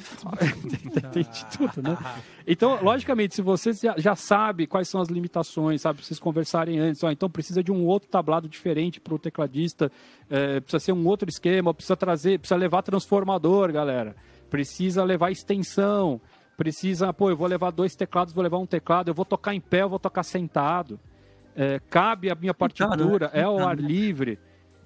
tem, 1.13 1.23
de 1.23 1.45
tudo, 1.57 1.81
né? 1.81 1.97
Então, 2.45 2.83
logicamente, 2.83 3.33
se 3.33 3.41
você 3.41 3.71
já, 3.71 3.95
já 3.97 4.13
sabe 4.15 4.67
quais 4.67 4.89
são 4.89 4.99
as 4.99 5.07
limitações, 5.07 5.81
sabe? 5.81 6.03
Vocês 6.03 6.19
conversarem 6.19 6.79
antes, 6.79 7.01
ó, 7.01 7.09
então 7.09 7.29
precisa 7.29 7.63
de 7.63 7.71
um 7.71 7.85
outro 7.85 8.09
tablado 8.09 8.49
diferente 8.49 8.99
para 8.99 9.13
o 9.13 9.19
tecladista, 9.19 9.89
é, 10.29 10.59
precisa 10.59 10.79
ser 10.79 10.91
um 10.91 11.07
outro 11.07 11.29
esquema, 11.29 11.73
precisa 11.73 11.95
trazer, 11.95 12.39
precisa 12.39 12.57
levar 12.57 12.81
transformador, 12.81 13.71
galera. 13.71 14.15
Precisa 14.49 15.03
levar 15.03 15.31
extensão. 15.31 16.19
Precisa, 16.57 17.13
pô, 17.13 17.29
eu 17.29 17.37
vou 17.37 17.47
levar 17.47 17.71
dois 17.71 17.95
teclados, 17.95 18.33
vou 18.33 18.43
levar 18.43 18.57
um 18.57 18.65
teclado, 18.65 19.09
eu 19.09 19.13
vou 19.13 19.23
tocar 19.23 19.53
em 19.53 19.61
pé, 19.61 19.83
eu 19.83 19.89
vou 19.89 19.99
tocar 19.99 20.23
sentado 20.23 20.99
é, 21.57 21.79
cabe 21.89 22.29
a 22.29 22.35
minha 22.35 22.53
partitura, 22.53 23.31
é 23.33 23.41
ao 23.41 23.57
ar 23.59 23.75
livre. 23.75 24.37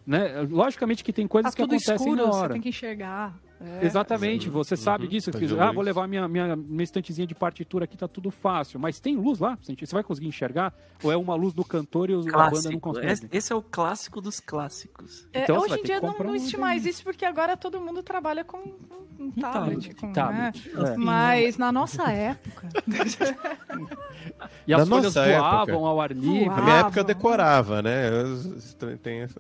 Né? 0.08 0.42
Logicamente 0.50 1.04
que 1.04 1.12
tem 1.12 1.28
coisas 1.28 1.52
tá 1.52 1.56
que 1.56 1.62
acontecem 1.62 1.96
escuro, 1.96 2.16
na 2.16 2.24
hora. 2.24 2.48
Você 2.48 2.54
tem 2.54 2.62
que 2.62 2.70
enxergar. 2.70 3.36
É. 3.64 3.86
Exatamente, 3.86 4.50
você 4.50 4.74
uhum. 4.74 4.82
sabe 4.82 5.08
disso. 5.08 5.32
Tá 5.32 5.38
que, 5.38 5.46
ah, 5.60 5.72
vou 5.72 5.84
levar 5.84 6.08
minha, 6.08 6.28
minha, 6.28 6.56
minha 6.56 6.84
estantezinha 6.84 7.28
de 7.28 7.36
partitura 7.36 7.86
aqui, 7.86 7.96
tá 7.96 8.08
tudo 8.08 8.32
fácil. 8.32 8.80
Mas 8.80 9.00
tem 9.00 9.16
luz 9.16 9.40
lá? 9.40 9.58
Você 9.62 9.76
vai 9.92 10.04
conseguir 10.04 10.28
enxergar? 10.28 10.74
Ou 11.04 11.12
é 11.12 11.18
uma 11.18 11.36
luz 11.36 11.54
do 11.54 11.64
cantor 11.64 12.10
e 12.10 12.14
a 12.14 12.50
banda 12.50 12.72
não 12.72 12.80
consegue? 12.80 13.28
Esse 13.32 13.54
é 13.54 13.56
o 13.56 13.62
clássico 13.62 14.20
dos 14.20 14.40
clássicos. 14.40 15.28
É, 15.32 15.44
então, 15.44 15.60
hoje 15.60 15.80
em 15.80 15.84
dia 15.84 16.02
não, 16.02 16.18
não 16.18 16.36
existe 16.36 16.58
mais 16.58 16.86
isso, 16.86 17.04
porque 17.04 17.24
agora 17.24 17.56
todo 17.56 17.80
mundo 17.80 18.02
trabalha 18.02 18.44
com 18.44 18.58
um, 18.58 19.26
um 19.26 19.32
tablet. 19.32 19.94
Com, 19.96 20.12
tablet. 20.12 20.72
Né? 20.74 20.94
É. 20.94 20.98
Mas 20.98 21.58
na 21.58 21.72
nossa 21.72 22.12
época. 22.12 22.68
e 24.66 24.74
as 24.74 24.88
na 24.88 24.96
folhas 24.96 25.14
voavam 25.14 25.60
época, 25.60 25.74
ao 25.74 26.02
ar 26.02 26.12
livre. 26.12 26.50
Na 26.50 26.62
minha 26.62 26.78
época 26.78 27.00
eu 27.00 27.04
decorava, 27.04 27.82
né? 27.82 28.10
Eu, 28.10 28.98
tem 28.98 29.22
essa 29.22 29.40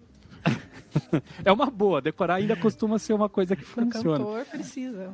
é 1.44 1.52
uma 1.52 1.70
boa. 1.70 2.02
Decorar 2.02 2.36
ainda 2.36 2.56
costuma 2.56 3.00
ser 3.00 3.14
uma 3.14 3.30
coisa 3.30 3.56
que 3.56 3.64
funciona. 3.64 4.24
O 4.24 4.28
cantor 4.28 4.46
precisa. 4.46 5.14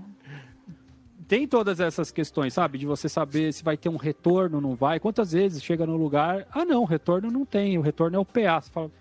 Tem 1.28 1.46
todas 1.46 1.80
essas 1.80 2.10
questões, 2.10 2.54
sabe? 2.54 2.78
De 2.78 2.86
você 2.86 3.10
saber 3.10 3.52
se 3.54 3.64
vai 3.64 3.76
ter 3.76 3.90
um 3.90 3.98
retorno, 3.98 4.62
não 4.62 4.76
vai. 4.76 5.00
Quantas 5.00 5.34
vezes 5.34 5.62
chega 5.62 5.86
no 5.86 5.98
lugar, 5.98 6.48
ah 6.52 6.64
não, 6.64 6.86
retorno 6.86 7.30
não 7.30 7.46
tem, 7.46 7.78
o 7.78 7.82
retorno 7.82 8.16
é 8.16 8.20
o 8.20 8.26
PA. 8.26 8.62
Você 8.62 8.72
fala, 8.72 8.92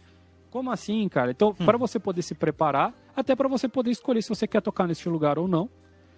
como 0.50 0.70
assim, 0.72 1.08
cara? 1.08 1.30
Então, 1.30 1.50
hum. 1.50 1.64
para 1.64 1.78
você 1.78 1.98
poder 2.00 2.22
se 2.22 2.34
preparar, 2.34 2.92
até 3.14 3.36
para 3.36 3.46
você 3.46 3.68
poder 3.68 3.90
escolher 3.90 4.22
se 4.22 4.28
você 4.28 4.46
quer 4.46 4.60
tocar 4.60 4.88
nesse 4.88 5.08
lugar 5.08 5.38
ou 5.38 5.46
não. 5.46 5.68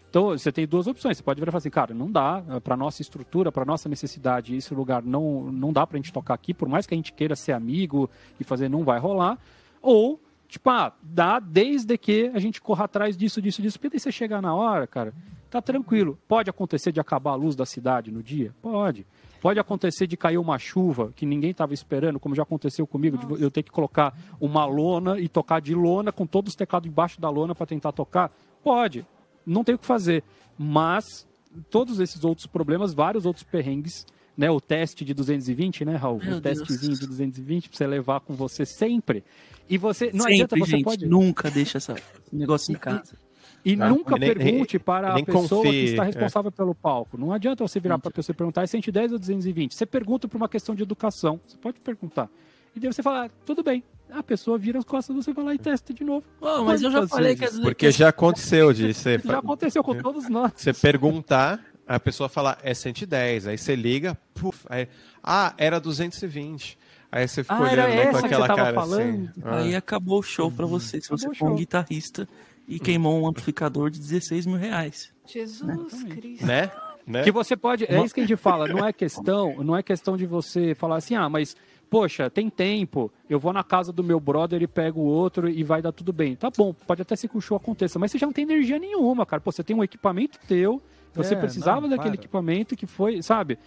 Então, 0.09 0.31
você 0.31 0.51
tem 0.51 0.67
duas 0.67 0.87
opções. 0.87 1.19
Você 1.19 1.23
pode 1.23 1.39
virar 1.39 1.51
e 1.51 1.53
falar 1.53 1.59
assim, 1.59 1.71
cara, 1.71 1.93
não 1.93 2.11
dá, 2.11 2.43
para 2.65 2.75
nossa 2.75 3.03
estrutura, 3.03 3.53
para 3.53 3.67
nossa 3.67 3.89
necessidade, 3.89 4.57
esse 4.57 4.73
lugar 4.73 5.03
não, 5.03 5.53
não 5.53 5.75
dá 5.75 5.87
pra 5.87 5.99
gente 5.99 6.11
tocar 6.11 6.33
aqui, 6.33 6.55
por 6.55 6.69
mais 6.69 6.87
que 6.87 6.95
a 6.95 6.97
gente 6.97 7.13
queira 7.13 7.37
ser 7.37 7.53
amigo 7.53 8.09
e 8.41 8.45
fazer, 8.45 8.71
não 8.71 8.83
vai 8.83 8.99
rolar. 8.99 9.39
Ou 9.83 10.19
Tipo, 10.49 10.71
ah, 10.71 10.93
dá 11.03 11.39
desde 11.39 11.99
que 11.99 12.31
a 12.35 12.39
gente 12.39 12.61
corra 12.61 12.87
atrás 12.87 13.17
disso, 13.17 13.41
disso, 13.41 13.61
disso. 13.61 13.79
Porque 13.79 13.91
daí 13.91 14.01
você 14.01 14.11
chegar 14.11 14.41
na 14.41 14.55
hora, 14.55 14.87
cara, 14.87 15.13
tá 15.51 15.61
tranquilo. 15.61 16.19
Pode 16.27 16.49
acontecer 16.49 16.91
de 16.91 16.99
acabar 16.99 17.33
a 17.33 17.35
luz 17.35 17.55
da 17.55 17.67
cidade 17.67 18.11
no 18.11 18.23
dia? 18.23 18.55
Pode. 18.63 19.07
Pode 19.43 19.61
acontecer 19.61 20.07
de 20.07 20.17
cair 20.17 20.39
uma 20.39 20.59
chuva 20.59 21.13
que 21.15 21.27
ninguém 21.27 21.51
estava 21.51 21.75
esperando, 21.75 22.19
como 22.19 22.35
já 22.35 22.43
aconteceu 22.43 22.87
comigo, 22.87 23.19
de 23.19 23.43
eu 23.43 23.51
ter 23.51 23.63
que 23.63 23.71
colocar 23.71 24.17
uma 24.41 24.65
lona 24.65 25.21
e 25.21 25.29
tocar 25.29 25.61
de 25.61 25.75
lona 25.75 26.11
com 26.11 26.27
todos 26.27 26.53
os 26.53 26.57
teclados 26.57 26.89
embaixo 26.89 27.21
da 27.21 27.29
lona 27.29 27.55
para 27.55 27.67
tentar 27.67 27.93
tocar? 27.93 28.33
Pode. 28.65 29.07
Não 29.47 29.63
tem 29.63 29.75
o 29.75 29.79
que 29.79 29.87
fazer. 29.87 30.25
Mas 30.59 31.29
todos 31.71 32.01
esses 32.01 32.25
outros 32.25 32.47
problemas, 32.47 32.95
vários 32.95 33.27
outros 33.27 33.45
perrengues, 33.45 34.07
né, 34.39 34.49
o 34.49 34.61
teste 34.61 35.05
de 35.05 35.13
220, 35.13 35.85
né, 35.85 35.97
Raul? 35.97 36.21
Meu 36.23 36.37
o 36.37 36.41
Deus. 36.41 36.59
testezinho 36.61 36.97
de 36.97 37.09
220 37.09 37.69
para 37.69 37.77
você 37.77 37.87
levar 37.89 38.21
com 38.21 38.35
você 38.35 38.65
sempre. 38.65 39.25
E 39.69 39.77
você 39.77 40.13
não 40.13 40.21
sempre, 40.21 40.35
adianta 40.35 40.57
você 40.57 40.71
gente, 40.71 40.85
pode 40.85 41.07
nunca 41.07 41.51
deixa 41.51 41.79
esse 41.79 41.93
negócio 42.33 42.73
em 42.73 42.79
casa. 42.79 43.19
E, 43.65 43.77
tá? 43.77 43.89
nunca 43.89 44.17
nem, 44.17 44.33
pergunte 44.33 44.79
para 44.79 45.15
a 45.15 45.25
pessoa 45.25 45.65
confie, 45.65 45.71
que 45.71 45.85
está 45.91 46.05
é. 46.05 46.07
responsável 46.07 46.51
é. 46.51 46.53
pelo 46.53 46.73
palco. 46.73 47.19
Não 47.19 47.33
adianta 47.33 47.67
você 47.67 47.81
virar 47.81 47.99
para 47.99 48.11
a 48.11 48.13
pessoa 48.13 48.33
e 48.33 48.37
perguntar 48.37 48.63
é 48.63 48.67
110 48.69 49.13
ou 49.13 49.19
220. 49.19 49.75
Você 49.75 49.85
pergunta 49.85 50.29
por 50.29 50.37
uma 50.37 50.49
questão 50.49 50.73
de 50.73 50.85
educação. 50.85 51.41
Você 51.45 51.57
pode 51.57 51.81
perguntar. 51.81 52.31
E 52.77 52.79
daí 52.79 52.93
você 52.93 53.03
fala, 53.03 53.27
ah, 53.27 53.31
tudo 53.45 53.65
bem. 53.65 53.83
A 54.11 54.23
pessoa 54.23 54.57
vira 54.57 54.79
as 54.79 54.85
costas, 54.85 55.17
você 55.17 55.33
vai 55.33 55.45
lá 55.45 55.55
e 55.55 55.59
testa 55.59 55.93
de 55.93 56.05
novo. 56.05 56.25
Oh, 56.41 56.63
mas 56.63 56.81
eu 56.81 56.93
já 56.93 57.07
falei 57.09 57.35
que... 57.35 57.47
Porque 57.61 57.91
já 57.91 58.09
aconteceu 58.09 58.73
de 58.73 58.95
você... 58.95 59.19
Já 59.19 59.39
aconteceu 59.39 59.83
com 59.83 59.97
todos 59.97 60.29
nós. 60.29 60.53
Você 60.55 60.73
perguntar 60.73 61.61
a 61.89 61.99
pessoa 61.99 62.29
fala, 62.29 62.59
é 62.63 62.75
110. 62.75 63.47
Aí 63.47 63.57
você 63.57 63.75
liga, 63.75 64.17
puf, 64.35 64.67
aí, 64.69 64.87
ah, 65.23 65.55
era 65.57 65.81
220. 65.81 66.79
Aí 67.11 67.27
você 67.27 67.43
ficou 67.43 67.65
ah, 67.65 67.71
olhando 67.71 67.89
né, 67.89 68.07
com 68.11 68.17
aquela 68.19 68.47
cara 68.47 68.63
assim. 68.63 68.75
falando? 68.75 69.31
assim. 69.31 69.43
Ah. 69.43 69.59
Aí 69.61 69.75
acabou 69.75 70.19
o 70.19 70.23
show 70.23 70.53
pra 70.53 70.67
você, 70.67 71.01
se 71.01 71.09
você 71.09 71.35
for 71.35 71.51
um 71.51 71.57
guitarrista 71.57 72.29
e 72.69 72.79
queimou 72.79 73.19
um 73.23 73.27
amplificador 73.27 73.89
de 73.89 73.99
16 73.99 74.45
mil 74.45 74.59
reais. 74.59 75.11
Jesus 75.27 75.63
né? 75.63 76.11
Cristo. 76.11 76.47
Né? 76.47 76.71
Né? 77.07 77.23
Que 77.23 77.33
você 77.33 77.57
pode. 77.57 77.87
É 77.89 78.05
isso 78.05 78.15
que 78.15 78.21
a 78.21 78.27
gente 78.27 78.37
fala, 78.37 78.69
não 78.69 78.85
é 78.85 78.93
questão, 78.93 79.65
não 79.65 79.75
é 79.75 79.83
questão 79.83 80.15
de 80.15 80.27
você 80.27 80.75
falar 80.75 80.97
assim, 80.97 81.15
ah, 81.15 81.27
mas, 81.27 81.57
poxa, 81.89 82.29
tem 82.29 82.51
tempo, 82.51 83.11
eu 83.31 83.41
vou 83.41 83.51
na 83.51 83.65
casa 83.65 83.91
do 83.91 84.05
meu 84.05 84.21
brother 84.21 84.61
e 84.61 84.67
pego 84.67 85.01
o 85.01 85.07
outro 85.07 85.49
e 85.49 85.65
vai 85.65 85.81
dar 85.81 85.93
tudo 85.93 86.13
bem. 86.13 86.37
Tá 86.37 86.51
bom, 86.55 86.75
pode 86.75 87.01
até 87.01 87.17
ser 87.17 87.29
que 87.29 87.39
o 87.39 87.41
show 87.41 87.57
aconteça, 87.57 87.99
mas 87.99 88.13
você 88.13 88.19
já 88.19 88.27
não 88.27 88.33
tem 88.35 88.45
energia 88.45 88.79
nenhuma, 88.79 89.25
cara. 89.25 89.41
Pô, 89.41 89.51
você 89.51 89.65
tem 89.65 89.75
um 89.75 89.83
equipamento 89.83 90.39
teu 90.47 90.83
você 91.19 91.35
é, 91.35 91.39
precisava 91.39 91.83
não, 91.83 91.91
daquele 91.91 92.17
para. 92.17 92.25
equipamento 92.25 92.77
que 92.77 92.87
foi, 92.87 93.23
sabe? 93.23 93.59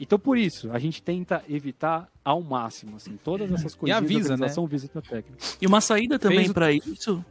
Então, 0.00 0.18
por 0.18 0.38
isso, 0.38 0.72
a 0.72 0.78
gente 0.78 1.02
tenta 1.02 1.44
evitar 1.46 2.08
ao 2.24 2.42
máximo, 2.42 2.96
assim, 2.96 3.18
todas 3.22 3.52
essas 3.52 3.74
coisas. 3.74 4.00
E 4.00 4.04
avisa, 4.04 4.36
né? 4.36 4.48
visita 4.66 5.02
técnica. 5.02 5.36
E 5.60 5.66
uma 5.66 5.82
saída 5.82 6.18
também 6.18 6.50
para 6.50 6.72
isso 6.72 7.22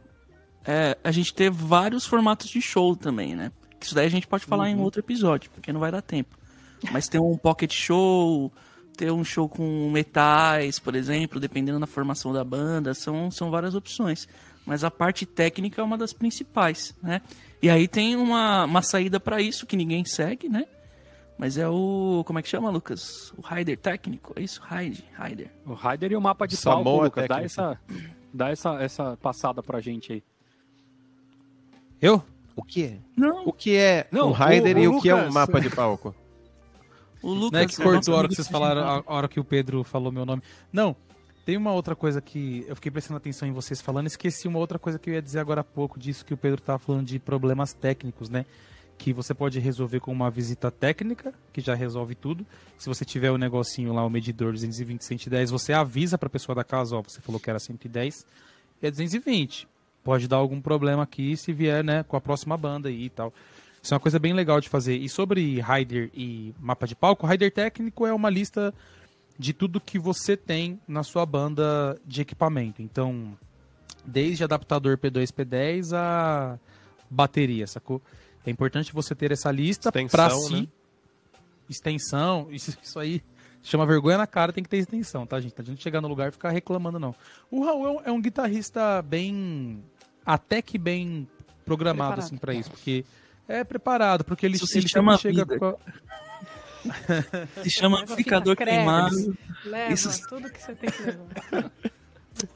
é 0.64 0.96
a 1.02 1.10
gente 1.10 1.34
ter 1.34 1.50
vários 1.50 2.06
formatos 2.06 2.48
de 2.48 2.60
show 2.60 2.94
também, 2.94 3.34
né? 3.34 3.50
Isso 3.80 3.94
daí 3.94 4.06
a 4.06 4.10
gente 4.10 4.28
pode 4.28 4.44
falar 4.44 4.64
uhum. 4.64 4.70
em 4.70 4.80
outro 4.80 5.00
episódio, 5.00 5.50
porque 5.50 5.72
não 5.72 5.80
vai 5.80 5.90
dar 5.90 6.02
tempo. 6.02 6.38
Mas 6.92 7.08
ter 7.08 7.18
um 7.18 7.36
pocket 7.36 7.72
show, 7.72 8.52
ter 8.96 9.10
um 9.10 9.24
show 9.24 9.48
com 9.48 9.90
metais, 9.90 10.78
por 10.78 10.94
exemplo, 10.94 11.40
dependendo 11.40 11.80
da 11.80 11.86
formação 11.86 12.32
da 12.32 12.44
banda, 12.44 12.94
são, 12.94 13.30
são 13.30 13.50
várias 13.50 13.74
opções. 13.74 14.28
Mas 14.64 14.84
a 14.84 14.90
parte 14.90 15.26
técnica 15.26 15.80
é 15.80 15.84
uma 15.84 15.98
das 15.98 16.12
principais, 16.12 16.94
né? 17.02 17.20
E 17.62 17.68
aí 17.68 17.86
tem 17.86 18.16
uma, 18.16 18.64
uma 18.64 18.82
saída 18.82 19.20
para 19.20 19.40
isso 19.40 19.66
que 19.66 19.76
ninguém 19.76 20.04
segue, 20.04 20.48
né? 20.48 20.66
Mas 21.36 21.56
é 21.56 21.68
o. 21.68 22.22
Como 22.26 22.38
é 22.38 22.42
que 22.42 22.48
chama, 22.48 22.70
Lucas? 22.70 23.32
O 23.36 23.40
Rider 23.40 23.78
técnico? 23.78 24.32
É 24.36 24.42
isso? 24.42 24.60
Rider. 24.62 25.04
Rider. 25.18 25.50
O 25.66 25.74
Rider 25.74 26.12
e 26.12 26.16
o 26.16 26.20
mapa 26.20 26.46
de 26.46 26.56
Samoa 26.56 26.84
palco, 26.84 27.04
Lucas. 27.04 27.28
Dá, 27.28 27.42
essa, 27.42 27.80
dá 28.32 28.48
essa, 28.50 28.82
essa 28.82 29.16
passada 29.16 29.62
pra 29.62 29.80
gente 29.80 30.12
aí. 30.12 30.22
Eu? 32.00 32.22
O 32.54 32.62
que 32.62 32.84
é? 32.84 32.98
Não. 33.16 33.46
O 33.46 33.52
que 33.52 33.74
é 33.76 34.06
Não, 34.10 34.28
um 34.28 34.32
Rider 34.32 34.76
o, 34.76 34.80
o 34.80 34.82
e 34.82 34.88
o 34.88 35.00
que 35.00 35.08
é 35.08 35.14
um 35.14 35.32
mapa 35.32 35.60
de 35.60 35.70
palco? 35.70 36.14
O 37.22 37.32
Lucas. 37.32 37.52
Não 37.52 37.60
é 37.60 37.66
que 37.66 37.76
cortou 37.76 38.14
a 38.14 38.18
hora 38.18 38.28
que 38.28 38.34
vocês 38.34 38.48
falaram, 38.48 39.02
a 39.06 39.14
hora 39.14 39.28
que 39.28 39.40
o 39.40 39.44
Pedro 39.44 39.84
falou 39.84 40.10
meu 40.10 40.26
nome. 40.26 40.42
Não, 40.72 40.94
tem 41.44 41.56
uma 41.56 41.72
outra 41.72 41.96
coisa 41.96 42.20
que 42.20 42.64
eu 42.68 42.74
fiquei 42.76 42.90
prestando 42.90 43.16
atenção 43.18 43.48
em 43.48 43.52
vocês 43.52 43.80
falando, 43.80 44.06
esqueci 44.06 44.46
uma 44.46 44.58
outra 44.58 44.78
coisa 44.78 44.98
que 44.98 45.10
eu 45.10 45.14
ia 45.14 45.22
dizer 45.22 45.38
agora 45.38 45.62
há 45.62 45.64
pouco, 45.64 45.98
disso 45.98 46.24
que 46.24 46.34
o 46.34 46.36
Pedro 46.36 46.60
estava 46.60 46.78
falando 46.78 47.06
de 47.06 47.18
problemas 47.18 47.72
técnicos, 47.72 48.28
né? 48.28 48.44
que 49.00 49.14
você 49.14 49.32
pode 49.32 49.58
resolver 49.58 49.98
com 49.98 50.12
uma 50.12 50.30
visita 50.30 50.70
técnica, 50.70 51.32
que 51.54 51.62
já 51.62 51.74
resolve 51.74 52.14
tudo. 52.14 52.46
Se 52.76 52.86
você 52.86 53.02
tiver 53.02 53.30
o 53.30 53.36
um 53.36 53.38
negocinho 53.38 53.94
lá, 53.94 54.04
o 54.04 54.10
medidor 54.10 54.52
220, 54.52 55.02
110, 55.02 55.50
você 55.50 55.72
avisa 55.72 56.18
para 56.18 56.26
a 56.26 56.30
pessoa 56.30 56.54
da 56.54 56.62
casa, 56.62 56.94
ó, 56.94 57.02
você 57.02 57.18
falou 57.18 57.40
que 57.40 57.48
era 57.48 57.58
110, 57.58 58.26
é 58.82 58.90
220. 58.90 59.66
Pode 60.04 60.28
dar 60.28 60.36
algum 60.36 60.60
problema 60.60 61.02
aqui 61.02 61.34
se 61.34 61.50
vier, 61.50 61.82
né, 61.82 62.02
com 62.02 62.14
a 62.14 62.20
próxima 62.20 62.58
banda 62.58 62.90
aí 62.90 63.06
e 63.06 63.08
tal. 63.08 63.32
Isso 63.82 63.94
é 63.94 63.96
uma 63.96 64.00
coisa 64.00 64.18
bem 64.18 64.34
legal 64.34 64.60
de 64.60 64.68
fazer. 64.68 64.98
E 64.98 65.08
sobre 65.08 65.62
rider 65.62 66.10
e 66.12 66.54
mapa 66.58 66.86
de 66.86 66.94
palco, 66.94 67.26
rider 67.26 67.50
técnico 67.50 68.06
é 68.06 68.12
uma 68.12 68.28
lista 68.28 68.74
de 69.40 69.54
tudo 69.54 69.80
que 69.80 69.98
você 69.98 70.36
tem 70.36 70.78
na 70.86 71.02
sua 71.02 71.24
banda 71.24 71.98
de 72.06 72.20
equipamento. 72.20 72.82
Então, 72.82 73.34
desde 74.04 74.44
adaptador 74.44 74.98
P2, 74.98 75.28
P10 75.32 75.96
a 75.96 76.58
bateria, 77.08 77.66
sacou? 77.66 78.02
É 78.44 78.50
importante 78.50 78.92
você 78.92 79.14
ter 79.14 79.32
essa 79.32 79.50
lista 79.50 79.90
para 79.90 80.28
si. 80.28 80.52
Né? 80.52 80.68
Extensão, 81.70 82.48
isso, 82.52 82.76
isso 82.82 82.98
aí 82.98 83.22
chama 83.62 83.86
vergonha 83.86 84.18
na 84.18 84.26
cara, 84.26 84.52
tem 84.52 84.62
que 84.62 84.68
ter 84.68 84.76
extensão, 84.76 85.26
tá, 85.26 85.40
gente? 85.40 85.54
A 85.58 85.64
gente 85.64 85.82
chegar 85.82 86.02
no 86.02 86.08
lugar 86.08 86.28
e 86.28 86.32
ficar 86.32 86.50
reclamando, 86.50 87.00
não. 87.00 87.14
O 87.50 87.64
Raul 87.64 87.86
é 87.86 87.90
um, 87.90 88.00
é 88.04 88.12
um 88.12 88.20
guitarrista 88.20 89.00
bem. 89.00 89.82
até 90.24 90.60
que 90.60 90.76
bem 90.76 91.26
programado, 91.64 92.12
preparado. 92.12 92.26
assim, 92.26 92.36
para 92.36 92.52
isso, 92.52 92.70
porque. 92.70 93.06
É 93.48 93.64
preparado, 93.64 94.22
porque 94.22 94.44
ele, 94.44 94.58
ele 94.74 94.86
chama 94.88 95.16
chega 95.16 95.46
com 95.58 95.64
a... 95.64 95.76
Se 97.62 97.70
chama 97.70 98.02
amplificador 98.02 98.56
queimado. 98.56 99.36
Leva 99.64 99.92
Isso... 99.92 100.28
tudo 100.28 100.50
que 100.50 100.62
você 100.62 100.74
tem 100.74 100.90
que 100.90 101.02
levar. 101.02 101.72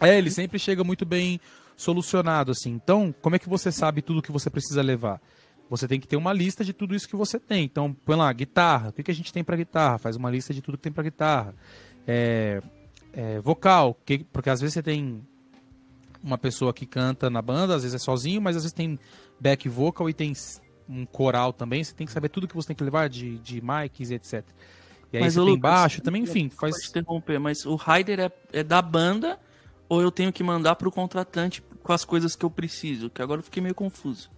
É, 0.01 0.16
ele 0.16 0.31
sempre 0.31 0.59
chega 0.59 0.83
muito 0.83 1.05
bem 1.05 1.41
solucionado, 1.77 2.53
assim. 2.53 2.70
Então, 2.70 3.14
como 3.20 3.37
é 3.37 3.39
que 3.39 3.49
você 3.49 3.70
sabe 3.70 4.01
tudo 4.03 4.22
que 4.22 4.33
você 4.33 4.49
precisa 4.49 4.83
levar? 4.83 5.20
você 5.68 5.89
tem 5.89 5.99
que 5.99 6.07
ter 6.07 6.16
uma 6.16 6.33
lista 6.33 6.64
de 6.64 6.72
tudo 6.72 6.95
isso 6.95 7.09
que 7.09 7.16
você 7.16 7.39
tem. 7.39 7.64
Então, 7.64 7.93
põe 8.05 8.16
lá, 8.16 8.33
guitarra. 8.33 8.91
O 8.91 8.93
que, 8.93 9.03
que 9.03 9.11
a 9.11 9.14
gente 9.14 9.33
tem 9.33 9.43
para 9.43 9.57
guitarra? 9.57 9.99
Faz 9.99 10.16
uma 10.16 10.31
lista 10.31 10.53
de 10.53 10.61
tudo 10.61 10.77
que 10.77 10.85
tem 10.85 10.93
para 10.93 11.03
guitarra. 11.03 11.55
É, 12.07 12.61
é, 13.12 13.41
vocal, 13.41 13.99
que, 14.05 14.25
porque 14.25 14.51
às 14.51 14.61
vezes 14.61 14.75
você 14.75 14.83
tem 14.83 15.22
uma 16.22 16.39
pessoa 16.39 16.72
que 16.72 16.87
canta 16.87 17.29
na 17.29 17.43
banda, 17.43 17.75
às 17.75 17.83
vezes 17.83 17.95
é 17.95 17.99
sozinho, 17.99 18.41
mas 18.41 18.57
às 18.57 18.62
vezes 18.62 18.72
tem 18.72 18.99
back 19.41 19.68
vocal 19.68 20.09
e 20.09 20.14
tem 20.14 20.33
um 20.89 21.05
coral 21.07 21.53
também. 21.53 21.82
Você 21.82 21.95
tem 21.95 22.07
que 22.07 22.12
saber 22.12 22.28
tudo 22.28 22.49
que 22.49 22.55
você 22.55 22.68
tem 22.68 22.76
que 22.76 22.85
levar 22.85 23.09
de, 23.09 23.39
de 23.39 23.61
mics 23.61 24.11
e 24.11 24.14
etc. 24.14 24.45
E 25.12 25.16
aí 25.16 25.22
mas, 25.22 25.35
você 25.35 25.45
tem 25.45 25.59
baixo 25.59 26.03
também, 26.03 26.22
enfim. 26.22 26.51
Faz... 26.51 26.89
interromper, 26.89 27.39
mas 27.39 27.64
o 27.64 27.76
rider 27.76 28.20
é, 28.20 28.32
é 28.53 28.62
da 28.62 28.82
banda 28.82 29.39
ou 29.89 30.01
eu 30.01 30.11
tenho 30.11 30.32
que 30.32 30.43
mandar 30.43 30.74
para 30.76 30.89
o 30.89 30.93
contratante 30.93 31.62
com 31.82 31.93
as 31.93 32.05
coisas 32.05 32.35
que 32.35 32.45
eu 32.45 32.51
preciso? 32.51 33.11
Que 33.11 33.22
agora 33.22 33.41
eu 33.41 33.45
fiquei 33.45 33.62
meio 33.62 33.74
confuso 33.74 34.30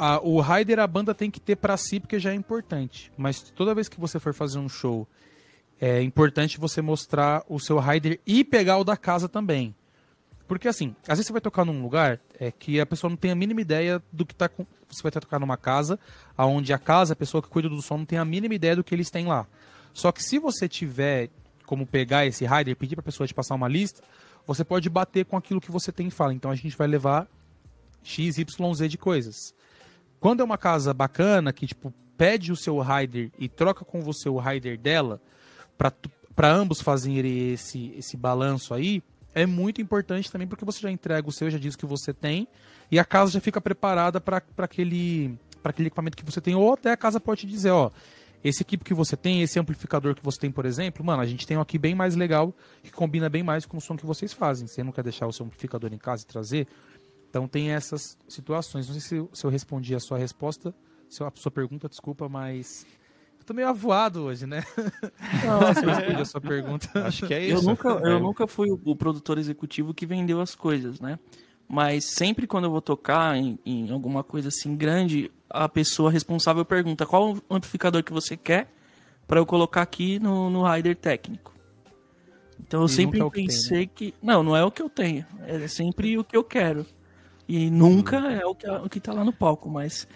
a, 0.00 0.18
o 0.26 0.40
rider 0.40 0.78
a 0.78 0.86
banda 0.86 1.14
tem 1.14 1.30
que 1.30 1.38
ter 1.38 1.56
para 1.56 1.76
si 1.76 2.00
porque 2.00 2.18
já 2.18 2.32
é 2.32 2.34
importante. 2.34 3.12
Mas 3.18 3.42
toda 3.42 3.74
vez 3.74 3.86
que 3.86 4.00
você 4.00 4.18
for 4.18 4.32
fazer 4.32 4.58
um 4.58 4.68
show, 4.68 5.06
é 5.78 6.02
importante 6.02 6.58
você 6.58 6.80
mostrar 6.80 7.44
o 7.46 7.60
seu 7.60 7.78
rider 7.78 8.18
e 8.26 8.42
pegar 8.42 8.78
o 8.78 8.84
da 8.84 8.96
casa 8.96 9.28
também. 9.28 9.74
Porque 10.50 10.66
assim, 10.66 10.96
às 11.02 11.10
vezes 11.16 11.28
você 11.28 11.32
vai 11.32 11.40
tocar 11.40 11.64
num 11.64 11.80
lugar 11.80 12.18
é, 12.36 12.50
que 12.50 12.80
a 12.80 12.84
pessoa 12.84 13.08
não 13.08 13.16
tem 13.16 13.30
a 13.30 13.36
mínima 13.36 13.60
ideia 13.60 14.02
do 14.12 14.26
que 14.26 14.34
tá 14.34 14.48
com. 14.48 14.66
Você 14.88 15.00
vai 15.00 15.12
tocar 15.12 15.38
numa 15.38 15.56
casa, 15.56 15.96
onde 16.36 16.72
a 16.72 16.78
casa, 16.78 17.12
a 17.12 17.16
pessoa 17.16 17.40
que 17.40 17.48
cuida 17.48 17.68
do 17.68 17.80
som, 17.80 17.98
não 17.98 18.04
tem 18.04 18.18
a 18.18 18.24
mínima 18.24 18.52
ideia 18.52 18.74
do 18.74 18.82
que 18.82 18.92
eles 18.92 19.10
têm 19.10 19.28
lá. 19.28 19.46
Só 19.94 20.10
que 20.10 20.20
se 20.20 20.40
você 20.40 20.68
tiver 20.68 21.30
como 21.64 21.86
pegar 21.86 22.26
esse 22.26 22.44
rider, 22.44 22.74
pedir 22.74 22.96
para 22.96 23.02
a 23.02 23.04
pessoa 23.04 23.28
te 23.28 23.32
passar 23.32 23.54
uma 23.54 23.68
lista, 23.68 24.02
você 24.44 24.64
pode 24.64 24.90
bater 24.90 25.24
com 25.24 25.36
aquilo 25.36 25.60
que 25.60 25.70
você 25.70 25.92
tem 25.92 26.08
e 26.08 26.10
fala. 26.10 26.34
Então 26.34 26.50
a 26.50 26.56
gente 26.56 26.76
vai 26.76 26.88
levar 26.88 27.28
X, 28.02 28.36
Y, 28.36 28.74
Z 28.74 28.88
de 28.88 28.98
coisas. 28.98 29.54
Quando 30.18 30.40
é 30.40 30.44
uma 30.44 30.58
casa 30.58 30.92
bacana, 30.92 31.52
que 31.52 31.64
tipo, 31.64 31.94
pede 32.18 32.50
o 32.50 32.56
seu 32.56 32.80
rider 32.80 33.30
e 33.38 33.48
troca 33.48 33.84
com 33.84 34.00
você 34.00 34.28
o 34.28 34.40
rider 34.40 34.76
dela, 34.76 35.22
para 35.78 36.52
ambos 36.52 36.80
fazerem 36.80 37.52
esse, 37.52 37.94
esse 37.96 38.16
balanço 38.16 38.74
aí, 38.74 39.00
é 39.34 39.46
muito 39.46 39.80
importante 39.80 40.30
também 40.30 40.46
porque 40.46 40.64
você 40.64 40.80
já 40.80 40.90
entrega 40.90 41.28
o 41.28 41.32
seu, 41.32 41.50
já 41.50 41.58
diz 41.58 41.76
que 41.76 41.86
você 41.86 42.12
tem, 42.12 42.48
e 42.90 42.98
a 42.98 43.04
casa 43.04 43.32
já 43.32 43.40
fica 43.40 43.60
preparada 43.60 44.20
para 44.20 44.42
aquele, 44.58 45.38
aquele 45.62 45.88
equipamento 45.88 46.16
que 46.16 46.24
você 46.24 46.40
tem, 46.40 46.54
ou 46.54 46.74
até 46.74 46.90
a 46.90 46.96
casa 46.96 47.20
pode 47.20 47.42
te 47.42 47.46
dizer, 47.46 47.70
ó, 47.70 47.90
esse 48.42 48.62
equipe 48.62 48.84
que 48.84 48.94
você 48.94 49.16
tem, 49.16 49.42
esse 49.42 49.58
amplificador 49.58 50.14
que 50.14 50.24
você 50.24 50.38
tem, 50.38 50.50
por 50.50 50.64
exemplo, 50.64 51.04
mano, 51.04 51.22
a 51.22 51.26
gente 51.26 51.46
tem 51.46 51.56
um 51.56 51.60
aqui 51.60 51.78
bem 51.78 51.94
mais 51.94 52.16
legal, 52.16 52.54
que 52.82 52.90
combina 52.90 53.28
bem 53.28 53.42
mais 53.42 53.66
com 53.66 53.76
o 53.76 53.80
som 53.80 53.96
que 53.96 54.06
vocês 54.06 54.32
fazem. 54.32 54.66
Você 54.66 54.82
não 54.82 54.92
quer 54.92 55.04
deixar 55.04 55.26
o 55.26 55.32
seu 55.32 55.44
amplificador 55.44 55.92
em 55.92 55.98
casa 55.98 56.22
e 56.22 56.26
trazer? 56.26 56.66
Então 57.28 57.46
tem 57.46 57.70
essas 57.70 58.16
situações. 58.26 58.88
Não 58.88 58.98
sei 58.98 59.28
se, 59.32 59.44
eu 59.44 59.50
respondi 59.50 59.94
a 59.94 60.00
sua 60.00 60.18
resposta, 60.18 60.74
se 61.08 61.22
a 61.22 61.30
sua 61.34 61.50
pergunta, 61.50 61.88
desculpa, 61.88 62.28
mas 62.28 62.86
tô 63.50 63.54
meio 63.54 63.68
avoado 63.68 64.22
hoje, 64.22 64.46
né? 64.46 64.62
Não, 65.44 65.74
se 65.74 65.84
eu 65.84 65.88
respondi 65.88 66.22
a 66.22 66.24
sua 66.24 66.40
pergunta. 66.40 66.88
Acho 67.04 67.26
que 67.26 67.34
é 67.34 67.44
isso. 67.44 67.56
Eu 67.56 67.62
nunca, 67.62 67.88
eu 67.88 68.16
é. 68.16 68.20
nunca 68.20 68.46
fui 68.46 68.68
o 68.70 68.94
produtor 68.94 69.38
executivo 69.38 69.92
que 69.92 70.06
vendeu 70.06 70.40
as 70.40 70.54
coisas, 70.54 71.00
né? 71.00 71.18
Mas 71.68 72.04
sempre 72.04 72.46
quando 72.46 72.64
eu 72.64 72.70
vou 72.70 72.80
tocar 72.80 73.36
em, 73.36 73.58
em 73.66 73.90
alguma 73.90 74.22
coisa 74.22 74.48
assim 74.48 74.76
grande, 74.76 75.32
a 75.48 75.68
pessoa 75.68 76.12
responsável 76.12 76.64
pergunta 76.64 77.04
qual 77.04 77.38
amplificador 77.50 78.04
que 78.04 78.12
você 78.12 78.36
quer 78.36 78.72
para 79.26 79.40
eu 79.40 79.46
colocar 79.46 79.82
aqui 79.82 80.20
no, 80.20 80.48
no 80.48 80.62
rider 80.62 80.94
técnico. 80.94 81.52
Então 82.60 82.80
eu 82.80 82.86
e 82.86 82.88
sempre 82.88 83.20
é 83.20 83.30
pensei 83.30 83.86
que, 83.88 83.96
tem, 83.96 84.08
né? 84.08 84.12
que. 84.20 84.26
Não, 84.26 84.44
não 84.44 84.56
é 84.56 84.64
o 84.64 84.70
que 84.70 84.82
eu 84.82 84.88
tenho. 84.88 85.26
É 85.44 85.66
sempre 85.66 86.16
o 86.16 86.22
que 86.22 86.36
eu 86.36 86.44
quero. 86.44 86.86
E 87.50 87.68
nunca 87.68 88.16
é 88.16 88.46
o 88.46 88.54
que, 88.54 88.70
o 88.70 88.88
que 88.88 89.00
tá 89.00 89.12
lá 89.12 89.24
no 89.24 89.32
palco, 89.32 89.68
mas. 89.68 90.06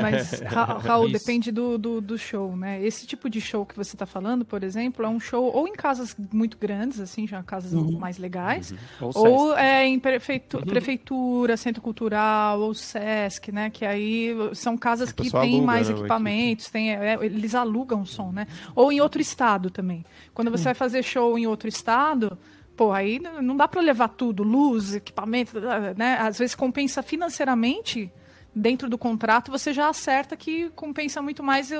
Mas, 0.00 0.40
Raul, 0.86 1.10
depende 1.10 1.50
do, 1.50 1.76
do, 1.76 2.00
do, 2.00 2.16
show, 2.16 2.56
né? 2.56 2.80
Esse 2.80 3.04
tipo 3.04 3.28
de 3.28 3.40
show 3.40 3.66
que 3.66 3.74
você 3.74 3.96
tá 3.96 4.06
falando, 4.06 4.44
por 4.44 4.62
exemplo, 4.62 5.04
é 5.04 5.08
um 5.08 5.18
show 5.18 5.50
ou 5.52 5.66
em 5.66 5.72
casas 5.72 6.14
muito 6.32 6.56
grandes, 6.56 7.00
assim, 7.00 7.26
já 7.26 7.42
casas 7.42 7.72
uhum. 7.72 7.98
mais 7.98 8.16
legais, 8.16 8.70
uhum. 8.70 9.10
ou, 9.12 9.28
ou 9.28 9.58
é 9.58 9.88
em 9.88 9.98
prefeitu 9.98 10.58
uhum. 10.58 10.66
prefeitura, 10.66 11.56
centro 11.56 11.82
cultural, 11.82 12.60
ou 12.60 12.72
Sesc, 12.72 13.50
né? 13.50 13.70
Que 13.70 13.84
aí 13.84 14.36
são 14.54 14.78
casas 14.78 15.10
que 15.10 15.32
têm 15.32 15.54
aluga, 15.54 15.66
mais 15.66 15.88
né, 15.88 15.96
equipamentos, 15.96 16.70
tem, 16.70 16.94
é, 16.94 17.18
eles 17.20 17.56
alugam 17.56 18.04
som, 18.04 18.30
né? 18.30 18.46
Ou 18.76 18.92
em 18.92 19.00
outro 19.00 19.20
estado 19.20 19.68
também. 19.68 20.04
Quando 20.32 20.48
você 20.48 20.62
vai 20.62 20.74
fazer 20.74 21.02
show 21.02 21.36
em 21.36 21.44
outro 21.44 21.68
estado 21.68 22.38
pô, 22.78 22.92
aí 22.92 23.18
não 23.18 23.56
dá 23.56 23.66
para 23.66 23.80
levar 23.80 24.06
tudo, 24.06 24.44
luz, 24.44 24.94
equipamento, 24.94 25.60
né? 25.96 26.16
Às 26.20 26.38
vezes 26.38 26.54
compensa 26.54 27.02
financeiramente 27.02 28.10
dentro 28.54 28.88
do 28.88 28.96
contrato, 28.96 29.50
você 29.50 29.72
já 29.72 29.88
acerta 29.88 30.36
que 30.36 30.70
compensa 30.70 31.20
muito 31.20 31.42
mais 31.42 31.70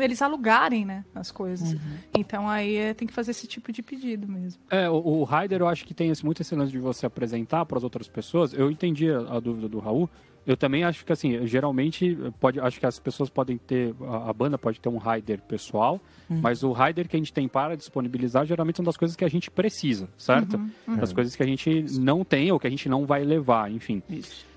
eles 0.00 0.20
alugarem, 0.20 0.84
né, 0.84 1.04
as 1.14 1.30
coisas. 1.30 1.72
Uhum. 1.72 1.78
Então 2.18 2.48
aí 2.48 2.76
é, 2.76 2.94
tem 2.94 3.06
que 3.06 3.14
fazer 3.14 3.30
esse 3.30 3.46
tipo 3.46 3.72
de 3.72 3.82
pedido 3.82 4.26
mesmo. 4.26 4.60
É, 4.70 4.90
o, 4.90 4.96
o 4.96 5.24
Ryder 5.24 5.60
eu 5.60 5.68
acho 5.68 5.86
que 5.86 5.94
tem 5.94 6.10
esse, 6.10 6.24
muito 6.24 6.42
esse 6.42 6.54
lance 6.54 6.72
de 6.72 6.78
você 6.78 7.06
apresentar 7.06 7.64
para 7.64 7.78
as 7.78 7.84
outras 7.84 8.08
pessoas. 8.08 8.52
Eu 8.52 8.70
entendi 8.70 9.10
a, 9.10 9.36
a 9.36 9.40
dúvida 9.40 9.68
do 9.68 9.78
Raul, 9.78 10.08
eu 10.48 10.56
também 10.56 10.82
acho 10.82 11.04
que 11.04 11.12
assim, 11.12 11.46
geralmente 11.46 12.16
pode, 12.40 12.58
acho 12.58 12.80
que 12.80 12.86
as 12.86 12.98
pessoas 12.98 13.28
podem 13.28 13.58
ter, 13.58 13.94
a, 14.00 14.30
a 14.30 14.32
banda 14.32 14.56
pode 14.56 14.80
ter 14.80 14.88
um 14.88 14.96
rider 14.96 15.42
pessoal, 15.42 16.00
uhum. 16.28 16.40
mas 16.40 16.62
o 16.62 16.72
rider 16.72 17.06
que 17.06 17.14
a 17.14 17.18
gente 17.18 17.34
tem 17.34 17.46
para 17.46 17.76
disponibilizar 17.76 18.46
geralmente 18.46 18.76
são 18.76 18.84
das 18.84 18.96
coisas 18.96 19.14
que 19.14 19.26
a 19.26 19.28
gente 19.28 19.50
precisa, 19.50 20.08
certo? 20.16 20.56
Uhum, 20.56 20.70
uhum. 20.88 20.96
Das 20.96 21.12
coisas 21.12 21.36
que 21.36 21.42
a 21.42 21.46
gente 21.46 21.84
não 22.00 22.24
tem 22.24 22.50
ou 22.50 22.58
que 22.58 22.66
a 22.66 22.70
gente 22.70 22.88
não 22.88 23.04
vai 23.04 23.24
levar, 23.24 23.70
enfim. 23.70 24.02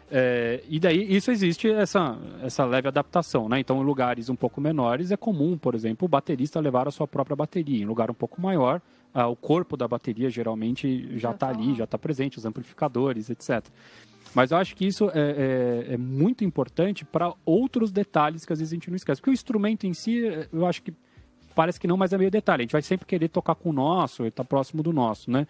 É, 0.10 0.64
e 0.70 0.80
daí 0.80 1.14
isso 1.14 1.30
existe 1.30 1.70
essa, 1.70 2.18
essa 2.42 2.64
leve 2.64 2.88
adaptação, 2.88 3.50
né? 3.50 3.60
Então, 3.60 3.82
em 3.82 3.86
lugares 3.86 4.30
um 4.30 4.36
pouco 4.36 4.62
menores 4.62 5.12
é 5.12 5.18
comum, 5.18 5.58
por 5.58 5.76
exemplo, 5.76 6.06
o 6.06 6.10
baterista 6.10 6.62
levar 6.62 6.88
a 6.88 6.92
sua 6.92 7.06
própria 7.08 7.36
bateria. 7.36 7.84
Em 7.84 7.86
lugar 7.86 8.10
um 8.10 8.14
pouco 8.14 8.42
maior, 8.42 8.82
ah, 9.14 9.28
o 9.28 9.36
corpo 9.36 9.76
da 9.76 9.90
bateria 9.90 10.30
geralmente 10.30 11.18
já 11.18 11.32
está 11.32 11.48
tá 11.48 11.54
ali, 11.54 11.76
já 11.76 11.84
está 11.84 11.98
presente, 11.98 12.38
os 12.38 12.46
amplificadores, 12.46 13.30
etc. 13.30 13.66
Mas 14.34 14.52
eu 14.52 14.58
acho 14.58 14.76
que 14.76 14.86
isso 14.86 15.10
é, 15.10 15.88
é, 15.90 15.94
é 15.94 15.98
muito 15.98 16.44
importante 16.44 17.04
para 17.04 17.34
outros 17.46 17.92
detalhes 17.92 18.46
que 18.46 18.54
às 18.54 18.60
vezes 18.60 18.72
a 18.72 18.76
gente 18.76 18.90
não 18.90 18.96
esquece. 18.96 19.20
Porque 19.20 19.32
o 19.32 19.34
instrumento 19.34 19.86
em 19.86 19.94
si, 19.94 20.22
eu 20.52 20.66
acho 20.66 20.82
que 20.82 20.94
parece 21.54 21.80
que 21.80 21.88
não, 21.88 21.98
mas 21.98 22.14
é 22.14 22.18
meio 22.18 22.32
detalhe. 22.32 22.62
A 22.62 22.64
gente 22.64 22.72
vai 22.72 22.82
sempre 22.82 23.06
querer 23.06 23.28
tocar 23.28 23.56
com 23.56 23.70
o 23.70 23.74
nosso, 23.74 24.24
ele 24.24 24.32
tá 24.32 24.44
próximo 24.44 24.82
do 24.82 24.94
nosso, 24.94 25.30
né? 25.30 25.48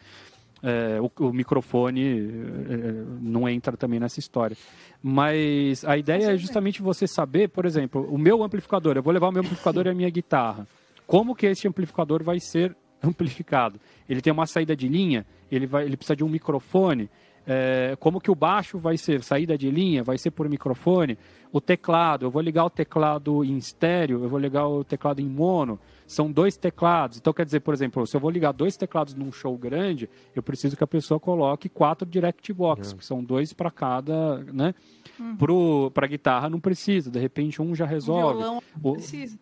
É, 0.64 1.00
o, 1.02 1.12
o, 1.26 1.34
microfone 1.34 2.04
é, 2.04 3.04
não 3.20 3.50
entra 3.50 3.76
também 3.76 4.00
nessa 4.00 4.20
história. 4.20 4.56
Mas 5.02 5.84
a 5.86 5.98
ideia 5.98 6.34
é 6.34 6.38
justamente 6.38 6.82
você 6.82 7.08
saber, 7.08 7.50
por 7.50 7.66
exemplo, 7.66 8.08
o 8.12 8.18
meu 8.18 8.44
amplificador, 8.44 8.96
eu 8.96 9.02
vou 9.02 9.12
levar 9.12 9.30
o 9.30 9.32
meu 9.32 9.42
amplificador 9.42 9.88
e 9.88 9.90
a 9.90 9.94
minha 9.94 10.10
guitarra. 10.10 10.68
Como 11.08 11.36
que 11.36 11.48
esse 11.48 11.68
amplificador 11.68 12.24
vai 12.24 12.40
ser 12.40 12.76
amplificado? 13.02 13.80
Ele 14.08 14.22
tem 14.22 14.32
uma 14.32 14.46
saída 14.46 14.76
de 14.76 14.88
linha, 14.88 15.26
ele, 15.52 15.66
vai, 15.66 15.86
ele 15.86 15.98
precisa 15.98 16.16
de 16.16 16.24
um 16.24 16.30
microfone, 16.30 17.10
é, 17.46 17.96
como 18.00 18.22
que 18.22 18.30
o 18.30 18.36
baixo 18.36 18.78
vai 18.78 18.98
ser 18.98 19.24
saída 19.24 19.58
de 19.58 19.70
linha, 19.70 20.04
vai 20.04 20.18
ser 20.18 20.32
por 20.32 20.48
microfone, 20.48 21.18
o 21.52 21.60
teclado, 21.60 22.26
eu 22.26 22.32
vou 22.32 22.42
ligar 22.42 22.66
o 22.66 22.70
teclado 22.70 23.44
em 23.44 23.58
estéreo, 23.58 24.24
eu 24.24 24.30
vou 24.30 24.40
ligar 24.40 24.68
o 24.68 24.84
teclado 24.84 25.20
em 25.20 25.26
mono, 25.26 25.80
são 26.08 26.32
dois 26.32 26.56
teclados. 26.56 27.18
Então, 27.18 27.34
quer 27.34 27.46
dizer, 27.46 27.60
por 27.62 27.74
exemplo, 27.74 28.06
se 28.08 28.16
eu 28.16 28.22
vou 28.22 28.30
ligar 28.30 28.52
dois 28.54 28.78
teclados 28.78 29.14
num 29.14 29.32
show 29.32 29.58
grande, 29.58 30.10
eu 30.36 30.42
preciso 30.42 30.78
que 30.78 30.84
a 30.84 30.88
pessoa 30.88 31.20
coloque 31.20 31.68
quatro 31.68 32.08
direct 32.08 32.54
box, 32.54 32.92
uhum. 32.92 32.98
que 32.98 33.06
são 33.06 33.24
dois 33.24 33.54
para 33.54 33.72
cada, 33.72 34.38
né? 34.54 34.74
Uhum. 35.20 35.90
Para 35.92 36.08
guitarra 36.08 36.50
não 36.50 36.60
precisa, 36.60 37.12
de 37.12 37.20
repente 37.20 37.62
um 37.62 37.76
já 37.76 37.86
resolve. 37.86 38.36
O 38.36 38.38
violão 38.38 38.62
o, 38.82 38.94
precisa. 38.94 39.38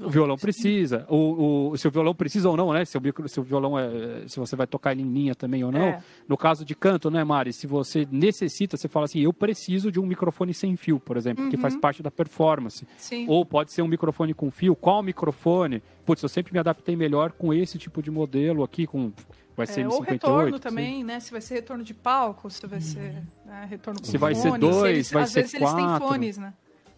O 0.00 0.10
violão 0.10 0.36
precisa. 0.36 1.06
O, 1.08 1.70
o, 1.70 1.78
se 1.78 1.88
o 1.88 1.90
violão 1.90 2.14
precisa 2.14 2.48
ou 2.48 2.56
não, 2.56 2.72
né? 2.72 2.84
Se 2.84 2.96
o, 2.98 3.28
se 3.28 3.40
o 3.40 3.42
violão 3.42 3.78
é. 3.78 4.26
Se 4.26 4.38
você 4.38 4.56
vai 4.56 4.66
tocar 4.66 4.92
ele 4.92 5.02
em 5.02 5.12
linha 5.12 5.34
também 5.34 5.64
ou 5.64 5.72
não. 5.72 5.80
É. 5.80 6.02
No 6.28 6.36
caso 6.36 6.64
de 6.64 6.74
canto, 6.74 7.10
né, 7.10 7.24
Mari? 7.24 7.52
Se 7.52 7.66
você 7.66 8.06
necessita, 8.10 8.76
você 8.76 8.88
fala 8.88 9.06
assim, 9.06 9.20
eu 9.20 9.32
preciso 9.32 9.90
de 9.90 9.98
um 9.98 10.06
microfone 10.06 10.54
sem 10.54 10.76
fio, 10.76 11.00
por 11.00 11.16
exemplo, 11.16 11.44
uhum. 11.44 11.50
que 11.50 11.56
faz 11.56 11.76
parte 11.76 12.02
da 12.02 12.10
performance. 12.10 12.86
Sim. 12.96 13.26
Ou 13.28 13.44
pode 13.44 13.72
ser 13.72 13.82
um 13.82 13.88
microfone 13.88 14.34
com 14.34 14.50
fio. 14.50 14.76
Qual 14.76 15.02
microfone? 15.02 15.82
Putz, 16.04 16.22
eu 16.22 16.28
sempre 16.28 16.52
me 16.52 16.58
adaptei 16.58 16.96
melhor 16.96 17.32
com 17.32 17.52
esse 17.52 17.78
tipo 17.78 18.02
de 18.02 18.10
modelo 18.10 18.62
aqui, 18.62 18.86
com 18.86 19.12
vai 19.56 19.66
ser 19.66 19.82
é, 19.82 19.88
ou 19.88 20.00
retorno 20.00 20.58
também, 20.58 20.98
sim. 20.98 21.04
né? 21.04 21.20
Se 21.20 21.30
vai 21.30 21.40
ser 21.40 21.54
retorno 21.54 21.84
de 21.84 21.92
palco, 21.92 22.50
se 22.50 22.66
vai 22.66 22.80
ser 22.80 23.22
né, 23.44 23.66
retorno 23.68 24.00
com 24.00 24.06
Se 24.06 24.16
vai 24.16 24.34
ser 24.34 24.58
dois, 24.58 24.90
eles, 24.90 25.10
vai 25.10 25.26
ser 25.26 25.42
quatro. 25.42 25.42
Às 25.42 25.52
vezes 25.52 25.54
eles 25.54 25.74
têm 25.74 25.98
fones, 25.98 26.38
né? 26.38 26.54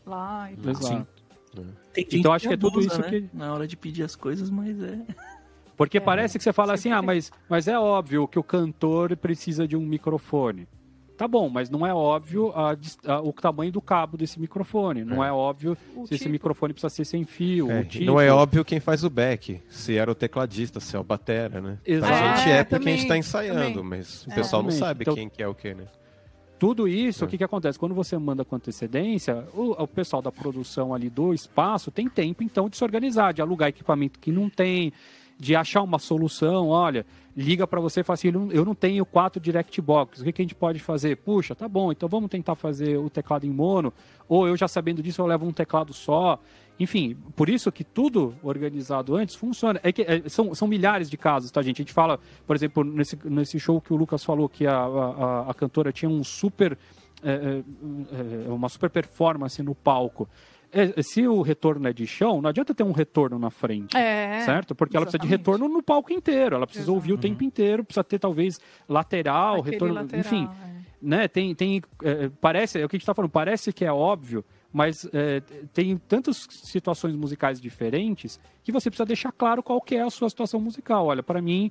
Lá 0.06 0.50
e 0.52 0.56
tal. 0.56 0.70
Exato. 0.70 1.21
Então 1.96 2.32
acho 2.32 2.48
que 2.48 2.54
é 2.54 2.56
tudo 2.56 2.80
isso 2.80 3.00
né? 3.00 3.08
que 3.08 3.28
na 3.32 3.52
hora 3.52 3.66
de 3.66 3.76
pedir 3.76 4.02
as 4.02 4.16
coisas, 4.16 4.50
mas 4.50 4.80
é 4.82 4.98
porque 5.76 5.98
é, 5.98 6.00
parece 6.00 6.38
que 6.38 6.44
você 6.44 6.52
fala 6.52 6.74
assim, 6.74 6.92
ah, 6.92 7.02
mas, 7.02 7.32
mas 7.48 7.66
é 7.66 7.78
óbvio 7.78 8.28
que 8.28 8.38
o 8.38 8.42
cantor 8.42 9.16
precisa 9.16 9.66
de 9.66 9.76
um 9.76 9.80
microfone. 9.80 10.68
Tá 11.16 11.28
bom, 11.28 11.48
mas 11.48 11.70
não 11.70 11.86
é 11.86 11.94
óbvio 11.94 12.52
a, 12.54 12.76
a, 13.06 13.20
o 13.20 13.32
tamanho 13.32 13.70
do 13.70 13.80
cabo 13.80 14.16
desse 14.16 14.40
microfone. 14.40 15.04
Não 15.04 15.22
é, 15.22 15.28
é 15.28 15.32
óbvio 15.32 15.76
o 15.94 16.02
se 16.02 16.02
tipo. 16.02 16.14
esse 16.14 16.28
microfone 16.28 16.72
precisa 16.72 16.88
ser 16.88 17.04
sem 17.04 17.24
fio. 17.24 17.70
É, 17.70 17.84
tipo. 17.84 18.04
Não 18.04 18.20
é 18.20 18.32
óbvio 18.32 18.64
quem 18.64 18.80
faz 18.80 19.04
o 19.04 19.10
back, 19.10 19.60
se 19.68 19.96
era 19.96 20.10
o 20.10 20.14
tecladista, 20.14 20.80
se 20.80 20.96
é 20.96 20.98
o 20.98 21.04
batera, 21.04 21.60
né? 21.60 21.78
Exato. 21.84 22.12
A 22.12 22.36
gente 22.36 22.48
é, 22.48 22.56
é 22.58 22.64
porque 22.64 22.78
também, 22.78 22.94
a 22.94 22.96
gente 22.96 23.04
está 23.04 23.18
ensaiando, 23.18 23.82
também. 23.82 23.84
mas 23.84 24.26
o 24.26 24.34
pessoal 24.34 24.62
não 24.62 24.70
sabe 24.70 25.02
então, 25.02 25.14
quem 25.14 25.28
que 25.28 25.42
é 25.42 25.46
o 25.46 25.54
que, 25.54 25.74
né? 25.74 25.84
Tudo 26.62 26.86
isso, 26.86 27.24
é. 27.24 27.26
o 27.26 27.28
que, 27.28 27.36
que 27.36 27.42
acontece? 27.42 27.76
Quando 27.76 27.92
você 27.92 28.16
manda 28.16 28.44
com 28.44 28.54
antecedência, 28.54 29.44
o, 29.52 29.72
o, 29.82 29.88
pessoal 29.88 30.22
da 30.22 30.30
produção 30.30 30.94
ali 30.94 31.10
do 31.10 31.34
espaço 31.34 31.90
tem 31.90 32.08
tempo, 32.08 32.40
então, 32.44 32.68
de 32.68 32.76
se 32.76 32.84
organizar, 32.84 33.34
de 33.34 33.42
alugar 33.42 33.68
equipamento 33.68 34.20
que 34.20 34.30
não 34.30 34.48
tem, 34.48 34.92
de 35.36 35.56
achar 35.56 35.82
uma 35.82 35.98
solução. 35.98 36.68
Olha, 36.68 37.04
liga 37.36 37.66
para 37.66 37.80
você 37.80 38.02
e 38.02 38.04
fala 38.04 38.14
assim: 38.14 38.28
eu 38.52 38.64
não 38.64 38.76
tenho 38.76 39.04
quatro 39.04 39.40
direct 39.40 39.80
box, 39.80 40.20
o 40.20 40.24
que, 40.24 40.30
que 40.30 40.40
a 40.40 40.44
gente 40.44 40.54
pode 40.54 40.78
fazer? 40.78 41.16
Puxa, 41.16 41.52
tá 41.52 41.66
bom, 41.66 41.90
então 41.90 42.08
vamos 42.08 42.30
tentar 42.30 42.54
fazer 42.54 42.96
o 42.96 43.10
teclado 43.10 43.44
em 43.44 43.50
mono, 43.50 43.92
ou 44.28 44.46
eu 44.46 44.56
já 44.56 44.68
sabendo 44.68 45.02
disso, 45.02 45.20
eu 45.20 45.26
levo 45.26 45.44
um 45.44 45.52
teclado 45.52 45.92
só. 45.92 46.38
Enfim, 46.78 47.16
por 47.36 47.48
isso 47.48 47.70
que 47.70 47.84
tudo 47.84 48.34
organizado 48.42 49.14
antes 49.14 49.34
funciona. 49.34 49.78
É 49.82 49.92
que 49.92 50.02
é, 50.02 50.28
são, 50.28 50.54
são 50.54 50.66
milhares 50.66 51.08
de 51.08 51.16
casos, 51.16 51.50
tá, 51.50 51.62
gente? 51.62 51.76
A 51.76 51.82
gente 51.82 51.92
fala, 51.92 52.18
por 52.46 52.56
exemplo, 52.56 52.82
nesse, 52.82 53.18
nesse 53.24 53.60
show 53.60 53.80
que 53.80 53.92
o 53.92 53.96
Lucas 53.96 54.24
falou 54.24 54.48
que 54.48 54.66
a, 54.66 54.76
a, 54.76 55.50
a 55.50 55.54
cantora 55.54 55.92
tinha 55.92 56.08
um 56.08 56.24
super. 56.24 56.76
É, 57.22 57.30
é, 57.30 58.48
é 58.48 58.52
uma 58.52 58.68
super 58.68 58.90
performance 58.90 59.62
no 59.62 59.74
palco. 59.74 60.28
É, 60.72 61.02
se 61.02 61.28
o 61.28 61.42
retorno 61.42 61.86
é 61.86 61.92
de 61.92 62.06
chão, 62.06 62.40
não 62.40 62.48
adianta 62.48 62.74
ter 62.74 62.82
um 62.82 62.92
retorno 62.92 63.38
na 63.38 63.50
frente. 63.50 63.94
É, 63.94 64.40
certo? 64.40 64.74
Porque 64.74 64.96
exatamente. 64.96 64.96
ela 64.96 65.04
precisa 65.04 65.18
de 65.18 65.28
retorno 65.28 65.68
no 65.68 65.82
palco 65.82 66.10
inteiro. 66.10 66.56
Ela 66.56 66.66
precisa 66.66 66.86
Exato. 66.86 66.94
ouvir 66.94 67.12
o 67.12 67.18
tempo 67.18 67.44
inteiro, 67.44 67.84
precisa 67.84 68.02
ter 68.02 68.18
talvez 68.18 68.58
lateral, 68.88 69.56
Aquele 69.56 69.72
retorno. 69.72 69.94
Lateral, 69.94 70.20
enfim. 70.20 70.48
É. 70.48 70.82
Né? 71.02 71.28
Tem, 71.28 71.54
tem, 71.54 71.82
é, 72.02 72.30
parece, 72.40 72.80
é 72.80 72.84
o 72.86 72.88
que 72.88 72.96
a 72.96 72.98
gente 72.98 73.02
está 73.02 73.12
falando, 73.12 73.30
parece 73.30 73.70
que 73.70 73.84
é 73.84 73.92
óbvio, 73.92 74.42
mas 74.72 75.08
é, 75.12 75.40
tem 75.72 75.96
tantas 75.96 76.46
situações 76.50 77.14
musicais 77.14 77.60
diferentes 77.60 78.40
que 78.64 78.72
você 78.72 78.88
precisa 78.88 79.04
deixar 79.04 79.32
claro 79.32 79.62
qual 79.62 79.80
que 79.80 79.96
é 79.96 80.02
a 80.02 80.10
sua 80.10 80.30
situação 80.30 80.60
musical. 80.60 81.06
Olha, 81.06 81.22
para 81.22 81.42
mim, 81.42 81.70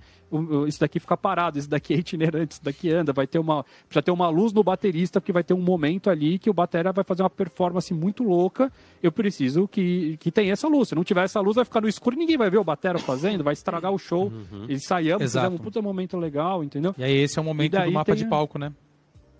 isso 0.67 0.79
daqui 0.79 0.99
fica 0.99 1.15
parado, 1.15 1.57
isso 1.57 1.69
daqui 1.69 1.93
é 1.93 1.97
itinerante, 1.97 2.53
isso 2.53 2.63
daqui 2.63 2.91
anda, 2.91 3.13
vai 3.13 3.25
ter 3.25 3.39
uma, 3.39 3.63
precisa 3.87 4.01
ter 4.01 4.11
uma 4.11 4.29
luz 4.29 4.51
no 4.53 4.63
baterista, 4.63 5.19
porque 5.19 5.31
vai 5.31 5.43
ter 5.43 5.53
um 5.53 5.61
momento 5.61 6.09
ali 6.09 6.37
que 6.37 6.49
o 6.49 6.53
batera 6.53 6.91
vai 6.91 7.03
fazer 7.03 7.23
uma 7.23 7.29
performance 7.29 7.93
muito 7.93 8.23
louca, 8.23 8.71
eu 9.01 9.11
preciso 9.11 9.67
que, 9.67 10.17
que 10.17 10.31
tenha 10.31 10.53
essa 10.53 10.67
luz. 10.67 10.89
Se 10.89 10.95
não 10.95 11.03
tiver 11.03 11.23
essa 11.23 11.39
luz, 11.39 11.55
vai 11.55 11.65
ficar 11.65 11.81
no 11.81 11.87
escuro, 11.87 12.15
ninguém 12.15 12.37
vai 12.37 12.49
ver 12.49 12.57
o 12.57 12.63
batera 12.63 12.99
fazendo, 12.99 13.43
vai 13.43 13.53
estragar 13.53 13.91
o 13.91 13.97
show. 13.97 14.25
Uhum. 14.25 14.65
Ensaiamos, 14.69 15.23
Exato. 15.23 15.45
fizemos 15.45 15.61
um 15.61 15.63
puta 15.63 15.81
momento 15.81 16.17
legal, 16.17 16.63
entendeu? 16.63 16.93
E 16.97 17.03
aí 17.03 17.13
esse 17.13 17.39
é 17.39 17.41
o 17.41 17.45
momento 17.45 17.79
do 17.79 17.91
mapa 17.91 18.13
tem... 18.13 18.23
de 18.23 18.29
palco, 18.29 18.59
né? 18.59 18.71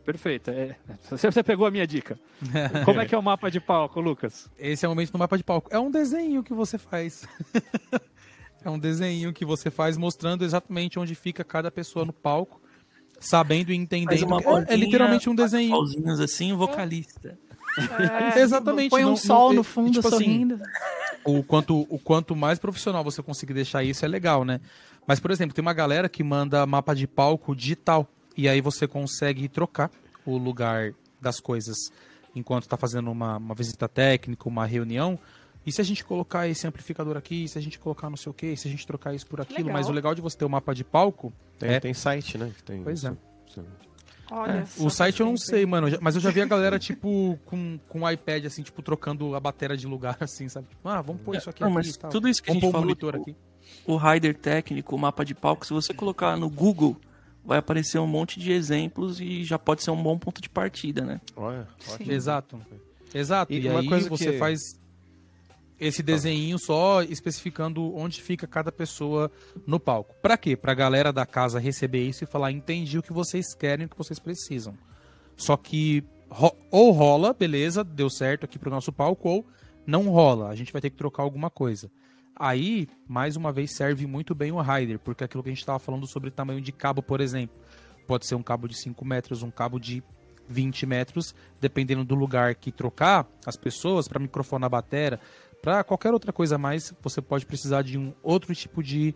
Perfeito. 0.06 0.49
É, 0.52 0.76
você 1.10 1.44
pegou 1.44 1.65
a 1.65 1.72
minha 1.72 1.86
dica. 1.86 2.19
Como 2.86 2.99
é 2.99 3.06
que 3.06 3.15
é 3.15 3.18
o 3.18 3.23
mapa 3.23 3.49
de 3.49 3.60
palco, 3.60 3.99
Lucas? 3.99 4.49
Esse 4.57 4.86
é 4.86 4.88
o 4.88 4.91
momento 4.91 5.11
do 5.11 5.19
mapa 5.19 5.38
de 5.38 5.44
palco. 5.44 5.69
É 5.72 5.80
um 5.80 5.91
desenho 5.91 6.44
que 6.44 6.53
você 6.53 6.78
faz. 6.78 7.28
é 8.64 8.69
um 8.69 8.80
desenho 8.80 9.32
que 9.34 9.45
você 9.45 9.69
faz 9.69 9.98
mostrando 9.98 10.44
exatamente 10.44 10.99
onde 10.99 11.15
fica 11.15 11.44
cada 11.44 11.72
pessoa 11.72 12.06
no 12.06 12.14
palco, 12.14 12.61
sabendo 13.19 13.72
e 13.72 13.76
entendendo. 13.76 14.26
Bolinha, 14.26 14.65
é, 14.68 14.73
é, 14.73 14.76
literalmente 14.76 15.30
um 15.30 15.36
desenho. 15.36 15.76
assim, 16.23 16.53
vocalista. 16.53 17.38
É, 18.36 18.40
exatamente. 18.40 18.90
Põe 18.90 19.06
um 19.06 19.10
não, 19.10 19.18
sol 19.18 19.49
não, 19.49 19.57
no 19.57 19.64
fundo 19.64 19.91
tipo 19.91 20.07
assim, 20.07 20.18
sorrindo. 20.18 20.56
Assim, 20.56 20.64
o, 21.23 21.44
quanto, 21.44 21.86
o 21.90 21.99
quanto 21.99 22.36
mais 22.36 22.60
profissional 22.60 23.03
você 23.03 23.22
conseguir 23.22 23.53
deixar 23.53 23.84
isso 23.84 24.03
é 24.03 24.07
legal, 24.07 24.44
né? 24.44 24.60
Mas, 25.07 25.19
por 25.19 25.32
exemplo, 25.32 25.53
tem 25.53 25.61
uma 25.61 25.73
galera 25.73 26.10
que 26.10 26.23
manda 26.23 26.65
mapa 26.65 26.94
de 26.94 27.07
palco 27.07 27.56
digital. 27.56 28.07
E 28.41 28.49
aí 28.49 28.59
você 28.59 28.88
consegue 28.88 29.47
trocar 29.47 29.91
o 30.26 30.35
lugar 30.35 30.95
das 31.22 31.39
coisas 31.39 31.77
enquanto 32.35 32.63
está 32.63 32.76
fazendo 32.76 33.11
uma, 33.11 33.38
uma 33.38 33.53
visita 33.53 33.88
técnica, 33.88 34.49
uma 34.49 34.65
reunião. 34.65 35.19
E 35.63 35.72
se 35.72 35.80
a 35.80 35.84
gente 35.84 36.03
colocar 36.03 36.47
esse 36.47 36.65
amplificador 36.65 37.15
aqui, 37.15 37.47
se 37.47 37.59
a 37.59 37.61
gente 37.61 37.77
colocar 37.77 38.09
não 38.09 38.18
sei 38.18 38.31
o 38.31 38.34
que, 38.34 38.57
se 38.57 38.68
a 38.68 38.72
gente 38.72 38.88
trocar 38.88 39.13
isso 39.13 39.27
por 39.27 39.41
aquilo, 39.41 39.59
legal. 39.59 39.73
mas 39.73 39.88
o 39.88 39.91
legal 39.91 40.15
de 40.15 40.22
você 40.22 40.35
ter 40.39 40.45
o 40.45 40.47
um 40.47 40.51
mapa 40.51 40.73
de 40.73 40.84
palco. 40.84 41.31
Tem, 41.59 41.69
é... 41.69 41.80
tem 41.80 41.93
site, 41.93 42.35
né? 42.39 42.51
Tem 42.65 42.81
pois 42.81 43.03
é. 43.03 43.13
Olha 44.31 44.51
é, 44.53 44.63
o 44.80 44.89
site 44.89 45.19
eu 45.19 45.27
não 45.27 45.38
sei, 45.38 45.63
mano, 45.68 45.95
mas 46.01 46.15
eu 46.15 46.22
já 46.22 46.31
vi 46.31 46.41
a 46.41 46.45
galera, 46.47 46.80
tipo, 46.81 47.38
com, 47.45 47.80
com 47.88 48.01
o 48.01 48.09
iPad, 48.09 48.45
assim, 48.45 48.63
tipo, 48.63 48.81
trocando 48.81 49.35
a 49.35 49.39
bateria 49.39 49.77
de 49.77 49.85
lugar, 49.85 50.18
assim, 50.19 50.49
sabe? 50.49 50.65
Tipo, 50.68 50.89
ah, 50.89 50.99
vamos 50.99 51.22
pôr 51.22 51.35
isso 51.35 51.47
aqui. 51.47 51.61
Não, 51.61 51.77
aqui 51.77 51.89
mas 51.89 52.11
tudo 52.11 52.27
isso 52.27 52.41
que 52.41 52.49
vamos 52.49 52.63
a 52.63 52.65
gente 52.65 52.72
falou, 52.72 52.88
monitor 52.88 53.19
tipo, 53.19 53.30
aqui. 53.30 53.35
o 53.85 53.97
rider 53.97 54.35
técnico, 54.35 54.95
o 54.95 54.97
mapa 54.97 55.23
de 55.23 55.35
palco, 55.35 55.63
se 55.63 55.73
você 55.73 55.93
colocar 55.93 56.35
no 56.38 56.49
Google, 56.49 56.97
vai 57.43 57.57
aparecer 57.57 57.99
um 57.99 58.07
monte 58.07 58.39
de 58.39 58.51
exemplos 58.51 59.19
e 59.19 59.43
já 59.43 59.57
pode 59.57 59.84
ser 59.84 59.91
um 59.91 60.01
bom 60.01 60.18
ponto 60.18 60.41
de 60.41 60.49
partida, 60.49 61.03
né? 61.03 61.22
Olha, 61.35 61.68
Exato. 62.07 62.59
Exato. 63.13 63.51
E, 63.51 63.61
e 63.61 63.69
aí 63.69 63.88
você 64.07 64.34
que... 64.34 64.38
faz 64.38 64.59
esse 65.80 66.03
desenho 66.03 66.59
só 66.59 67.01
especificando 67.01 67.95
onde 67.95 68.22
fica 68.22 68.45
cada 68.45 68.72
pessoa 68.72 69.31
no 69.65 69.80
palco. 69.80 70.13
Para 70.22 70.38
quê? 70.38 70.55
Pra 70.55 70.76
galera 70.76 71.11
da 71.11 71.26
casa 71.26 71.59
receber 71.59 72.07
isso 72.07 72.23
e 72.23 72.27
falar, 72.27 72.51
entendi 72.51 72.99
o 72.99 73.03
que 73.03 73.11
vocês 73.11 73.55
querem, 73.55 73.88
o 73.88 73.89
que 73.89 73.97
vocês 73.97 74.19
precisam. 74.19 74.77
Só 75.35 75.57
que 75.57 76.03
ro 76.30 76.55
ou 76.69 76.91
rola, 76.91 77.34
beleza, 77.34 77.84
deu 77.84 78.11
certo 78.11 78.45
aqui 78.45 78.59
pro 78.59 78.69
nosso 78.69 78.93
palco, 78.93 79.27
ou 79.27 79.45
não 79.85 80.07
rola, 80.07 80.49
a 80.49 80.55
gente 80.55 80.72
vai 80.72 80.81
ter 80.81 80.91
que 80.91 80.97
trocar 80.97 81.23
alguma 81.23 81.49
coisa. 81.49 81.89
Aí, 82.36 82.88
mais 83.08 83.36
uma 83.36 83.52
vez, 83.52 83.76
serve 83.76 84.08
muito 84.08 84.34
bem 84.34 84.52
o 84.52 84.62
rider, 84.62 84.99
porque 84.99 85.24
aquilo 85.24 85.44
que 85.44 85.49
a 85.49 85.52
gente 85.52 85.60
estava 85.60 85.80
falando 85.80 86.08
sobre 86.08 86.32
tamanho 86.32 86.62
de 86.62 86.72
cabo, 86.72 87.03
por 87.03 87.22
exemplo, 87.22 87.56
pode 88.08 88.26
ser 88.26 88.36
um 88.36 88.44
cabo 88.44 88.68
de 88.68 88.76
5 88.76 89.06
metros, 89.06 89.44
um 89.44 89.52
cabo 89.52 89.80
de 89.80 90.03
20 90.48 90.86
metros, 90.86 91.34
dependendo 91.60 92.03
do 92.03 92.16
lugar 92.16 92.56
que 92.56 92.72
trocar 92.72 93.28
as 93.45 93.56
pessoas 93.56 94.08
para 94.08 94.20
microfone 94.20 94.62
na 94.62 94.70
bateria, 94.70 95.20
para 95.62 95.84
qualquer 95.84 96.14
outra 96.14 96.34
coisa 96.34 96.58
mais, 96.58 96.94
você 97.02 97.22
pode 97.22 97.45
precisar 97.45 97.84
de 97.84 97.98
um 97.98 98.14
outro 98.24 98.53
tipo 98.56 98.82
de, 98.82 99.14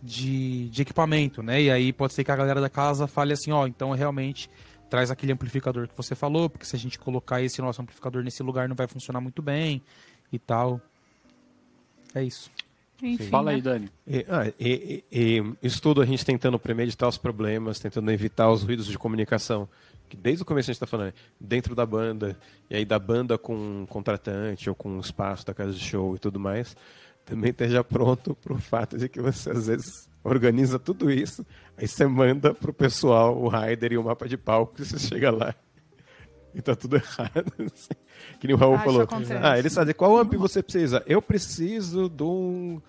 de, 0.00 0.68
de, 0.68 0.82
equipamento, 0.82 1.42
né? 1.42 1.60
E 1.60 1.70
aí 1.70 1.92
pode 1.92 2.14
ser 2.14 2.22
que 2.22 2.30
a 2.30 2.36
galera 2.36 2.60
da 2.60 2.70
casa 2.70 3.06
fale 3.06 3.32
assim, 3.32 3.50
ó, 3.50 3.66
então 3.66 3.90
realmente 3.90 4.48
traz 4.88 5.10
aquele 5.10 5.32
amplificador 5.32 5.88
que 5.88 5.96
você 5.96 6.14
falou, 6.14 6.48
porque 6.48 6.64
se 6.64 6.76
a 6.76 6.78
gente 6.78 6.98
colocar 6.98 7.42
esse 7.42 7.60
nosso 7.60 7.82
amplificador 7.82 8.22
nesse 8.22 8.42
lugar 8.42 8.68
não 8.68 8.76
vai 8.76 8.86
funcionar 8.86 9.20
muito 9.20 9.42
bem 9.42 9.82
e 10.32 10.38
tal. 10.38 10.80
É 12.16 12.22
isso. 12.22 12.50
Enfim, 13.02 13.28
Fala 13.28 13.50
aí, 13.50 13.58
né? 13.58 13.62
Dani. 13.62 13.90
E, 14.06 14.26
ah, 14.26 14.50
e, 14.58 15.04
e, 15.12 15.44
isso 15.62 15.82
tudo 15.82 16.00
a 16.00 16.06
gente 16.06 16.24
tentando 16.24 16.58
premeditar 16.58 17.06
os 17.06 17.18
problemas, 17.18 17.78
tentando 17.78 18.10
evitar 18.10 18.50
os 18.50 18.62
ruídos 18.62 18.86
de 18.86 18.96
comunicação. 18.96 19.68
Que 20.08 20.16
desde 20.16 20.42
o 20.42 20.46
começo 20.46 20.70
a 20.70 20.72
gente 20.72 20.76
está 20.76 20.86
falando, 20.86 21.12
dentro 21.38 21.74
da 21.74 21.84
banda, 21.84 22.38
e 22.70 22.76
aí 22.76 22.86
da 22.86 22.98
banda 22.98 23.36
com 23.36 23.54
um 23.54 23.86
contratante 23.86 24.70
ou 24.70 24.74
com 24.74 24.88
um 24.88 25.00
espaço 25.00 25.44
da 25.44 25.52
casa 25.52 25.72
de 25.72 25.80
show 25.80 26.16
e 26.16 26.18
tudo 26.18 26.40
mais, 26.40 26.74
também 27.26 27.50
esteja 27.50 27.84
pronto 27.84 28.34
para 28.34 28.54
o 28.54 28.58
fato 28.58 28.96
de 28.96 29.10
que 29.10 29.20
você 29.20 29.50
às 29.50 29.66
vezes 29.66 30.08
organiza 30.24 30.78
tudo 30.78 31.10
isso, 31.10 31.44
aí 31.76 31.86
você 31.86 32.06
manda 32.06 32.54
pro 32.54 32.72
pessoal 32.72 33.36
o 33.36 33.48
rider 33.48 33.92
e 33.92 33.98
o 33.98 34.04
mapa 34.04 34.28
de 34.28 34.36
palco, 34.36 34.80
e 34.80 34.84
você 34.84 34.98
chega 34.98 35.30
lá 35.30 35.54
e 36.54 36.62
tá 36.62 36.74
tudo 36.74 36.96
errado. 36.96 37.52
Assim. 37.58 37.94
Que 38.40 38.46
nem 38.46 38.54
o 38.54 38.58
Raul 38.58 38.74
ah, 38.74 38.78
falou. 38.78 39.08
Ah, 39.42 39.58
eles 39.58 39.74
fazem 39.74 39.94
qual 39.94 40.16
amp 40.16 40.34
você 40.34 40.62
precisa? 40.62 41.02
Eu 41.06 41.20
preciso 41.20 42.08
de 42.08 42.22
um. 42.22 42.80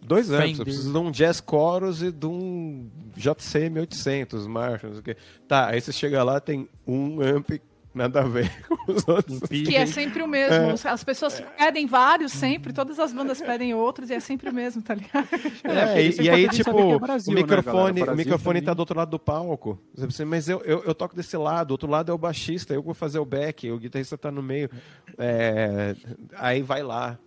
Dois 0.00 0.30
amps, 0.30 0.58
eu 0.58 0.64
preciso 0.64 0.92
de 0.92 0.98
um 0.98 1.10
Jazz 1.10 1.42
Chorus 1.48 2.02
e 2.02 2.10
de 2.10 2.26
um 2.26 2.88
JC 3.14 3.68
1800 3.68 4.46
Marshall, 4.46 4.90
não 4.90 4.92
sei 4.92 5.00
o 5.00 5.02
quê. 5.02 5.16
Tá, 5.46 5.66
aí 5.68 5.80
você 5.80 5.92
chega 5.92 6.22
lá, 6.22 6.40
tem 6.40 6.68
um 6.86 7.20
amp 7.20 7.50
nada 7.94 8.20
a 8.20 8.24
ver 8.24 8.50
com 8.66 8.92
os 8.92 9.06
outros. 9.06 9.40
Que 9.40 9.76
é 9.76 9.86
sempre 9.86 10.22
o 10.22 10.28
mesmo. 10.28 10.54
É. 10.54 10.90
As 10.90 11.04
pessoas 11.04 11.42
pedem 11.56 11.86
vários 11.86 12.32
sempre, 12.32 12.72
todas 12.72 12.98
as 12.98 13.12
bandas 13.12 13.40
pedem 13.40 13.74
outros 13.74 14.10
e 14.10 14.14
é 14.14 14.20
sempre 14.20 14.50
o 14.50 14.54
mesmo, 14.54 14.82
tá 14.82 14.94
ligado? 14.94 15.28
É, 15.64 16.02
e, 16.02 16.22
e 16.22 16.30
aí, 16.30 16.48
tipo, 16.48 16.70
é 16.70 16.98
Brasil, 16.98 17.32
o 17.32 17.34
né, 17.34 17.42
microfone, 17.42 18.00
né, 18.00 18.06
o, 18.08 18.12
o 18.12 18.16
microfone 18.16 18.62
tá 18.62 18.74
do 18.74 18.80
outro 18.80 18.96
lado 18.96 19.10
do 19.10 19.18
palco. 19.18 19.78
Mas 20.26 20.48
eu, 20.48 20.60
eu, 20.62 20.82
eu, 20.84 20.94
toco 20.94 21.14
desse 21.14 21.36
lado, 21.36 21.70
o 21.70 21.74
outro 21.74 21.90
lado 21.90 22.10
é 22.10 22.14
o 22.14 22.18
baixista, 22.18 22.74
eu 22.74 22.82
vou 22.82 22.94
fazer 22.94 23.18
o 23.18 23.24
back, 23.24 23.70
o 23.70 23.78
guitarrista 23.78 24.16
tá 24.16 24.30
no 24.30 24.42
meio. 24.42 24.70
É, 25.16 25.94
aí 26.36 26.62
vai 26.62 26.82
lá. 26.82 27.18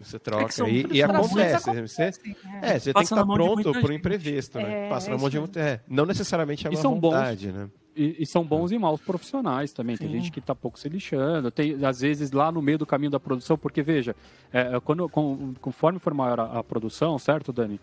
Você 0.00 0.18
troca 0.18 0.64
é 0.64 0.70
e, 0.70 0.86
e 0.92 1.02
acontece. 1.02 1.70
acontece. 1.70 1.88
Você, 1.88 2.02
é. 2.02 2.76
é, 2.76 2.78
você 2.78 2.92
tem 2.92 3.02
que 3.02 3.12
estar 3.12 3.26
pronto 3.26 3.72
para 3.72 3.90
o 3.90 3.92
imprevisto, 3.92 4.58
né? 4.58 4.86
É, 4.86 4.88
Passa 4.88 5.10
na 5.10 5.18
mão 5.18 5.28
de 5.28 5.38
muita. 5.38 5.60
É, 5.60 5.80
não 5.88 6.06
necessariamente 6.06 6.66
é 6.66 6.70
uma 6.70 6.80
vontade, 6.80 7.48
bons. 7.48 7.54
né? 7.54 7.70
E, 7.96 8.16
e, 8.20 8.26
são 8.26 8.44
bons 8.44 8.70
e 8.70 8.78
maus 8.78 9.00
profissionais 9.00 9.72
também. 9.72 9.96
Tem 9.96 10.08
gente 10.08 10.30
que 10.30 10.38
está 10.38 10.54
pouco 10.54 10.78
se 10.78 10.88
lixando, 10.88 11.50
tem, 11.50 11.84
às 11.84 12.00
vezes, 12.00 12.30
lá 12.30 12.52
no 12.52 12.62
meio 12.62 12.78
do 12.78 12.86
caminho 12.86 13.10
da 13.10 13.18
produção, 13.18 13.58
porque, 13.58 13.82
veja, 13.82 14.14
é, 14.52 14.76
é 14.76 14.80
quando, 14.80 15.08
com, 15.08 15.52
conforme 15.60 15.98
for 15.98 16.14
maior 16.14 16.38
a, 16.38 16.60
a, 16.60 16.64
produção, 16.64 17.18
certo, 17.18 17.52
Dani? 17.52 17.80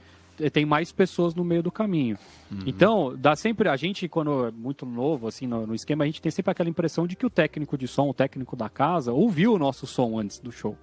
Tem 0.54 0.66
mais 0.66 0.92
pessoas 0.92 1.36
no 1.36 1.44
meio 1.44 1.62
do 1.62 1.72
caminho. 1.72 2.18
Uhum. 2.50 2.60
Então, 2.66 3.16
dá 3.18 3.36
sempre. 3.36 3.68
A 3.70 3.76
gente, 3.76 4.08
quando 4.08 4.48
é 4.48 4.52
muito 4.52 4.86
novo, 4.86 5.28
assim, 5.28 5.48
no, 5.48 5.68
no, 5.68 5.76
esquema, 5.76 6.04
a 6.04 6.08
gente 6.08 6.22
tem 6.22 6.32
sempre 6.32 6.52
aquela 6.52 6.70
impressão 6.70 7.06
de 7.06 7.16
que 7.16 7.26
o 7.26 7.30
técnico 7.30 7.78
de 7.78 7.88
som, 7.88 8.10
o 8.10 8.14
técnico 8.14 8.56
da 8.56 8.70
casa, 8.70 9.12
ouviu 9.14 9.54
o 9.54 9.60
nosso 9.60 9.86
som 9.86 10.18
antes 10.18 10.40
do 10.40 10.52
show. 10.52 10.78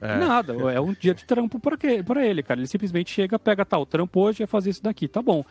É. 0.00 0.18
Nada, 0.18 0.52
é 0.72 0.80
um 0.80 0.92
dia 0.92 1.14
de 1.14 1.24
trampo 1.24 1.58
para 1.58 2.26
ele, 2.26 2.42
cara. 2.42 2.60
Ele 2.60 2.66
simplesmente 2.66 3.10
chega, 3.10 3.38
pega, 3.38 3.64
tá, 3.64 3.78
o 3.78 3.86
trampo 3.86 4.20
hoje 4.20 4.42
é 4.42 4.46
fazer 4.46 4.70
isso 4.70 4.82
daqui, 4.82 5.08
tá 5.08 5.22
bom. 5.22 5.44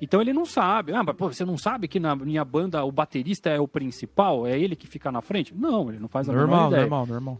Então 0.00 0.20
ele 0.20 0.32
não 0.32 0.44
sabe. 0.44 0.92
Ah, 0.92 1.02
mas 1.04 1.14
pô, 1.14 1.32
você 1.32 1.44
não 1.44 1.56
sabe 1.56 1.86
que 1.86 2.00
na 2.00 2.16
minha 2.16 2.44
banda 2.44 2.84
o 2.84 2.90
baterista 2.90 3.50
é 3.50 3.60
o 3.60 3.68
principal? 3.68 4.44
É 4.46 4.58
ele 4.58 4.74
que 4.74 4.88
fica 4.88 5.12
na 5.12 5.22
frente? 5.22 5.54
Não, 5.54 5.88
ele 5.88 6.00
não 6.00 6.08
faz 6.08 6.28
a 6.28 6.32
normal, 6.32 6.48
menor 6.48 6.66
ideia. 6.68 6.80
Normal, 6.82 7.06
normal, 7.06 7.38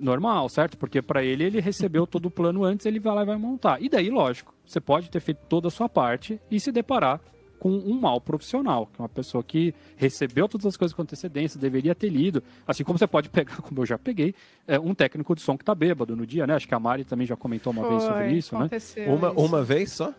normal. 0.00 0.48
certo? 0.48 0.76
Porque 0.76 1.00
para 1.00 1.22
ele, 1.22 1.44
ele 1.44 1.60
recebeu 1.60 2.04
todo 2.04 2.26
o 2.26 2.30
plano 2.30 2.64
antes, 2.64 2.84
ele 2.84 2.98
vai 2.98 3.14
lá 3.14 3.22
e 3.22 3.26
vai 3.26 3.36
montar. 3.36 3.80
E 3.80 3.88
daí, 3.88 4.10
lógico, 4.10 4.52
você 4.66 4.80
pode 4.80 5.08
ter 5.08 5.20
feito 5.20 5.38
toda 5.48 5.68
a 5.68 5.70
sua 5.70 5.88
parte 5.88 6.40
e 6.50 6.58
se 6.58 6.72
deparar 6.72 7.20
com 7.64 7.70
um 7.70 7.98
mal 7.98 8.20
profissional, 8.20 8.84
que 8.84 9.00
é 9.00 9.02
uma 9.02 9.08
pessoa 9.08 9.42
que 9.42 9.74
recebeu 9.96 10.46
todas 10.46 10.66
as 10.66 10.76
coisas 10.76 10.94
com 10.94 11.00
antecedência, 11.00 11.58
deveria 11.58 11.94
ter 11.94 12.10
lido. 12.10 12.42
Assim 12.66 12.84
como 12.84 12.98
você 12.98 13.06
pode 13.06 13.30
pegar, 13.30 13.56
como 13.64 13.80
eu 13.80 13.86
já 13.86 13.96
peguei, 13.96 14.34
é, 14.68 14.78
um 14.78 14.94
técnico 14.94 15.34
de 15.34 15.40
som 15.40 15.56
que 15.56 15.64
tá 15.64 15.74
bêbado 15.74 16.14
no 16.14 16.26
dia, 16.26 16.46
né? 16.46 16.56
Acho 16.56 16.68
que 16.68 16.74
a 16.74 16.78
Mari 16.78 17.06
também 17.06 17.26
já 17.26 17.36
comentou 17.36 17.72
uma 17.72 17.80
Foi, 17.80 17.90
vez 17.92 18.04
sobre 18.04 18.32
isso, 18.32 18.58
né? 18.58 18.68
Uma, 19.06 19.30
isso. 19.30 19.40
uma 19.40 19.62
vez 19.62 19.92
só? 19.92 20.12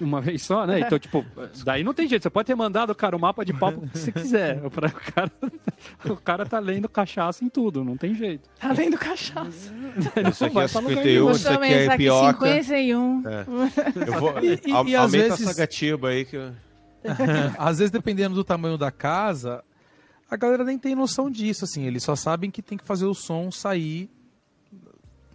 Uma 0.00 0.20
vez 0.20 0.42
só, 0.42 0.66
né? 0.66 0.80
Então, 0.80 0.98
tipo, 0.98 1.24
daí 1.64 1.82
não 1.82 1.94
tem 1.94 2.08
jeito. 2.08 2.22
Você 2.22 2.30
pode 2.30 2.46
ter 2.46 2.54
mandado, 2.54 2.94
cara, 2.94 3.16
o 3.16 3.20
mapa 3.20 3.44
de 3.44 3.52
papo 3.52 3.86
que 3.88 3.98
você 3.98 4.12
quiser. 4.12 4.60
O 4.64 4.70
cara, 4.70 5.32
o 6.04 6.16
cara 6.16 6.46
tá 6.46 6.58
lendo 6.58 6.88
cachaça 6.88 7.44
em 7.44 7.48
tudo, 7.48 7.84
não 7.84 7.96
tem 7.96 8.14
jeito. 8.14 8.48
Tá 8.58 8.72
lendo 8.72 8.98
cachaça. 8.98 9.72
Isso 10.30 10.44
aqui 10.44 10.58
é 10.58 10.68
51, 10.68 11.30
isso 11.30 11.48
aqui 11.48 11.72
é 11.72 11.96
pioca. 11.96 12.46
51. 12.46 13.22
É. 13.26 13.44
Eu 14.08 14.20
vou, 14.20 14.34
e, 14.40 14.60
e, 14.64 14.90
e 14.90 14.96
às 14.96 15.12
vezes... 15.12 15.40
essa 15.40 15.54
gatiba 15.54 16.08
aí 16.08 16.24
que 16.24 16.36
eu... 16.36 16.52
Às 17.58 17.78
vezes, 17.78 17.90
dependendo 17.90 18.34
do 18.34 18.44
tamanho 18.44 18.76
da 18.76 18.90
casa, 18.90 19.62
a 20.30 20.36
galera 20.36 20.64
nem 20.64 20.78
tem 20.78 20.94
noção 20.94 21.30
disso, 21.30 21.64
assim. 21.64 21.84
Eles 21.84 22.02
só 22.02 22.16
sabem 22.16 22.50
que 22.50 22.60
tem 22.60 22.76
que 22.76 22.84
fazer 22.84 23.06
o 23.06 23.14
som 23.14 23.50
sair 23.50 24.10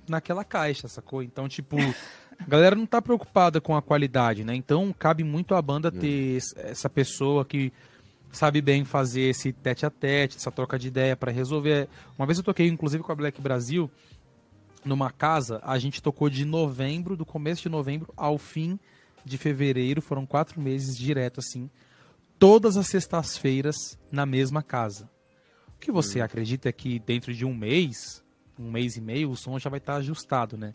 naquela 0.08 0.44
caixa, 0.44 0.88
sacou? 0.88 1.24
Então, 1.24 1.48
tipo, 1.48 1.78
a 2.40 2.50
galera 2.50 2.76
não 2.76 2.86
tá 2.86 3.02
preocupada 3.02 3.60
com 3.62 3.76
a 3.76 3.82
qualidade, 3.82 4.44
né? 4.44 4.56
Então 4.56 4.94
cabe 4.98 5.24
muito 5.24 5.56
à 5.56 5.62
banda 5.62 5.92
ter 5.92 6.40
essa 6.58 6.90
pessoa 6.90 7.44
que 7.46 7.72
sabe 8.32 8.62
bem 8.62 8.84
fazer 8.84 9.30
esse 9.30 9.54
tete 9.54 9.86
a 9.86 9.90
tete, 9.90 10.38
essa 10.38 10.52
troca 10.52 10.78
de 10.78 10.88
ideia 10.88 11.16
para 11.16 11.32
resolver. 11.32 11.88
Uma 12.18 12.26
vez 12.26 12.38
eu 12.38 12.44
toquei, 12.44 12.68
inclusive, 12.68 13.04
com 13.04 13.12
a 13.12 13.16
Black 13.16 13.40
Brasil, 13.40 13.90
numa 14.84 15.12
casa, 15.12 15.62
a 15.64 15.78
gente 15.78 16.02
tocou 16.02 16.30
de 16.30 16.44
novembro, 16.44 17.16
do 17.16 17.26
começo 17.26 17.62
de 17.62 17.70
novembro 17.70 18.12
ao 18.18 18.38
fim 18.38 18.80
de 19.24 19.38
fevereiro, 19.38 20.02
foram 20.02 20.26
quatro 20.26 20.60
meses 20.60 20.98
direto 20.98 21.40
assim, 21.40 21.70
todas 22.38 22.76
as 22.76 22.88
sextas-feiras 22.88 23.98
na 24.12 24.26
mesma 24.26 24.62
casa. 24.62 25.10
O 25.76 25.80
que 25.80 25.92
você 25.92 26.20
hum. 26.20 26.24
acredita 26.26 26.70
é 26.70 26.72
que 26.72 27.00
dentro 27.00 27.34
de 27.34 27.46
um 27.46 27.54
mês, 27.54 28.24
um 28.60 28.72
mês 28.72 28.98
e 28.98 29.02
meio, 29.02 29.30
o 29.30 29.38
som 29.38 29.58
já 29.60 29.70
vai 29.70 29.80
estar 29.80 29.94
tá 29.94 30.00
ajustado, 30.00 30.58
né? 30.58 30.74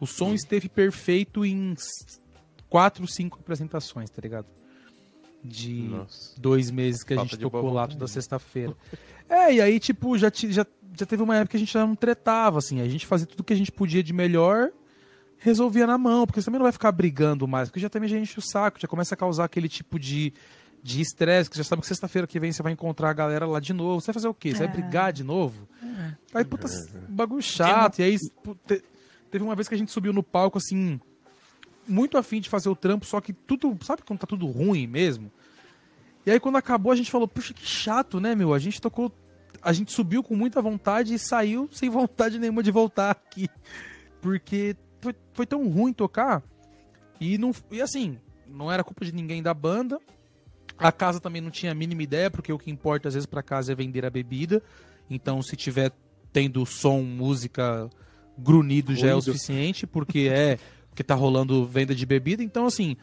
O 0.00 0.06
som 0.06 0.30
Sim. 0.30 0.34
esteve 0.34 0.68
perfeito 0.68 1.44
em 1.44 1.74
quatro, 2.68 3.06
cinco 3.06 3.38
apresentações, 3.40 4.10
tá 4.10 4.20
ligado? 4.20 4.46
De 5.42 5.88
Nossa. 5.88 6.40
dois 6.40 6.70
meses 6.70 7.02
que 7.02 7.14
a 7.14 7.18
gente 7.18 7.36
tocou 7.36 7.72
lá 7.72 7.86
toda 7.86 8.06
sexta-feira. 8.08 8.74
é, 9.28 9.54
e 9.54 9.60
aí, 9.60 9.78
tipo, 9.78 10.16
já, 10.18 10.30
já, 10.34 10.66
já 10.98 11.06
teve 11.06 11.22
uma 11.22 11.36
época 11.36 11.50
que 11.50 11.56
a 11.56 11.60
gente 11.60 11.72
já 11.72 11.86
não 11.86 11.94
tretava, 11.94 12.58
assim. 12.58 12.80
A 12.80 12.88
gente 12.88 13.06
fazia 13.06 13.26
tudo 13.26 13.44
que 13.44 13.52
a 13.52 13.56
gente 13.56 13.70
podia 13.70 14.02
de 14.02 14.12
melhor, 14.12 14.70
resolvia 15.38 15.86
na 15.86 15.98
mão, 15.98 16.26
porque 16.26 16.40
você 16.40 16.46
também 16.46 16.58
não 16.58 16.64
vai 16.64 16.72
ficar 16.72 16.92
brigando 16.92 17.46
mais, 17.46 17.68
porque 17.68 17.80
já 17.80 17.88
também 17.88 18.08
já 18.08 18.18
enche 18.18 18.38
o 18.38 18.42
saco, 18.42 18.80
já 18.80 18.88
começa 18.88 19.14
a 19.14 19.18
causar 19.18 19.44
aquele 19.44 19.68
tipo 19.68 19.98
de 19.98 20.32
de 20.84 21.00
estresse, 21.00 21.48
que 21.48 21.56
você 21.56 21.62
já 21.62 21.68
sabe 21.70 21.80
que 21.80 21.88
sexta-feira 21.88 22.26
que 22.26 22.38
vem 22.38 22.52
você 22.52 22.62
vai 22.62 22.70
encontrar 22.70 23.08
a 23.08 23.12
galera 23.14 23.46
lá 23.46 23.58
de 23.58 23.72
novo. 23.72 24.02
Você 24.02 24.08
vai 24.08 24.14
fazer 24.14 24.28
o 24.28 24.34
quê? 24.34 24.50
Você 24.50 24.64
é. 24.64 24.66
vai 24.66 24.76
brigar 24.76 25.14
de 25.14 25.24
novo? 25.24 25.66
É. 25.82 26.14
Aí, 26.34 26.44
puta, 26.44 26.68
bagulho 27.08 27.40
chato. 27.40 28.00
E 28.00 28.02
aí, 28.02 28.18
Teve 29.34 29.42
uma 29.42 29.56
vez 29.56 29.66
que 29.66 29.74
a 29.74 29.76
gente 29.76 29.90
subiu 29.90 30.12
no 30.12 30.22
palco, 30.22 30.58
assim, 30.58 31.00
muito 31.88 32.16
afim 32.16 32.40
de 32.40 32.48
fazer 32.48 32.68
o 32.68 32.76
trampo, 32.76 33.04
só 33.04 33.20
que 33.20 33.32
tudo, 33.32 33.76
sabe 33.84 34.02
quando 34.06 34.20
tá 34.20 34.28
tudo 34.28 34.46
ruim 34.46 34.86
mesmo? 34.86 35.28
E 36.24 36.30
aí 36.30 36.38
quando 36.38 36.54
acabou 36.54 36.92
a 36.92 36.94
gente 36.94 37.10
falou, 37.10 37.26
puxa, 37.26 37.52
que 37.52 37.66
chato, 37.66 38.20
né, 38.20 38.36
meu? 38.36 38.54
A 38.54 38.60
gente 38.60 38.80
tocou, 38.80 39.10
a 39.60 39.72
gente 39.72 39.90
subiu 39.90 40.22
com 40.22 40.36
muita 40.36 40.62
vontade 40.62 41.14
e 41.14 41.18
saiu 41.18 41.68
sem 41.74 41.90
vontade 41.90 42.38
nenhuma 42.38 42.62
de 42.62 42.70
voltar 42.70 43.10
aqui. 43.10 43.48
Porque 44.20 44.76
foi, 45.00 45.16
foi 45.32 45.46
tão 45.46 45.68
ruim 45.68 45.92
tocar. 45.92 46.40
E, 47.20 47.36
não, 47.36 47.50
e 47.72 47.82
assim, 47.82 48.20
não 48.46 48.70
era 48.70 48.84
culpa 48.84 49.04
de 49.04 49.12
ninguém 49.12 49.42
da 49.42 49.52
banda. 49.52 49.98
A 50.78 50.92
casa 50.92 51.18
também 51.18 51.42
não 51.42 51.50
tinha 51.50 51.72
a 51.72 51.74
mínima 51.74 52.04
ideia, 52.04 52.30
porque 52.30 52.52
o 52.52 52.58
que 52.58 52.70
importa 52.70 53.08
às 53.08 53.14
vezes 53.14 53.26
para 53.26 53.42
casa 53.42 53.72
é 53.72 53.74
vender 53.74 54.06
a 54.06 54.10
bebida. 54.10 54.62
Então, 55.10 55.42
se 55.42 55.56
tiver 55.56 55.90
tendo 56.32 56.64
som, 56.64 57.02
música, 57.02 57.90
grunhido 58.38 58.94
já 58.94 59.08
é 59.08 59.14
o 59.14 59.20
suficiente, 59.20 59.86
porque 59.86 60.28
é 60.30 60.58
que 60.94 61.02
tá 61.02 61.14
rolando 61.14 61.66
venda 61.66 61.94
de 61.94 62.06
bebida. 62.06 62.42
Então, 62.42 62.66
assim, 62.66 62.96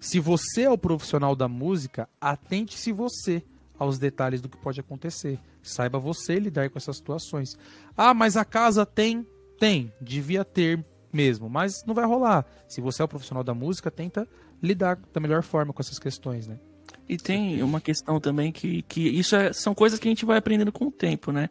se 0.00 0.18
você 0.18 0.62
é 0.62 0.70
o 0.70 0.78
profissional 0.78 1.36
da 1.36 1.48
música, 1.48 2.08
atente-se 2.20 2.92
você 2.92 3.42
aos 3.78 3.98
detalhes 3.98 4.40
do 4.40 4.48
que 4.48 4.56
pode 4.56 4.80
acontecer. 4.80 5.38
Saiba 5.62 5.98
você 5.98 6.38
lidar 6.38 6.70
com 6.70 6.78
essas 6.78 6.96
situações. 6.96 7.56
Ah, 7.96 8.14
mas 8.14 8.36
a 8.36 8.44
casa 8.44 8.84
tem? 8.84 9.26
Tem. 9.58 9.92
Devia 10.00 10.44
ter 10.44 10.84
mesmo, 11.12 11.48
mas 11.48 11.84
não 11.86 11.94
vai 11.94 12.04
rolar. 12.04 12.44
Se 12.68 12.80
você 12.80 13.02
é 13.02 13.04
o 13.04 13.08
profissional 13.08 13.44
da 13.44 13.54
música, 13.54 13.90
tenta 13.90 14.28
lidar 14.62 14.98
da 15.12 15.20
melhor 15.20 15.42
forma 15.42 15.72
com 15.72 15.80
essas 15.80 15.98
questões, 15.98 16.46
né? 16.46 16.58
E 17.08 17.16
tem 17.16 17.62
uma 17.62 17.80
questão 17.80 18.18
também 18.18 18.50
que, 18.50 18.82
que 18.82 19.00
isso 19.00 19.36
é, 19.36 19.52
são 19.52 19.74
coisas 19.74 19.98
que 19.98 20.08
a 20.08 20.10
gente 20.10 20.24
vai 20.24 20.38
aprendendo 20.38 20.72
com 20.72 20.86
o 20.86 20.90
tempo, 20.90 21.32
né? 21.32 21.50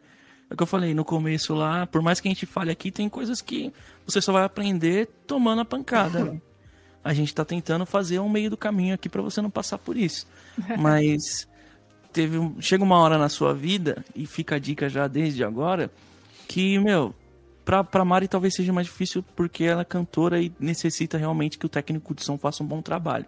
É 0.54 0.56
o 0.56 0.56
que 0.56 0.62
eu 0.62 0.68
falei 0.68 0.94
no 0.94 1.04
começo 1.04 1.52
lá, 1.52 1.84
por 1.84 2.00
mais 2.00 2.20
que 2.20 2.28
a 2.28 2.30
gente 2.30 2.46
fale 2.46 2.70
aqui, 2.70 2.92
tem 2.92 3.08
coisas 3.08 3.42
que 3.42 3.72
você 4.06 4.20
só 4.20 4.32
vai 4.32 4.44
aprender 4.44 5.08
tomando 5.26 5.62
a 5.62 5.64
pancada. 5.64 6.24
Né? 6.26 6.40
A 7.02 7.12
gente 7.12 7.26
está 7.26 7.44
tentando 7.44 7.84
fazer 7.84 8.20
um 8.20 8.28
meio 8.28 8.48
do 8.48 8.56
caminho 8.56 8.94
aqui 8.94 9.08
para 9.08 9.20
você 9.20 9.42
não 9.42 9.50
passar 9.50 9.78
por 9.78 9.96
isso. 9.96 10.28
Mas 10.78 11.48
teve 12.12 12.38
chega 12.60 12.84
uma 12.84 12.96
hora 12.98 13.18
na 13.18 13.28
sua 13.28 13.52
vida 13.52 14.04
e 14.14 14.26
fica 14.26 14.54
a 14.54 14.58
dica 14.60 14.88
já 14.88 15.08
desde 15.08 15.42
agora 15.42 15.90
que, 16.46 16.78
meu, 16.78 17.12
pra, 17.64 17.82
pra 17.82 18.04
Mari 18.04 18.28
talvez 18.28 18.54
seja 18.54 18.72
mais 18.72 18.86
difícil 18.86 19.24
porque 19.34 19.64
ela 19.64 19.82
é 19.82 19.84
cantora 19.84 20.40
e 20.40 20.52
necessita 20.60 21.18
realmente 21.18 21.58
que 21.58 21.66
o 21.66 21.68
técnico 21.68 22.14
de 22.14 22.22
som 22.22 22.38
faça 22.38 22.62
um 22.62 22.66
bom 22.66 22.80
trabalho. 22.80 23.26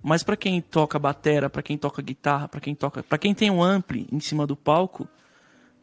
Mas 0.00 0.22
para 0.22 0.36
quem 0.36 0.60
toca 0.60 1.00
batera, 1.00 1.50
para 1.50 1.64
quem 1.64 1.76
toca 1.76 2.00
guitarra, 2.00 2.46
para 2.46 2.60
quem 2.60 2.76
toca, 2.76 3.02
para 3.02 3.18
quem 3.18 3.34
tem 3.34 3.50
um 3.50 3.60
ampli 3.60 4.06
em 4.12 4.20
cima 4.20 4.46
do 4.46 4.54
palco, 4.54 5.08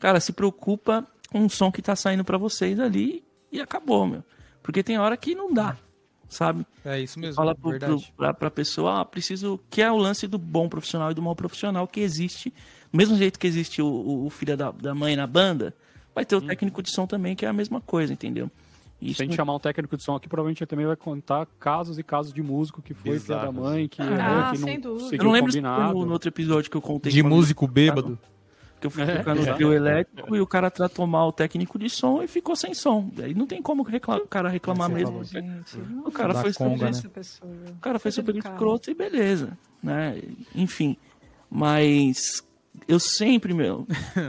cara, 0.02 0.20
se 0.20 0.34
preocupa 0.34 1.08
com 1.32 1.46
o 1.46 1.50
som 1.50 1.72
que 1.72 1.82
tá 1.82 1.96
saindo 1.96 2.26
para 2.26 2.38
vocês 2.38 2.78
ali 2.80 3.24
e 3.52 3.62
acabou, 3.62 4.06
meu. 4.06 4.24
Porque 4.62 4.84
tem 4.84 4.98
hora 4.98 5.16
que 5.16 5.34
não 5.34 5.54
dá, 5.54 5.78
sabe? 6.28 6.66
É 6.84 7.00
isso 7.00 7.20
mesmo. 7.20 7.36
Fala 7.36 7.56
pro, 7.56 7.80
pro, 7.80 8.02
pra, 8.18 8.34
pra 8.34 8.52
pessoa, 8.52 9.00
ah, 9.00 9.06
preciso. 9.06 9.60
Que 9.70 9.82
é 9.82 9.92
o 9.92 9.98
lance 9.98 10.28
do 10.28 10.38
bom 10.38 10.68
profissional 10.68 11.12
e 11.12 11.14
do 11.14 11.22
mau 11.22 11.36
profissional 11.36 11.88
que 11.88 12.02
existe. 12.02 12.50
Do 12.92 12.98
mesmo 12.98 13.16
jeito 13.16 13.40
que 13.40 13.48
existe 13.48 13.82
o, 13.82 14.26
o 14.26 14.30
filho 14.30 14.58
da, 14.58 14.72
da 14.72 14.94
mãe 14.94 15.16
na 15.16 15.26
banda, 15.26 15.74
vai 16.14 16.26
ter 16.26 16.36
o 16.36 16.40
hum. 16.40 16.48
técnico 16.48 16.82
de 16.82 16.92
som 16.92 17.08
também, 17.08 17.36
que 17.36 17.46
é 17.46 17.50
a 17.50 17.54
mesma 17.54 17.80
coisa, 17.80 18.12
entendeu? 18.12 18.52
Isso... 19.02 19.16
Se 19.16 19.24
a 19.24 19.26
gente 19.26 19.36
chamar 19.36 19.56
um 19.56 19.60
técnico 19.60 19.98
de 19.98 20.04
som 20.04 20.16
aqui, 20.16 20.28
provavelmente 20.28 20.62
ele 20.62 20.68
também 20.68 20.86
vai 20.86 20.96
contar 20.96 21.48
casos 21.60 21.98
e 21.98 22.04
casos 22.04 22.32
de 22.32 22.44
músico 22.44 22.82
que 22.82 22.94
foi 22.94 23.20
filho 23.20 23.40
da 23.40 23.52
mãe, 23.52 23.88
que, 23.88 24.02
ah, 24.02 24.52
que 24.54 24.60
não 24.60 24.68
sem 24.68 24.80
dúvida. 24.80 25.16
Eu 25.16 25.24
não 25.24 25.32
lembro 25.32 25.52
combinado. 25.52 25.94
foi 25.94 26.06
no, 26.06 26.12
outro 26.12 26.30
episódio 26.30 26.70
que 26.70 26.78
eu 26.78 26.82
contei. 26.82 27.12
De 27.12 27.24
músico 27.24 27.68
bêbado. 27.68 28.20
Que 28.82 28.88
eu 28.88 28.92
fui 28.92 29.04
é, 29.04 29.18
tocar 29.18 29.36
no 29.36 29.54
trio 29.54 29.74
elétrico 29.74 30.36
e 30.36 30.42
o 30.42 30.48
cara 30.48 30.72
tratou 30.72 31.06
mal 31.06 31.28
o 31.28 31.32
técnico 31.32 31.78
de 31.78 31.88
som 31.88 32.24
e 32.24 32.28
ficou 32.28 32.56
sem 32.56 32.74
som. 32.74 33.12
Aí 33.20 33.36
não 33.36 33.46
tem 33.46 33.62
como 33.62 33.84
reclamar, 33.84 34.24
o 34.24 34.28
cara 34.28 34.50
reclamar 34.50 34.90
mesmo. 34.90 35.24
Gente, 35.24 35.78
o 36.04 36.12
cara 36.12 36.34
foi 36.34 36.52
conga, 36.52 36.92
super, 36.92 37.24
né? 37.24 37.72
O 37.78 37.80
cara 37.80 38.00
foi 38.00 38.12
super 38.12 38.36
escroto 38.36 38.90
e 38.90 38.96
beleza, 38.96 39.56
né? 39.84 40.20
Enfim, 40.56 40.98
mas 41.48 42.44
eu 42.88 43.00
sempre, 43.00 43.54
meu, 43.54 43.88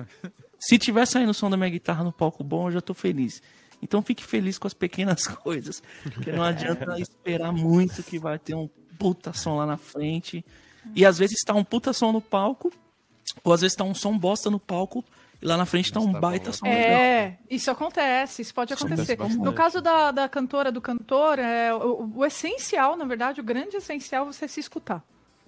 se 0.61 0.79
tiver 0.79 1.07
saindo 1.07 1.31
o 1.31 1.35
som 1.35 1.49
da 1.49 1.57
minha 1.57 1.71
guitarra 1.71 2.05
no 2.05 2.13
palco 2.13 2.45
bom, 2.45 2.69
eu 2.69 2.73
já 2.73 2.81
tô 2.83 2.93
feliz. 2.93 3.43
Então 3.81 4.03
fique 4.03 4.23
feliz 4.23 4.59
com 4.59 4.67
as 4.67 4.75
pequenas 4.75 5.27
coisas, 5.27 5.83
porque 6.03 6.31
não 6.31 6.43
adianta 6.43 6.97
esperar 7.01 7.53
muito 7.53 8.03
que 8.03 8.19
vai 8.19 8.39
ter 8.39 8.55
um 8.55 8.69
puta 8.99 9.33
som 9.33 9.57
lá 9.57 9.67
na 9.67 9.77
frente. 9.77 10.45
E 10.95 11.07
às 11.07 11.19
vezes 11.19 11.39
está 11.39 11.55
um 11.55 11.65
puta 11.65 11.93
som 11.93 12.13
no 12.13 12.21
palco, 12.21 12.73
ou 13.43 13.53
às 13.53 13.61
vezes 13.61 13.73
está 13.73 13.85
um 13.85 13.95
som 13.95 14.17
bosta 14.17 14.51
no 14.51 14.59
palco, 14.61 15.05
e 15.41 15.47
lá 15.47 15.57
na 15.57 15.67
frente 15.67 15.87
está 15.87 16.01
um 16.01 16.13
tá 16.13 16.21
baita 16.21 16.47
bom. 16.47 16.53
som 16.53 16.67
legal. 16.67 17.01
É, 17.01 17.39
isso 17.51 17.71
acontece, 17.71 18.43
isso 18.43 18.55
pode 18.55 18.73
acontecer. 18.73 19.19
No 19.39 19.53
caso 19.53 19.81
da, 19.81 20.11
da 20.11 20.29
cantora, 20.29 20.71
do 20.71 20.81
cantor, 20.81 21.39
é, 21.39 21.75
o, 21.75 22.13
o 22.17 22.25
essencial, 22.25 22.97
na 22.97 23.05
verdade, 23.05 23.41
o 23.41 23.45
grande 23.45 23.77
essencial 23.77 24.25
é 24.25 24.33
você 24.33 24.47
se 24.47 24.61
escutar. 24.61 25.03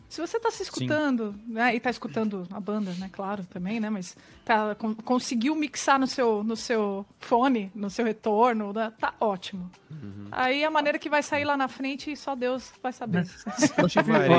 Se 0.09 0.21
você 0.21 0.37
está 0.37 0.51
se 0.51 0.63
escutando, 0.63 1.35
né, 1.47 1.75
e 1.75 1.79
está 1.79 1.91
escutando 1.91 2.47
a 2.53 2.61
banda, 2.61 2.93
né, 2.99 3.11
claro, 3.11 3.45
também, 3.47 3.81
né, 3.81 3.91
mas 3.91 4.17
tá, 4.45 4.77
conseguiu 5.05 5.57
mixar 5.57 5.99
no 5.99 6.07
seu, 6.07 6.45
no 6.45 6.55
seu 6.55 7.05
fone, 7.19 7.73
no 7.75 7.91
seu 7.91 8.05
retorno, 8.05 8.73
né, 8.73 8.93
tá 9.01 9.15
ótimo. 9.19 9.69
Uhum. 9.91 10.29
Aí 10.31 10.63
a 10.63 10.71
maneira 10.71 11.01
que 11.01 11.09
vai 11.09 11.21
sair 11.23 11.45
lá 11.45 11.57
na 11.57 11.67
frente, 11.67 12.15
só 12.17 12.37
Deus 12.37 12.71
vai 12.81 12.93
saber. 12.93 13.27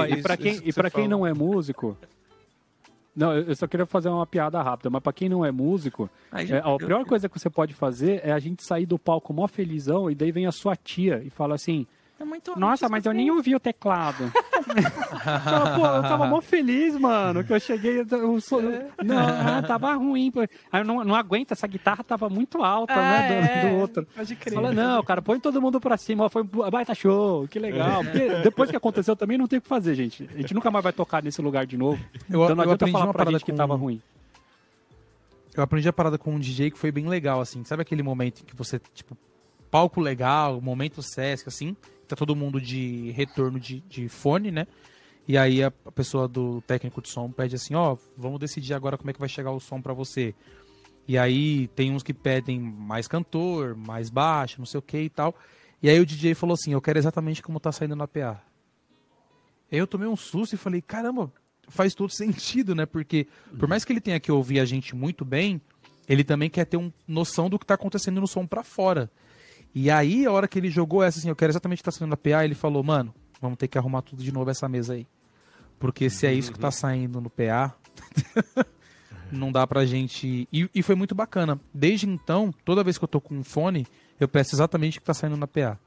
e 0.10 0.22
para 0.22 0.38
quem, 0.38 0.62
e 0.64 0.72
pra 0.72 0.90
quem 0.90 1.10
não 1.10 1.28
é 1.28 1.34
músico, 1.34 1.98
não, 3.16 3.34
eu 3.34 3.56
só 3.56 3.66
queria 3.66 3.86
fazer 3.86 4.10
uma 4.10 4.28
piada 4.28 4.62
rápida, 4.62 4.90
mas 4.90 5.02
para 5.02 5.14
quem 5.14 5.30
não 5.30 5.46
é 5.46 5.52
músico, 5.52 6.10
Aí, 6.32 6.52
é, 6.52 6.58
a 6.58 6.76
pior 6.78 7.06
coisa 7.06 7.30
que 7.30 7.40
você 7.40 7.50
pode 7.50 7.74
fazer 7.74 8.20
é 8.24 8.32
a 8.32 8.40
gente 8.40 8.64
sair 8.64 8.86
do 8.86 9.00
palco 9.00 9.34
mó 9.34 9.48
felizão 9.48 10.12
e 10.12 10.16
daí 10.16 10.32
vem 10.32 10.46
a 10.46 10.52
sua 10.52 10.76
tia 10.76 11.22
e 11.24 11.30
fala 11.30 11.56
assim: 11.56 11.88
é 12.18 12.24
muito 12.24 12.58
Nossa, 12.58 12.88
mas 12.88 13.06
eu 13.06 13.14
nem 13.14 13.30
ouvi 13.30 13.54
o 13.56 13.60
teclado. 13.60 14.24
eu, 14.24 15.76
pô, 15.76 15.86
eu 15.86 16.02
tava 16.02 16.26
mó 16.26 16.40
feliz, 16.40 16.98
mano, 16.98 17.44
que 17.44 17.52
eu 17.52 17.60
cheguei. 17.60 18.06
Eu 18.10 18.40
sou. 18.40 18.62
Não, 19.04 19.18
ah, 19.18 19.62
tava 19.62 19.94
ruim. 19.94 20.32
Aí 20.72 20.82
eu 20.82 20.86
não, 20.86 21.04
não 21.04 21.14
aguento, 21.14 21.52
essa 21.52 21.68
guitarra 21.68 22.06
tava 22.06 22.30
muito 22.30 22.64
alta, 22.64 22.94
ah, 22.94 23.02
né? 23.02 23.28
Do, 23.28 23.34
é. 23.34 23.70
do, 23.70 23.76
outro. 23.78 24.08
Pode 24.16 24.36
crer. 24.38 24.54
Fala, 24.54 24.72
não, 24.72 25.04
cara, 25.04 25.22
põe 25.22 25.42
todo 25.42 25.62
mundo 25.62 25.82
pra 25.82 25.98
cima. 25.98 26.30
Foi 26.30 26.44
baita 26.44 26.96
show, 26.96 27.48
que 27.50 27.60
legal. 27.60 28.02
Porque 28.02 28.30
depois 28.44 28.70
que 28.70 28.78
aconteceu 28.78 29.16
também 29.16 29.38
não 29.38 29.48
tem 29.48 29.60
o 29.60 29.62
que 29.62 29.68
fazer, 29.68 29.94
gente. 29.94 30.30
A 30.34 30.38
gente 30.38 30.54
nunca 30.54 30.72
mais 30.72 30.84
vai 30.84 30.94
tocar 30.94 31.22
nesse 31.22 31.42
lugar 31.42 31.66
de 31.66 31.78
novo. 31.78 32.02
Eu, 32.30 32.44
então 32.44 32.56
não 32.56 32.64
eu 32.64 32.72
adianta 32.72 32.88
falar 32.88 33.14
pra 33.14 33.30
gente 33.30 33.42
com... 33.42 33.46
que 33.48 33.54
tava 33.54 33.76
ruim. 33.76 34.02
Eu 35.54 35.64
aprendi 35.64 35.88
a 35.90 35.94
parada 35.94 36.18
com 36.18 36.32
um 36.32 36.40
DJ 36.40 36.72
que 36.72 36.78
foi 36.78 36.94
bem 36.94 37.10
legal, 37.10 37.42
assim. 37.42 37.64
Sabe 37.66 37.82
aquele 37.82 38.04
momento 38.04 38.46
que 38.46 38.56
você, 38.56 38.80
tipo, 38.94 39.18
palco 39.70 40.00
legal, 40.00 40.62
momento 40.62 41.02
Sesc, 41.02 41.50
assim 41.50 41.76
tá 42.06 42.16
todo 42.16 42.36
mundo 42.36 42.60
de 42.60 43.12
retorno 43.12 43.60
de, 43.60 43.82
de 43.82 44.08
fone, 44.08 44.52
né? 44.52 44.68
E 45.28 45.38
aí 45.38 45.64
a, 45.64 45.72
pessoa 45.72 46.28
do 46.28 46.62
técnico 46.62 47.02
de 47.02 47.10
som 47.10 47.32
pede 47.32 47.56
assim, 47.56 47.74
ó, 47.74 47.94
oh, 47.94 48.00
vamos 48.16 48.40
decidir 48.40 48.74
agora 48.74 48.98
como 48.98 49.10
é 49.10 49.14
que 49.14 49.20
vai 49.20 49.30
chegar 49.30 49.52
o 49.52 49.60
som 49.60 49.82
para 49.82 49.94
você. 49.94 50.36
E 51.08 51.18
aí 51.18 51.68
tem 51.70 51.92
uns 51.92 52.04
que 52.04 52.14
pedem 52.14 52.60
mais 52.60 53.08
cantor, 53.08 53.76
mais 53.76 54.10
baixo, 54.10 54.60
não 54.60 54.66
sei 54.66 54.78
o 54.78 54.84
que 54.84 55.00
e 55.00 55.10
tal. 55.10 55.36
E 55.82 55.90
aí 55.90 56.00
o 56.00 56.06
DJ 56.06 56.36
falou 56.36 56.54
assim, 56.54 56.74
eu 56.74 56.82
quero 56.82 57.00
exatamente 57.00 57.42
como 57.42 57.60
tá 57.60 57.72
saindo 57.72 57.96
na 57.96 58.08
PA. 58.08 58.42
Aí 59.72 59.80
eu 59.80 59.88
tomei 59.88 60.08
um 60.08 60.16
susto 60.16 60.54
e 60.54 60.58
falei, 60.58 60.82
caramba, 60.82 61.32
faz 61.68 61.96
todo 61.96 62.12
sentido, 62.12 62.76
né? 62.76 62.86
Porque 62.86 63.28
por 63.58 63.68
mais 63.68 63.84
que 63.84 63.92
ele 63.92 64.02
tenha 64.02 64.20
que 64.20 64.32
ouvir 64.32 64.60
a 64.60 64.66
gente 64.66 64.96
muito 64.96 65.26
bem, 65.26 65.60
ele 66.08 66.24
também 66.24 66.50
quer 66.50 66.66
ter 66.66 66.78
uma 66.78 66.94
noção 67.08 67.50
do 67.50 67.58
que 67.58 67.66
tá 67.66 67.74
acontecendo 67.74 68.22
no 68.22 68.28
som 68.28 68.46
para 68.46 68.64
fora. 68.64 69.10
E 69.76 69.92
aí, 69.92 70.26
a 70.26 70.32
hora 70.32 70.48
que 70.48 70.58
ele 70.58 70.70
jogou 70.70 71.04
essa, 71.04 71.20
assim, 71.20 71.28
eu 71.28 71.36
quero 71.36 71.52
exatamente 71.52 71.80
o 71.80 71.82
que 71.82 71.84
tá 71.84 71.92
saindo 71.92 72.12
da 72.12 72.16
PA, 72.18 72.46
ele 72.46 72.56
falou, 72.56 72.82
mano, 72.82 73.14
vamos 73.42 73.58
ter 73.58 73.68
que 73.68 73.78
arrumar 73.78 74.02
tudo 74.02 74.24
de 74.24 74.32
novo 74.32 74.50
essa 74.50 74.70
mesa 74.70 74.94
aí. 74.94 75.06
Porque 75.78 76.10
se 76.10 76.26
é 76.26 76.34
isso 76.34 76.54
que 76.54 76.58
tá 76.58 76.72
saindo 76.72 77.20
no 77.20 77.30
PA, 77.30 77.76
não 79.30 79.52
dá 79.52 79.68
pra 79.68 79.86
gente. 79.86 80.48
E, 80.52 80.70
e, 80.74 80.82
foi 80.82 80.96
muito 80.96 81.14
bacana. 81.14 81.60
Desde 81.74 82.08
então, 82.08 82.54
toda 82.64 82.86
vez 82.86 82.98
que 82.98 83.04
eu 83.04 83.08
tô 83.08 83.20
com 83.20 83.36
um 83.36 83.44
fone, 83.44 83.86
eu 84.18 84.30
peço 84.30 84.56
exatamente 84.56 84.98
o 84.98 85.02
que 85.02 85.06
tá 85.06 85.14
saindo 85.14 85.36
na 85.36 85.46
PA. 85.46 85.78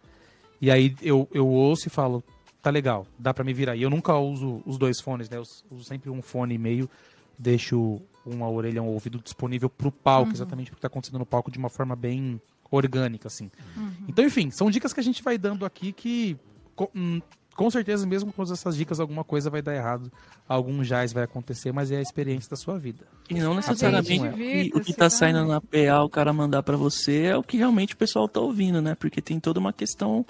E 0.60 0.70
aí 0.70 0.94
eu, 1.00 1.26
eu 1.32 1.48
ouço 1.48 1.88
e 1.88 1.90
falo, 1.90 2.22
tá 2.60 2.68
legal, 2.68 3.06
dá 3.18 3.32
pra 3.32 3.42
me 3.42 3.54
virar. 3.54 3.74
E 3.74 3.82
eu 3.82 3.88
nunca 3.88 4.14
uso 4.18 4.62
os 4.66 4.76
dois 4.76 5.00
fones, 5.00 5.30
né? 5.30 5.38
Eu 5.38 5.44
uso 5.70 5.84
sempre 5.84 6.10
um 6.10 6.20
fone 6.20 6.54
e 6.54 6.58
meio, 6.58 6.90
deixo 7.38 8.02
uma 8.26 8.50
orelha, 8.50 8.82
um 8.82 8.88
ouvido 8.88 9.18
disponível 9.18 9.70
pro 9.70 9.90
palco, 9.90 10.28
uhum. 10.28 10.34
exatamente 10.34 10.70
porque 10.70 10.82
tá 10.82 10.88
acontecendo 10.88 11.18
no 11.18 11.24
palco 11.24 11.50
de 11.50 11.58
uma 11.58 11.70
forma 11.70 11.96
bem 11.96 12.38
orgânica, 12.70 13.28
assim. 13.28 13.50
Uhum. 13.76 13.92
Então, 14.08 14.24
enfim, 14.24 14.50
são 14.50 14.70
dicas 14.70 14.92
que 14.92 15.00
a 15.00 15.02
gente 15.02 15.22
vai 15.22 15.38
dando 15.38 15.64
aqui 15.64 15.92
que, 15.92 16.36
com, 16.74 16.88
hum, 16.94 17.20
com 17.58 17.68
certeza, 17.70 18.06
mesmo 18.06 18.32
com 18.32 18.42
essas 18.42 18.76
dicas, 18.76 19.00
alguma 19.00 19.24
coisa 19.24 19.50
vai 19.50 19.60
dar 19.60 19.74
errado, 19.74 20.12
algum 20.48 20.80
jazz 20.82 21.12
vai 21.12 21.24
acontecer, 21.24 21.72
mas 21.72 21.90
é 21.90 21.96
a 21.96 22.00
experiência 22.00 22.48
da 22.48 22.56
sua 22.56 22.78
vida. 22.78 23.04
E 23.28 23.34
não 23.34 23.52
necessariamente 23.52 24.70
o 24.74 24.80
que 24.80 24.92
tá 24.92 25.10
saindo 25.10 25.44
na 25.44 25.60
PA, 25.60 26.04
o 26.04 26.08
cara 26.08 26.32
mandar 26.32 26.62
para 26.62 26.76
você, 26.76 27.22
é 27.22 27.36
o 27.36 27.42
que 27.42 27.56
realmente 27.56 27.94
o 27.94 27.96
pessoal 27.96 28.28
tá 28.28 28.38
ouvindo, 28.38 28.80
né? 28.80 28.94
Porque 28.94 29.20
tem 29.20 29.40
toda 29.40 29.58
uma 29.58 29.72
questão 29.72 30.24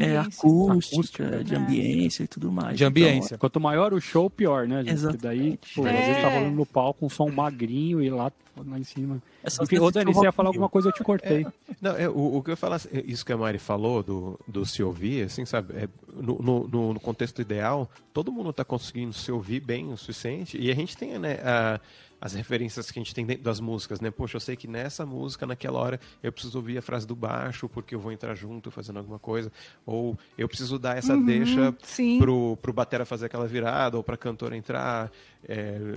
é, 0.00 0.18
acústica, 0.18 0.94
acústica, 0.94 1.44
de 1.44 1.54
ambiência 1.54 2.24
e 2.24 2.26
tudo 2.26 2.50
mais. 2.50 2.76
De 2.76 2.84
ambiência. 2.84 3.34
Então, 3.34 3.38
Quanto 3.38 3.60
maior 3.60 3.92
o 3.92 4.00
show, 4.00 4.28
pior, 4.30 4.66
né, 4.66 4.78
gente? 4.78 4.92
Exatamente. 4.92 5.22
daí, 5.22 5.56
tipo, 5.56 5.86
é. 5.86 5.90
às 5.90 6.06
vezes 6.06 6.22
tá 6.22 6.28
rolando 6.28 6.56
no 6.56 6.66
palco 6.66 7.06
um 7.06 7.08
som 7.08 7.28
magrinho 7.28 8.02
e 8.02 8.10
lá, 8.10 8.32
lá 8.56 8.78
em 8.78 8.84
cima. 8.84 9.22
É 9.42 9.48
Enfim, 9.62 9.78
ô 9.78 9.90
Dani, 9.90 10.12
você 10.12 10.24
ia 10.24 10.32
falar 10.32 10.50
alguma 10.50 10.68
coisa, 10.68 10.88
eu 10.88 10.92
te 10.92 11.02
cortei. 11.02 11.44
É, 11.44 11.52
não, 11.80 11.96
é, 11.96 12.08
o, 12.08 12.36
o, 12.36 12.42
que 12.42 12.50
eu 12.50 12.56
falar, 12.56 12.80
isso 13.06 13.24
que 13.24 13.32
a 13.32 13.36
Mari 13.36 13.58
falou 13.58 14.02
do, 14.02 14.40
do 14.46 14.64
se 14.64 14.82
ouvir, 14.82 15.24
assim, 15.24 15.44
sabe? 15.44 15.74
É, 15.74 15.88
no, 16.14 16.68
no, 16.68 16.92
no, 16.94 17.00
contexto 17.00 17.40
ideal, 17.40 17.90
todo 18.12 18.30
mundo 18.30 18.52
tá 18.52 18.64
conseguindo 18.64 19.12
se 19.12 19.32
ouvir 19.32 19.60
bem 19.60 19.92
o 19.92 19.96
suficiente 19.96 20.58
e 20.58 20.70
a 20.70 20.74
gente 20.74 20.96
tem, 20.96 21.18
né, 21.18 21.34
a 21.42 21.80
as 22.22 22.34
referências 22.34 22.88
que 22.88 23.00
a 23.00 23.02
gente 23.02 23.12
tem 23.12 23.26
dentro 23.26 23.42
das 23.42 23.58
músicas, 23.58 24.00
né? 24.00 24.08
Poxa, 24.08 24.36
eu 24.36 24.40
sei 24.40 24.54
que 24.54 24.68
nessa 24.68 25.04
música, 25.04 25.44
naquela 25.44 25.80
hora, 25.80 25.98
eu 26.22 26.30
preciso 26.30 26.56
ouvir 26.56 26.78
a 26.78 26.82
frase 26.82 27.04
do 27.04 27.16
baixo 27.16 27.68
porque 27.68 27.96
eu 27.96 27.98
vou 27.98 28.12
entrar 28.12 28.36
junto 28.36 28.70
fazendo 28.70 29.00
alguma 29.00 29.18
coisa. 29.18 29.50
Ou 29.84 30.16
eu 30.38 30.46
preciso 30.46 30.78
dar 30.78 30.96
essa 30.96 31.14
uhum, 31.14 31.24
deixa 31.24 31.74
sim. 31.82 32.20
pro, 32.20 32.56
pro 32.62 32.72
batera 32.72 33.04
fazer 33.04 33.26
aquela 33.26 33.44
virada, 33.48 33.96
ou 33.96 34.04
pra 34.04 34.16
cantora 34.16 34.56
entrar. 34.56 35.10
É, 35.48 35.96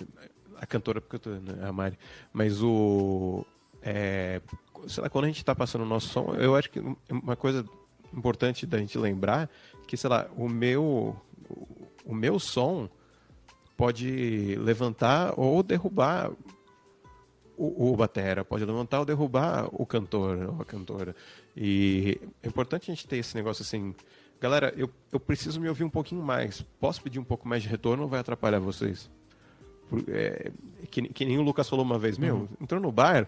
a 0.57 0.65
cantora, 0.65 0.99
porque 0.99 1.17
eu 1.17 1.19
tô, 1.19 1.29
né, 1.29 1.59
a 1.61 1.71
Mari. 1.71 1.95
Mas 2.33 2.59
o. 2.59 3.45
É, 3.83 4.41
sei 4.87 5.03
lá, 5.03 5.09
quando 5.11 5.25
a 5.25 5.27
gente 5.27 5.37
está 5.37 5.53
passando 5.53 5.83
o 5.83 5.87
nosso 5.87 6.07
som, 6.07 6.33
eu 6.39 6.55
acho 6.55 6.71
que 6.71 6.81
uma 7.07 7.35
coisa 7.35 7.63
importante 8.11 8.65
da 8.65 8.79
gente 8.79 8.97
lembrar 8.97 9.47
que, 9.85 9.95
sei 9.95 10.09
lá, 10.09 10.27
o 10.35 10.49
meu, 10.49 11.15
o 12.03 12.15
meu 12.15 12.39
som 12.39 12.89
pode 13.77 14.55
levantar 14.55 15.33
ou 15.37 15.61
derrubar 15.61 16.31
o, 17.57 17.91
o 17.91 17.95
batera, 17.95 18.43
pode 18.43 18.65
levantar 18.65 18.99
ou 18.99 19.05
derrubar 19.05 19.69
o 19.71 19.85
cantor 19.85 20.37
ou 20.53 20.61
a 20.61 20.65
cantora. 20.65 21.15
E 21.55 22.19
é 22.43 22.47
importante 22.47 22.91
a 22.91 22.93
gente 22.93 23.07
ter 23.07 23.17
esse 23.17 23.35
negócio 23.35 23.63
assim, 23.63 23.95
galera, 24.39 24.73
eu, 24.75 24.89
eu 25.11 25.19
preciso 25.19 25.59
me 25.59 25.69
ouvir 25.69 25.83
um 25.83 25.89
pouquinho 25.89 26.21
mais. 26.21 26.61
Posso 26.79 27.01
pedir 27.01 27.19
um 27.19 27.23
pouco 27.23 27.47
mais 27.47 27.63
de 27.63 27.69
retorno 27.69 28.03
ou 28.03 28.09
vai 28.09 28.19
atrapalhar 28.19 28.59
vocês? 28.59 29.09
É, 30.07 30.51
que, 30.89 31.01
que 31.09 31.25
nem 31.25 31.37
o 31.37 31.41
Lucas 31.41 31.69
falou 31.69 31.85
uma 31.85 31.99
vez, 31.99 32.17
meu, 32.17 32.35
uhum. 32.35 32.47
entrou 32.59 32.81
no 32.81 32.91
bar, 32.91 33.27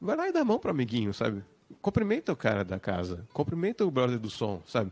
vai 0.00 0.16
lá 0.16 0.28
e 0.28 0.32
dá 0.32 0.40
a 0.40 0.44
mão 0.44 0.58
pro 0.58 0.70
amiguinho, 0.70 1.12
sabe? 1.12 1.44
Cumprimenta 1.80 2.32
o 2.32 2.36
cara 2.36 2.64
da 2.64 2.78
casa, 2.78 3.26
cumprimenta 3.32 3.84
o 3.84 3.90
brother 3.90 4.18
do 4.18 4.30
som, 4.30 4.62
sabe? 4.66 4.90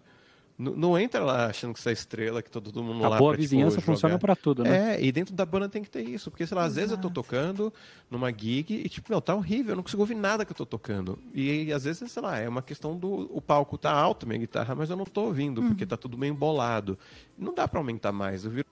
Não, 0.58 0.98
entra 0.98 1.24
lá 1.24 1.46
achando 1.46 1.72
que 1.72 1.80
você 1.80 1.90
é 1.90 1.92
estrela, 1.92 2.42
que 2.42 2.50
todo 2.50 2.82
mundo 2.82 3.04
a 3.04 3.08
lá. 3.08 3.16
A 3.16 3.18
boa 3.18 3.32
pra, 3.32 3.40
vizinhança 3.40 3.76
tipo, 3.76 3.86
funciona 3.86 4.18
para 4.18 4.36
tudo, 4.36 4.62
né? 4.62 4.94
É, 4.94 5.04
e 5.04 5.10
dentro 5.10 5.34
da 5.34 5.44
banda 5.44 5.68
tem 5.68 5.82
que 5.82 5.90
ter 5.90 6.02
isso. 6.02 6.30
Porque, 6.30 6.46
sei 6.46 6.56
lá, 6.56 6.62
às 6.62 6.72
Exato. 6.72 6.80
vezes 6.80 6.92
eu 6.92 6.98
tô 6.98 7.10
tocando 7.10 7.72
numa 8.10 8.30
gig 8.30 8.72
e, 8.72 8.88
tipo, 8.88 9.10
meu, 9.10 9.20
tá 9.20 9.34
horrível, 9.34 9.72
eu 9.72 9.76
não 9.76 9.82
consigo 9.82 10.02
ouvir 10.02 10.14
nada 10.14 10.44
que 10.44 10.52
eu 10.52 10.56
tô 10.56 10.66
tocando. 10.66 11.18
E 11.34 11.72
às 11.72 11.84
vezes, 11.84 12.10
sei 12.12 12.22
lá, 12.22 12.38
é 12.38 12.48
uma 12.48 12.62
questão 12.62 12.96
do. 12.96 13.28
O 13.36 13.40
palco 13.40 13.76
tá 13.76 13.90
alto, 13.90 14.26
minha 14.26 14.38
guitarra, 14.38 14.74
mas 14.74 14.90
eu 14.90 14.96
não 14.96 15.04
tô 15.04 15.22
ouvindo, 15.22 15.60
uhum. 15.60 15.68
porque 15.68 15.86
tá 15.86 15.96
tudo 15.96 16.16
meio 16.16 16.32
embolado. 16.32 16.98
Não 17.36 17.54
dá 17.54 17.66
para 17.66 17.80
aumentar 17.80 18.12
mais. 18.12 18.44
Eu 18.44 18.50
viro 18.50 18.66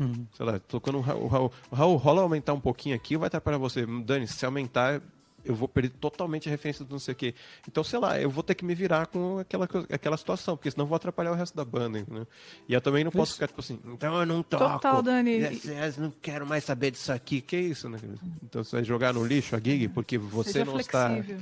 Uhum. 0.00 0.26
Sei 0.32 0.46
lá, 0.46 0.58
tocando 0.58 0.96
o 0.96 1.02
Raul, 1.02 1.24
o 1.24 1.26
Raul, 1.26 1.52
o 1.70 1.74
Raul 1.74 1.96
rola 1.96 2.22
aumentar 2.22 2.54
um 2.54 2.60
pouquinho 2.60 2.96
aqui, 2.96 3.18
vai 3.18 3.28
estar 3.28 3.40
para 3.40 3.58
você. 3.58 3.84
Dani, 3.84 4.26
se 4.26 4.46
aumentar, 4.46 5.02
eu 5.44 5.54
vou 5.54 5.68
perder 5.68 5.90
totalmente 6.00 6.48
a 6.48 6.50
referência 6.50 6.84
do 6.84 6.92
não 6.92 6.98
sei 6.98 7.12
o 7.12 7.16
quê. 7.16 7.34
Então, 7.68 7.82
sei 7.82 7.98
lá, 7.98 8.20
eu 8.20 8.30
vou 8.30 8.42
ter 8.42 8.54
que 8.54 8.64
me 8.64 8.74
virar 8.74 9.06
com 9.06 9.38
aquela, 9.38 9.68
aquela 9.90 10.16
situação, 10.16 10.56
porque 10.56 10.70
senão 10.70 10.84
eu 10.84 10.88
vou 10.88 10.96
atrapalhar 10.96 11.32
o 11.32 11.34
resto 11.34 11.56
da 11.56 11.64
banda, 11.64 12.04
né? 12.08 12.26
E 12.68 12.74
eu 12.74 12.80
também 12.80 13.04
não 13.04 13.10
posso 13.10 13.34
ficar, 13.34 13.48
tipo 13.48 13.60
assim, 13.60 13.78
então 13.84 14.20
eu 14.20 14.26
não 14.26 14.42
toco. 14.42 14.64
Total, 14.64 15.02
Dani. 15.02 15.30
Yes, 15.30 15.96
não 15.96 16.12
quero 16.22 16.46
mais 16.46 16.64
saber 16.64 16.90
disso 16.90 17.12
aqui. 17.12 17.40
Que 17.40 17.56
isso, 17.56 17.88
né? 17.88 17.98
Então 18.42 18.62
você 18.62 18.76
vai 18.76 18.84
jogar 18.84 19.14
no 19.14 19.24
lixo 19.24 19.56
a 19.56 19.58
gig 19.58 19.88
porque 19.88 20.18
você 20.18 20.52
Seja 20.52 20.64
não 20.64 20.78
está. 20.78 21.08
Né? 21.08 21.40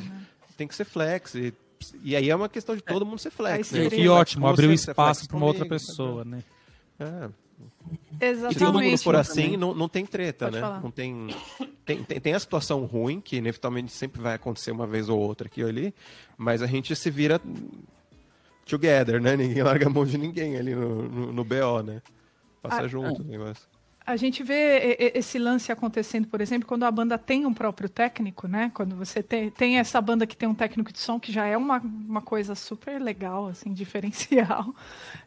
Tem 0.57 0.67
que 0.67 0.75
ser 0.75 0.85
flex. 0.85 1.35
E, 1.35 1.55
e 2.03 2.17
aí 2.17 2.31
é 2.31 2.35
uma 2.35 2.49
questão 2.49 2.75
de 2.75 2.83
todo 2.83 3.05
mundo 3.05 3.19
ser 3.19 3.31
flex. 3.31 3.71
Né? 3.73 3.89
Que 3.91 4.09
ótimo, 4.09 4.47
abrir 4.47 4.73
espaço 4.73 5.29
para 5.29 5.37
uma 5.37 5.47
outra 5.47 5.67
pessoa, 5.67 6.25
né? 6.25 6.43
É. 6.99 7.29
Exatamente. 8.21 8.59
Se 8.59 8.65
todo 8.65 8.81
mundo 8.81 8.99
for 8.99 9.17
assim, 9.17 9.57
não, 9.57 9.75
não 9.75 9.89
tem 9.89 10.05
treta, 10.05 10.47
Pode 10.47 10.57
né? 10.57 10.61
Falar. 10.61 10.83
Não 10.83 10.91
tem, 10.91 11.29
tem, 11.85 12.03
tem, 12.03 12.21
tem, 12.21 12.35
a 12.35 12.41
situação 12.41 12.85
ruim, 12.85 13.21
que 13.21 13.37
inevitavelmente 13.37 13.93
sempre 13.93 14.21
vai 14.21 14.35
acontecer 14.35 14.71
uma 14.71 14.87
vez 14.87 15.09
ou 15.09 15.19
outra 15.19 15.47
aqui 15.47 15.63
ou 15.63 15.69
ali, 15.69 15.95
mas 16.37 16.63
a 16.63 16.67
gente 16.67 16.95
se 16.97 17.11
vira 17.11 17.41
together, 18.67 19.21
né? 19.21 19.37
Ninguém 19.37 19.63
larga 19.63 19.87
a 19.87 19.91
mão 19.91 20.05
de 20.05 20.19
ninguém 20.19 20.57
ali 20.57 20.75
no, 20.75 21.09
no, 21.09 21.33
no 21.33 21.45
BO, 21.45 21.83
né? 21.85 22.03
Passa 22.61 22.83
ah, 22.83 22.89
junto 22.89 23.23
o 23.23 23.25
negócio. 23.25 23.69
A 24.09 24.17
gente 24.17 24.43
vê 24.43 24.97
esse 25.15 25.39
lance 25.39 25.71
acontecendo, 25.71 26.27
por 26.29 26.41
exemplo, 26.41 26.67
quando 26.67 26.85
a 26.85 26.91
banda 26.91 27.19
tem 27.19 27.45
um 27.45 27.53
próprio 27.53 27.91
técnico, 27.91 28.49
né? 28.49 28.71
Quando 28.73 28.97
você 28.97 29.23
tem, 29.23 29.51
tem 29.51 29.79
essa 29.79 30.01
banda 30.01 30.27
que 30.27 30.35
tem 30.35 30.49
um 30.49 30.55
técnico 30.55 30.91
de 30.91 30.99
som, 30.99 31.21
que 31.21 31.31
já 31.31 31.45
é 31.45 31.55
uma, 31.59 31.77
uma 31.77 32.23
coisa 32.23 32.55
super 32.55 32.99
legal, 32.99 33.49
assim, 33.49 33.71
diferencial. 33.75 34.75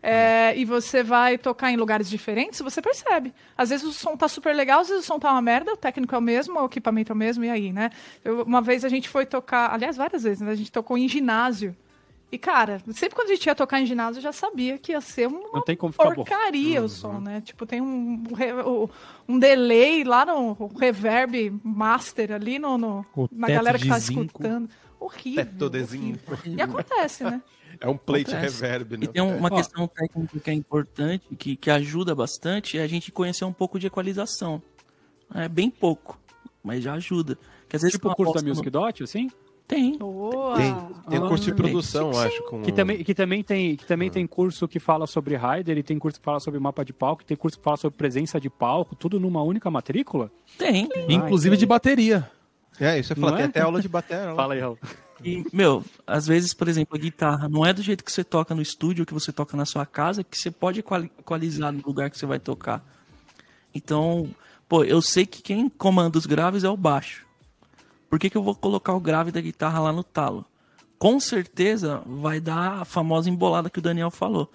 É, 0.01 0.57
e 0.57 0.65
você 0.65 1.03
vai 1.03 1.37
tocar 1.37 1.69
em 1.69 1.77
lugares 1.77 2.09
diferentes, 2.09 2.59
você 2.59 2.81
percebe. 2.81 3.31
Às 3.55 3.69
vezes 3.69 3.85
o 3.85 3.93
som 3.93 4.17
tá 4.17 4.27
super 4.27 4.55
legal, 4.55 4.79
às 4.79 4.89
vezes 4.89 5.03
o 5.03 5.07
som 5.07 5.19
tá 5.19 5.31
uma 5.31 5.43
merda, 5.43 5.73
o 5.73 5.77
técnico 5.77 6.15
é 6.15 6.17
o 6.17 6.21
mesmo, 6.21 6.59
o 6.59 6.65
equipamento 6.65 7.11
é 7.11 7.13
o 7.13 7.17
mesmo, 7.17 7.45
e 7.45 7.51
aí, 7.51 7.71
né? 7.71 7.91
Eu, 8.25 8.41
uma 8.41 8.63
vez 8.63 8.83
a 8.83 8.89
gente 8.89 9.07
foi 9.07 9.27
tocar, 9.27 9.71
aliás, 9.71 9.95
várias 9.95 10.23
vezes, 10.23 10.41
né? 10.41 10.49
a 10.49 10.55
gente 10.55 10.71
tocou 10.71 10.97
em 10.97 11.07
ginásio. 11.07 11.75
E, 12.31 12.37
cara, 12.37 12.81
sempre 12.93 13.13
quando 13.13 13.29
a 13.29 13.33
gente 13.33 13.45
ia 13.45 13.53
tocar 13.53 13.81
em 13.81 13.85
ginásio, 13.85 14.19
eu 14.19 14.23
já 14.23 14.31
sabia 14.31 14.77
que 14.77 14.93
ia 14.93 15.01
ser 15.01 15.27
uma 15.27 15.49
Não 15.51 15.61
tem 15.61 15.75
como 15.75 15.91
porcaria 15.91 16.79
uhum. 16.79 16.85
o 16.85 16.89
som, 16.89 17.19
né? 17.19 17.41
Tipo, 17.41 17.65
tem 17.65 17.81
um, 17.81 18.23
um 19.27 19.37
delay 19.37 20.05
lá 20.05 20.25
no 20.25 20.53
reverb 20.79 21.59
master 21.61 22.31
ali 22.31 22.57
no, 22.57 22.77
no 22.77 23.05
na 23.29 23.49
galera 23.49 23.77
que 23.77 23.87
tá 23.87 23.99
zinco. 23.99 24.21
escutando. 24.21 24.69
Horrível. 24.97 25.45
Tetodezinho. 25.45 26.19
Horrível. 26.25 26.57
E 26.57 26.61
acontece, 26.61 27.23
né? 27.25 27.41
É 27.81 27.89
um 27.89 27.97
plate 27.97 28.33
acontece. 28.33 28.61
reverb, 28.61 28.97
né? 28.97 29.05
E 29.05 29.07
tem 29.09 29.21
uma 29.21 29.49
questão 29.49 29.85
técnica 29.87 30.39
que 30.39 30.49
é 30.49 30.53
importante, 30.53 31.35
que, 31.35 31.55
que 31.57 31.69
ajuda 31.69 32.15
bastante, 32.15 32.77
é 32.77 32.83
a 32.83 32.87
gente 32.87 33.11
conhecer 33.11 33.43
um 33.43 33.51
pouco 33.51 33.77
de 33.77 33.87
equalização. 33.87 34.61
É 35.33 35.49
bem 35.49 35.69
pouco, 35.69 36.17
mas 36.63 36.81
já 36.81 36.93
ajuda. 36.93 37.37
Que 37.67 37.75
às 37.75 37.81
vezes 37.81 37.93
tipo 37.97 38.09
o 38.09 38.15
curso 38.15 38.33
da 38.33 38.41
Music 38.41 38.65
no... 38.65 38.71
Dot, 38.71 39.03
assim? 39.03 39.29
Tem. 39.72 39.98
Boa. 39.98 40.57
Tem, 40.57 40.76
tem 41.10 41.19
um 41.19 41.30
curso 41.30 41.45
de 41.45 41.53
produção, 41.53 42.14
sim, 42.14 42.19
acho. 42.19 42.43
Com... 42.43 42.61
Que, 42.61 42.73
também, 42.73 43.02
que 43.06 43.15
também, 43.15 43.41
tem, 43.41 43.77
que 43.77 43.85
também 43.85 44.10
ah. 44.10 44.11
tem 44.11 44.27
curso 44.27 44.68
que 44.68 44.81
fala 44.81 45.07
sobre 45.07 45.38
rider, 45.38 45.77
e 45.77 45.81
tem 45.81 45.98
curso 45.98 46.19
que 46.19 46.26
fala 46.26 46.41
sobre 46.41 46.60
mapa 46.60 46.84
de 46.84 46.91
palco, 46.91 47.23
tem 47.23 47.38
curso 47.38 47.57
que 47.57 47.64
fala 47.64 47.77
sobre 47.77 47.98
presença 47.98 48.38
de 48.38 48.49
palco, 48.49 48.98
tudo 48.98 49.18
numa 49.18 49.41
única 49.41 49.72
matrícula? 49.72 50.30
Tem. 50.57 50.89
Ah, 50.93 51.06
Inclusive 51.07 51.56
de 51.56 51.65
bateria. 51.65 52.30
É, 52.77 52.99
isso 52.99 53.14
eu 53.14 53.18
falo, 53.18 53.38
tem 53.38 53.45
é? 53.45 53.48
até 53.48 53.61
aula 53.61 53.81
de 53.81 53.88
bateria. 53.88 54.35
Fala 54.35 54.56
aí, 54.56 54.60
Raul. 54.60 54.77
E, 55.23 55.45
meu, 55.53 55.85
às 56.06 56.27
vezes, 56.27 56.53
por 56.53 56.68
exemplo, 56.68 56.98
a 56.98 56.99
guitarra 56.99 57.48
não 57.48 57.65
é 57.65 57.72
do 57.72 57.81
jeito 57.81 58.03
que 58.03 58.11
você 58.11 58.26
toca 58.26 58.53
no 58.53 58.61
estúdio, 58.61 59.06
que 59.06 59.14
você 59.14 59.31
toca 59.31 59.56
na 59.56 59.65
sua 59.65 59.85
casa, 59.85 60.22
que 60.22 60.38
você 60.38 60.52
pode 60.52 60.81
equalizar 60.81 61.72
no 61.72 61.81
lugar 61.85 62.10
que 62.10 62.18
você 62.18 62.26
vai 62.26 62.39
tocar. 62.39 62.84
Então, 63.73 64.27
pô, 64.68 64.84
eu 64.84 65.02
sei 65.02 65.26
que 65.26 65.41
quem 65.41 65.69
comanda 65.69 66.18
os 66.18 66.26
graves 66.26 66.65
é 66.65 66.69
o 66.69 66.76
baixo. 66.76 67.26
Por 68.11 68.19
que, 68.19 68.29
que 68.29 68.35
eu 68.35 68.43
vou 68.43 68.53
colocar 68.53 68.93
o 68.93 68.99
grave 68.99 69.31
da 69.31 69.39
guitarra 69.39 69.79
lá 69.79 69.93
no 69.93 70.03
talo? 70.03 70.45
Com 70.99 71.17
certeza 71.17 72.03
vai 72.05 72.41
dar 72.41 72.81
a 72.81 72.85
famosa 72.85 73.29
embolada 73.29 73.69
que 73.69 73.79
o 73.79 73.81
Daniel 73.81 74.11
falou. 74.11 74.51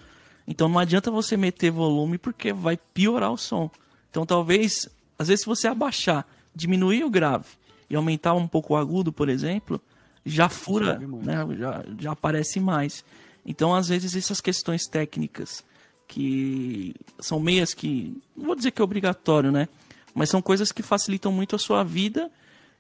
Então 0.47 0.69
não 0.69 0.79
adianta 0.79 1.11
você 1.11 1.39
meter 1.39 1.71
volume 1.71 2.19
porque 2.19 2.53
vai 2.53 2.77
piorar 2.77 3.33
o 3.33 3.39
som. 3.39 3.71
Então 4.11 4.27
talvez, 4.27 4.87
às 5.19 5.29
vezes 5.29 5.41
se 5.41 5.47
você 5.47 5.69
abaixar, 5.69 6.27
diminuir 6.55 7.03
o 7.03 7.09
grave 7.09 7.47
e 7.89 7.97
aumentar 7.97 8.35
um 8.35 8.47
pouco 8.47 8.75
o 8.75 8.77
agudo, 8.77 9.11
por 9.11 9.31
exemplo, 9.31 9.81
já 10.23 10.51
fura, 10.51 10.99
né? 10.99 11.37
já, 11.59 11.83
já 11.99 12.13
aparece 12.13 12.61
mais. 12.61 13.03
Então 13.43 13.75
às 13.75 13.89
vezes 13.89 14.15
essas 14.15 14.43
questões 14.43 14.83
técnicas 14.87 15.65
que 16.07 16.95
são 17.19 17.41
meias 17.41 17.73
que, 17.73 18.21
não 18.37 18.49
vou 18.49 18.55
dizer 18.55 18.71
que 18.71 18.83
é 18.83 18.85
obrigatório, 18.85 19.51
né? 19.51 19.67
Mas 20.15 20.29
são 20.29 20.43
coisas 20.43 20.71
que 20.73 20.83
facilitam 20.83 21.33
muito 21.33 21.57
a 21.57 21.59
sua 21.59 21.83
vida 21.83 22.31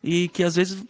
e 0.02 0.28
que 0.28 0.42
às 0.42 0.56
vezes 0.56 0.84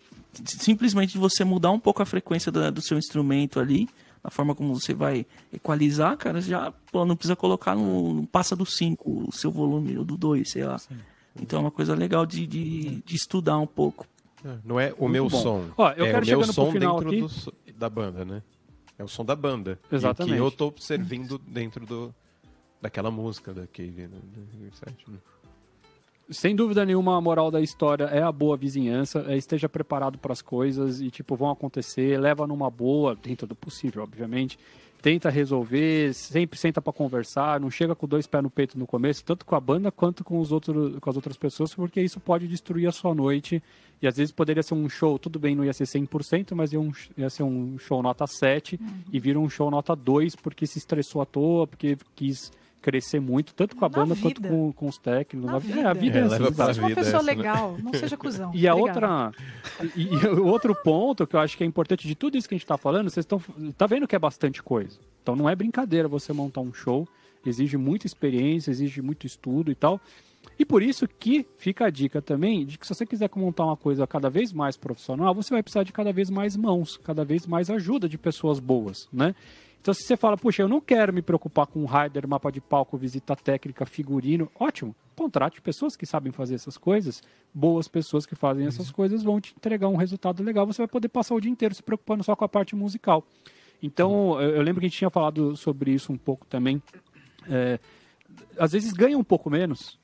simplesmente 0.45 1.17
você 1.17 1.45
mudar 1.45 1.71
um 1.71 1.81
pouco 1.81 2.03
a 2.03 2.07
frequência 2.07 2.53
do, 2.53 2.71
do 2.71 2.83
seu 2.83 2.99
instrumento 2.99 3.59
ali, 3.59 3.89
a 4.23 4.31
forma 4.31 4.55
como 4.55 4.75
você 4.75 4.93
vai 4.93 5.25
equalizar, 5.53 6.17
cara, 6.17 6.41
já 6.41 6.73
pô, 6.91 7.05
não 7.05 7.17
precisa 7.17 7.37
colocar 7.37 7.75
no, 7.75 8.15
no 8.15 8.27
passa 8.27 8.57
do 8.57 8.67
5 8.67 9.29
o 9.29 9.33
seu 9.33 9.51
volume, 9.51 9.97
ou 9.97 10.05
do 10.05 10.17
2, 10.17 10.51
sei 10.51 10.65
lá. 10.65 10.79
Sim. 10.79 10.97
Então 11.41 11.59
é 11.59 11.63
uma 11.63 11.71
coisa 11.71 11.95
legal 11.95 12.27
de, 12.27 12.47
de, 12.47 13.03
de 13.03 13.15
estudar 13.15 13.59
um 13.59 13.67
pouco. 13.67 14.07
É, 14.45 14.59
não 14.65 14.81
é 14.81 14.93
o 14.99 15.03
Muito 15.03 15.13
meu 15.13 15.29
bom. 15.29 15.43
som. 15.43 15.65
Ó, 15.77 15.91
eu 15.93 16.07
é 16.07 16.13
quero 16.13 16.25
o 16.25 16.29
meu 16.29 16.53
som 16.53 16.73
dentro 16.73 17.11
do, 17.11 17.55
da 17.77 17.89
banda, 17.89 18.25
né? 18.25 18.43
É 18.99 19.05
o 19.05 19.09
som 19.09 19.25
da 19.25 19.37
banda. 19.37 19.79
Exatamente. 19.93 20.35
E 20.35 20.37
que 20.37 20.43
eu 20.43 20.51
tô 20.51 20.73
servindo 20.79 21.39
dentro 21.39 21.85
do, 21.85 22.15
daquela 22.81 23.11
música 23.11 23.53
da 23.53 23.67
Cave, 23.67 24.09
né? 24.09 24.19
Sem 26.31 26.57
dúvida 26.57 26.85
nenhuma, 26.85 27.17
a 27.17 27.21
moral 27.21 27.51
da 27.51 27.61
história 27.61 28.05
é 28.05 28.23
a 28.23 28.33
boa 28.33 28.57
vizinhança, 28.57 29.25
é 29.29 29.37
esteja 29.37 29.69
preparado 29.69 30.19
para 30.19 30.33
as 30.33 30.43
coisas 30.43 31.01
e, 31.01 31.11
tipo, 31.11 31.37
vão 31.37 31.51
acontecer, 31.51 32.19
leva 32.19 32.47
numa 32.47 32.71
boa, 32.71 33.15
dentro 33.15 33.47
do 33.47 33.55
possível, 33.55 34.03
obviamente. 34.03 34.59
Tenta 35.01 35.31
resolver, 35.31 36.13
sempre 36.15 36.59
senta 36.59 36.83
para 36.83 36.93
conversar, 36.93 37.61
não 37.61 37.71
chega 37.71 37.95
com 37.95 38.09
dois 38.09 38.27
pés 38.27 38.43
no 38.43 38.51
peito 38.51 38.79
no 38.79 38.87
começo, 38.87 39.25
tanto 39.25 39.47
com 39.47 39.55
a 39.55 39.61
banda 39.61 39.93
quanto 39.93 40.25
com, 40.25 40.41
os 40.41 40.51
outros, 40.51 40.99
com 40.99 41.11
as 41.11 41.17
outras 41.17 41.37
pessoas, 41.37 41.73
porque 41.73 42.01
isso 42.01 42.19
pode 42.19 42.49
destruir 42.49 42.89
a 42.89 42.93
sua 42.93 43.15
noite. 43.15 43.63
E 44.03 44.07
às 44.07 44.17
vezes 44.17 44.33
poderia 44.33 44.63
ser 44.63 44.75
um 44.75 44.89
show, 44.89 45.19
tudo 45.19 45.39
bem, 45.39 45.55
não 45.55 45.65
ia 45.65 45.73
ser 45.73 45.85
100%, 45.85 46.55
mas 46.55 46.73
ia, 46.73 46.81
um, 46.81 46.91
ia 47.17 47.31
ser 47.31 47.45
um 47.45 47.79
show 47.79 48.03
nota 48.03 48.27
7 48.27 48.79
uhum. 48.81 48.89
e 49.13 49.21
vira 49.21 49.39
um 49.39 49.49
show 49.49 49.71
nota 49.71 49.95
2 49.95 50.35
porque 50.37 50.67
se 50.67 50.79
estressou 50.79 51.23
à 51.23 51.27
toa, 51.27 51.67
porque 51.67 51.97
quis 52.15 52.51
crescer 52.87 53.19
muito, 53.19 53.53
tanto 53.53 53.75
com 53.75 53.85
a 53.85 53.89
banda 53.89 54.15
quanto 54.15 54.41
com, 54.41 54.73
com 54.73 54.87
os 54.87 54.97
técnicos. 54.97 55.45
Na 55.45 55.55
na 55.55 55.59
vida. 55.59 55.81
É, 55.81 55.85
a 55.87 55.93
vida 55.93 56.19
é, 56.19 56.23
é 56.23 56.25
assim. 56.25 56.55
Seja 56.55 56.81
uma 56.81 56.95
pessoa 56.95 57.17
essa, 57.17 57.23
né? 57.23 57.35
legal, 57.35 57.73
né? 57.73 57.79
não 57.83 57.93
seja 57.99 58.17
cuzão. 58.17 58.53
E 58.55 58.69
a 58.69 58.75
outra. 58.77 59.33
E, 59.97 60.03
e, 60.03 60.27
o 60.29 60.47
outro 60.47 60.73
ponto 60.73 61.27
que 61.27 61.35
eu 61.35 61.41
acho 61.41 61.57
que 61.57 61.65
é 61.65 61.67
importante 61.67 62.07
de 62.07 62.15
tudo 62.15 62.39
isso 62.39 62.49
que 62.49 62.55
a 62.55 62.57
gente 62.57 62.65
está 62.65 62.79
falando, 62.79 63.11
vocês 63.11 63.25
estão. 63.25 63.43
Tá 63.77 63.89
vendo 63.89 64.07
que 64.07 64.15
é 64.15 64.19
bastante 64.21 64.63
coisa. 64.63 65.01
Então 65.21 65.35
não 65.35 65.51
é 65.51 65.57
brincadeira 65.57 66.07
você 66.07 66.33
montar 66.33 66.61
um 66.61 66.73
show. 66.73 67.09
Exige 67.45 67.77
muita 67.77 68.07
experiência, 68.07 68.71
exige 68.71 69.03
muito 69.03 69.27
estudo 69.27 69.73
e 69.73 69.75
tal. 69.75 70.01
E 70.57 70.65
por 70.65 70.81
isso 70.81 71.09
que 71.09 71.45
fica 71.59 71.87
a 71.87 71.91
dica 71.91 72.23
também 72.23 72.65
de 72.65 72.79
que 72.79 72.87
se 72.87 72.95
você 72.95 73.05
quiser 73.05 73.29
montar 73.35 73.65
uma 73.65 73.77
coisa 73.77 74.07
cada 74.07 74.31
vez 74.31 74.53
mais 74.53 74.77
profissional, 74.77 75.35
você 75.35 75.53
vai 75.53 75.63
precisar 75.63 75.83
de 75.83 75.93
cada 75.93 76.13
vez 76.13 76.31
mais 76.31 76.57
mãos, 76.57 76.97
cada 76.97 77.25
vez 77.25 77.49
mais 77.49 77.69
ajuda 77.69 78.09
de 78.09 78.17
pessoas 78.17 78.61
boas, 78.61 79.09
né? 79.13 79.35
Então, 79.87 79.95
se 79.95 80.03
você 80.03 80.17
fala, 80.17 80.37
puxa, 80.37 80.63
eu 80.63 80.69
não 80.69 80.81
quero 80.81 81.13
me 81.13 81.23
preocupar 81.23 81.65
com 81.65 81.85
rider, 81.85 82.27
mapa 82.27 82.51
de 82.51 82.61
palco, 82.61 82.99
visita 82.99 83.37
técnica, 83.37 83.87
figurino, 83.87 84.51
ótimo. 84.59 84.97
Contrate 85.15 85.63
pessoas 85.63 85.95
que 85.95 86.05
sabem 86.05 86.33
fazer 86.33 86.57
essas 86.57 86.77
coisas, 86.77 87.23
boas 87.55 87.87
pessoas 87.87 88.27
que 88.27 88.35
fazem 88.35 88.67
essas 88.67 88.91
coisas 88.91 89.23
vão 89.23 89.41
te 89.41 89.55
entregar 89.57 89.87
um 89.87 89.95
resultado 89.95 90.43
legal. 90.43 90.67
Você 90.67 90.79
vai 90.79 90.89
poder 90.89 91.09
passar 91.09 91.37
o 91.37 91.41
dia 91.41 91.53
inteiro 91.53 91.73
se 91.73 91.85
preocupando 91.85 92.25
só 92.25 92.35
com 92.35 92.45
a 92.45 92.49
parte 92.49 92.75
musical. 92.75 93.25
Então, 93.81 94.41
eu 94.41 94.61
lembro 94.61 94.81
que 94.81 94.87
a 94.87 94.89
gente 94.89 94.99
tinha 94.99 95.09
falado 95.09 95.55
sobre 95.55 95.93
isso 95.93 96.13
um 96.13 96.19
pouco 96.19 96.45
também. 96.47 96.83
É, 97.49 97.79
às 98.59 98.73
vezes 98.73 98.93
ganha 98.93 99.17
um 99.17 99.23
pouco 99.23 99.49
menos, 99.49 100.01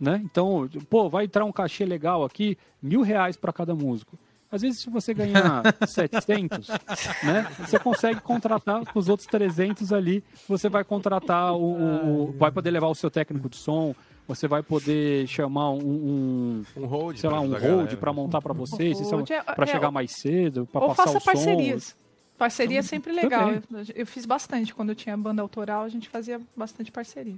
né? 0.00 0.22
Então, 0.24 0.66
pô, 0.88 1.10
vai 1.10 1.26
entrar 1.26 1.44
um 1.44 1.52
cachê 1.52 1.84
legal 1.84 2.24
aqui, 2.24 2.56
mil 2.80 3.02
reais 3.02 3.36
para 3.36 3.52
cada 3.52 3.74
músico. 3.74 4.18
Às 4.50 4.62
vezes, 4.62 4.80
se 4.80 4.90
você 4.90 5.12
ganhar 5.12 5.62
700, 5.86 6.68
né, 7.22 7.46
você 7.58 7.78
consegue 7.78 8.20
contratar 8.20 8.82
os 8.94 9.08
outros 9.08 9.26
300 9.28 9.92
ali. 9.92 10.24
Você 10.48 10.68
vai 10.68 10.84
contratar 10.84 11.52
o, 11.52 11.58
o, 11.58 12.22
o, 12.30 12.32
vai 12.32 12.50
poder 12.50 12.70
levar 12.70 12.88
o 12.88 12.94
seu 12.94 13.10
técnico 13.10 13.48
de 13.48 13.56
som. 13.56 13.94
Você 14.26 14.46
vai 14.46 14.62
poder 14.62 15.26
chamar 15.26 15.70
um, 15.70 15.78
um, 15.78 16.64
um 16.76 16.86
hold, 16.86 17.16
sei 17.16 17.30
lá, 17.30 17.40
um 17.40 17.52
hold 17.52 17.94
para 17.96 18.12
montar 18.12 18.42
para 18.42 18.52
vocês, 18.52 19.00
é, 19.00 19.42
para 19.42 19.66
chegar 19.66 19.90
mais 19.90 20.12
cedo, 20.12 20.66
para 20.70 20.82
passar 20.82 21.04
faça 21.04 21.18
o 21.18 21.24
parcerias. 21.24 21.84
som. 21.84 22.08
Parceria 22.36 22.78
é 22.78 22.82
sempre 22.82 23.12
legal. 23.12 23.50
Eu, 23.50 23.62
eu, 23.96 24.06
fiz 24.06 24.24
bastante 24.24 24.72
quando 24.72 24.90
eu 24.90 24.94
tinha 24.94 25.16
banda 25.16 25.42
autoral, 25.42 25.82
a 25.82 25.88
gente 25.88 26.08
fazia 26.08 26.40
bastante 26.56 26.92
parceria. 26.92 27.34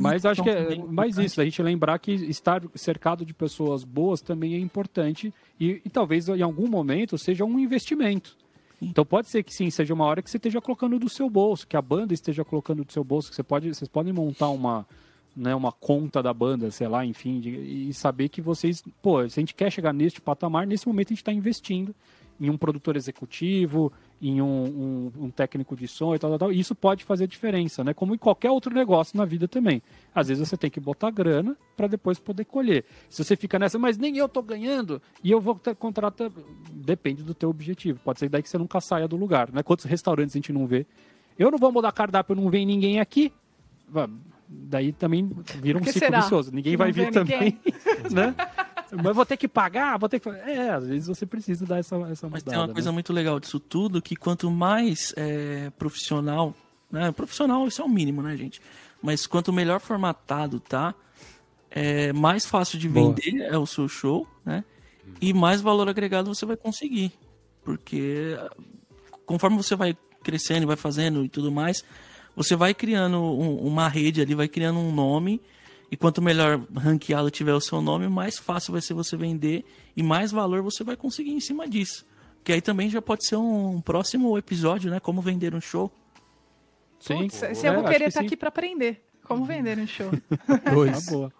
Mas 0.00 0.26
acho 0.26 0.42
que 0.42 0.50
é 0.50 0.76
mais 0.76 1.16
isso, 1.16 1.40
a 1.40 1.44
gente 1.44 1.62
lembrar 1.62 1.98
que 1.98 2.12
estar 2.12 2.62
cercado 2.74 3.24
de 3.24 3.32
pessoas 3.32 3.84
boas 3.84 4.20
também 4.20 4.54
é 4.54 4.58
importante 4.58 5.32
e, 5.58 5.80
e 5.84 5.90
talvez 5.90 6.28
em 6.28 6.42
algum 6.42 6.66
momento 6.66 7.16
seja 7.16 7.44
um 7.44 7.58
investimento. 7.58 8.36
Então 8.82 9.04
pode 9.04 9.28
ser 9.28 9.42
que 9.42 9.54
sim, 9.54 9.70
seja 9.70 9.92
uma 9.92 10.06
hora 10.06 10.22
que 10.22 10.30
você 10.30 10.38
esteja 10.38 10.60
colocando 10.60 10.98
do 10.98 11.08
seu 11.08 11.28
bolso, 11.28 11.66
que 11.66 11.76
a 11.76 11.82
banda 11.82 12.14
esteja 12.14 12.44
colocando 12.44 12.84
do 12.84 12.92
seu 12.92 13.04
bolso, 13.04 13.28
que 13.28 13.36
você 13.36 13.42
pode, 13.42 13.72
vocês 13.72 13.88
podem 13.88 14.12
montar 14.12 14.48
uma, 14.48 14.86
né, 15.36 15.54
uma 15.54 15.70
conta 15.70 16.22
da 16.22 16.32
banda, 16.32 16.70
sei 16.70 16.88
lá, 16.88 17.04
enfim, 17.04 17.40
de, 17.40 17.50
e 17.50 17.94
saber 17.94 18.28
que 18.28 18.40
vocês, 18.40 18.82
pô, 19.02 19.28
se 19.28 19.38
a 19.38 19.42
gente 19.42 19.54
quer 19.54 19.70
chegar 19.70 19.92
neste 19.92 20.20
patamar, 20.20 20.66
nesse 20.66 20.88
momento 20.88 21.08
a 21.08 21.14
gente 21.14 21.22
está 21.22 21.32
investindo 21.32 21.94
em 22.40 22.48
um 22.48 22.56
produtor 22.56 22.96
executivo, 22.96 23.92
em 24.20 24.42
um, 24.42 24.46
um, 24.46 25.24
um, 25.24 25.30
técnico 25.30 25.74
de 25.74 25.88
som 25.88 26.14
e 26.14 26.18
tal, 26.18 26.30
tal, 26.30 26.38
tal. 26.38 26.52
Isso 26.52 26.74
pode 26.74 27.04
fazer 27.04 27.26
diferença, 27.26 27.82
né? 27.82 27.94
Como 27.94 28.14
em 28.14 28.18
qualquer 28.18 28.50
outro 28.50 28.74
negócio 28.74 29.16
na 29.16 29.24
vida 29.24 29.48
também. 29.48 29.82
Às 30.14 30.28
vezes 30.28 30.46
você 30.46 30.56
tem 30.56 30.70
que 30.70 30.78
botar 30.78 31.10
grana 31.10 31.56
para 31.76 31.86
depois 31.86 32.18
poder 32.18 32.44
colher. 32.44 32.84
Se 33.08 33.24
você 33.24 33.34
fica 33.34 33.58
nessa, 33.58 33.78
mas 33.78 33.96
nem 33.96 34.18
eu 34.18 34.28
tô 34.28 34.42
ganhando 34.42 35.00
e 35.24 35.30
eu 35.30 35.40
vou 35.40 35.54
ter 35.54 35.74
contrato, 35.74 36.30
depende 36.70 37.22
do 37.22 37.32
teu 37.32 37.48
objetivo. 37.48 37.98
Pode 38.04 38.18
ser 38.18 38.28
daí 38.28 38.42
que 38.42 38.48
você 38.48 38.58
nunca 38.58 38.80
saia 38.80 39.08
do 39.08 39.16
lugar, 39.16 39.50
né? 39.52 39.62
Quantos 39.62 39.86
restaurantes 39.86 40.36
a 40.36 40.38
gente 40.38 40.52
não 40.52 40.66
vê? 40.66 40.86
Eu 41.38 41.50
não 41.50 41.58
vou 41.58 41.72
mudar 41.72 41.90
cardápio, 41.92 42.36
não 42.36 42.50
vem 42.50 42.66
ninguém 42.66 43.00
aqui. 43.00 43.32
Daí 44.46 44.92
também 44.92 45.30
vira 45.62 45.78
um 45.78 45.84
ciclo 45.84 45.98
será? 46.00 46.20
vicioso. 46.20 46.52
Ninguém 46.52 46.76
vai 46.76 46.92
vir 46.92 47.10
também, 47.10 47.58
né? 48.10 48.34
Mas 48.92 49.14
vou 49.14 49.26
ter 49.26 49.36
que 49.36 49.48
pagar, 49.48 49.98
vou 49.98 50.08
ter 50.08 50.20
que. 50.20 50.28
É, 50.28 50.70
às 50.70 50.86
vezes 50.86 51.06
você 51.06 51.24
precisa 51.24 51.64
dar 51.64 51.78
essa, 51.78 51.96
essa 52.10 52.28
Mas 52.28 52.42
tem 52.42 52.56
uma 52.56 52.66
né? 52.66 52.72
coisa 52.72 52.90
muito 52.90 53.12
legal 53.12 53.38
disso 53.38 53.60
tudo, 53.60 54.02
que 54.02 54.16
quanto 54.16 54.50
mais 54.50 55.12
é, 55.16 55.70
profissional, 55.78 56.54
né? 56.90 57.12
Profissional, 57.12 57.66
isso 57.68 57.80
é 57.80 57.84
o 57.84 57.88
mínimo, 57.88 58.22
né, 58.22 58.36
gente? 58.36 58.60
Mas 59.02 59.26
quanto 59.26 59.52
melhor 59.52 59.80
formatado 59.80 60.60
tá, 60.60 60.94
é, 61.70 62.12
mais 62.12 62.44
fácil 62.44 62.78
de 62.78 62.88
vender 62.88 63.32
Boa. 63.32 63.44
é 63.44 63.58
o 63.58 63.66
seu 63.66 63.88
show, 63.88 64.26
né? 64.44 64.64
E 65.20 65.32
mais 65.32 65.60
valor 65.60 65.88
agregado 65.88 66.34
você 66.34 66.44
vai 66.44 66.56
conseguir. 66.56 67.12
Porque 67.64 68.36
conforme 69.24 69.56
você 69.56 69.76
vai 69.76 69.96
crescendo, 70.22 70.66
vai 70.66 70.76
fazendo 70.76 71.24
e 71.24 71.28
tudo 71.28 71.50
mais, 71.52 71.84
você 72.34 72.56
vai 72.56 72.74
criando 72.74 73.18
um, 73.18 73.56
uma 73.66 73.88
rede 73.88 74.20
ali, 74.20 74.34
vai 74.34 74.48
criando 74.48 74.78
um 74.78 74.92
nome 74.92 75.40
e 75.90 75.96
quanto 75.96 76.22
melhor 76.22 76.60
ranqueado 76.76 77.30
tiver 77.30 77.52
o 77.52 77.60
seu 77.60 77.82
nome, 77.82 78.08
mais 78.08 78.38
fácil 78.38 78.72
vai 78.72 78.80
ser 78.80 78.94
você 78.94 79.16
vender 79.16 79.64
e 79.96 80.02
mais 80.02 80.30
valor 80.30 80.62
você 80.62 80.84
vai 80.84 80.96
conseguir 80.96 81.32
em 81.32 81.40
cima 81.40 81.68
disso. 81.68 82.06
Que 82.44 82.52
aí 82.52 82.60
também 82.60 82.88
já 82.88 83.02
pode 83.02 83.26
ser 83.26 83.36
um 83.36 83.80
próximo 83.80 84.38
episódio, 84.38 84.90
né? 84.90 85.00
Como 85.00 85.20
vender 85.20 85.54
um 85.54 85.60
show. 85.60 85.90
Sim. 87.00 87.28
Se 87.28 87.66
eu 87.66 87.74
vou 87.74 87.84
querer 87.84 88.08
estar 88.08 88.20
tá 88.20 88.26
aqui 88.26 88.36
para 88.36 88.48
aprender. 88.48 89.04
Como 89.24 89.44
vender 89.44 89.78
um 89.78 89.86
show. 89.86 90.10
Dois. 90.72 91.06
Tá 91.06 91.12
boa. 91.12 91.32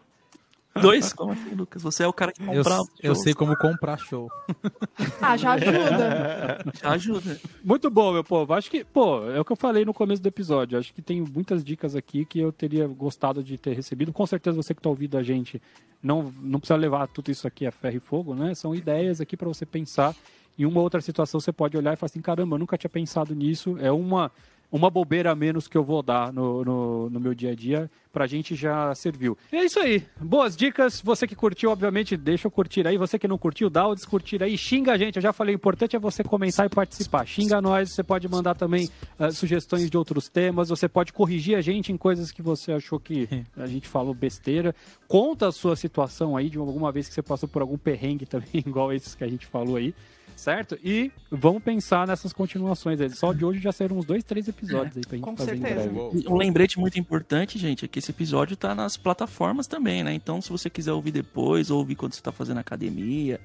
Dois? 0.81 1.13
Como 1.15 1.33
assim, 1.33 1.55
Lucas? 1.55 1.83
Você 1.83 2.03
é 2.03 2.09
o 2.09 2.13
cara 2.13 2.33
que 2.33 2.45
compra. 2.45 2.75
Eu, 2.75 2.87
eu 3.03 3.15
sei 3.15 3.35
como 3.35 3.57
comprar 3.57 3.99
show. 3.99 4.31
ah, 5.21 5.37
já 5.37 5.53
ajuda. 5.53 6.65
já 6.81 6.91
ajuda. 6.91 7.41
Muito 7.65 7.91
bom, 7.91 8.13
meu 8.13 8.25
povo. 8.25 8.53
Acho 8.55 8.71
que, 8.71 8.85
pô, 8.85 9.29
é 9.31 9.41
o 9.41 9.45
que 9.45 9.53
eu 9.53 9.57
falei 9.57 9.85
no 9.85 9.95
começo 9.95 10.23
do 10.23 10.29
episódio. 10.29 10.79
Acho 10.79 10.93
que 10.93 11.03
tem 11.03 11.21
muitas 11.21 11.65
dicas 11.65 11.95
aqui 11.95 12.25
que 12.25 12.39
eu 12.39 12.53
teria 12.53 12.87
gostado 12.87 13.43
de 13.43 13.57
ter 13.59 13.75
recebido. 13.75 14.13
Com 14.13 14.27
certeza 14.27 14.57
você 14.57 14.75
que 14.75 14.81
está 14.81 14.89
ouvindo 14.89 15.17
a 15.17 15.23
gente 15.23 15.61
não, 16.03 16.33
não 16.41 16.59
precisa 16.59 16.77
levar 16.77 17.07
tudo 17.09 17.31
isso 17.31 17.47
aqui 17.47 17.67
a 17.67 17.73
ferro 17.73 17.97
e 17.97 18.01
fogo, 18.01 18.35
né? 18.35 18.55
São 18.55 18.75
ideias 18.75 19.21
aqui 19.21 19.37
para 19.37 19.49
você 19.49 19.67
pensar. 19.67 20.15
Em 20.59 20.65
uma 20.65 20.81
outra 20.81 21.01
situação 21.01 21.41
você 21.41 21.53
pode 21.53 21.77
olhar 21.77 21.93
e 21.93 21.97
falar 21.97 22.11
assim: 22.11 22.21
caramba, 22.21 22.57
eu 22.57 22.59
nunca 22.59 22.77
tinha 22.77 22.91
pensado 22.91 23.35
nisso. 23.35 23.77
É 23.81 23.91
uma 23.91 24.31
uma 24.71 24.89
bobeira 24.89 25.33
a 25.33 25.35
menos 25.35 25.67
que 25.67 25.77
eu 25.77 25.83
vou 25.83 26.03
dar 26.03 26.33
no, 26.33 26.65
no, 26.65 27.11
no, 27.11 27.21
meu 27.21 27.35
dia 27.35 27.51
a 27.51 27.55
dia, 27.55 27.91
pra 28.13 28.27
gente 28.27 28.55
já 28.55 28.95
serviu. 28.95 29.37
E 29.53 29.57
é 29.57 29.65
isso 29.65 29.81
aí. 29.81 30.05
Boas 30.21 30.57
dicas. 30.57 31.01
Você 31.01 31.27
que 31.27 31.35
curtiu, 31.35 31.71
obviamente, 31.71 32.17
deixa 32.17 32.47
eu 32.47 32.51
curtir 32.51 32.87
aí. 32.87 32.97
Você 32.97 33.19
que 33.19 33.27
não 33.27 33.37
curtiu, 33.37 33.69
dá 33.69 33.87
o 33.87 33.95
descurtir 33.95 34.43
aí. 34.43 34.57
Xinga 34.57 34.93
a 34.93 34.99
gente. 34.99 35.17
Eu 35.17 35.23
já 35.23 35.33
falei, 35.33 35.55
o 35.55 35.57
importante 35.57 35.97
é 35.97 35.99
você 35.99 36.23
comentar 36.23 36.67
e 36.67 36.69
participar. 36.69 37.27
Xinga 37.27 37.61
nós. 37.61 37.93
Você 37.93 38.03
pode 38.03 38.29
mandar 38.29 38.55
também 38.55 38.89
uh, 39.19 39.33
sugestões 39.33 39.91
de 39.91 39.97
outros 39.97 40.29
temas. 40.29 40.69
Você 40.69 40.89
pode 40.89 41.13
corrigir 41.13 41.57
a 41.57 41.61
gente 41.61 41.93
em 41.93 41.97
coisas 41.97 42.31
que 42.31 42.43
você 42.43 42.73
achou 42.73 43.01
que 43.01 43.29
a 43.57 43.67
gente 43.67 43.89
falou 43.89 44.15
besteira. 44.15 44.75
Conta 45.09 45.49
a 45.49 45.53
sua 45.53 45.75
situação 45.75 46.37
aí, 46.37 46.49
de 46.49 46.59
alguma 46.59 46.93
vez 46.93 47.09
que 47.09 47.15
você 47.15 47.23
passou 47.23 47.49
por 47.49 47.63
algum 47.63 47.79
perrengue 47.79 48.27
também, 48.27 48.49
igual 48.67 48.93
esses 48.93 49.15
que 49.15 49.25
a 49.25 49.29
gente 49.29 49.47
falou 49.47 49.77
aí 49.77 49.95
certo? 50.41 50.79
E 50.83 51.13
vamos 51.31 51.63
pensar 51.63 52.07
nessas 52.07 52.33
continuações 52.33 53.01
aí. 53.01 53.11
Só 53.11 53.33
de 53.33 53.45
hoje 53.45 53.61
já 53.61 53.71
saíram 53.71 53.99
uns 53.99 54.05
dois, 54.05 54.25
três 54.25 54.49
episódios 54.49 54.97
aí 54.97 55.03
pra 55.07 55.17
gente 55.17 55.25
Com 55.25 55.37
fazer 55.37 55.59
certeza. 55.59 55.91
Um 56.29 56.37
lembrete 56.37 56.79
muito 56.79 56.99
importante, 56.99 57.59
gente, 57.59 57.85
é 57.85 57.89
que 57.89 57.99
esse 57.99 58.11
episódio 58.11 58.57
tá 58.57 58.75
nas 58.75 58.97
plataformas 58.97 59.67
também, 59.67 60.03
né? 60.03 60.15
Então, 60.15 60.41
se 60.41 60.51
você 60.51 60.71
quiser 60.71 60.93
ouvir 60.93 61.13
depois, 61.13 61.71
ou 61.71 61.79
ouvir 61.79 61.95
quando 61.95 62.15
você 62.15 62.23
tá 62.23 62.33
fazendo 62.33 62.59
academia, 62.59 63.41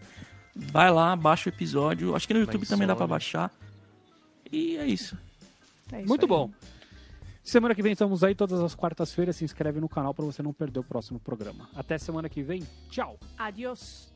vai 0.55 0.89
lá, 0.89 1.15
baixa 1.15 1.49
o 1.49 1.53
episódio. 1.53 2.15
Acho 2.15 2.27
que 2.27 2.33
no 2.33 2.39
YouTube 2.39 2.61
Mas 2.61 2.69
também 2.69 2.87
dá 2.87 2.95
pra 2.95 3.05
baixar. 3.07 3.51
E 4.51 4.77
é 4.77 4.87
isso. 4.87 5.17
É 5.91 5.99
isso 5.99 6.07
muito 6.07 6.23
aí. 6.23 6.29
bom. 6.29 6.49
Semana 7.43 7.75
que 7.75 7.81
vem 7.83 7.91
estamos 7.91 8.23
aí 8.23 8.33
todas 8.33 8.59
as 8.59 8.73
quartas-feiras. 8.73 9.35
Se 9.35 9.43
inscreve 9.43 9.79
no 9.79 9.89
canal 9.89 10.13
para 10.13 10.25
você 10.25 10.41
não 10.41 10.53
perder 10.53 10.79
o 10.79 10.83
próximo 10.83 11.19
programa. 11.19 11.69
Até 11.75 11.97
semana 11.97 12.27
que 12.27 12.41
vem. 12.41 12.63
Tchau. 12.89 13.19
Adiós. 13.37 14.11